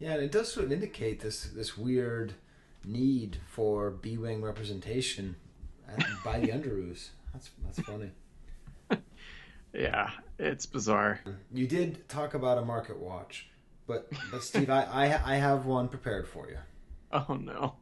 Yeah, 0.05 0.16
and 0.16 0.22
it 0.22 0.32
does 0.32 0.52
sort 0.52 0.66
of 0.66 0.72
indicate 0.72 1.20
this 1.20 1.44
this 1.44 1.78
weird 1.78 2.34
need 2.84 3.38
for 3.48 3.90
B 3.90 4.18
wing 4.18 4.42
representation 4.42 5.36
at, 5.88 6.05
by 6.22 6.40
the 6.40 6.48
Underoos. 6.48 7.09
That's 7.32 7.50
that's 7.64 7.80
funny. 7.80 8.11
Yeah, 9.72 10.11
it's 10.38 10.66
bizarre. 10.66 11.18
You 11.52 11.66
did 11.66 12.09
talk 12.09 12.34
about 12.34 12.59
a 12.59 12.64
market 12.64 12.96
watch, 12.96 13.48
but 13.88 14.09
but 14.30 14.44
Steve, 14.44 14.70
I 14.70 14.84
I, 14.84 15.32
I 15.32 15.36
have 15.36 15.64
one 15.64 15.88
prepared 15.88 16.28
for 16.28 16.48
you. 16.48 16.59
Oh 17.11 17.34
no. 17.34 17.74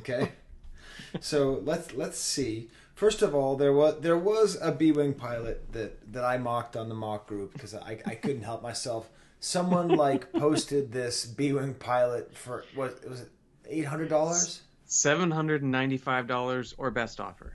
Okay, 0.00 0.30
so 1.20 1.60
let's 1.64 1.92
let's 1.94 2.18
see. 2.20 2.70
First 2.94 3.22
of 3.22 3.34
all, 3.34 3.56
there 3.56 3.72
was 3.72 4.00
there 4.00 4.18
was 4.18 4.56
a 4.62 4.70
B 4.70 4.92
wing 4.92 5.12
pilot 5.14 5.72
that 5.72 6.12
that 6.12 6.24
I 6.24 6.38
mocked 6.38 6.76
on 6.76 6.88
the 6.88 6.94
mock 6.94 7.26
group 7.26 7.54
because 7.54 7.74
I 7.74 7.98
I 8.06 8.14
couldn't 8.14 8.42
help 8.42 8.62
myself. 8.62 9.10
Someone 9.40 9.88
like 9.88 10.32
posted 10.32 10.92
this 10.92 11.24
B 11.26 11.52
wing 11.52 11.74
pilot 11.74 12.36
for 12.36 12.64
what 12.74 13.08
was 13.08 13.22
it 13.22 13.30
eight 13.68 13.86
hundred 13.86 14.08
dollars 14.08 14.62
Seven 14.84 15.30
hundred 15.30 15.62
and 15.62 15.70
ninety-five 15.70 16.26
dollars 16.26 16.74
or 16.76 16.90
best 16.90 17.20
offer. 17.20 17.52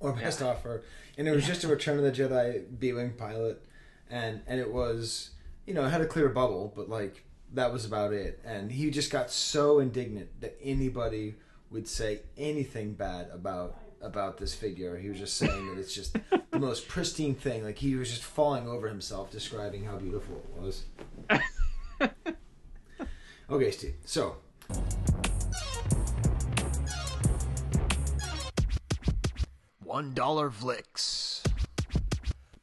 or 0.00 0.12
best 0.12 0.42
offer, 0.42 0.82
and 1.16 1.26
it 1.28 1.30
was 1.30 1.46
just 1.46 1.64
a 1.64 1.68
Return 1.68 1.98
of 1.98 2.04
the 2.04 2.12
Jedi 2.12 2.64
B 2.78 2.92
wing 2.92 3.12
pilot, 3.16 3.64
and 4.10 4.42
and 4.46 4.60
it 4.60 4.72
was 4.72 5.30
you 5.66 5.72
know 5.72 5.84
it 5.84 5.90
had 5.90 6.00
a 6.00 6.06
clear 6.06 6.28
bubble, 6.28 6.72
but 6.76 6.88
like 6.88 7.24
that 7.52 7.72
was 7.72 7.84
about 7.84 8.12
it. 8.12 8.40
And 8.44 8.72
he 8.72 8.90
just 8.90 9.10
got 9.12 9.30
so 9.30 9.78
indignant 9.78 10.40
that 10.40 10.58
anybody 10.62 11.36
would 11.70 11.86
say 11.88 12.20
anything 12.36 12.94
bad 12.94 13.28
about 13.32 13.76
about 14.04 14.38
this 14.38 14.54
figure. 14.54 14.96
He 14.96 15.08
was 15.08 15.18
just 15.18 15.36
saying 15.36 15.68
that 15.68 15.80
it's 15.80 15.94
just 15.94 16.16
the 16.50 16.58
most 16.58 16.88
pristine 16.88 17.34
thing. 17.34 17.64
Like 17.64 17.78
he 17.78 17.96
was 17.96 18.10
just 18.10 18.22
falling 18.22 18.68
over 18.68 18.88
himself 18.88 19.30
describing 19.30 19.84
how 19.84 19.96
beautiful 19.96 20.42
it 20.44 20.62
was. 20.62 20.84
okay, 23.50 23.70
Steve. 23.70 23.94
So 24.04 24.36
One 29.84 30.12
dollar 30.12 30.50
flicks. 30.50 31.42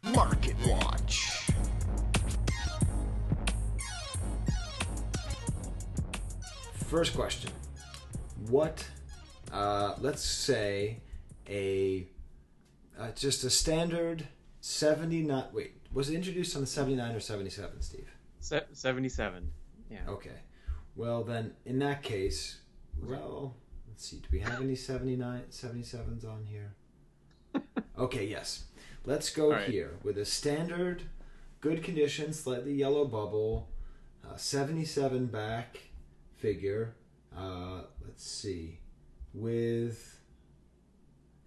Market 0.04 0.56
Watch. 0.68 1.50
First 6.88 7.16
question. 7.16 7.52
What, 8.50 8.86
uh, 9.54 9.96
let's 10.00 10.26
say 10.26 10.98
a, 11.52 12.08
uh, 12.98 13.12
just 13.12 13.44
a 13.44 13.50
standard 13.50 14.28
79, 14.62 15.46
wait, 15.54 15.74
was 15.94 16.10
it 16.10 16.16
introduced 16.16 16.56
on 16.56 16.62
the 16.62 16.68
79 16.68 17.16
or 17.16 17.20
77, 17.20 17.82
Steve? 17.82 18.10
Se- 18.40 18.66
77. 18.72 19.52
Yeah. 19.90 20.00
Okay. 20.08 20.30
Well, 20.96 21.24
then, 21.24 21.54
in 21.66 21.80
that 21.80 22.04
case, 22.04 22.60
well, 23.02 23.56
let's 23.88 24.08
see. 24.08 24.18
Do 24.18 24.28
we 24.32 24.40
have 24.40 24.62
any 24.62 24.76
79, 24.76 25.44
77s 25.52 26.26
on 26.26 26.46
here? 26.46 26.74
Okay, 27.98 28.26
yes. 28.26 28.64
Let's 29.06 29.30
go 29.30 29.52
right. 29.52 29.70
here 29.70 29.92
with 30.02 30.18
a 30.18 30.26
standard, 30.26 31.04
good 31.60 31.84
condition, 31.84 32.34
slightly 32.34 32.74
yellow 32.74 33.06
bubble, 33.06 33.70
uh, 34.28 34.38
77 34.38 35.28
back 35.28 35.78
figure. 36.38 36.96
Uh, 37.38 37.82
let's 38.04 38.26
see. 38.26 38.80
With 39.36 40.11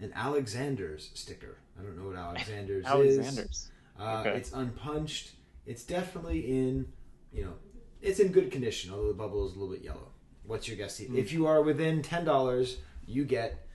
an 0.05 0.12
Alexander's 0.14 1.11
sticker. 1.14 1.57
I 1.78 1.82
don't 1.82 1.96
know 1.98 2.09
what 2.09 2.16
Alexander's 2.16 2.84
is. 2.86 2.90
Alexander's. 2.90 3.70
Uh, 3.98 4.20
Okay. 4.26 4.36
It's 4.38 4.52
unpunched. 4.52 5.32
It's 5.66 5.84
definitely 5.84 6.40
in, 6.40 6.86
you 7.32 7.44
know, 7.44 7.55
it's 8.02 8.20
in 8.20 8.28
good 8.32 8.50
condition, 8.52 8.92
although 8.92 9.09
the 9.09 9.14
bubble 9.14 9.46
is 9.46 9.55
a 9.55 9.59
little 9.59 9.74
bit 9.74 9.82
yellow. 9.82 10.09
What's 10.46 10.68
your 10.68 10.76
guess? 10.76 10.98
Hmm. 11.00 11.16
If 11.16 11.32
you 11.32 11.46
are 11.46 11.62
within 11.62 12.02
ten 12.02 12.24
dollars, 12.24 12.76
you 13.07 13.24
get 13.24 13.66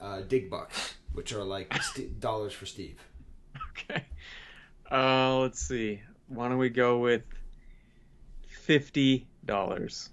uh, 0.00 0.20
dig 0.22 0.50
bucks, 0.50 0.94
which 1.14 1.32
are 1.32 1.42
like 1.44 1.72
st- 1.82 2.20
dollars 2.20 2.52
for 2.52 2.66
Steve. 2.66 2.98
Okay. 3.70 4.04
Uh, 4.90 5.38
let's 5.38 5.60
see. 5.66 6.00
Why 6.28 6.48
don't 6.48 6.58
we 6.58 6.68
go 6.68 6.98
with 6.98 7.22
fifty 8.46 9.26
dollars? 9.44 10.10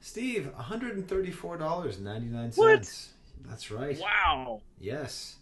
Steve, 0.00 0.46
one 0.54 0.64
hundred 0.64 0.94
and 0.96 1.06
thirty-four 1.08 1.58
dollars 1.58 1.98
ninety-nine 1.98 2.52
What? 2.54 2.84
cents. 2.86 3.12
That's 3.44 3.70
right. 3.70 3.98
Wow. 3.98 4.62
Yes. 4.78 5.36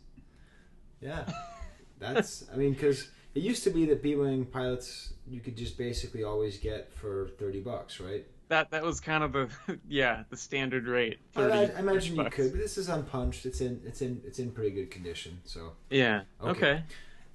Yeah. 1.00 1.24
That's. 1.98 2.44
I 2.52 2.56
mean, 2.56 2.72
because 2.74 3.08
it 3.34 3.42
used 3.42 3.64
to 3.64 3.70
be 3.70 3.86
that 3.86 4.02
B-wing 4.02 4.46
pilots 4.46 5.12
you 5.26 5.40
could 5.40 5.56
just 5.56 5.78
basically 5.78 6.22
always 6.24 6.58
get 6.58 6.92
for 6.94 7.28
thirty 7.38 7.60
bucks, 7.60 8.00
right? 8.00 8.26
That 8.48 8.70
that 8.72 8.82
was 8.84 9.00
kind 9.00 9.24
of 9.24 9.32
the 9.32 9.48
yeah 9.88 10.24
the 10.28 10.36
standard 10.36 10.86
rate. 10.86 11.18
30 11.32 11.52
I, 11.52 11.58
I 11.76 11.78
imagine 11.80 12.16
you 12.16 12.22
bucks. 12.24 12.36
could, 12.36 12.52
but 12.52 12.60
this 12.60 12.76
is 12.76 12.88
unpunched. 12.88 13.46
It's 13.46 13.60
in. 13.60 13.80
It's 13.86 14.02
in. 14.02 14.20
It's 14.26 14.38
in 14.38 14.50
pretty 14.50 14.70
good 14.70 14.90
condition. 14.90 15.40
So. 15.44 15.72
Yeah. 15.90 16.22
Okay. 16.42 16.50
Okay. 16.50 16.82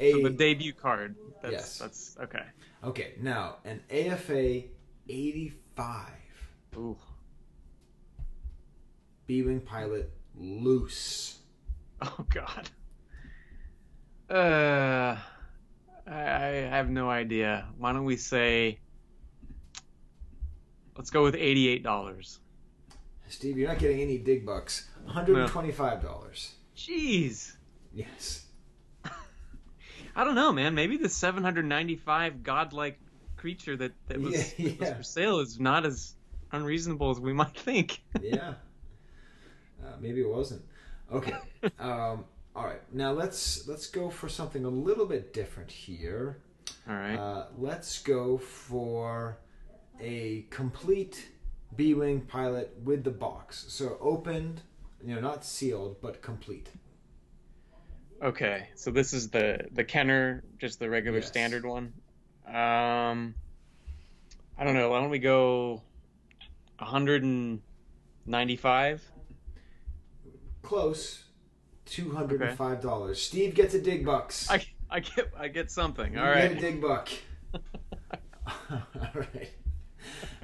A, 0.02 0.12
So 0.14 0.22
the 0.24 0.30
debut 0.30 0.74
card. 0.74 1.16
That's, 1.42 1.52
Yes. 1.52 1.78
That's 1.78 2.18
okay. 2.22 2.44
okay, 2.84 3.14
now 3.20 3.58
an 3.66 3.82
AFA 3.90 4.64
85 5.10 6.10
Ooh. 6.78 6.98
B 9.28 9.42
Wing 9.44 9.60
pilot 9.60 10.12
loose. 10.40 11.38
Oh 12.02 12.26
God. 12.30 12.70
Uh, 14.30 15.18
I, 16.08 16.12
I 16.12 16.48
have 16.70 16.90
no 16.90 17.10
idea. 17.10 17.68
Why 17.78 17.94
don't 17.94 18.06
we 18.06 18.16
say? 18.18 18.80
Let's 20.96 21.10
go 21.10 21.24
with 21.24 21.36
eighty-eight 21.36 21.84
dollars. 21.84 22.40
Steve, 23.28 23.58
you're 23.58 23.68
not 23.70 23.78
getting 23.78 24.02
any 24.02 24.18
dig 24.18 24.44
bucks. 24.46 24.90
$125. 25.08 26.50
Jeez. 26.76 27.54
Yes. 27.94 28.46
I 30.16 30.24
don't 30.24 30.34
know, 30.34 30.52
man. 30.52 30.74
Maybe 30.74 30.98
the 30.98 31.10
795 31.10 32.42
godlike 32.42 33.00
creature 33.38 33.78
that, 33.78 33.92
that 34.08 34.20
was, 34.20 34.58
Yeah, 34.58 34.72
that 34.80 34.80
was 34.80 34.98
for 34.98 35.04
sale 35.04 35.40
is 35.40 35.60
not 35.60 35.86
as 35.86 36.16
unreasonable 36.52 37.12
as 37.12 37.20
we 37.20 37.34
might 37.34 37.56
think. 37.56 38.02
Yeah. 38.22 38.56
Uh, 39.84 39.96
maybe 40.00 40.22
it 40.22 40.30
wasn't. 40.30 40.62
Okay. 41.12 41.34
Um, 41.80 42.24
all 42.56 42.66
right. 42.66 42.82
Now 42.94 43.12
let's 43.12 43.68
let's 43.68 43.88
go 43.88 44.10
for 44.10 44.30
something 44.30 44.64
a 44.66 44.70
little 44.70 45.06
bit 45.06 45.34
different 45.34 45.70
here. 45.72 46.38
All 46.88 46.96
right. 46.96 47.16
Uh, 47.18 47.46
let's 47.58 48.02
go 48.02 48.38
for 48.38 49.38
a 50.00 50.46
complete 50.50 51.30
B-wing 51.76 52.22
pilot 52.22 52.74
with 52.84 53.04
the 53.04 53.12
box. 53.12 53.66
So 53.68 53.98
opened, 54.00 54.62
you 55.06 55.14
know, 55.16 55.22
not 55.22 55.44
sealed, 55.46 55.98
but 56.02 56.22
complete. 56.22 56.70
Okay, 58.22 58.68
so 58.76 58.92
this 58.92 59.14
is 59.14 59.30
the 59.30 59.68
the 59.74 59.84
Kenner, 59.84 60.44
just 60.58 60.80
the 60.80 60.90
regular 60.90 61.20
Yes. 61.20 61.28
standard 61.28 61.66
one. 61.66 61.94
Um, 62.48 63.36
I 64.58 64.64
don't 64.64 64.74
know. 64.76 64.90
Why 64.90 65.02
don't 65.02 65.10
we 65.10 65.20
go 65.20 65.82
195? 66.80 69.12
Close. 70.70 71.24
Two 71.86 72.12
hundred 72.12 72.44
and 72.44 72.56
five 72.56 72.80
dollars. 72.80 73.20
Steve 73.20 73.56
gets 73.56 73.74
a 73.74 73.82
dig 73.82 74.06
bucks. 74.06 74.48
I 74.52 74.64
I 74.88 75.00
get 75.00 75.32
I 75.36 75.48
get 75.48 75.72
something. 75.72 76.16
All 76.16 76.26
right. 76.26 76.44
You 76.44 76.50
All 76.50 76.54
get 76.54 76.58
a 76.58 76.62
dig 76.62 76.80
buck. 76.80 77.10
All 78.72 78.82
right. 79.16 79.50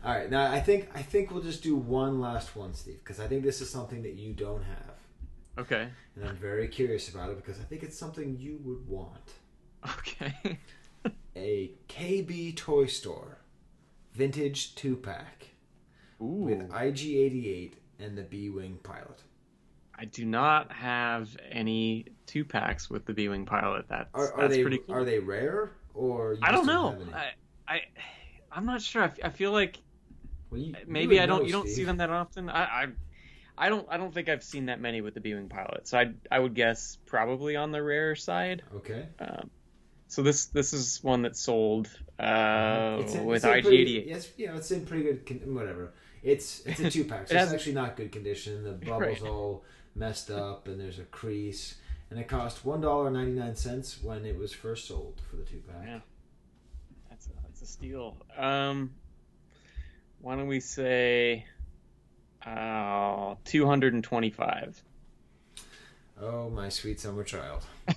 All 0.04 0.16
right. 0.16 0.28
Now 0.32 0.52
I 0.52 0.60
think 0.60 0.90
I 0.96 1.04
think 1.04 1.30
we'll 1.30 1.44
just 1.44 1.62
do 1.62 1.76
one 1.76 2.20
last 2.20 2.56
one, 2.56 2.74
Steve, 2.74 2.98
because 3.04 3.20
I 3.20 3.28
think 3.28 3.44
this 3.44 3.62
is 3.62 3.70
something 3.70 4.02
that 4.02 4.14
you 4.16 4.34
don't 4.34 4.64
have, 4.64 4.96
Okay. 5.60 5.90
and 6.16 6.26
I'm 6.28 6.38
very 6.38 6.68
curious 6.70 7.08
about 7.10 7.30
it 7.30 7.36
because 7.38 7.60
I 7.60 7.64
think 7.64 7.84
it's 7.84 7.96
something 7.98 8.36
you 8.40 8.60
would 8.64 8.88
want. 8.88 9.34
Okay. 10.00 10.58
A 11.36 11.72
KB 11.88 12.56
Toy 12.56 12.88
Store 12.88 13.38
vintage 14.14 14.74
two 14.74 14.96
pack 14.96 15.50
with 16.18 16.68
IG88 16.72 17.74
and 18.00 18.18
the 18.18 18.24
B 18.24 18.50
Wing 18.50 18.80
pilot. 18.82 19.22
I 19.98 20.06
do 20.06 20.26
not 20.26 20.72
have 20.72 21.36
any 21.52 22.06
two 22.26 22.44
packs 22.44 22.90
with 22.90 23.06
the 23.06 23.14
B 23.14 23.30
wing 23.30 23.46
pilot. 23.46 23.86
That's 23.88 24.10
Are, 24.14 24.34
are 24.34 24.42
that's 24.42 24.56
they 24.56 24.62
pretty 24.62 24.80
cool. 24.80 24.96
are 24.96 25.06
they 25.06 25.20
rare 25.20 25.72
or 25.94 26.34
you 26.34 26.40
I 26.44 26.52
don't 26.52 26.66
know. 26.66 26.98
I 27.14 27.32
I 27.68 27.82
I'm 28.52 28.66
not 28.66 28.82
sure. 28.82 29.04
I, 29.04 29.06
f- 29.06 29.20
I 29.24 29.30
feel 29.30 29.52
like 29.52 29.78
Well, 30.50 30.60
you- 30.60 30.68
you 30.68 30.76
maybe 30.88 31.16
would 31.16 31.24
I 31.24 31.26
don't. 31.26 31.40
know, 31.42 31.46
you 31.46 31.52
don't 31.54 31.70
see 31.70 31.84
them 31.86 31.98
that 31.98 32.10
often. 32.10 32.50
I, 32.50 32.64
I 32.64 32.88
I 33.58 33.70
don't. 33.70 33.88
I 33.90 33.96
don't 33.96 34.14
think 34.14 34.28
I've 34.28 34.44
seen 34.44 34.66
that 34.66 34.82
many 34.82 35.00
with 35.00 35.14
the 35.14 35.22
B-wing 35.22 35.48
pilot. 35.48 35.88
So 35.88 35.98
I 35.98 36.12
I 36.30 36.40
would 36.40 36.56
guess 36.56 36.98
probably 37.06 37.56
on 37.56 37.72
the 37.72 37.82
rare 37.82 38.14
side. 38.16 38.64
Okay. 38.76 39.06
Um, 39.20 39.50
so 40.10 40.22
this 40.24 40.48
this 40.48 40.74
is 40.74 41.02
one 41.02 41.22
that 41.22 41.38
sold 41.38 41.88
uh, 42.20 42.98
It's 43.00 43.16
in- 43.16 43.24
with 43.26 43.46
it's 43.46 43.62
pretty- 43.66 44.02
IG88. 44.04 44.08
Yes, 44.10 44.32
you 44.36 44.48
know, 44.48 44.56
it's 44.56 44.72
in 44.72 44.86
pretty 44.86 45.04
good. 45.04 45.26
Con- 45.26 45.56
whatever. 45.56 45.94
It's 46.22 46.66
it's 46.66 46.80
a 46.82 46.90
two 46.92 47.06
pack, 47.06 47.28
so 47.30 47.36
It 47.36 47.44
it's 47.44 47.54
actually 47.54 47.74
not 47.76 47.96
good 47.96 48.12
condition. 48.12 48.64
The 48.66 48.72
bubbles 48.86 49.22
Right. 49.22 49.22
all 49.22 49.64
messed 49.96 50.30
up, 50.30 50.68
and 50.68 50.80
there's 50.80 51.00
a 51.00 51.04
crease. 51.04 51.76
And 52.10 52.20
it 52.20 52.28
cost 52.28 52.64
one 52.66 52.82
dollar 52.82 53.10
ninety 53.10 53.32
nine 53.32 53.56
cents 53.56 54.00
when 54.02 54.26
it 54.26 54.38
was 54.38 54.54
first 54.54 54.88
sold 54.88 55.22
for 55.30 55.38
the 55.38 55.44
two 55.44 55.64
pack. 55.68 55.88
Yeah. 55.88 56.00
That's 57.10 57.28
a, 57.28 57.30
that's 57.44 57.62
a 57.62 57.66
steal. 57.66 58.18
Um, 58.38 58.92
why 60.22 60.36
don't 60.36 60.48
we 60.48 60.60
say 60.60 61.46
uh, 62.46 63.36
225? 63.46 64.84
Oh 66.22 66.50
my 66.50 66.70
sweet 66.70 67.00
summer 67.00 67.24
child, 67.24 67.66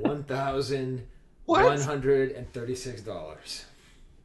one 0.00 0.24
thousand 0.24 1.06
one 1.46 1.80
hundred 1.80 2.32
and 2.32 2.52
thirty 2.52 2.74
six 2.74 3.00
dollars. 3.00 3.64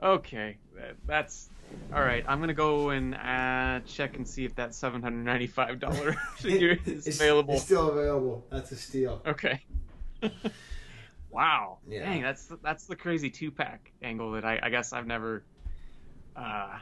Okay, 0.02 0.58
that's 1.06 1.50
all 1.94 2.02
right. 2.02 2.24
I'm 2.28 2.40
gonna 2.40 2.54
go 2.54 2.90
and 2.90 3.16
uh, 3.16 3.82
check 3.86 4.16
and 4.16 4.28
see 4.28 4.46
if 4.46 4.56
that 4.56 4.74
seven 4.74 5.02
hundred 5.02 5.26
ninety-five 5.26 5.80
dollar 5.80 6.14
figure 6.38 6.78
is 6.86 7.08
available. 7.08 7.56
It's 7.56 7.64
still 7.64 7.90
available. 7.90 8.46
That's 8.50 8.72
a 8.72 8.76
steal. 8.76 9.22
Okay. 9.26 9.62
wow. 11.30 11.80
Yeah. 11.88 12.06
Dang, 12.06 12.22
that's 12.22 12.52
that's 12.64 12.86
the 12.86 12.96
crazy 12.96 13.30
two 13.30 13.52
pack 13.52 13.92
angle 14.02 14.32
that 14.32 14.46
I, 14.46 14.60
I 14.64 14.70
guess 14.70 14.94
I've 14.94 15.08
never. 15.08 15.44
Uh, 16.36 16.78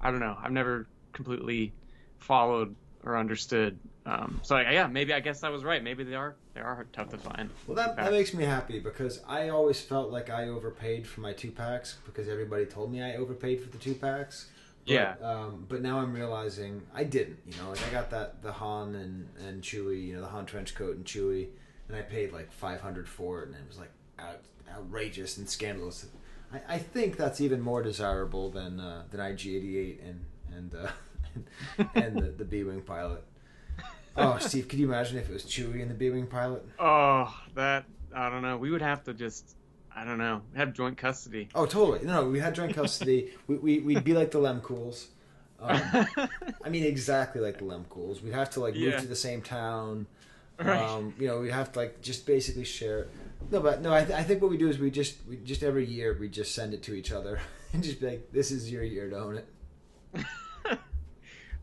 I 0.00 0.10
don't 0.10 0.20
know. 0.20 0.36
I've 0.40 0.52
never 0.52 0.86
completely 1.12 1.72
followed 2.18 2.76
or 3.06 3.16
understood. 3.16 3.78
Um, 4.04 4.40
so 4.42 4.58
yeah, 4.58 4.86
maybe 4.86 5.14
I 5.14 5.20
guess 5.20 5.42
I 5.42 5.48
was 5.48 5.64
right. 5.64 5.82
Maybe 5.82 6.04
they 6.04 6.14
are 6.14 6.36
they 6.54 6.60
are 6.60 6.86
tough 6.92 7.08
to 7.10 7.18
find. 7.18 7.50
Well, 7.66 7.76
that, 7.76 7.96
that 7.96 8.12
makes 8.12 8.34
me 8.34 8.44
happy 8.44 8.78
because 8.78 9.20
I 9.26 9.48
always 9.48 9.80
felt 9.80 10.10
like 10.10 10.28
I 10.28 10.48
overpaid 10.48 11.06
for 11.06 11.20
my 11.20 11.32
two 11.32 11.50
packs 11.50 11.96
because 12.04 12.28
everybody 12.28 12.66
told 12.66 12.92
me 12.92 13.02
I 13.02 13.16
overpaid 13.16 13.62
for 13.62 13.70
the 13.70 13.78
two 13.78 13.94
packs. 13.94 14.50
But, 14.84 14.92
Yeah. 14.92 15.14
Um, 15.22 15.66
but 15.68 15.82
now 15.82 15.98
I'm 15.98 16.12
realizing 16.12 16.82
I 16.94 17.04
didn't. 17.04 17.38
You 17.46 17.56
know, 17.62 17.70
like 17.70 17.86
I 17.88 17.90
got 17.90 18.10
that 18.10 18.42
the 18.42 18.52
Han 18.52 18.94
and 18.94 19.28
and 19.46 19.62
Chewie. 19.62 20.08
You 20.08 20.14
know, 20.16 20.20
the 20.20 20.28
Han 20.28 20.46
trench 20.46 20.74
coat 20.74 20.96
and 20.96 21.04
Chewie, 21.04 21.46
and 21.88 21.96
I 21.96 22.02
paid 22.02 22.32
like 22.32 22.52
500 22.52 23.08
for 23.08 23.42
it, 23.42 23.48
and 23.48 23.56
it 23.56 23.62
was 23.68 23.78
like 23.78 23.90
out, 24.18 24.40
outrageous 24.70 25.38
and 25.38 25.48
scandalous. 25.48 26.06
I, 26.52 26.74
I 26.74 26.78
think 26.78 27.16
that's 27.16 27.40
even 27.40 27.60
more 27.60 27.82
desirable 27.82 28.50
than 28.50 28.78
uh, 28.78 29.04
than 29.10 29.20
IG88 29.20 29.98
and 30.08 30.24
and 30.56 30.74
uh, 30.74 30.88
and, 31.94 32.16
the, 32.18 32.30
the 32.30 32.44
B 32.44 32.62
wing 32.64 32.82
pilot. 32.82 33.22
Oh, 34.16 34.38
Steve, 34.38 34.68
could 34.68 34.78
you 34.78 34.86
imagine 34.86 35.18
if 35.18 35.28
it 35.28 35.32
was 35.32 35.44
Chewie 35.44 35.82
and 35.82 35.90
the 35.90 35.94
B 35.94 36.10
wing 36.10 36.26
pilot? 36.26 36.66
Oh, 36.78 37.34
that 37.54 37.84
I 38.14 38.30
don't 38.30 38.42
know. 38.42 38.56
We 38.56 38.70
would 38.70 38.82
have 38.82 39.04
to 39.04 39.14
just 39.14 39.56
I 39.94 40.04
don't 40.04 40.18
know 40.18 40.42
have 40.54 40.72
joint 40.72 40.96
custody. 40.96 41.48
Oh, 41.54 41.66
totally. 41.66 42.04
No, 42.04 42.22
no, 42.22 42.30
we 42.30 42.38
had 42.40 42.54
joint 42.54 42.74
custody. 42.74 43.32
we, 43.46 43.56
we, 43.56 43.78
we'd 43.80 44.04
be 44.04 44.14
like 44.14 44.30
the 44.30 44.38
Lemcools. 44.38 45.06
Um, 45.60 45.80
I 46.64 46.68
mean, 46.68 46.84
exactly 46.84 47.40
like 47.40 47.58
the 47.58 47.64
Lemcools. 47.64 48.22
We'd 48.22 48.34
have 48.34 48.50
to 48.50 48.60
like 48.60 48.74
move 48.74 48.82
Yeah. 48.84 49.00
to 49.00 49.06
the 49.06 49.16
same 49.16 49.42
town. 49.42 50.06
Right. 50.58 50.80
Um, 50.80 51.14
you 51.18 51.26
know, 51.26 51.40
we'd 51.40 51.52
have 51.52 51.72
to 51.72 51.78
like 51.78 52.00
just 52.00 52.26
basically 52.26 52.64
share. 52.64 53.08
No, 53.50 53.60
but 53.60 53.82
no, 53.82 53.92
I, 53.92 54.04
th- 54.04 54.18
I 54.18 54.22
think 54.22 54.40
what 54.40 54.50
we 54.50 54.56
do 54.56 54.68
is 54.68 54.78
we 54.78 54.90
just 54.90 55.16
we 55.28 55.36
just 55.36 55.62
every 55.62 55.84
year 55.84 56.16
we 56.18 56.28
just 56.28 56.54
send 56.54 56.72
it 56.74 56.82
to 56.84 56.94
each 56.94 57.12
other. 57.12 57.38
and 57.72 57.82
just 57.82 58.00
be 58.00 58.06
like, 58.06 58.32
"This 58.32 58.50
is 58.50 58.70
your 58.70 58.82
year 58.82 59.10
to 59.10 59.16
own 59.18 59.36
it." 59.36 60.24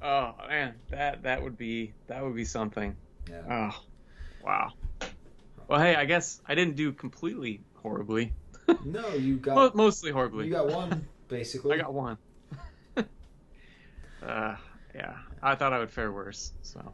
Oh 0.03 0.35
man, 0.49 0.75
that 0.89 1.23
that 1.23 1.41
would 1.41 1.57
be 1.57 1.93
that 2.07 2.23
would 2.23 2.35
be 2.35 2.45
something. 2.45 2.95
Yeah. 3.29 3.41
Oh, 3.71 3.81
wow. 4.43 4.71
Well, 5.67 5.79
hey, 5.79 5.95
I 5.95 6.03
guess 6.05 6.41
I 6.45 6.55
didn't 6.55 6.75
do 6.75 6.91
completely 6.91 7.61
horribly. 7.75 8.33
No, 8.83 9.13
you 9.13 9.37
got 9.47 9.55
Mo- 9.55 9.71
mostly 9.85 10.11
horribly. 10.11 10.45
you 10.45 10.51
got 10.51 10.67
one 10.67 11.07
basically. 11.29 11.75
I 11.75 11.77
got 11.81 11.93
one. 11.93 12.17
uh, 12.97 14.55
yeah, 14.93 15.17
I 15.41 15.55
thought 15.55 15.73
I 15.73 15.79
would 15.79 15.89
fare 15.91 16.11
worse. 16.11 16.51
So 16.61 16.93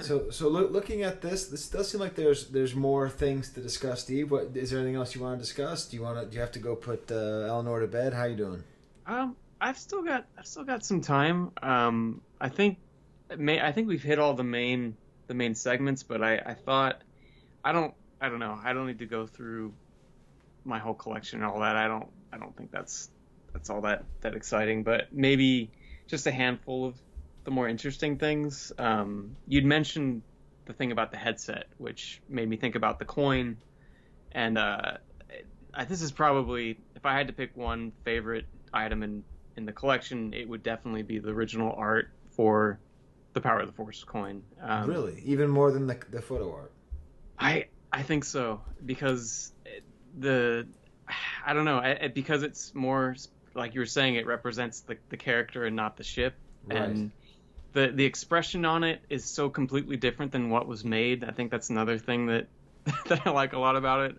So, 0.00 0.30
so 0.30 0.48
look, 0.48 0.70
looking 0.72 1.02
at 1.02 1.20
this, 1.20 1.46
this 1.48 1.68
does 1.68 1.90
seem 1.90 2.00
like 2.00 2.14
there's 2.14 2.48
there's 2.48 2.74
more 2.74 3.08
things 3.10 3.50
to 3.50 3.60
discuss. 3.60 4.00
Steve, 4.00 4.30
what 4.30 4.52
is 4.54 4.70
there 4.70 4.78
anything 4.80 4.96
else 4.96 5.14
you 5.14 5.20
want 5.20 5.38
to 5.38 5.44
discuss? 5.44 5.86
Do 5.86 5.96
you 5.96 6.02
want 6.02 6.18
to? 6.18 6.26
Do 6.26 6.34
you 6.34 6.40
have 6.40 6.52
to 6.52 6.58
go 6.58 6.74
put 6.74 7.10
uh, 7.12 7.46
Eleanor 7.46 7.80
to 7.80 7.86
bed? 7.86 8.14
How 8.14 8.24
you 8.24 8.36
doing? 8.36 8.64
Um, 9.06 9.36
I've 9.60 9.78
still 9.78 10.02
got 10.02 10.26
I've 10.38 10.46
still 10.46 10.64
got 10.64 10.84
some 10.84 11.00
time. 11.00 11.52
Um, 11.62 12.20
I 12.40 12.48
think 12.48 12.78
may 13.36 13.60
I 13.60 13.72
think 13.72 13.88
we've 13.88 14.02
hit 14.02 14.18
all 14.18 14.34
the 14.34 14.44
main 14.44 14.96
the 15.26 15.34
main 15.34 15.54
segments, 15.54 16.02
but 16.02 16.22
I 16.22 16.36
I 16.38 16.54
thought 16.54 17.02
I 17.64 17.72
don't 17.72 17.94
I 18.20 18.28
don't 18.28 18.38
know 18.38 18.58
I 18.62 18.72
don't 18.72 18.86
need 18.86 19.00
to 19.00 19.06
go 19.06 19.26
through 19.26 19.74
my 20.64 20.78
whole 20.78 20.94
collection 20.94 21.42
and 21.42 21.50
all 21.50 21.60
that. 21.60 21.76
I 21.76 21.88
don't 21.88 22.08
I 22.32 22.38
don't 22.38 22.56
think 22.56 22.70
that's 22.70 23.10
that's 23.52 23.70
all 23.70 23.80
that 23.82 24.04
that 24.20 24.34
exciting. 24.34 24.84
But 24.84 25.12
maybe 25.12 25.70
just 26.06 26.26
a 26.26 26.30
handful 26.30 26.86
of 26.86 26.96
the 27.44 27.50
more 27.50 27.68
interesting 27.68 28.18
things. 28.18 28.72
Um, 28.78 29.36
you'd 29.46 29.64
mentioned 29.64 30.22
the 30.66 30.72
thing 30.72 30.92
about 30.92 31.10
the 31.10 31.16
headset, 31.16 31.66
which 31.78 32.20
made 32.28 32.48
me 32.48 32.56
think 32.56 32.74
about 32.74 32.98
the 32.98 33.04
coin, 33.04 33.56
and 34.32 34.58
uh, 34.58 34.98
I, 35.74 35.84
this 35.84 36.02
is 36.02 36.12
probably 36.12 36.78
if 36.94 37.04
I 37.06 37.16
had 37.16 37.26
to 37.28 37.32
pick 37.32 37.56
one 37.56 37.92
favorite 38.04 38.46
item 38.72 39.02
in 39.02 39.24
in 39.58 39.66
the 39.66 39.72
collection, 39.72 40.32
it 40.32 40.48
would 40.48 40.62
definitely 40.62 41.02
be 41.02 41.18
the 41.18 41.30
original 41.30 41.74
art 41.76 42.08
for 42.30 42.78
the 43.34 43.40
Power 43.40 43.60
of 43.60 43.66
the 43.66 43.72
Force 43.72 44.02
coin. 44.04 44.42
Um, 44.62 44.88
really, 44.88 45.20
even 45.26 45.50
more 45.50 45.70
than 45.72 45.86
the 45.86 45.98
the 46.10 46.22
photo 46.22 46.54
art. 46.54 46.72
I 47.38 47.66
I 47.92 48.02
think 48.02 48.24
so 48.24 48.62
because 48.86 49.52
the 50.18 50.66
I 51.44 51.52
don't 51.52 51.64
know 51.64 51.78
I, 51.78 52.08
because 52.08 52.42
it's 52.42 52.74
more 52.74 53.16
like 53.54 53.74
you 53.74 53.80
were 53.80 53.86
saying 53.86 54.14
it 54.14 54.26
represents 54.26 54.80
the 54.82 54.96
the 55.10 55.16
character 55.16 55.64
and 55.64 55.76
not 55.76 55.96
the 55.96 56.04
ship 56.04 56.34
Right. 56.66 56.78
and 56.78 57.10
the 57.72 57.88
the 57.88 58.04
expression 58.04 58.64
on 58.64 58.84
it 58.84 59.02
is 59.10 59.24
so 59.24 59.50
completely 59.50 59.96
different 59.96 60.32
than 60.32 60.50
what 60.50 60.66
was 60.66 60.84
made. 60.84 61.24
I 61.24 61.32
think 61.32 61.50
that's 61.50 61.70
another 61.70 61.98
thing 61.98 62.26
that 62.26 62.46
that 63.08 63.26
I 63.26 63.30
like 63.30 63.52
a 63.52 63.58
lot 63.58 63.76
about 63.76 64.10
it. 64.10 64.16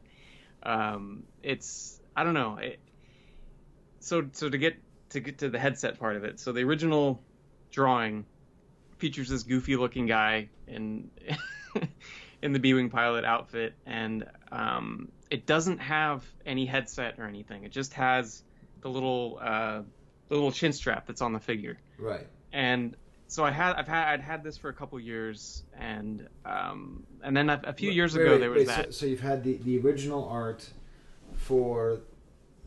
Um, 0.63 1.23
it's 1.41 1.99
I 2.15 2.23
don't 2.23 2.33
know. 2.33 2.57
It, 2.57 2.79
so 3.99 4.27
so 4.33 4.49
to 4.49 4.57
get 4.57 4.75
to 5.10 5.20
get 5.20 5.39
to 5.39 5.49
the 5.49 5.60
headset 5.60 5.99
part 5.99 6.16
of 6.16 6.24
it. 6.24 6.39
So 6.39 6.51
the 6.51 6.64
original 6.64 7.22
drawing 7.72 8.26
features 8.97 9.30
this 9.30 9.43
goofy 9.43 9.76
looking 9.76 10.05
guy 10.05 10.49
in 10.68 11.10
in 12.41 12.53
the 12.53 12.60
B-wing 12.60 12.89
pilot 12.89 13.26
outfit, 13.26 13.74
and 13.86 14.26
um, 14.51 15.10
it 15.30 15.45
doesn't 15.45 15.80
have 15.80 16.26
any 16.45 16.66
headset 16.66 17.16
or 17.18 17.26
anything. 17.26 17.64
It 17.64 17.72
just 17.72 17.93
has 17.93 18.43
the 18.82 18.89
little 18.89 19.39
uh, 19.41 19.82
the 20.28 20.36
little 20.36 20.51
chin 20.51 20.74
strap 20.74 21.07
that's 21.07 21.22
on 21.22 21.34
the 21.34 21.39
figure 21.39 21.78
Right. 21.97 22.28
and 22.53 22.95
so 23.28 23.45
I 23.45 23.51
had 23.51 23.76
I've 23.76 23.88
had 23.88 24.07
I'd 24.07 24.22
had 24.22 24.43
this 24.43 24.57
for 24.57 24.70
a 24.70 24.74
couple 24.74 24.99
years, 24.99 25.64
and 25.78 26.28
um, 26.45 27.03
and 27.24 27.38
then 27.38 27.49
a, 27.49 27.62
a 27.66 27.74
few 27.74 27.91
years 27.91 28.16
Wait, 28.16 28.24
ago 28.24 28.32
wait, 28.32 28.39
there 28.39 28.49
was 28.49 28.60
wait, 28.60 28.68
that. 28.68 28.86
So, 28.86 28.91
so 28.91 29.05
you've 29.05 29.20
had 29.22 29.43
the 29.43 29.57
the 29.57 29.80
original 29.80 30.28
art 30.28 30.68
for. 31.36 32.01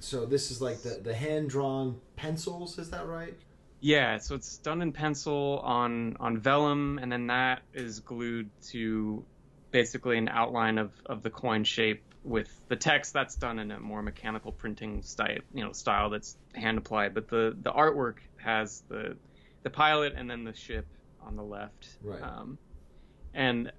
So 0.02 0.26
this 0.26 0.50
is 0.50 0.60
like 0.60 0.82
the 0.82 1.00
the 1.02 1.14
hand 1.14 1.48
drawn 1.50 2.00
pencils. 2.16 2.78
Is 2.78 2.90
that 2.90 3.06
right? 3.06 3.34
Yeah, 3.80 4.18
so 4.18 4.34
it's 4.34 4.58
done 4.58 4.82
in 4.82 4.92
pencil 4.92 5.60
on 5.64 6.16
on 6.20 6.38
vellum, 6.38 6.98
and 6.98 7.10
then 7.10 7.28
that 7.28 7.62
is 7.72 8.00
glued 8.00 8.50
to 8.68 9.24
basically 9.70 10.18
an 10.18 10.28
outline 10.28 10.78
of 10.78 10.92
of 11.06 11.22
the 11.22 11.30
coin 11.30 11.64
shape 11.64 12.02
with 12.24 12.48
the 12.68 12.76
text 12.76 13.12
that's 13.12 13.34
done 13.34 13.58
in 13.58 13.70
a 13.70 13.80
more 13.80 14.02
mechanical 14.02 14.52
printing 14.52 15.02
style, 15.02 15.38
you 15.52 15.64
know, 15.64 15.72
style 15.72 16.10
that's 16.10 16.36
hand 16.54 16.78
applied. 16.78 17.14
But 17.14 17.28
the 17.28 17.56
the 17.60 17.72
artwork 17.72 18.16
has 18.36 18.82
the 18.88 19.16
the 19.62 19.70
pilot 19.70 20.14
and 20.16 20.30
then 20.30 20.44
the 20.44 20.54
ship 20.54 20.86
on 21.20 21.36
the 21.36 21.42
left. 21.42 21.88
Right. 22.02 22.22
Um, 22.22 22.58
and 23.34 23.72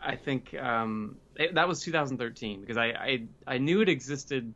I 0.00 0.16
think 0.16 0.54
um, 0.54 1.16
it, 1.36 1.54
that 1.54 1.66
was 1.66 1.80
2013 1.80 2.60
because 2.60 2.76
I, 2.76 2.86
I 2.86 3.22
I 3.46 3.58
knew 3.58 3.80
it 3.80 3.88
existed. 3.88 4.52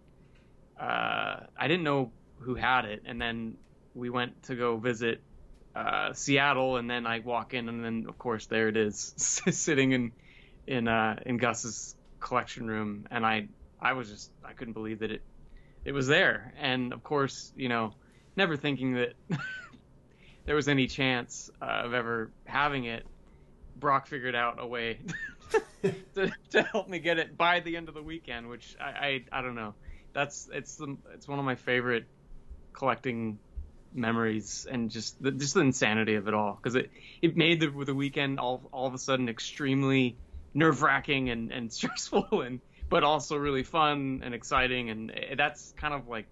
Uh, 0.78 1.46
I 1.58 1.68
didn't 1.68 1.84
know 1.84 2.12
who 2.40 2.54
had 2.54 2.84
it, 2.84 3.02
and 3.04 3.20
then 3.20 3.56
we 3.94 4.10
went 4.10 4.44
to 4.44 4.54
go 4.54 4.76
visit 4.76 5.20
uh, 5.74 6.12
Seattle, 6.12 6.76
and 6.76 6.88
then 6.88 7.06
I 7.06 7.20
walk 7.20 7.54
in, 7.54 7.68
and 7.68 7.84
then 7.84 8.06
of 8.08 8.18
course 8.18 8.46
there 8.46 8.68
it 8.68 8.76
is, 8.76 9.12
sitting 9.16 9.92
in 9.92 10.12
in 10.66 10.88
uh, 10.88 11.20
in 11.26 11.38
Gus's 11.38 11.96
collection 12.20 12.66
room, 12.68 13.06
and 13.10 13.24
I 13.24 13.48
I 13.80 13.92
was 13.94 14.08
just 14.08 14.30
I 14.44 14.52
couldn't 14.52 14.74
believe 14.74 15.00
that 15.00 15.10
it 15.10 15.22
it 15.84 15.92
was 15.92 16.06
there, 16.06 16.52
and 16.58 16.92
of 16.92 17.02
course 17.02 17.52
you 17.56 17.68
know 17.68 17.94
never 18.36 18.56
thinking 18.56 18.94
that 18.94 19.14
there 20.44 20.54
was 20.54 20.68
any 20.68 20.86
chance 20.86 21.50
uh, 21.60 21.82
of 21.84 21.94
ever 21.94 22.30
having 22.44 22.84
it. 22.84 23.06
Brock 23.76 24.08
figured 24.08 24.34
out 24.34 24.56
a 24.58 24.66
way 24.66 24.98
to, 26.14 26.32
to 26.50 26.62
help 26.62 26.88
me 26.88 26.98
get 26.98 27.18
it 27.18 27.36
by 27.36 27.60
the 27.60 27.76
end 27.76 27.88
of 27.88 27.94
the 27.94 28.02
weekend, 28.02 28.48
which 28.48 28.76
I, 28.80 29.24
I 29.32 29.38
I 29.38 29.42
don't 29.42 29.54
know. 29.54 29.74
That's 30.18 30.48
it's 30.52 30.74
the 30.74 30.96
it's 31.14 31.28
one 31.28 31.38
of 31.38 31.44
my 31.44 31.54
favorite 31.54 32.06
collecting 32.72 33.38
memories 33.94 34.66
and 34.68 34.90
just 34.90 35.22
the, 35.22 35.30
just 35.30 35.54
the 35.54 35.60
insanity 35.60 36.16
of 36.16 36.26
it 36.26 36.34
all. 36.34 36.58
Because 36.60 36.74
it 36.74 36.90
it 37.22 37.36
made 37.36 37.60
the 37.60 37.70
the 37.86 37.94
weekend 37.94 38.40
all 38.40 38.68
all 38.72 38.88
of 38.88 38.94
a 38.94 38.98
sudden 38.98 39.28
extremely 39.28 40.18
nerve 40.54 40.82
wracking 40.82 41.30
and 41.30 41.52
and 41.52 41.72
stressful 41.78 42.26
and 42.32 42.60
but 42.90 43.04
also 43.04 43.36
really 43.36 43.62
fun 43.62 44.22
and 44.24 44.34
exciting. 44.34 44.90
And 44.90 45.12
eh, 45.12 45.36
that's 45.36 45.72
kind 45.76 45.94
of 45.94 46.08
like 46.08 46.26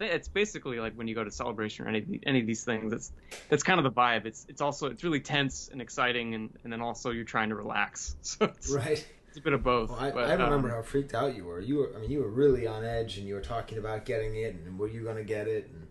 it's 0.00 0.26
basically 0.26 0.80
like 0.80 0.94
when 0.94 1.06
you 1.06 1.14
go 1.14 1.22
to 1.22 1.30
celebration 1.30 1.86
or 1.86 1.90
any 1.90 2.18
any 2.26 2.40
of 2.40 2.46
these 2.48 2.64
things 2.64 2.90
that's 2.90 3.12
that's 3.50 3.62
kind 3.62 3.78
of 3.78 3.84
the 3.84 3.92
vibe. 3.92 4.26
It's 4.26 4.44
it's 4.48 4.60
also 4.60 4.88
it's 4.88 5.04
really 5.04 5.20
tense 5.20 5.68
and 5.70 5.80
exciting 5.80 6.34
and 6.34 6.50
and 6.64 6.72
then 6.72 6.80
also 6.80 7.10
you're 7.10 7.24
trying 7.24 7.50
to 7.50 7.54
relax. 7.54 8.16
So 8.22 8.50
Right. 8.74 9.06
It's 9.32 9.38
a 9.38 9.40
bit 9.40 9.54
of 9.54 9.62
both 9.62 9.88
Well, 9.88 9.98
I, 9.98 10.10
but, 10.10 10.28
I 10.28 10.34
remember 10.34 10.68
um, 10.68 10.74
how 10.74 10.82
freaked 10.82 11.14
out 11.14 11.34
you 11.34 11.46
were. 11.46 11.58
You 11.58 11.76
were, 11.76 11.92
I 11.96 12.00
mean, 12.00 12.10
you 12.10 12.20
were 12.20 12.28
really 12.28 12.66
on 12.66 12.84
edge, 12.84 13.16
and 13.16 13.26
you 13.26 13.32
were 13.32 13.40
talking 13.40 13.78
about 13.78 14.04
getting 14.04 14.36
it, 14.36 14.54
and 14.54 14.78
were 14.78 14.88
you 14.88 15.02
going 15.02 15.16
to 15.16 15.24
get 15.24 15.48
it? 15.48 15.70
And 15.72 15.86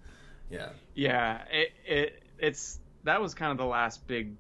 yeah, 0.52 0.70
Yeah, 0.94 1.42
it, 1.52 1.72
it 1.84 2.24
it's 2.38 2.78
that 3.04 3.20
was 3.20 3.34
kind 3.34 3.52
of 3.52 3.58
the 3.58 3.66
last 3.66 4.06
big 4.06 4.36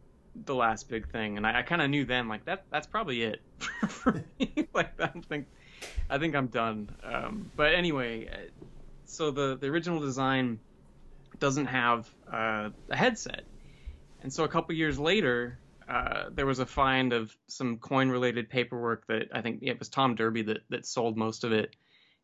the 0.45 0.53
last 0.53 0.87
big 0.87 1.09
thing, 1.09 1.37
and 1.37 1.47
I, 1.47 1.59
I 1.59 1.61
kind 1.63 1.81
of 1.81 1.89
knew 1.89 2.05
then 2.05 2.27
like 2.27 2.45
that 2.45 2.65
that's 2.69 2.85
probably 2.85 3.23
it 3.23 3.41
for 3.87 4.23
me. 4.39 4.67
like 4.75 5.01
I 5.01 5.07
don't 5.07 5.25
think 5.25 5.47
I 6.07 6.19
think 6.19 6.35
I'm 6.35 6.47
done. 6.47 6.95
Um, 7.03 7.49
but 7.55 7.73
anyway, 7.73 8.27
uh, 8.27 8.65
so 9.05 9.31
the 9.31 9.57
the 9.59 9.65
original 9.65 9.99
design 9.99 10.59
doesn't 11.39 11.65
have 11.65 12.07
uh, 12.31 12.69
a 12.91 12.95
headset, 12.95 13.45
and 14.21 14.31
so 14.31 14.43
a 14.43 14.47
couple 14.47 14.75
years 14.75 14.99
later. 14.99 15.57
Uh, 15.91 16.29
there 16.31 16.45
was 16.45 16.59
a 16.59 16.65
find 16.65 17.11
of 17.11 17.35
some 17.47 17.77
coin-related 17.77 18.49
paperwork 18.49 19.05
that 19.07 19.23
I 19.33 19.41
think 19.41 19.59
it 19.61 19.77
was 19.77 19.89
Tom 19.89 20.15
Derby 20.15 20.43
that, 20.43 20.59
that 20.69 20.85
sold 20.85 21.17
most 21.17 21.43
of 21.43 21.51
it, 21.51 21.75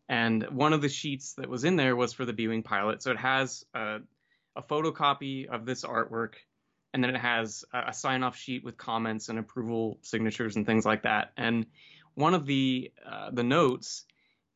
and 0.08 0.44
one 0.52 0.72
of 0.72 0.82
the 0.82 0.88
sheets 0.88 1.34
that 1.34 1.50
was 1.50 1.66
in 1.66 1.76
there 1.76 1.94
was 1.96 2.14
for 2.14 2.24
the 2.24 2.32
B-wing 2.32 2.64
pilot. 2.64 3.04
So 3.04 3.12
it 3.12 3.18
has 3.18 3.66
a, 3.74 3.98
a 4.56 4.62
photocopy 4.62 5.50
of 5.50 5.66
this 5.66 5.84
artwork, 5.84 6.36
and 6.94 7.04
then 7.04 7.14
it 7.14 7.20
has 7.20 7.66
a, 7.74 7.90
a 7.90 7.94
sign-off 7.94 8.38
sheet 8.38 8.64
with 8.64 8.78
comments 8.78 9.28
and 9.28 9.38
approval 9.38 10.00
signatures 10.02 10.56
and 10.56 10.66
things 10.66 10.86
like 10.86 11.04
that. 11.04 11.34
And 11.36 11.66
one 12.16 12.36
of 12.36 12.46
the 12.46 12.92
uh, 13.06 13.32
the 13.34 13.44
notes, 13.44 14.06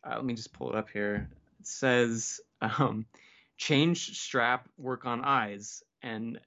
uh, 0.05 0.15
let 0.15 0.25
me 0.25 0.35
just 0.35 0.53
pull 0.53 0.69
it 0.71 0.77
up 0.77 0.89
here. 0.89 1.29
It 1.59 1.67
says, 1.67 2.39
um, 2.61 3.05
"Change 3.57 4.17
strap, 4.17 4.69
work 4.77 5.05
on 5.05 5.25
eyes." 5.25 5.83
And 6.01 6.39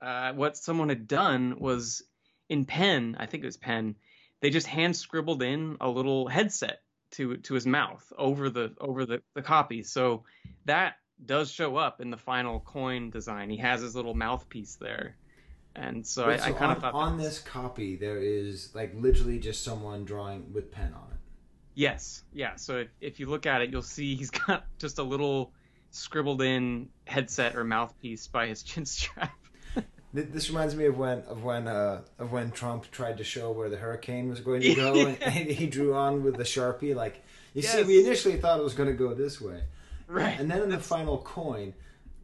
uh, 0.00 0.32
what 0.32 0.56
someone 0.56 0.88
had 0.88 1.06
done 1.06 1.58
was 1.58 2.02
in 2.48 2.64
pen, 2.64 3.16
I 3.18 3.26
think 3.26 3.42
it 3.42 3.46
was 3.46 3.56
pen, 3.56 3.96
they 4.40 4.50
just 4.50 4.66
hand 4.66 4.96
scribbled 4.96 5.42
in 5.42 5.76
a 5.80 5.88
little 5.88 6.28
headset 6.28 6.80
to 7.12 7.36
to 7.38 7.54
his 7.54 7.66
mouth 7.66 8.12
over 8.18 8.50
the 8.50 8.74
over 8.80 9.06
the, 9.06 9.22
the 9.34 9.42
copy. 9.42 9.82
So 9.82 10.24
that 10.66 10.96
does 11.24 11.50
show 11.50 11.76
up 11.76 12.00
in 12.00 12.10
the 12.10 12.16
final 12.16 12.60
coin 12.60 13.10
design. 13.10 13.50
He 13.50 13.56
has 13.58 13.80
his 13.80 13.94
little 13.94 14.14
mouthpiece 14.14 14.76
there. 14.76 15.16
And 15.76 16.06
so 16.06 16.28
Wait, 16.28 16.40
I, 16.40 16.48
I 16.48 16.52
kind 16.52 16.72
of 16.72 16.78
thought 16.78 16.94
on 16.94 17.18
this 17.18 17.40
copy 17.40 17.96
there 17.96 18.18
is 18.18 18.74
like 18.74 18.92
literally 18.94 19.38
just 19.38 19.64
someone 19.64 20.04
drawing 20.04 20.52
with 20.52 20.70
pen 20.70 20.92
on 20.94 21.08
it. 21.10 21.18
Yes, 21.74 22.22
yeah. 22.32 22.54
So 22.56 22.78
if, 22.78 22.88
if 23.00 23.20
you 23.20 23.28
look 23.28 23.46
at 23.46 23.62
it, 23.62 23.70
you'll 23.70 23.82
see 23.82 24.14
he's 24.14 24.30
got 24.46 24.66
just 24.78 24.98
a 24.98 25.02
little 25.02 25.52
scribbled 25.90 26.42
in 26.42 26.88
headset 27.06 27.56
or 27.56 27.64
mouthpiece 27.64 28.26
by 28.28 28.46
his 28.46 28.62
chin 28.62 28.84
strap. 28.86 29.36
Th- 30.14 30.28
This 30.28 30.48
reminds 30.48 30.74
me 30.76 30.86
of 30.86 30.96
when 30.98 31.18
of 31.22 31.42
when 31.44 31.66
uh, 31.68 32.02
of 32.18 32.32
when 32.32 32.50
Trump 32.50 32.90
tried 32.90 33.18
to 33.18 33.24
show 33.24 33.50
where 33.52 33.68
the 33.68 33.76
hurricane 33.76 34.28
was 34.28 34.40
going 34.40 34.60
to 34.62 34.74
go, 34.84 34.94
and, 35.06 35.22
and 35.22 35.50
he 35.50 35.66
drew 35.66 35.94
on 35.94 36.22
with 36.22 36.36
the 36.36 36.44
sharpie. 36.44 36.94
Like 36.94 37.22
you 37.54 37.62
see, 37.62 37.82
we 37.82 38.00
initially 38.04 38.36
thought 38.36 38.58
it 38.60 38.64
was 38.64 38.74
going 38.74 38.88
to 38.88 38.94
go 38.94 39.14
this 39.14 39.40
way, 39.40 39.62
Right. 40.06 40.38
And 40.38 40.50
then 40.50 40.62
in 40.62 40.70
the 40.70 40.78
final 40.78 41.18
coin, 41.18 41.74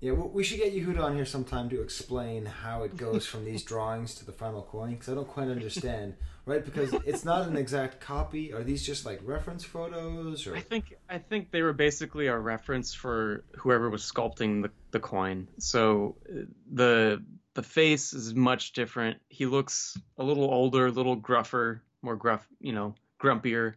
yeah, 0.01 0.13
we 0.13 0.45
should 0.45 0.59
get 0.59 0.75
Yehuda 0.75 1.01
on 1.03 1.15
here 1.15 1.27
sometime 1.27 1.69
to 1.71 1.83
explain 1.83 2.47
how 2.47 2.85
it 2.85 2.97
goes 2.97 3.27
from 3.27 3.45
these 3.45 3.63
drawings 3.73 4.15
to 4.17 4.25
the 4.27 4.33
final 4.33 4.63
coin 4.63 4.93
because 4.93 5.09
I 5.11 5.15
don't 5.15 5.29
quite 5.29 5.49
understand, 5.49 6.15
right? 6.47 6.65
Because 6.65 6.95
it's 7.05 7.25
not 7.25 7.47
an 7.47 7.57
exact 7.57 8.01
copy. 8.01 8.53
Are 8.53 8.63
these 8.63 8.85
just 8.85 9.05
like 9.05 9.21
reference 9.25 9.63
photos 9.65 10.47
or? 10.47 10.57
I 10.57 10.61
think 10.61 10.95
I 11.09 11.19
think 11.19 11.51
they 11.51 11.63
were 11.63 11.75
basically 11.75 12.29
a 12.29 12.39
reference 12.39 12.95
for 12.95 13.45
whoever 13.59 13.91
was 13.91 14.03
sculpting 14.03 14.63
the, 14.63 14.71
the 14.91 15.01
coin. 15.01 15.49
So 15.59 16.17
uh, 16.29 16.45
the 16.73 17.23
the 17.61 17.69
face 17.69 18.15
is 18.15 18.35
much 18.35 18.73
different. 18.73 19.19
He 19.29 19.45
looks 19.45 19.99
a 20.17 20.25
little 20.25 20.45
older, 20.45 20.87
a 20.87 20.91
little 20.91 21.15
gruffer, 21.15 21.83
more 22.01 22.17
gruff, 22.17 22.49
you 22.59 22.73
know, 22.73 22.95
grumpier, 23.23 23.75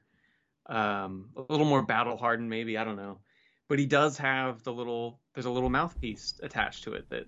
um, 0.67 1.31
a 1.35 1.41
little 1.51 1.65
more 1.65 1.81
battle 1.81 2.15
hardened, 2.15 2.49
maybe. 2.49 2.77
I 2.77 2.85
don't 2.85 2.95
know. 2.95 3.19
But 3.67 3.79
he 3.79 3.85
does 3.85 4.17
have 4.19 4.63
the 4.63 4.71
little. 4.71 5.19
There's 5.33 5.47
a 5.47 5.51
little 5.51 5.69
mouthpiece 5.69 6.39
attached 6.41 6.85
to 6.85 6.93
it 6.93 7.09
that, 7.09 7.25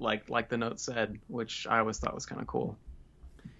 like 0.00 0.28
like 0.28 0.48
the 0.48 0.56
note 0.56 0.80
said, 0.80 1.20
which 1.28 1.68
I 1.70 1.78
always 1.78 1.98
thought 1.98 2.14
was 2.16 2.26
kind 2.26 2.40
of 2.40 2.48
cool. 2.48 2.76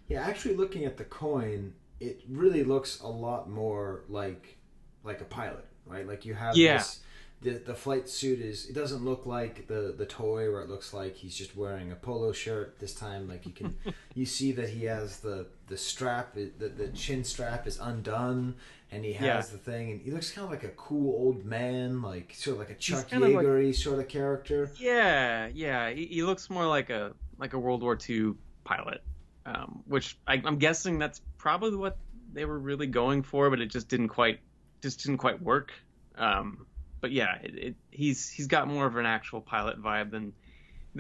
Yeah, 0.09 0.23
actually, 0.23 0.57
looking 0.57 0.85
at 0.85 0.97
the 0.97 1.05
coin, 1.05 1.75
it 2.01 2.23
really 2.29 2.65
looks 2.65 3.01
a 3.01 3.07
lot 3.07 3.49
more 3.49 4.03
like 4.09 4.59
like 5.05 5.21
a 5.21 5.25
pilot, 5.25 5.67
right? 5.87 6.07
Like 6.09 6.25
you 6.25 6.35
have 6.35 6.57
Yeah. 6.57 6.79
this. 6.79 7.03
The, 7.43 7.59
the 7.59 7.75
flight 7.75 8.09
suit 8.09 8.41
is 8.41 8.69
it 8.69 8.75
doesn't 8.75 9.05
look 9.05 9.27
like 9.27 9.67
the 9.67 9.95
the 9.97 10.07
toy 10.07 10.51
where 10.51 10.61
it 10.63 10.69
looks 10.69 10.95
like 10.95 11.17
he's 11.17 11.35
just 11.35 11.57
wearing 11.57 11.91
a 11.91 11.97
polo 11.97 12.33
shirt 12.33 12.79
this 12.79 12.95
time 12.95 13.29
like 13.29 13.45
you 13.47 13.53
can 13.53 13.77
you 14.15 14.25
see 14.27 14.53
that 14.53 14.69
he 14.69 14.85
has 14.85 15.19
the 15.21 15.47
the 15.67 15.77
strap 15.77 16.35
the, 16.35 16.51
the 16.59 16.89
chin 16.89 17.25
strap 17.25 17.67
is 17.67 17.79
undone 17.81 18.55
and 18.91 19.05
he 19.05 19.13
has 19.15 19.27
Yeah. 19.49 19.53
the 19.53 19.59
thing 19.59 19.91
and 19.91 20.01
he 20.01 20.11
looks 20.11 20.31
kind 20.31 20.45
of 20.45 20.51
like 20.51 20.65
a 20.65 20.69
cool 20.77 21.13
old 21.15 21.45
man 21.45 22.01
like 22.03 22.33
sort 22.37 22.55
of 22.55 22.61
like 22.61 22.71
a 22.71 22.75
Chuck 22.75 23.09
kinda 23.09 23.29
like- 23.29 23.75
sort 23.75 23.99
of 23.99 24.09
character 24.09 24.71
Yeah, 24.79 25.49
yeah. 25.53 25.91
He, 25.91 26.07
he 26.07 26.23
looks 26.23 26.49
more 26.51 26.67
like 26.67 26.91
a 26.91 27.13
like 27.39 27.55
a 27.55 27.59
World 27.59 27.83
War 27.83 27.99
II 28.09 28.35
pilot, 28.65 29.03
um, 29.47 29.83
which 29.87 30.17
I, 30.29 30.41
I'm 30.45 30.59
guessing 30.59 30.99
that's 31.01 31.21
probably 31.39 31.77
what 31.77 31.97
they 32.33 32.45
were 32.45 32.59
really 32.59 32.87
going 32.87 33.23
for, 33.25 33.51
but 33.51 33.61
it 33.61 33.67
just 33.67 33.89
didn't 33.89 34.09
quite 34.09 34.39
just 34.81 35.03
didn't 35.03 35.19
quite 35.19 35.43
work. 35.43 35.73
Um, 36.17 36.67
but 37.03 37.13
yeah, 37.13 37.37
it, 37.43 37.55
it, 37.59 37.75
he's 37.91 38.31
he's 38.31 38.47
got 38.47 38.67
more 38.67 38.87
of 38.87 38.97
an 38.97 39.05
actual 39.05 39.43
pilot 39.43 39.83
vibe 39.83 40.11
than 40.11 40.33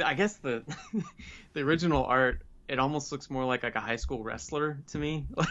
I 0.04 0.12
guess 0.12 0.34
the 0.36 0.62
the 1.54 1.60
original 1.60 2.04
art. 2.04 2.42
It 2.68 2.78
almost 2.78 3.10
looks 3.12 3.30
more 3.30 3.44
like 3.46 3.62
like 3.62 3.74
a 3.76 3.80
high 3.80 3.96
school 3.96 4.22
wrestler 4.22 4.78
to 4.88 4.98
me. 4.98 5.24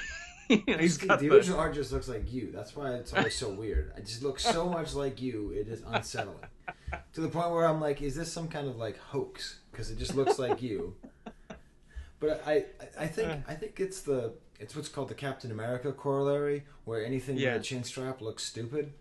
You 0.50 0.62
know, 0.68 0.78
he's 0.80 0.98
the, 0.98 1.06
got 1.08 1.20
the 1.20 1.30
the- 1.30 1.36
original 1.36 1.60
art 1.60 1.74
just 1.74 1.94
looks 1.94 2.10
like 2.10 2.30
you. 2.34 2.52
That's 2.54 2.76
why 2.76 2.96
it's 2.96 3.14
always 3.14 3.36
so 3.36 3.48
weird. 3.52 3.94
It 3.96 4.06
just 4.06 4.22
looks 4.22 4.44
so 4.44 4.68
much 4.68 4.94
like 4.94 5.22
you. 5.22 5.52
It 5.52 5.70
is 5.70 5.82
unsettling 5.88 6.44
to 7.14 7.22
the 7.22 7.30
point 7.30 7.52
where 7.52 7.66
I'm 7.66 7.80
like, 7.80 8.02
is 8.02 8.16
this 8.16 8.30
some 8.30 8.50
kind 8.50 8.68
of 8.68 8.76
like 8.76 8.98
hoax? 9.00 9.60
Because 9.72 9.92
it 9.92 9.98
just 9.98 10.14
looks 10.14 10.38
like 10.40 10.62
you. 10.62 10.94
But 12.20 12.44
I, 12.46 12.54
I, 12.54 12.66
I 13.04 13.08
think 13.08 13.30
uh. 13.30 13.38
I 13.48 13.54
think 13.56 13.80
it's 13.80 14.02
the 14.02 14.34
it's 14.60 14.76
what's 14.76 14.90
called 14.90 15.08
the 15.08 15.16
Captain 15.16 15.52
America 15.52 15.94
corollary, 15.94 16.66
where 16.84 17.06
anything 17.06 17.38
Yeah. 17.38 17.54
with 17.54 17.62
a 17.62 17.66
chin 17.66 17.84
strap 17.86 18.20
looks 18.20 18.44
stupid. 18.44 18.92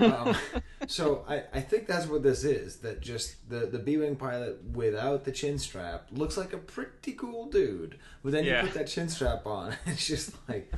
Um, 0.00 0.36
so 0.86 1.24
I, 1.28 1.42
I 1.52 1.60
think 1.60 1.86
that's 1.86 2.06
what 2.06 2.22
this 2.22 2.44
is. 2.44 2.76
That 2.78 3.00
just 3.00 3.48
the 3.48 3.66
the 3.66 3.78
B 3.78 3.96
wing 3.96 4.16
pilot 4.16 4.62
without 4.72 5.24
the 5.24 5.32
chin 5.32 5.58
strap 5.58 6.08
looks 6.12 6.36
like 6.36 6.52
a 6.52 6.58
pretty 6.58 7.12
cool 7.12 7.46
dude, 7.46 7.98
but 8.22 8.32
then 8.32 8.44
Yeah. 8.44 8.62
you 8.62 8.68
put 8.68 8.74
that 8.78 8.86
chin 8.88 9.08
strap 9.08 9.46
on, 9.46 9.74
it's 9.86 10.06
just 10.06 10.32
like. 10.48 10.72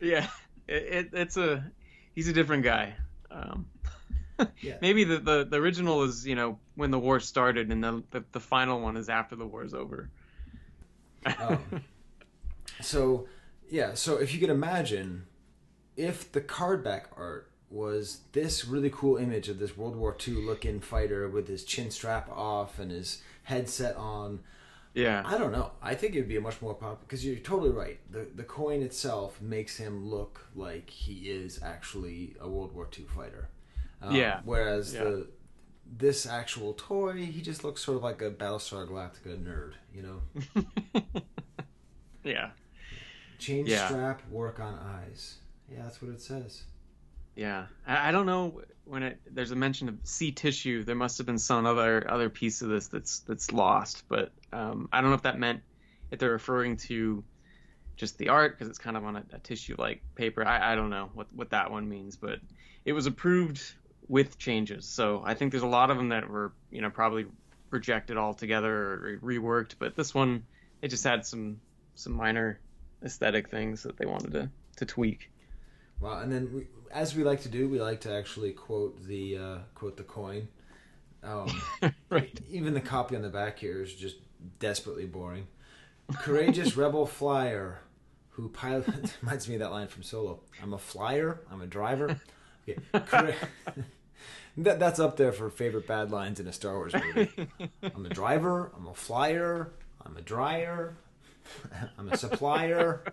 Yeah, 0.00 0.26
it, 0.68 0.82
it, 0.82 1.08
it's 1.12 1.36
a 1.36 1.70
he's 2.14 2.28
a 2.28 2.32
different 2.32 2.64
guy. 2.64 2.94
Um, 3.30 3.66
Yeah. 4.60 4.76
Maybe 4.82 5.04
the, 5.04 5.18
the 5.18 5.44
the 5.44 5.56
original 5.58 6.02
is 6.02 6.26
you 6.26 6.34
know 6.34 6.58
when 6.74 6.90
the 6.90 6.98
war 6.98 7.20
started, 7.20 7.70
and 7.70 7.82
the 7.84 8.02
the, 8.10 8.24
the 8.32 8.40
final 8.40 8.80
one 8.80 8.96
is 8.96 9.08
after 9.08 9.36
the 9.36 9.46
war's 9.46 9.74
over. 9.74 10.10
Um, 11.38 11.84
so 12.80 13.28
yeah, 13.68 13.94
so 13.94 14.16
if 14.16 14.32
you 14.34 14.40
could 14.40 14.50
imagine 14.50 15.26
if 16.00 16.32
the 16.32 16.40
cardback 16.40 17.04
art 17.16 17.50
was 17.70 18.22
this 18.32 18.64
really 18.64 18.90
cool 18.90 19.16
image 19.16 19.48
of 19.48 19.58
this 19.58 19.76
World 19.76 19.94
War 19.96 20.16
II 20.26 20.34
looking 20.34 20.80
fighter 20.80 21.28
with 21.28 21.46
his 21.46 21.62
chin 21.64 21.90
strap 21.90 22.28
off 22.30 22.78
and 22.80 22.90
his 22.90 23.22
headset 23.44 23.94
on. 23.96 24.40
yeah, 24.94 25.22
I 25.24 25.38
don't 25.38 25.52
know. 25.52 25.70
I 25.80 25.94
think 25.94 26.14
it 26.14 26.18
would 26.20 26.28
be 26.28 26.36
a 26.36 26.40
much 26.40 26.60
more 26.60 26.74
popular 26.74 26.98
because 27.06 27.24
you're 27.24 27.36
totally 27.36 27.70
right. 27.70 27.98
The 28.10 28.26
the 28.34 28.42
coin 28.42 28.82
itself 28.82 29.40
makes 29.40 29.76
him 29.76 30.08
look 30.08 30.48
like 30.56 30.90
he 30.90 31.30
is 31.30 31.60
actually 31.62 32.34
a 32.40 32.48
World 32.48 32.72
War 32.74 32.88
II 32.98 33.04
fighter. 33.16 33.48
Um, 34.02 34.16
Yeah. 34.16 34.40
Whereas 34.44 34.94
Yeah. 34.94 35.04
the 35.04 35.28
this 35.92 36.24
actual 36.26 36.74
toy, 36.74 37.12
he 37.26 37.40
just 37.42 37.62
looks 37.64 37.82
sort 37.84 37.96
of 37.98 38.02
like 38.02 38.20
a 38.22 38.30
Battlestar 38.30 38.86
Galactica 38.88 39.36
nerd. 39.48 39.74
You 39.94 40.02
know, 40.02 40.62
yeah, 42.24 42.50
chain 43.38 43.66
Yeah. 43.66 43.86
strap, 43.86 44.28
work 44.30 44.60
on 44.60 44.74
eyes. 44.74 45.36
Yeah, 45.70 45.82
that's 45.82 46.02
what 46.02 46.10
it 46.10 46.20
says. 46.20 46.64
yeah. 47.36 47.66
I, 47.86 48.08
I 48.08 48.12
don't 48.12 48.26
know 48.26 48.60
when 48.84 49.02
it 49.04 49.20
there's 49.30 49.52
a 49.52 49.56
mention 49.56 49.88
of 49.88 49.98
sea 50.02 50.32
tissue. 50.32 50.82
There 50.82 50.96
must 50.96 51.18
have 51.18 51.26
been 51.26 51.38
some 51.38 51.64
other 51.66 52.10
other 52.10 52.28
piece 52.28 52.62
of 52.62 52.68
this 52.68 52.88
that's 52.88 53.20
that's 53.20 53.52
lost, 53.52 54.04
but 54.08 54.32
um, 54.52 54.88
I 54.92 55.00
don't 55.00 55.10
know 55.10 55.16
if 55.16 55.22
that 55.22 55.38
meant 55.38 55.62
if 56.10 56.18
they're 56.18 56.32
referring 56.32 56.76
to 56.78 57.22
just 57.96 58.18
the 58.18 58.30
art 58.30 58.56
because 58.56 58.68
it's 58.68 58.78
kind 58.78 58.96
of 58.96 59.04
on 59.04 59.16
a, 59.16 59.24
a 59.32 59.38
tissue 59.38 59.76
like 59.78 60.02
paper. 60.14 60.44
I, 60.44 60.72
I 60.72 60.74
don't 60.74 60.90
know 60.90 61.10
what 61.14 61.28
what 61.32 61.50
that 61.50 61.70
one 61.70 61.88
means, 61.88 62.16
but 62.16 62.40
it 62.84 62.92
was 62.92 63.06
approved 63.06 63.62
with 64.08 64.38
changes. 64.38 64.86
So 64.86 65.22
I 65.24 65.34
think 65.34 65.52
there's 65.52 65.62
a 65.62 65.68
lot 65.68 65.90
of 65.90 65.96
them 65.96 66.08
that 66.08 66.28
were 66.28 66.52
you 66.70 66.80
know 66.80 66.90
probably 66.90 67.26
rejected 67.70 68.16
altogether 68.16 68.74
or 68.74 69.18
re- 69.22 69.38
reworked, 69.38 69.74
but 69.78 69.94
this 69.94 70.12
one 70.12 70.44
it 70.82 70.88
just 70.88 71.04
had 71.04 71.24
some 71.24 71.60
some 71.94 72.14
minor 72.14 72.58
aesthetic 73.04 73.48
things 73.50 73.84
that 73.84 73.96
they 73.96 74.06
wanted 74.06 74.32
to 74.32 74.50
to 74.76 74.86
tweak. 74.86 75.29
Well, 76.00 76.18
and 76.18 76.32
then 76.32 76.50
we, 76.52 76.66
as 76.90 77.14
we 77.14 77.24
like 77.24 77.42
to 77.42 77.48
do, 77.48 77.68
we 77.68 77.80
like 77.80 78.00
to 78.02 78.12
actually 78.12 78.52
quote 78.52 79.02
the 79.04 79.36
uh, 79.38 79.58
quote 79.74 79.96
the 79.96 80.02
coin. 80.02 80.48
Um, 81.22 81.48
right. 82.10 82.40
even 82.50 82.72
the 82.74 82.80
copy 82.80 83.14
on 83.14 83.22
the 83.22 83.28
back 83.28 83.58
here 83.58 83.82
is 83.82 83.94
just 83.94 84.16
desperately 84.58 85.04
boring. 85.04 85.46
Courageous 86.14 86.76
rebel 86.76 87.06
flyer 87.06 87.80
who 88.30 88.48
pilot 88.48 89.16
reminds 89.22 89.48
me 89.48 89.54
of 89.56 89.60
that 89.60 89.70
line 89.70 89.88
from 89.88 90.02
Solo. 90.02 90.40
I'm 90.62 90.72
a 90.72 90.78
flyer. 90.78 91.40
I'm 91.50 91.60
a 91.60 91.66
driver. 91.66 92.18
Okay, 92.68 92.80
coura- 92.94 93.34
that 94.56 94.78
that's 94.78 94.98
up 94.98 95.16
there 95.16 95.32
for 95.32 95.50
favorite 95.50 95.86
bad 95.86 96.10
lines 96.10 96.40
in 96.40 96.46
a 96.46 96.52
Star 96.52 96.74
Wars 96.76 96.94
movie. 96.94 97.48
I'm 97.94 98.06
a 98.06 98.08
driver. 98.08 98.72
I'm 98.76 98.86
a 98.86 98.94
flyer. 98.94 99.72
I'm 100.04 100.16
a 100.16 100.22
dryer. 100.22 100.96
I'm 101.98 102.08
a 102.08 102.16
supplier. 102.16 103.04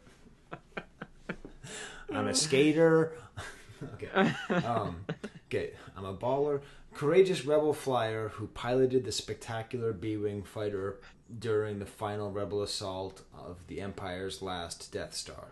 I'm 2.14 2.28
a 2.28 2.34
skater. 2.34 3.14
okay. 3.94 4.34
Um, 4.66 5.06
okay. 5.48 5.72
I'm 5.96 6.06
a 6.06 6.14
baller. 6.14 6.62
Courageous 6.94 7.46
rebel 7.46 7.74
flyer 7.74 8.30
who 8.30 8.48
piloted 8.48 9.06
the 9.06 9.12
spectacular 9.12 9.94
B-wing 9.94 10.44
fighter 10.44 11.00
during 11.40 11.80
the 11.80 11.86
final 11.86 12.32
rebel 12.32 12.64
assault 12.64 13.22
of 13.38 13.58
the 13.68 13.82
Empire's 13.82 14.42
last 14.42 14.92
Death 14.92 15.14
Star. 15.14 15.50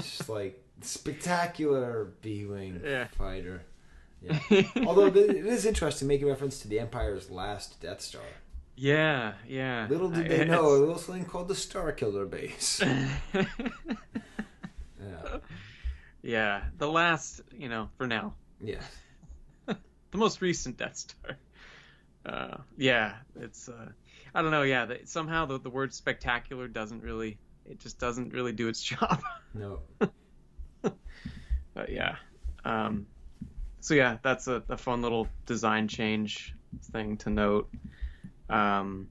Just 0.00 0.28
like 0.28 0.62
spectacular 0.82 2.12
B-wing 2.22 2.82
Yeah. 2.84 3.06
fighter. 3.16 3.62
Yeah. 4.20 4.38
Although 4.86 5.06
it 5.06 5.16
is 5.16 5.64
interesting 5.64 6.08
making 6.08 6.26
reference 6.28 6.58
to 6.60 6.68
the 6.68 6.78
Empire's 6.80 7.30
last 7.30 7.80
Death 7.80 8.00
Star. 8.00 8.22
Yeah, 8.76 9.32
yeah. 9.48 9.86
Little 9.88 10.08
did 10.10 10.28
they 10.28 10.44
know, 10.44 10.68
a 10.68 10.76
little 10.78 10.94
thing 10.96 11.24
called 11.24 11.48
the 11.48 11.54
Star 11.54 11.90
Killer 11.92 12.26
base. 12.26 12.80
Yeah. 16.28 16.62
the 16.76 16.88
last, 16.88 17.40
you 17.56 17.68
know, 17.68 17.88
for 17.96 18.06
now, 18.06 18.34
Yeah. 18.60 18.80
the 19.66 19.76
most 20.18 20.40
recent 20.42 20.76
Death 20.76 20.96
Star. 20.96 21.36
Uh, 22.26 22.58
yeah, 22.76 23.14
it's. 23.40 23.68
Uh, 23.68 23.88
I 24.34 24.42
don't 24.42 24.50
know. 24.50 24.62
Yeah, 24.62 24.84
the, 24.84 25.00
somehow 25.04 25.46
the 25.46 25.58
the 25.58 25.70
word 25.70 25.94
spectacular 25.94 26.68
doesn't 26.68 27.02
really. 27.02 27.38
It 27.64 27.80
just 27.80 27.98
doesn't 27.98 28.32
really 28.34 28.52
do 28.52 28.68
its 28.68 28.82
job. 28.92 29.22
No. 29.54 29.80
but 30.82 31.88
yeah. 31.88 32.16
Um, 32.64 33.06
so 33.80 33.94
yeah, 33.94 34.18
that's 34.22 34.48
a, 34.48 34.62
a 34.68 34.76
fun 34.76 35.00
little 35.02 35.28
design 35.46 35.88
change 35.88 36.54
thing 36.92 37.16
to 37.18 37.30
note. 37.30 37.70
Um, 38.50 39.08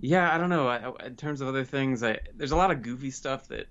yeah, 0.00 0.32
I 0.32 0.38
don't 0.38 0.50
know. 0.50 0.68
I- 0.68 1.06
in 1.06 1.16
terms 1.16 1.40
of 1.40 1.48
other 1.48 1.64
things, 1.64 2.02
I, 2.04 2.18
there's 2.36 2.52
a 2.52 2.56
lot 2.56 2.70
of 2.70 2.82
goofy 2.82 3.10
stuff 3.10 3.48
that 3.48 3.66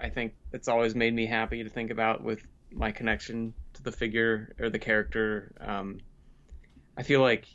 I 0.00 0.08
think 0.08 0.34
it's 0.52 0.68
always 0.68 0.94
made 0.94 1.14
me 1.14 1.26
happy 1.26 1.62
to 1.62 1.68
think 1.70 1.90
about 1.90 2.22
with 2.22 2.40
my 2.72 2.90
connection 2.92 3.52
to 3.74 3.82
the 3.82 3.92
figure 3.92 4.54
or 4.60 4.70
the 4.70 4.78
character. 4.78 5.52
Um, 5.60 5.98
I 6.96 7.02
feel 7.02 7.20
like 7.20 7.46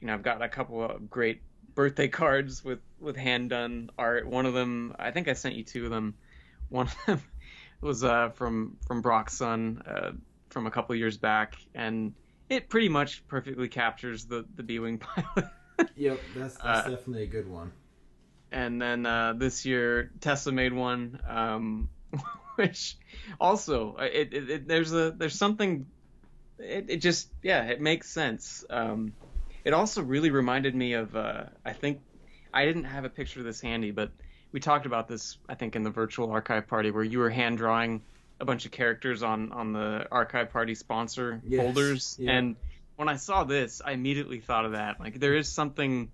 you 0.00 0.06
know 0.06 0.14
I've 0.14 0.22
got 0.22 0.42
a 0.42 0.48
couple 0.48 0.82
of 0.84 1.10
great 1.10 1.42
birthday 1.74 2.08
cards 2.20 2.64
with 2.64 2.80
with 2.98 3.16
hand 3.16 3.50
done 3.50 3.90
art. 3.98 4.26
One 4.26 4.46
of 4.46 4.54
them, 4.54 4.94
I 4.98 5.10
think 5.10 5.28
I 5.28 5.32
sent 5.34 5.54
you 5.54 5.64
two 5.64 5.84
of 5.84 5.90
them. 5.90 6.14
One 6.70 6.86
of 6.86 6.94
them 7.06 7.20
was 7.80 8.04
uh, 8.04 8.30
from 8.30 8.76
from 8.86 9.02
Brock's 9.02 9.36
son 9.36 9.82
uh, 9.86 10.12
from 10.50 10.66
a 10.66 10.70
couple 10.70 10.94
years 10.94 11.18
back, 11.18 11.56
and 11.74 12.14
it 12.48 12.68
pretty 12.68 12.88
much 12.88 13.26
perfectly 13.26 13.68
captures 13.68 14.24
the 14.26 14.44
the 14.54 14.62
B-wing 14.62 14.98
pilot. 15.00 15.50
Yep, 15.96 16.20
that's, 16.36 16.54
that's 16.56 16.86
Uh, 16.86 16.90
definitely 16.90 17.24
a 17.24 17.26
good 17.26 17.48
one. 17.48 17.72
And 18.52 18.80
then 18.80 19.06
uh, 19.06 19.34
this 19.36 19.64
year 19.64 20.10
Tesla 20.20 20.52
made 20.52 20.72
one, 20.72 21.20
um, 21.28 21.88
which 22.56 22.96
also 23.40 23.96
uh, 23.98 24.04
it, 24.04 24.32
it, 24.32 24.50
it 24.50 24.68
there's 24.68 24.92
a 24.92 25.10
there's 25.12 25.36
something 25.36 25.86
it, 26.58 26.86
it 26.88 26.96
just 26.98 27.28
yeah 27.42 27.64
it 27.64 27.80
makes 27.80 28.10
sense. 28.10 28.64
Um, 28.68 29.12
it 29.64 29.72
also 29.72 30.02
really 30.02 30.30
reminded 30.30 30.74
me 30.74 30.94
of 30.94 31.14
uh, 31.14 31.44
I 31.64 31.72
think 31.72 32.00
I 32.52 32.64
didn't 32.64 32.84
have 32.84 33.04
a 33.04 33.10
picture 33.10 33.40
of 33.40 33.46
this 33.46 33.60
handy, 33.60 33.90
but 33.90 34.10
we 34.52 34.60
talked 34.60 34.86
about 34.86 35.08
this 35.08 35.38
I 35.48 35.54
think 35.54 35.76
in 35.76 35.82
the 35.82 35.90
virtual 35.90 36.30
archive 36.30 36.66
party 36.66 36.90
where 36.90 37.04
you 37.04 37.18
were 37.18 37.30
hand 37.30 37.58
drawing 37.58 38.02
a 38.40 38.44
bunch 38.44 38.64
of 38.64 38.72
characters 38.72 39.22
on 39.22 39.52
on 39.52 39.72
the 39.72 40.06
archive 40.10 40.50
party 40.50 40.74
sponsor 40.74 41.40
Yes, 41.46 41.62
folders 41.62 42.16
yeah. 42.18 42.32
and 42.32 42.56
when 42.96 43.08
I 43.08 43.16
saw 43.16 43.44
this 43.44 43.82
I 43.84 43.92
immediately 43.92 44.40
thought 44.40 44.64
of 44.64 44.72
that 44.72 44.98
like 44.98 45.20
there 45.20 45.36
is 45.36 45.48
something 45.48 46.10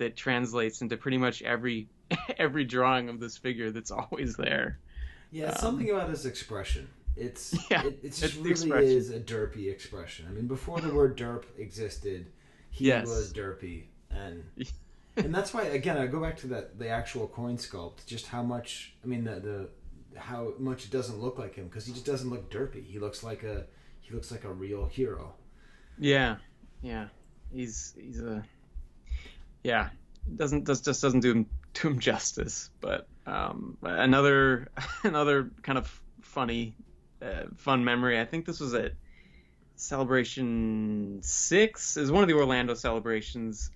that 0.00 0.16
translates 0.16 0.82
into 0.82 0.96
pretty 0.96 1.16
much 1.18 1.40
every 1.42 1.88
every 2.38 2.64
drawing 2.64 3.08
of 3.08 3.20
this 3.20 3.36
figure 3.38 3.70
that's 3.70 3.90
always 3.92 4.36
there. 4.36 4.78
Yeah, 5.30 5.50
Um, 5.50 5.56
something 5.58 5.88
about 5.90 6.10
his 6.10 6.26
expression. 6.26 6.88
It's 7.16 7.56
Yeah, 7.70 7.86
it, 7.86 8.00
it 8.02 8.12
just 8.14 8.36
really 8.36 8.50
expression. 8.50 8.88
is 8.98 9.10
a 9.10 9.20
derpy 9.20 9.70
expression. 9.70 10.26
I 10.28 10.32
mean, 10.32 10.46
before 10.48 10.80
the 10.80 10.92
word 10.92 11.16
derp 11.16 11.44
existed, 11.58 12.26
he 12.70 12.86
Yes. 12.86 13.06
was 13.06 13.32
derpy, 13.32 13.84
and 14.10 14.44
and 15.16 15.34
that's 15.34 15.54
why 15.54 15.62
again 15.64 15.96
I 15.98 16.06
go 16.06 16.20
back 16.20 16.36
to 16.38 16.46
that 16.48 16.78
the 16.78 16.88
actual 16.88 17.28
coin 17.28 17.56
sculpt. 17.56 18.06
Just 18.06 18.26
how 18.26 18.42
much 18.42 18.94
I 19.04 19.06
mean 19.06 19.24
the 19.24 19.36
the 19.40 19.68
how 20.18 20.54
much 20.58 20.84
it 20.86 20.90
doesn't 20.90 21.20
look 21.20 21.38
like 21.38 21.54
him 21.54 21.66
because 21.66 21.86
he 21.86 21.92
just 21.92 22.06
doesn't 22.06 22.28
look 22.30 22.50
derpy. 22.50 22.84
He 22.84 22.98
looks 22.98 23.22
like 23.22 23.42
a 23.44 23.66
he 24.00 24.12
looks 24.14 24.30
like 24.32 24.44
a 24.44 24.52
real 24.52 24.86
hero. 24.86 25.34
Yeah, 25.98 26.36
yeah, 26.82 27.08
he's 27.52 27.94
he's 27.96 28.20
a 28.20 28.42
yeah 29.62 29.90
doesn't 30.36 30.64
does 30.64 30.80
just 30.80 31.02
doesn't 31.02 31.20
do 31.20 31.32
him 31.32 31.46
do 31.74 31.88
him 31.88 31.98
justice. 31.98 32.70
But 32.80 33.06
um, 33.26 33.76
another 33.82 34.68
another 35.04 35.50
kind 35.62 35.78
of 35.78 36.00
funny 36.22 36.74
uh, 37.22 37.44
fun 37.56 37.84
memory. 37.84 38.20
I 38.20 38.24
think 38.24 38.46
this 38.46 38.60
was 38.60 38.74
at 38.74 38.92
Celebration 39.76 41.20
Six. 41.22 41.96
Is 41.96 42.10
one 42.10 42.22
of 42.22 42.28
the 42.28 42.34
Orlando 42.34 42.74
celebrations. 42.74 43.70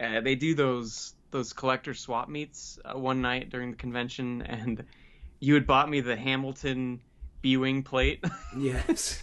Uh, 0.00 0.20
they 0.20 0.34
do 0.34 0.54
those 0.54 1.14
those 1.30 1.52
collector 1.52 1.94
swap 1.94 2.28
meets 2.28 2.78
uh, 2.84 2.98
one 2.98 3.20
night 3.20 3.50
during 3.50 3.70
the 3.70 3.76
convention, 3.76 4.42
and 4.42 4.84
you 5.40 5.54
had 5.54 5.66
bought 5.66 5.88
me 5.88 6.00
the 6.00 6.16
Hamilton 6.16 7.00
B-wing 7.42 7.82
plate. 7.82 8.24
Yes. 8.56 9.22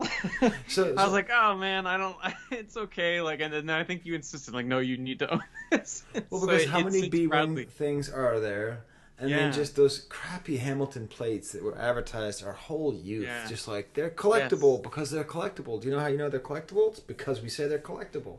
so, 0.68 0.94
I 0.96 1.04
was 1.04 1.12
like, 1.12 1.30
oh 1.32 1.56
man, 1.56 1.86
I 1.86 1.96
don't. 1.96 2.16
It's 2.50 2.76
okay. 2.76 3.20
Like, 3.20 3.40
and 3.40 3.52
then 3.52 3.70
I 3.70 3.84
think 3.84 4.04
you 4.04 4.14
insisted, 4.14 4.54
like, 4.54 4.66
no, 4.66 4.78
you 4.78 4.96
need 4.96 5.18
to 5.20 5.32
own 5.32 5.42
this. 5.70 6.04
Well, 6.30 6.40
because 6.46 6.62
it- 6.62 6.68
how 6.68 6.82
many 6.82 7.08
B 7.08 7.26
wing 7.26 7.66
things 7.66 8.08
are 8.10 8.40
there? 8.40 8.84
And 9.18 9.28
Yeah. 9.28 9.36
then 9.36 9.52
just 9.52 9.76
those 9.76 10.06
crappy 10.08 10.56
Hamilton 10.56 11.06
plates 11.06 11.52
that 11.52 11.62
were 11.62 11.76
advertised 11.76 12.42
our 12.42 12.52
whole 12.54 12.94
youth. 12.94 13.24
Yeah. 13.26 13.46
Just 13.46 13.68
like 13.68 13.92
they're 13.92 14.08
collectible 14.08 14.76
Yes. 14.76 14.82
because 14.82 15.10
they're 15.10 15.24
collectible. 15.24 15.78
Do 15.80 15.88
you 15.88 15.94
know 15.94 16.00
how 16.00 16.06
you 16.06 16.16
know 16.16 16.30
they're 16.30 16.40
collectible? 16.40 16.88
It's 16.90 17.00
because 17.00 17.42
we 17.42 17.50
say 17.50 17.68
they're 17.68 17.78
collectible. 17.78 18.38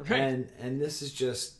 Right. 0.00 0.12
And 0.20 0.48
and 0.58 0.80
this 0.80 1.00
is 1.00 1.12
just 1.12 1.54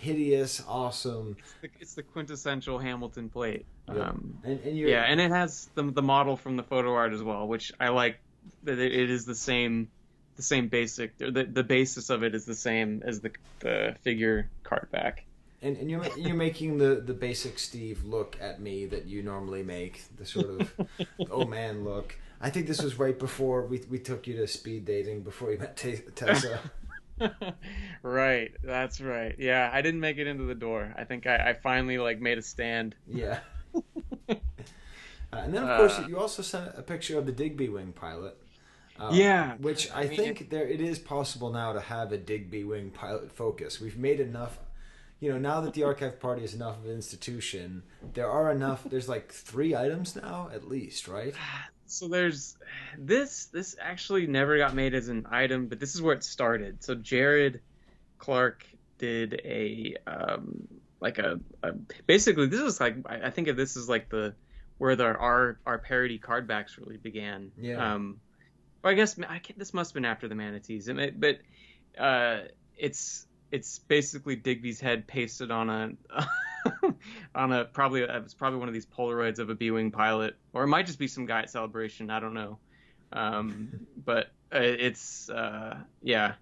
hideous, 0.00 0.62
awesome. 0.68 1.36
It's 1.80 1.94
the 1.94 2.02
quintessential 2.02 2.78
Hamilton 2.78 3.28
plate. 3.28 3.64
Um, 3.88 4.38
And 4.44 4.60
and 4.60 4.76
yeah, 4.78 5.02
and 5.04 5.20
it 5.20 5.30
has 5.30 5.68
the 5.74 5.84
the 5.84 6.02
model 6.02 6.36
from 6.36 6.56
the 6.56 6.62
photo 6.62 6.94
art 6.94 7.12
as 7.12 7.22
well, 7.22 7.46
which 7.48 7.72
I 7.80 7.88
like. 7.88 8.18
That 8.64 8.78
it 8.78 9.10
is 9.10 9.24
the 9.24 9.34
same, 9.34 9.88
the 10.36 10.42
same 10.42 10.68
basic. 10.68 11.18
The 11.18 11.48
the 11.50 11.64
basis 11.64 12.10
of 12.10 12.22
it 12.22 12.34
is 12.34 12.44
the 12.44 12.54
same 12.54 13.02
as 13.04 13.20
the 13.20 13.32
the 13.60 13.96
figure 14.02 14.48
card 14.62 14.88
back. 14.90 15.24
and, 15.62 15.76
and 15.78 15.90
you're 15.90 16.06
you're 16.18 16.36
making 16.36 16.78
the 16.78 16.96
the 16.96 17.14
basic 17.14 17.58
Steve 17.58 18.04
look 18.04 18.36
at 18.40 18.60
me 18.60 18.86
that 18.86 19.06
you 19.06 19.22
normally 19.22 19.62
make 19.62 20.02
the 20.16 20.26
sort 20.26 20.60
of 20.60 20.72
oh 21.30 21.44
man 21.44 21.84
look. 21.84 22.16
I 22.40 22.50
think 22.50 22.66
this 22.66 22.82
was 22.82 22.98
right 22.98 23.18
before 23.18 23.66
we 23.66 23.82
we 23.88 23.98
took 23.98 24.26
you 24.26 24.36
to 24.36 24.46
speed 24.46 24.84
dating 24.84 25.22
before 25.22 25.50
you 25.52 25.58
met 25.58 25.76
Te- 25.76 26.02
Tessa. 26.14 26.60
right, 28.02 28.50
that's 28.62 29.00
right. 29.00 29.36
Yeah, 29.38 29.70
I 29.72 29.82
didn't 29.82 30.00
make 30.00 30.18
it 30.18 30.26
into 30.26 30.44
the 30.44 30.54
door. 30.54 30.92
I 30.96 31.04
think 31.04 31.26
I, 31.26 31.50
I 31.50 31.52
finally 31.54 31.98
like 31.98 32.20
made 32.20 32.38
a 32.38 32.42
stand. 32.42 32.94
Yeah. 33.06 33.38
Uh, 35.34 35.38
and 35.44 35.54
then, 35.54 35.62
of 35.68 35.78
course, 35.78 35.98
Uh, 35.98 36.06
you 36.08 36.18
also 36.18 36.42
sent 36.42 36.70
a 36.76 36.82
picture 36.82 37.18
of 37.18 37.26
the 37.26 37.32
Digby 37.32 37.68
wing 37.68 37.92
pilot. 37.92 38.36
Uh, 38.98 39.10
Yeah, 39.12 39.56
which 39.56 39.90
I, 39.90 40.02
I 40.02 40.06
mean, 40.08 40.16
think 40.16 40.50
there 40.50 40.66
it 40.66 40.80
is 40.80 40.98
possible 40.98 41.50
now 41.50 41.72
to 41.72 41.80
have 41.80 42.12
a 42.12 42.18
Digby 42.18 42.62
wing 42.64 42.90
pilot 42.90 43.32
focus. 43.32 43.80
We've 43.80 43.98
made 43.98 44.20
enough, 44.20 44.58
you 45.18 45.32
know, 45.32 45.38
now 45.38 45.60
that 45.62 45.74
the 45.74 45.82
archive 45.82 46.20
party 46.20 46.44
is 46.44 46.54
enough 46.54 46.78
of 46.78 46.84
an 46.84 46.92
institution. 46.92 47.82
There 48.12 48.30
are 48.30 48.52
enough. 48.52 48.84
There's 48.84 49.08
like 49.08 49.32
three 49.32 49.74
items 49.74 50.14
now, 50.14 50.48
at 50.54 50.68
least, 50.68 51.08
right? 51.08 51.34
So 51.86 52.08
there's 52.08 52.56
this. 52.96 53.46
This 53.46 53.76
actually 53.80 54.26
never 54.26 54.56
got 54.58 54.74
made 54.74 54.94
as 54.94 55.08
an 55.08 55.26
item, 55.30 55.66
but 55.66 55.80
this 55.80 55.94
is 55.94 56.00
where 56.00 56.14
it 56.14 56.24
started. 56.24 56.82
So 56.84 56.94
Jared 56.94 57.60
Clark 58.18 58.64
did 58.98 59.40
a 59.44 59.96
um, 60.06 60.68
like 61.00 61.18
a, 61.18 61.40
a 61.62 61.72
basically 62.06 62.46
this 62.46 62.60
is 62.60 62.80
like 62.80 62.96
I 63.06 63.26
I 63.26 63.30
think 63.30 63.48
of 63.48 63.56
this 63.56 63.76
as 63.76 63.88
like 63.88 64.08
the 64.08 64.34
where 64.78 64.96
the 64.96 65.04
our 65.04 65.58
our 65.66 65.78
parody 65.78 66.18
card 66.18 66.46
backs 66.46 66.78
really 66.78 66.96
began. 66.96 67.52
Yeah. 67.58 67.94
Um, 67.94 68.20
or 68.82 68.90
I 68.90 68.94
guess 68.94 69.18
I 69.18 69.38
can't, 69.38 69.58
this 69.58 69.72
must 69.72 69.90
have 69.90 69.94
been 69.94 70.04
after 70.04 70.28
the 70.28 70.34
manatees. 70.34 70.88
It 70.88 71.20
but 71.20 71.38
uh, 71.98 72.40
it's 72.76 73.26
it's 73.50 73.78
basically 73.78 74.36
Digby's 74.36 74.80
head 74.80 75.06
pasted 75.06 75.50
on 75.50 75.70
a 75.70 75.90
on 77.34 77.52
a 77.52 77.64
probably 77.64 78.02
it's 78.02 78.34
probably 78.34 78.58
one 78.58 78.68
of 78.68 78.74
these 78.74 78.86
Polaroids 78.86 79.38
of 79.38 79.50
a 79.50 79.54
B-wing 79.54 79.90
pilot, 79.90 80.36
or 80.52 80.64
it 80.64 80.68
might 80.68 80.86
just 80.86 80.98
be 80.98 81.08
some 81.08 81.26
guy 81.26 81.40
at 81.40 81.50
Celebration. 81.50 82.10
I 82.10 82.20
don't 82.20 82.34
know. 82.34 82.58
Um, 83.12 83.86
but 84.04 84.26
uh, 84.54 84.58
it's 84.58 85.30
uh, 85.30 85.78
yeah, 86.02 86.34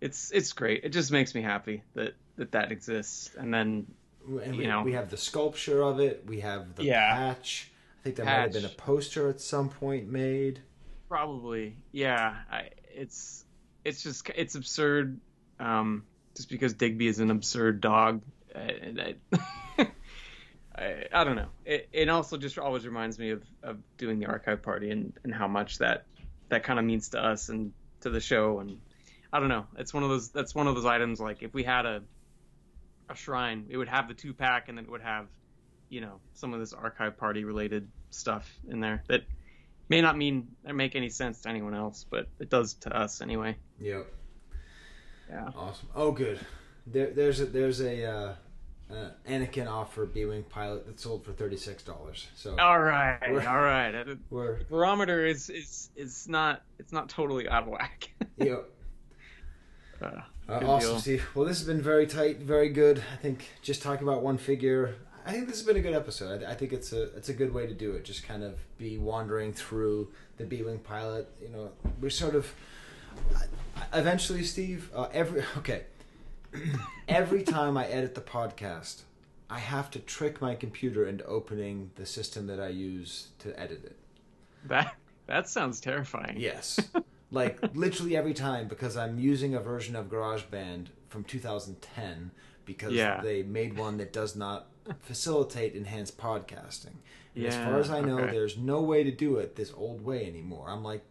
it's 0.00 0.30
it's 0.32 0.52
great. 0.52 0.84
It 0.84 0.90
just 0.90 1.12
makes 1.12 1.34
me 1.34 1.42
happy 1.42 1.82
that 1.94 2.14
that 2.36 2.52
that 2.52 2.72
exists. 2.72 3.30
And 3.36 3.52
then 3.52 3.86
And 4.36 4.56
we, 4.56 4.64
You 4.64 4.68
know. 4.68 4.82
we 4.82 4.92
have 4.92 5.10
the 5.10 5.16
sculpture 5.16 5.82
of 5.82 6.00
it. 6.00 6.24
We 6.26 6.40
have 6.40 6.74
the 6.74 6.84
Yeah. 6.84 7.14
patch. 7.14 7.70
I 8.00 8.02
think 8.04 8.16
there 8.16 8.24
might 8.26 8.32
have 8.32 8.52
been 8.52 8.64
a 8.64 8.68
poster 8.68 9.28
at 9.28 9.40
some 9.40 9.68
point 9.68 10.08
made. 10.08 10.60
Probably, 11.08 11.76
yeah. 11.92 12.36
I, 12.50 12.70
it's 12.94 13.44
it's 13.84 14.02
just 14.02 14.28
it's 14.34 14.54
absurd, 14.54 15.18
um, 15.58 16.04
just 16.36 16.50
because 16.50 16.74
Digby 16.74 17.06
is 17.06 17.18
an 17.18 17.30
absurd 17.30 17.80
dog. 17.80 18.22
I, 18.54 19.14
I, 19.32 19.86
I, 20.76 21.04
I 21.12 21.24
don't 21.24 21.36
know. 21.36 21.48
It, 21.64 21.88
it 21.92 22.08
also 22.08 22.36
just 22.36 22.58
always 22.58 22.86
reminds 22.86 23.18
me 23.18 23.30
of, 23.30 23.42
of 23.62 23.78
doing 23.96 24.18
the 24.18 24.26
archive 24.26 24.62
party 24.62 24.90
and, 24.90 25.12
and 25.24 25.34
how 25.34 25.48
much 25.48 25.78
that 25.78 26.04
that 26.50 26.62
kind 26.62 26.78
of 26.78 26.84
means 26.84 27.10
to 27.10 27.22
us 27.24 27.48
and 27.48 27.72
to 28.02 28.10
the 28.10 28.20
show. 28.20 28.60
And 28.60 28.78
I 29.32 29.40
don't 29.40 29.48
know. 29.48 29.66
It's 29.76 29.92
one 29.92 30.02
of 30.02 30.10
those. 30.10 30.28
That's 30.30 30.54
one 30.54 30.66
of 30.66 30.74
those 30.74 30.86
items. 30.86 31.20
Like 31.20 31.42
if 31.42 31.52
we 31.52 31.62
had 31.64 31.84
a 31.86 32.02
a 33.08 33.14
shrine, 33.14 33.66
it 33.68 33.76
would 33.76 33.88
have 33.88 34.08
the 34.08 34.14
two 34.14 34.34
pack, 34.34 34.68
and 34.68 34.76
then 34.76 34.84
it 34.84 34.90
would 34.90 35.02
have, 35.02 35.26
you 35.88 36.00
know, 36.00 36.20
some 36.34 36.54
of 36.54 36.60
this 36.60 36.72
archive 36.72 37.16
party 37.16 37.44
related 37.44 37.88
stuff 38.10 38.50
in 38.68 38.80
there 38.80 39.02
that 39.08 39.22
may 39.88 40.00
not 40.00 40.16
mean 40.16 40.48
or 40.66 40.74
make 40.74 40.94
any 40.94 41.08
sense 41.08 41.42
to 41.42 41.48
anyone 41.48 41.74
else, 41.74 42.04
but 42.08 42.28
it 42.38 42.50
does 42.50 42.74
to 42.74 42.96
us 42.96 43.20
anyway. 43.20 43.56
Yep. 43.80 44.06
Yeah. 45.30 45.50
Awesome. 45.56 45.88
Oh, 45.94 46.12
good. 46.12 46.38
There, 46.86 47.10
there's 47.10 47.40
a 47.40 47.46
there's 47.46 47.80
a 47.80 48.04
uh, 48.04 48.34
uh, 48.90 49.10
Anakin 49.28 49.68
offer 49.68 50.06
B-wing 50.06 50.44
pilot 50.44 50.86
that 50.86 50.98
sold 50.98 51.24
for 51.24 51.32
thirty 51.32 51.56
six 51.56 51.82
dollars. 51.82 52.26
So 52.34 52.56
All 52.58 52.80
right. 52.80 53.18
All 53.22 53.60
right. 53.60 54.06
We're 54.30 54.60
Barometer 54.70 55.26
is 55.26 55.50
is 55.50 55.90
is 55.96 56.26
not 56.28 56.62
it's 56.78 56.92
not 56.92 57.08
totally 57.08 57.48
out 57.48 57.64
of 57.64 57.68
whack. 57.68 58.10
yep. 58.38 58.70
Uh, 60.00 60.20
Uh, 60.48 60.60
awesome, 60.64 60.90
deal. 60.92 60.98
Steve. 61.00 61.26
Well, 61.34 61.44
this 61.44 61.58
has 61.58 61.66
been 61.66 61.82
very 61.82 62.06
tight, 62.06 62.38
very 62.38 62.70
good. 62.70 63.02
I 63.12 63.16
think 63.16 63.48
just 63.62 63.82
talking 63.82 64.06
about 64.08 64.22
one 64.22 64.38
figure. 64.38 64.94
I 65.26 65.32
think 65.32 65.46
this 65.46 65.58
has 65.58 65.66
been 65.66 65.76
a 65.76 65.80
good 65.80 65.94
episode. 65.94 66.42
I, 66.42 66.52
I 66.52 66.54
think 66.54 66.72
it's 66.72 66.92
a 66.92 67.14
it's 67.16 67.28
a 67.28 67.34
good 67.34 67.52
way 67.52 67.66
to 67.66 67.74
do 67.74 67.92
it. 67.92 68.04
Just 68.04 68.26
kind 68.26 68.42
of 68.42 68.54
be 68.78 68.96
wandering 68.96 69.52
through 69.52 70.10
the 70.38 70.44
B-wing 70.44 70.78
pilot. 70.78 71.28
You 71.42 71.50
know, 71.50 71.70
we're 72.00 72.08
sort 72.10 72.34
of 72.34 72.52
eventually, 73.92 74.42
Steve. 74.44 74.90
Uh, 74.94 75.08
every 75.12 75.42
okay, 75.58 75.84
every 77.08 77.42
time 77.42 77.76
I 77.76 77.86
edit 77.86 78.14
the 78.14 78.20
podcast, 78.22 79.02
I 79.50 79.58
have 79.58 79.90
to 79.92 79.98
trick 79.98 80.40
my 80.40 80.54
computer 80.54 81.06
into 81.06 81.24
opening 81.26 81.90
the 81.96 82.06
system 82.06 82.46
that 82.46 82.60
I 82.60 82.68
use 82.68 83.28
to 83.40 83.58
edit 83.60 83.84
it. 83.84 83.96
that 84.66 84.94
that 85.26 85.48
sounds 85.48 85.80
terrifying. 85.80 86.36
Yes. 86.38 86.80
like 87.30 87.58
literally 87.74 88.16
every 88.16 88.34
time 88.34 88.68
because 88.68 88.96
I'm 88.96 89.18
using 89.18 89.54
a 89.54 89.60
version 89.60 89.94
of 89.96 90.06
GarageBand 90.06 90.86
from 91.08 91.24
2010 91.24 92.30
because 92.64 92.92
Yeah. 92.92 93.20
they 93.22 93.42
made 93.42 93.76
one 93.76 93.96
that 93.98 94.12
does 94.12 94.34
not 94.36 94.68
facilitate 95.00 95.74
enhanced 95.74 96.18
podcasting. 96.18 96.96
And 97.34 97.46
as 97.46 97.54
far 97.54 97.78
as 97.78 97.88
I 97.88 98.00
know, 98.00 98.18
okay. 98.18 98.32
there's 98.32 98.56
no 98.58 98.80
way 98.82 99.04
to 99.04 99.12
do 99.12 99.36
it 99.36 99.54
this 99.54 99.72
old 99.76 100.04
way 100.04 100.26
anymore. 100.26 100.66
I'm 100.68 100.82
like, 100.82 101.04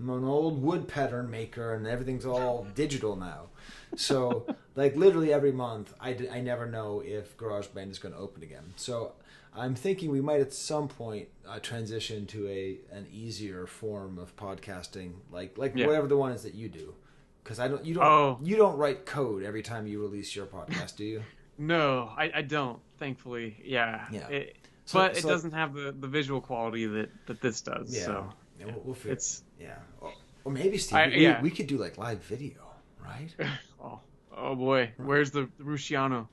I'm 0.00 0.08
an 0.08 0.24
old 0.24 0.62
wood 0.62 0.88
pattern 0.88 1.30
maker, 1.30 1.74
and 1.74 1.86
everything's 1.86 2.24
all 2.24 2.66
digital 2.74 3.16
now. 3.16 3.48
So, 3.94 4.46
like, 4.76 4.96
literally 4.96 5.30
every 5.30 5.52
month, 5.52 5.92
I, 6.00 6.14
d- 6.14 6.30
I 6.30 6.40
never 6.40 6.64
know 6.64 7.02
if 7.04 7.36
GarageBand 7.36 7.90
is 7.90 7.98
going 7.98 8.14
to 8.14 8.20
open 8.20 8.42
again. 8.42 8.72
So, 8.76 9.12
I'm 9.56 9.74
thinking 9.74 10.10
we 10.10 10.20
might 10.20 10.40
at 10.40 10.52
some 10.52 10.88
point 10.88 11.28
uh, 11.48 11.58
transition 11.60 12.26
to 12.26 12.48
a 12.48 12.78
an 12.92 13.06
easier 13.12 13.66
form 13.66 14.18
of 14.18 14.34
podcasting, 14.36 15.12
like 15.30 15.56
like 15.58 15.72
Yeah. 15.76 15.86
whatever 15.86 16.06
the 16.08 16.16
one 16.16 16.32
is 16.32 16.42
that 16.42 16.54
you 16.54 16.68
do. 16.68 16.94
Because 17.42 17.60
I 17.60 17.68
don't, 17.68 17.84
you 17.84 17.94
don't, 17.94 18.04
Oh. 18.04 18.38
you 18.42 18.56
don't 18.56 18.76
write 18.78 19.04
code 19.04 19.42
every 19.42 19.62
time 19.62 19.86
you 19.86 20.00
release 20.00 20.34
your 20.34 20.46
podcast, 20.46 20.96
do 20.96 21.04
you? 21.04 21.22
No, 21.58 22.10
I, 22.16 22.30
I 22.36 22.42
don't. 22.42 22.80
Thankfully, 22.98 23.56
yeah. 23.62 24.06
Yeah. 24.10 24.28
It, 24.28 24.56
So- 24.86 24.98
but 25.00 25.16
it 25.18 25.22
so- 25.22 25.28
doesn't 25.28 25.52
have 25.52 25.74
the, 25.74 25.92
the 25.92 26.08
visual 26.08 26.40
quality 26.40 26.86
that, 26.86 27.10
that 27.26 27.42
this 27.42 27.60
does. 27.60 27.94
Yeah, 27.94 28.04
So 28.06 28.32
yeah 28.58 28.66
we'll, 28.66 28.80
we'll 28.82 28.94
figure. 28.94 29.12
it's 29.12 29.42
Yeah, 29.60 29.76
or, 30.00 30.12
or 30.44 30.52
maybe 30.52 30.78
Steve, 30.78 30.96
I- 30.98 31.06
we, 31.08 31.22
yeah. 31.22 31.42
we 31.42 31.50
could 31.50 31.66
do 31.66 31.76
like 31.76 31.98
live 31.98 32.22
video, 32.24 32.60
right? 33.04 33.28
oh 33.82 34.00
oh 34.34 34.54
boy, 34.54 34.92
where's 34.96 35.30
the 35.30 35.46
Rusciano? 35.62 36.28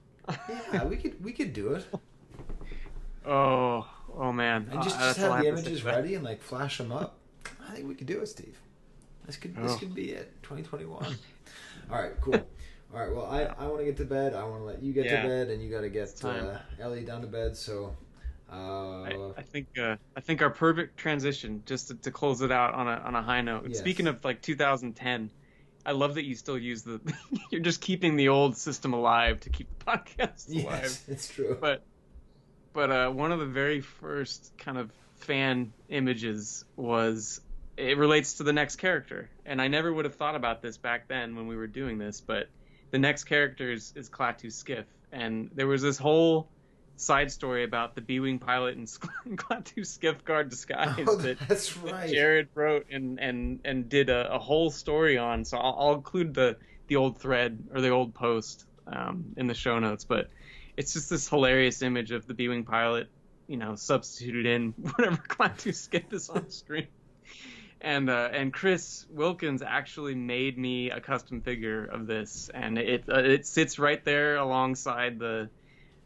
yeah, 0.73 0.85
we 0.85 0.95
could 0.95 1.22
we 1.23 1.34
could 1.34 1.52
do 1.52 1.73
it, 1.73 1.85
Oh 3.26 3.88
oh 4.15 4.31
man, 4.31 4.68
and 4.72 4.81
just, 4.84 4.95
Uh, 4.98 5.07
just 5.10 5.19
have 5.19 5.41
the 5.41 5.48
images 5.48 5.84
ready 5.84 6.15
and 6.15 6.23
like 6.23 6.41
flash 6.41 6.77
them 6.77 6.91
up. 6.91 7.18
I 7.68 7.76
think 7.76 7.88
we 7.88 7.95
could 7.95 8.07
do 8.07 8.19
it, 8.19 8.27
Steve. 8.27 8.57
This 9.26 9.38
could 9.38 9.56
this 9.56 9.73
Oh. 9.73 9.77
could 9.77 9.93
be 9.93 10.11
it, 10.11 10.31
2021. 10.43 11.06
All 11.91 12.02
right, 12.02 12.14
cool. 12.22 12.35
All 12.93 12.99
right, 12.99 13.15
well, 13.15 13.26
I, 13.26 13.43
I 13.43 13.68
want 13.68 13.80
to 13.80 13.85
get 13.85 13.98
to 13.98 14.06
bed. 14.06 14.34
I 14.34 14.43
want 14.43 14.61
to 14.61 14.65
let 14.65 14.81
you 14.84 14.91
get 14.91 15.06
Yeah. 15.06 15.22
to 15.22 15.27
bed, 15.27 15.49
and 15.49 15.64
you 15.64 15.69
got 15.69 15.81
to 15.81 15.89
get 15.89 16.10
uh, 16.26 16.57
Ellie 16.80 17.06
down 17.06 17.22
to 17.22 17.27
bed. 17.27 17.56
So, 17.56 17.95
uh, 18.52 18.56
I, 19.03 19.31
I 19.38 19.41
think 19.43 19.68
uh, 19.80 19.95
I 20.15 20.19
think 20.19 20.41
our 20.41 20.49
perfect 20.49 20.98
transition 20.98 21.64
just 21.65 21.88
to, 21.89 21.95
to 21.95 22.11
close 22.11 22.41
it 22.41 22.52
out 22.52 22.73
on 22.73 22.88
a 22.88 22.95
on 23.06 23.15
a 23.15 23.22
high 23.22 23.41
note. 23.41 23.65
Yes. 23.69 23.77
Speaking 23.80 24.07
of 24.07 24.23
like 24.26 24.41
2010, 24.41 25.30
I 25.85 25.91
love 25.93 26.15
that 26.15 26.26
you 26.26 26.35
still 26.35 26.57
use 26.57 26.81
the 26.81 26.99
you're 27.52 27.61
just 27.61 27.80
keeping 27.80 28.15
the 28.18 28.27
old 28.30 28.57
system 28.57 28.93
alive 28.93 29.39
to 29.41 29.49
keep 29.49 29.68
the 29.80 29.85
podcast 29.91 30.49
alive. 30.49 30.81
yes, 30.84 31.03
it's 31.07 31.27
true. 31.30 31.57
But 31.61 31.84
but 32.73 32.91
uh, 32.91 33.10
one 33.10 33.31
of 33.31 33.39
the 33.39 33.45
very 33.45 33.81
first 33.81 34.52
kind 34.57 34.77
of 34.77 34.91
fan 35.15 35.73
images 35.89 36.65
was 36.76 37.41
it 37.77 37.98
relates 37.98 38.34
to 38.35 38.43
the 38.43 38.53
next 38.53 38.77
character, 38.77 39.30
and 39.45 39.61
I 39.61 39.68
never 39.68 39.91
would 39.91 40.06
have 40.06 40.15
thought 40.15 40.35
about 40.35 40.61
this 40.61 40.77
back 40.77 41.07
then 41.07 41.35
when 41.35 41.48
we 41.48 41.56
were 41.56 41.68
doing 41.68 41.98
this, 41.98 42.22
but 42.22 42.48
the 42.91 42.99
next 42.99 43.23
character 43.26 43.72
is, 43.72 43.93
is 43.95 44.10
Klaatu 44.10 44.52
Skiff, 44.52 44.85
and 45.11 45.49
there 45.56 45.68
was 45.68 45.81
this 45.81 45.98
whole 45.98 46.49
side 47.02 47.31
story 47.31 47.64
about 47.64 47.95
the 47.95 48.02
B-wing 48.02 48.39
pilot 48.39 48.77
and 48.77 48.88
Klaatu 49.35 49.85
Skiff 49.85 50.23
guard 50.23 50.49
disguise 50.49 51.06
oh, 51.07 51.15
that, 51.15 51.38
that's 51.48 51.73
that. 51.73 52.10
Jared 52.10 52.49
wrote 52.53 52.85
and 52.91 53.19
and 53.19 53.60
and 53.65 53.89
did 53.89 54.10
a, 54.10 54.34
a 54.34 54.39
whole 54.39 54.69
story 54.69 55.18
on. 55.18 55.43
So 55.43 55.57
I'll, 55.57 55.76
I'll 55.80 55.95
include 55.95 56.34
the 56.34 56.57
the 56.88 56.98
old 56.98 57.19
thread 57.19 57.57
or 57.73 57.81
the 57.81 57.89
old 57.89 58.14
post 58.14 58.65
um, 58.88 59.34
in 59.38 59.48
the 59.48 59.53
show 59.53 59.80
notes. 59.80 60.06
But 60.06 60.30
it's 60.82 60.94
just 60.94 61.12
this 61.12 61.30
hilarious 61.30 61.84
image 61.84 62.10
of 62.10 62.26
the 62.26 62.34
B-wing 62.34 62.64
pilot, 62.64 63.08
you 63.45 63.56
know, 63.56 63.76
substituted 63.76 64.48
in 64.48 64.72
whatever 64.78 65.18
Klaatu 65.18 65.76
Skiff 65.76 66.12
is 66.12 66.28
on 66.28 66.49
screen. 66.49 66.88
And 67.80 68.10
uh, 68.10 68.30
and 68.34 68.52
Chris 68.52 69.06
Wilkins 69.12 69.62
actually 69.62 70.16
made 70.16 70.58
me 70.58 70.90
a 70.90 70.99
custom 70.99 71.41
figure 71.41 71.86
of 71.86 72.08
this, 72.08 72.49
and 72.52 72.80
it 72.80 73.03
uh, 73.08 73.20
it 73.20 73.45
sits 73.45 73.78
right 73.78 74.03
there 74.03 74.38
alongside 74.38 75.20
the 75.20 75.49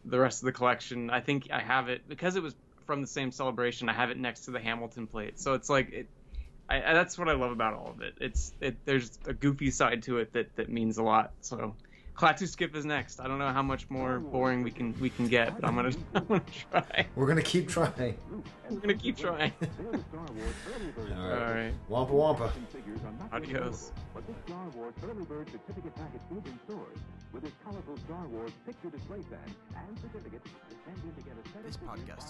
the 0.04 0.20
rest 0.20 0.42
of 0.42 0.46
the 0.46 0.52
collection. 0.52 1.10
I 1.10 1.22
think 1.22 1.50
I 1.52 1.62
have 1.62 1.88
it 1.88 2.08
because 2.08 2.36
it 2.36 2.44
was 2.44 2.54
from 2.86 3.00
the 3.00 3.08
same 3.08 3.32
celebration. 3.32 3.88
I 3.88 3.94
have 3.94 4.10
it 4.10 4.18
next 4.18 4.46
to 4.46 4.52
the 4.52 4.60
Hamilton 4.60 5.08
plate, 5.08 5.40
so 5.40 5.54
it's 5.54 5.70
like 5.70 5.92
it. 5.92 6.08
I, 6.70 6.80
that's 6.80 7.18
what 7.18 7.30
I 7.30 7.34
love 7.34 7.52
about 7.52 7.74
all 7.76 7.92
of 7.92 8.02
it. 8.02 8.16
It's 8.20 8.54
it. 8.60 8.78
There's 8.86 9.20
a 9.26 9.34
goofy 9.34 9.72
side 9.72 10.04
to 10.04 10.18
it 10.20 10.34
that 10.34 10.56
that 10.58 10.70
means 10.70 10.98
a 10.98 11.04
lot. 11.04 11.32
So, 11.42 11.76
Klaatu 12.16 12.48
Skiff 12.48 12.74
is 12.76 12.86
next. 12.86 13.20
I 13.20 13.28
don't 13.28 13.40
know 13.40 13.50
how 13.52 13.62
much 13.62 13.90
more 13.90 14.20
boring 14.20 14.64
we 14.64 14.72
can 14.72 14.98
we 15.02 15.10
can 15.10 15.28
get, 15.28 15.54
but 15.60 15.68
I'm 15.68 15.76
gonna 15.76 15.92
I'm 16.16 16.26
gonna 16.26 16.42
try. 16.72 17.06
We're 17.16 17.28
gonna 17.28 17.42
keep 17.42 17.68
trying. 17.68 18.18
We're 18.70 18.80
gonna 18.80 18.94
keep 18.94 19.18
trying. 19.18 19.52
All 19.60 19.92
All 21.22 21.30
right. 21.30 21.54
right. 21.66 21.74
Wampa 21.90 22.14
wampa. 22.14 22.54
Adios. 23.34 23.92
But 24.14 24.26
this 24.28 24.36
Star 24.48 24.66
Wars 24.76 24.94
early 25.04 25.26
bird 25.26 25.50
certificate 25.52 25.94
package 25.96 26.22
is 26.32 26.38
in 26.46 26.60
stores 26.66 26.98
with 27.34 27.44
its 27.44 27.56
colorful 27.66 27.98
Star 27.98 28.26
Wars 28.28 28.52
picture 28.66 28.90
display 28.90 29.20
set 29.30 29.40
and 29.76 30.00
certificate 30.00 30.44
to 30.46 30.50
send 30.86 30.98
in 31.04 31.14
to 31.22 31.30
get 31.30 31.36
a 31.36 31.50
set 31.50 31.66
This 31.66 31.78
podcast 31.78 32.24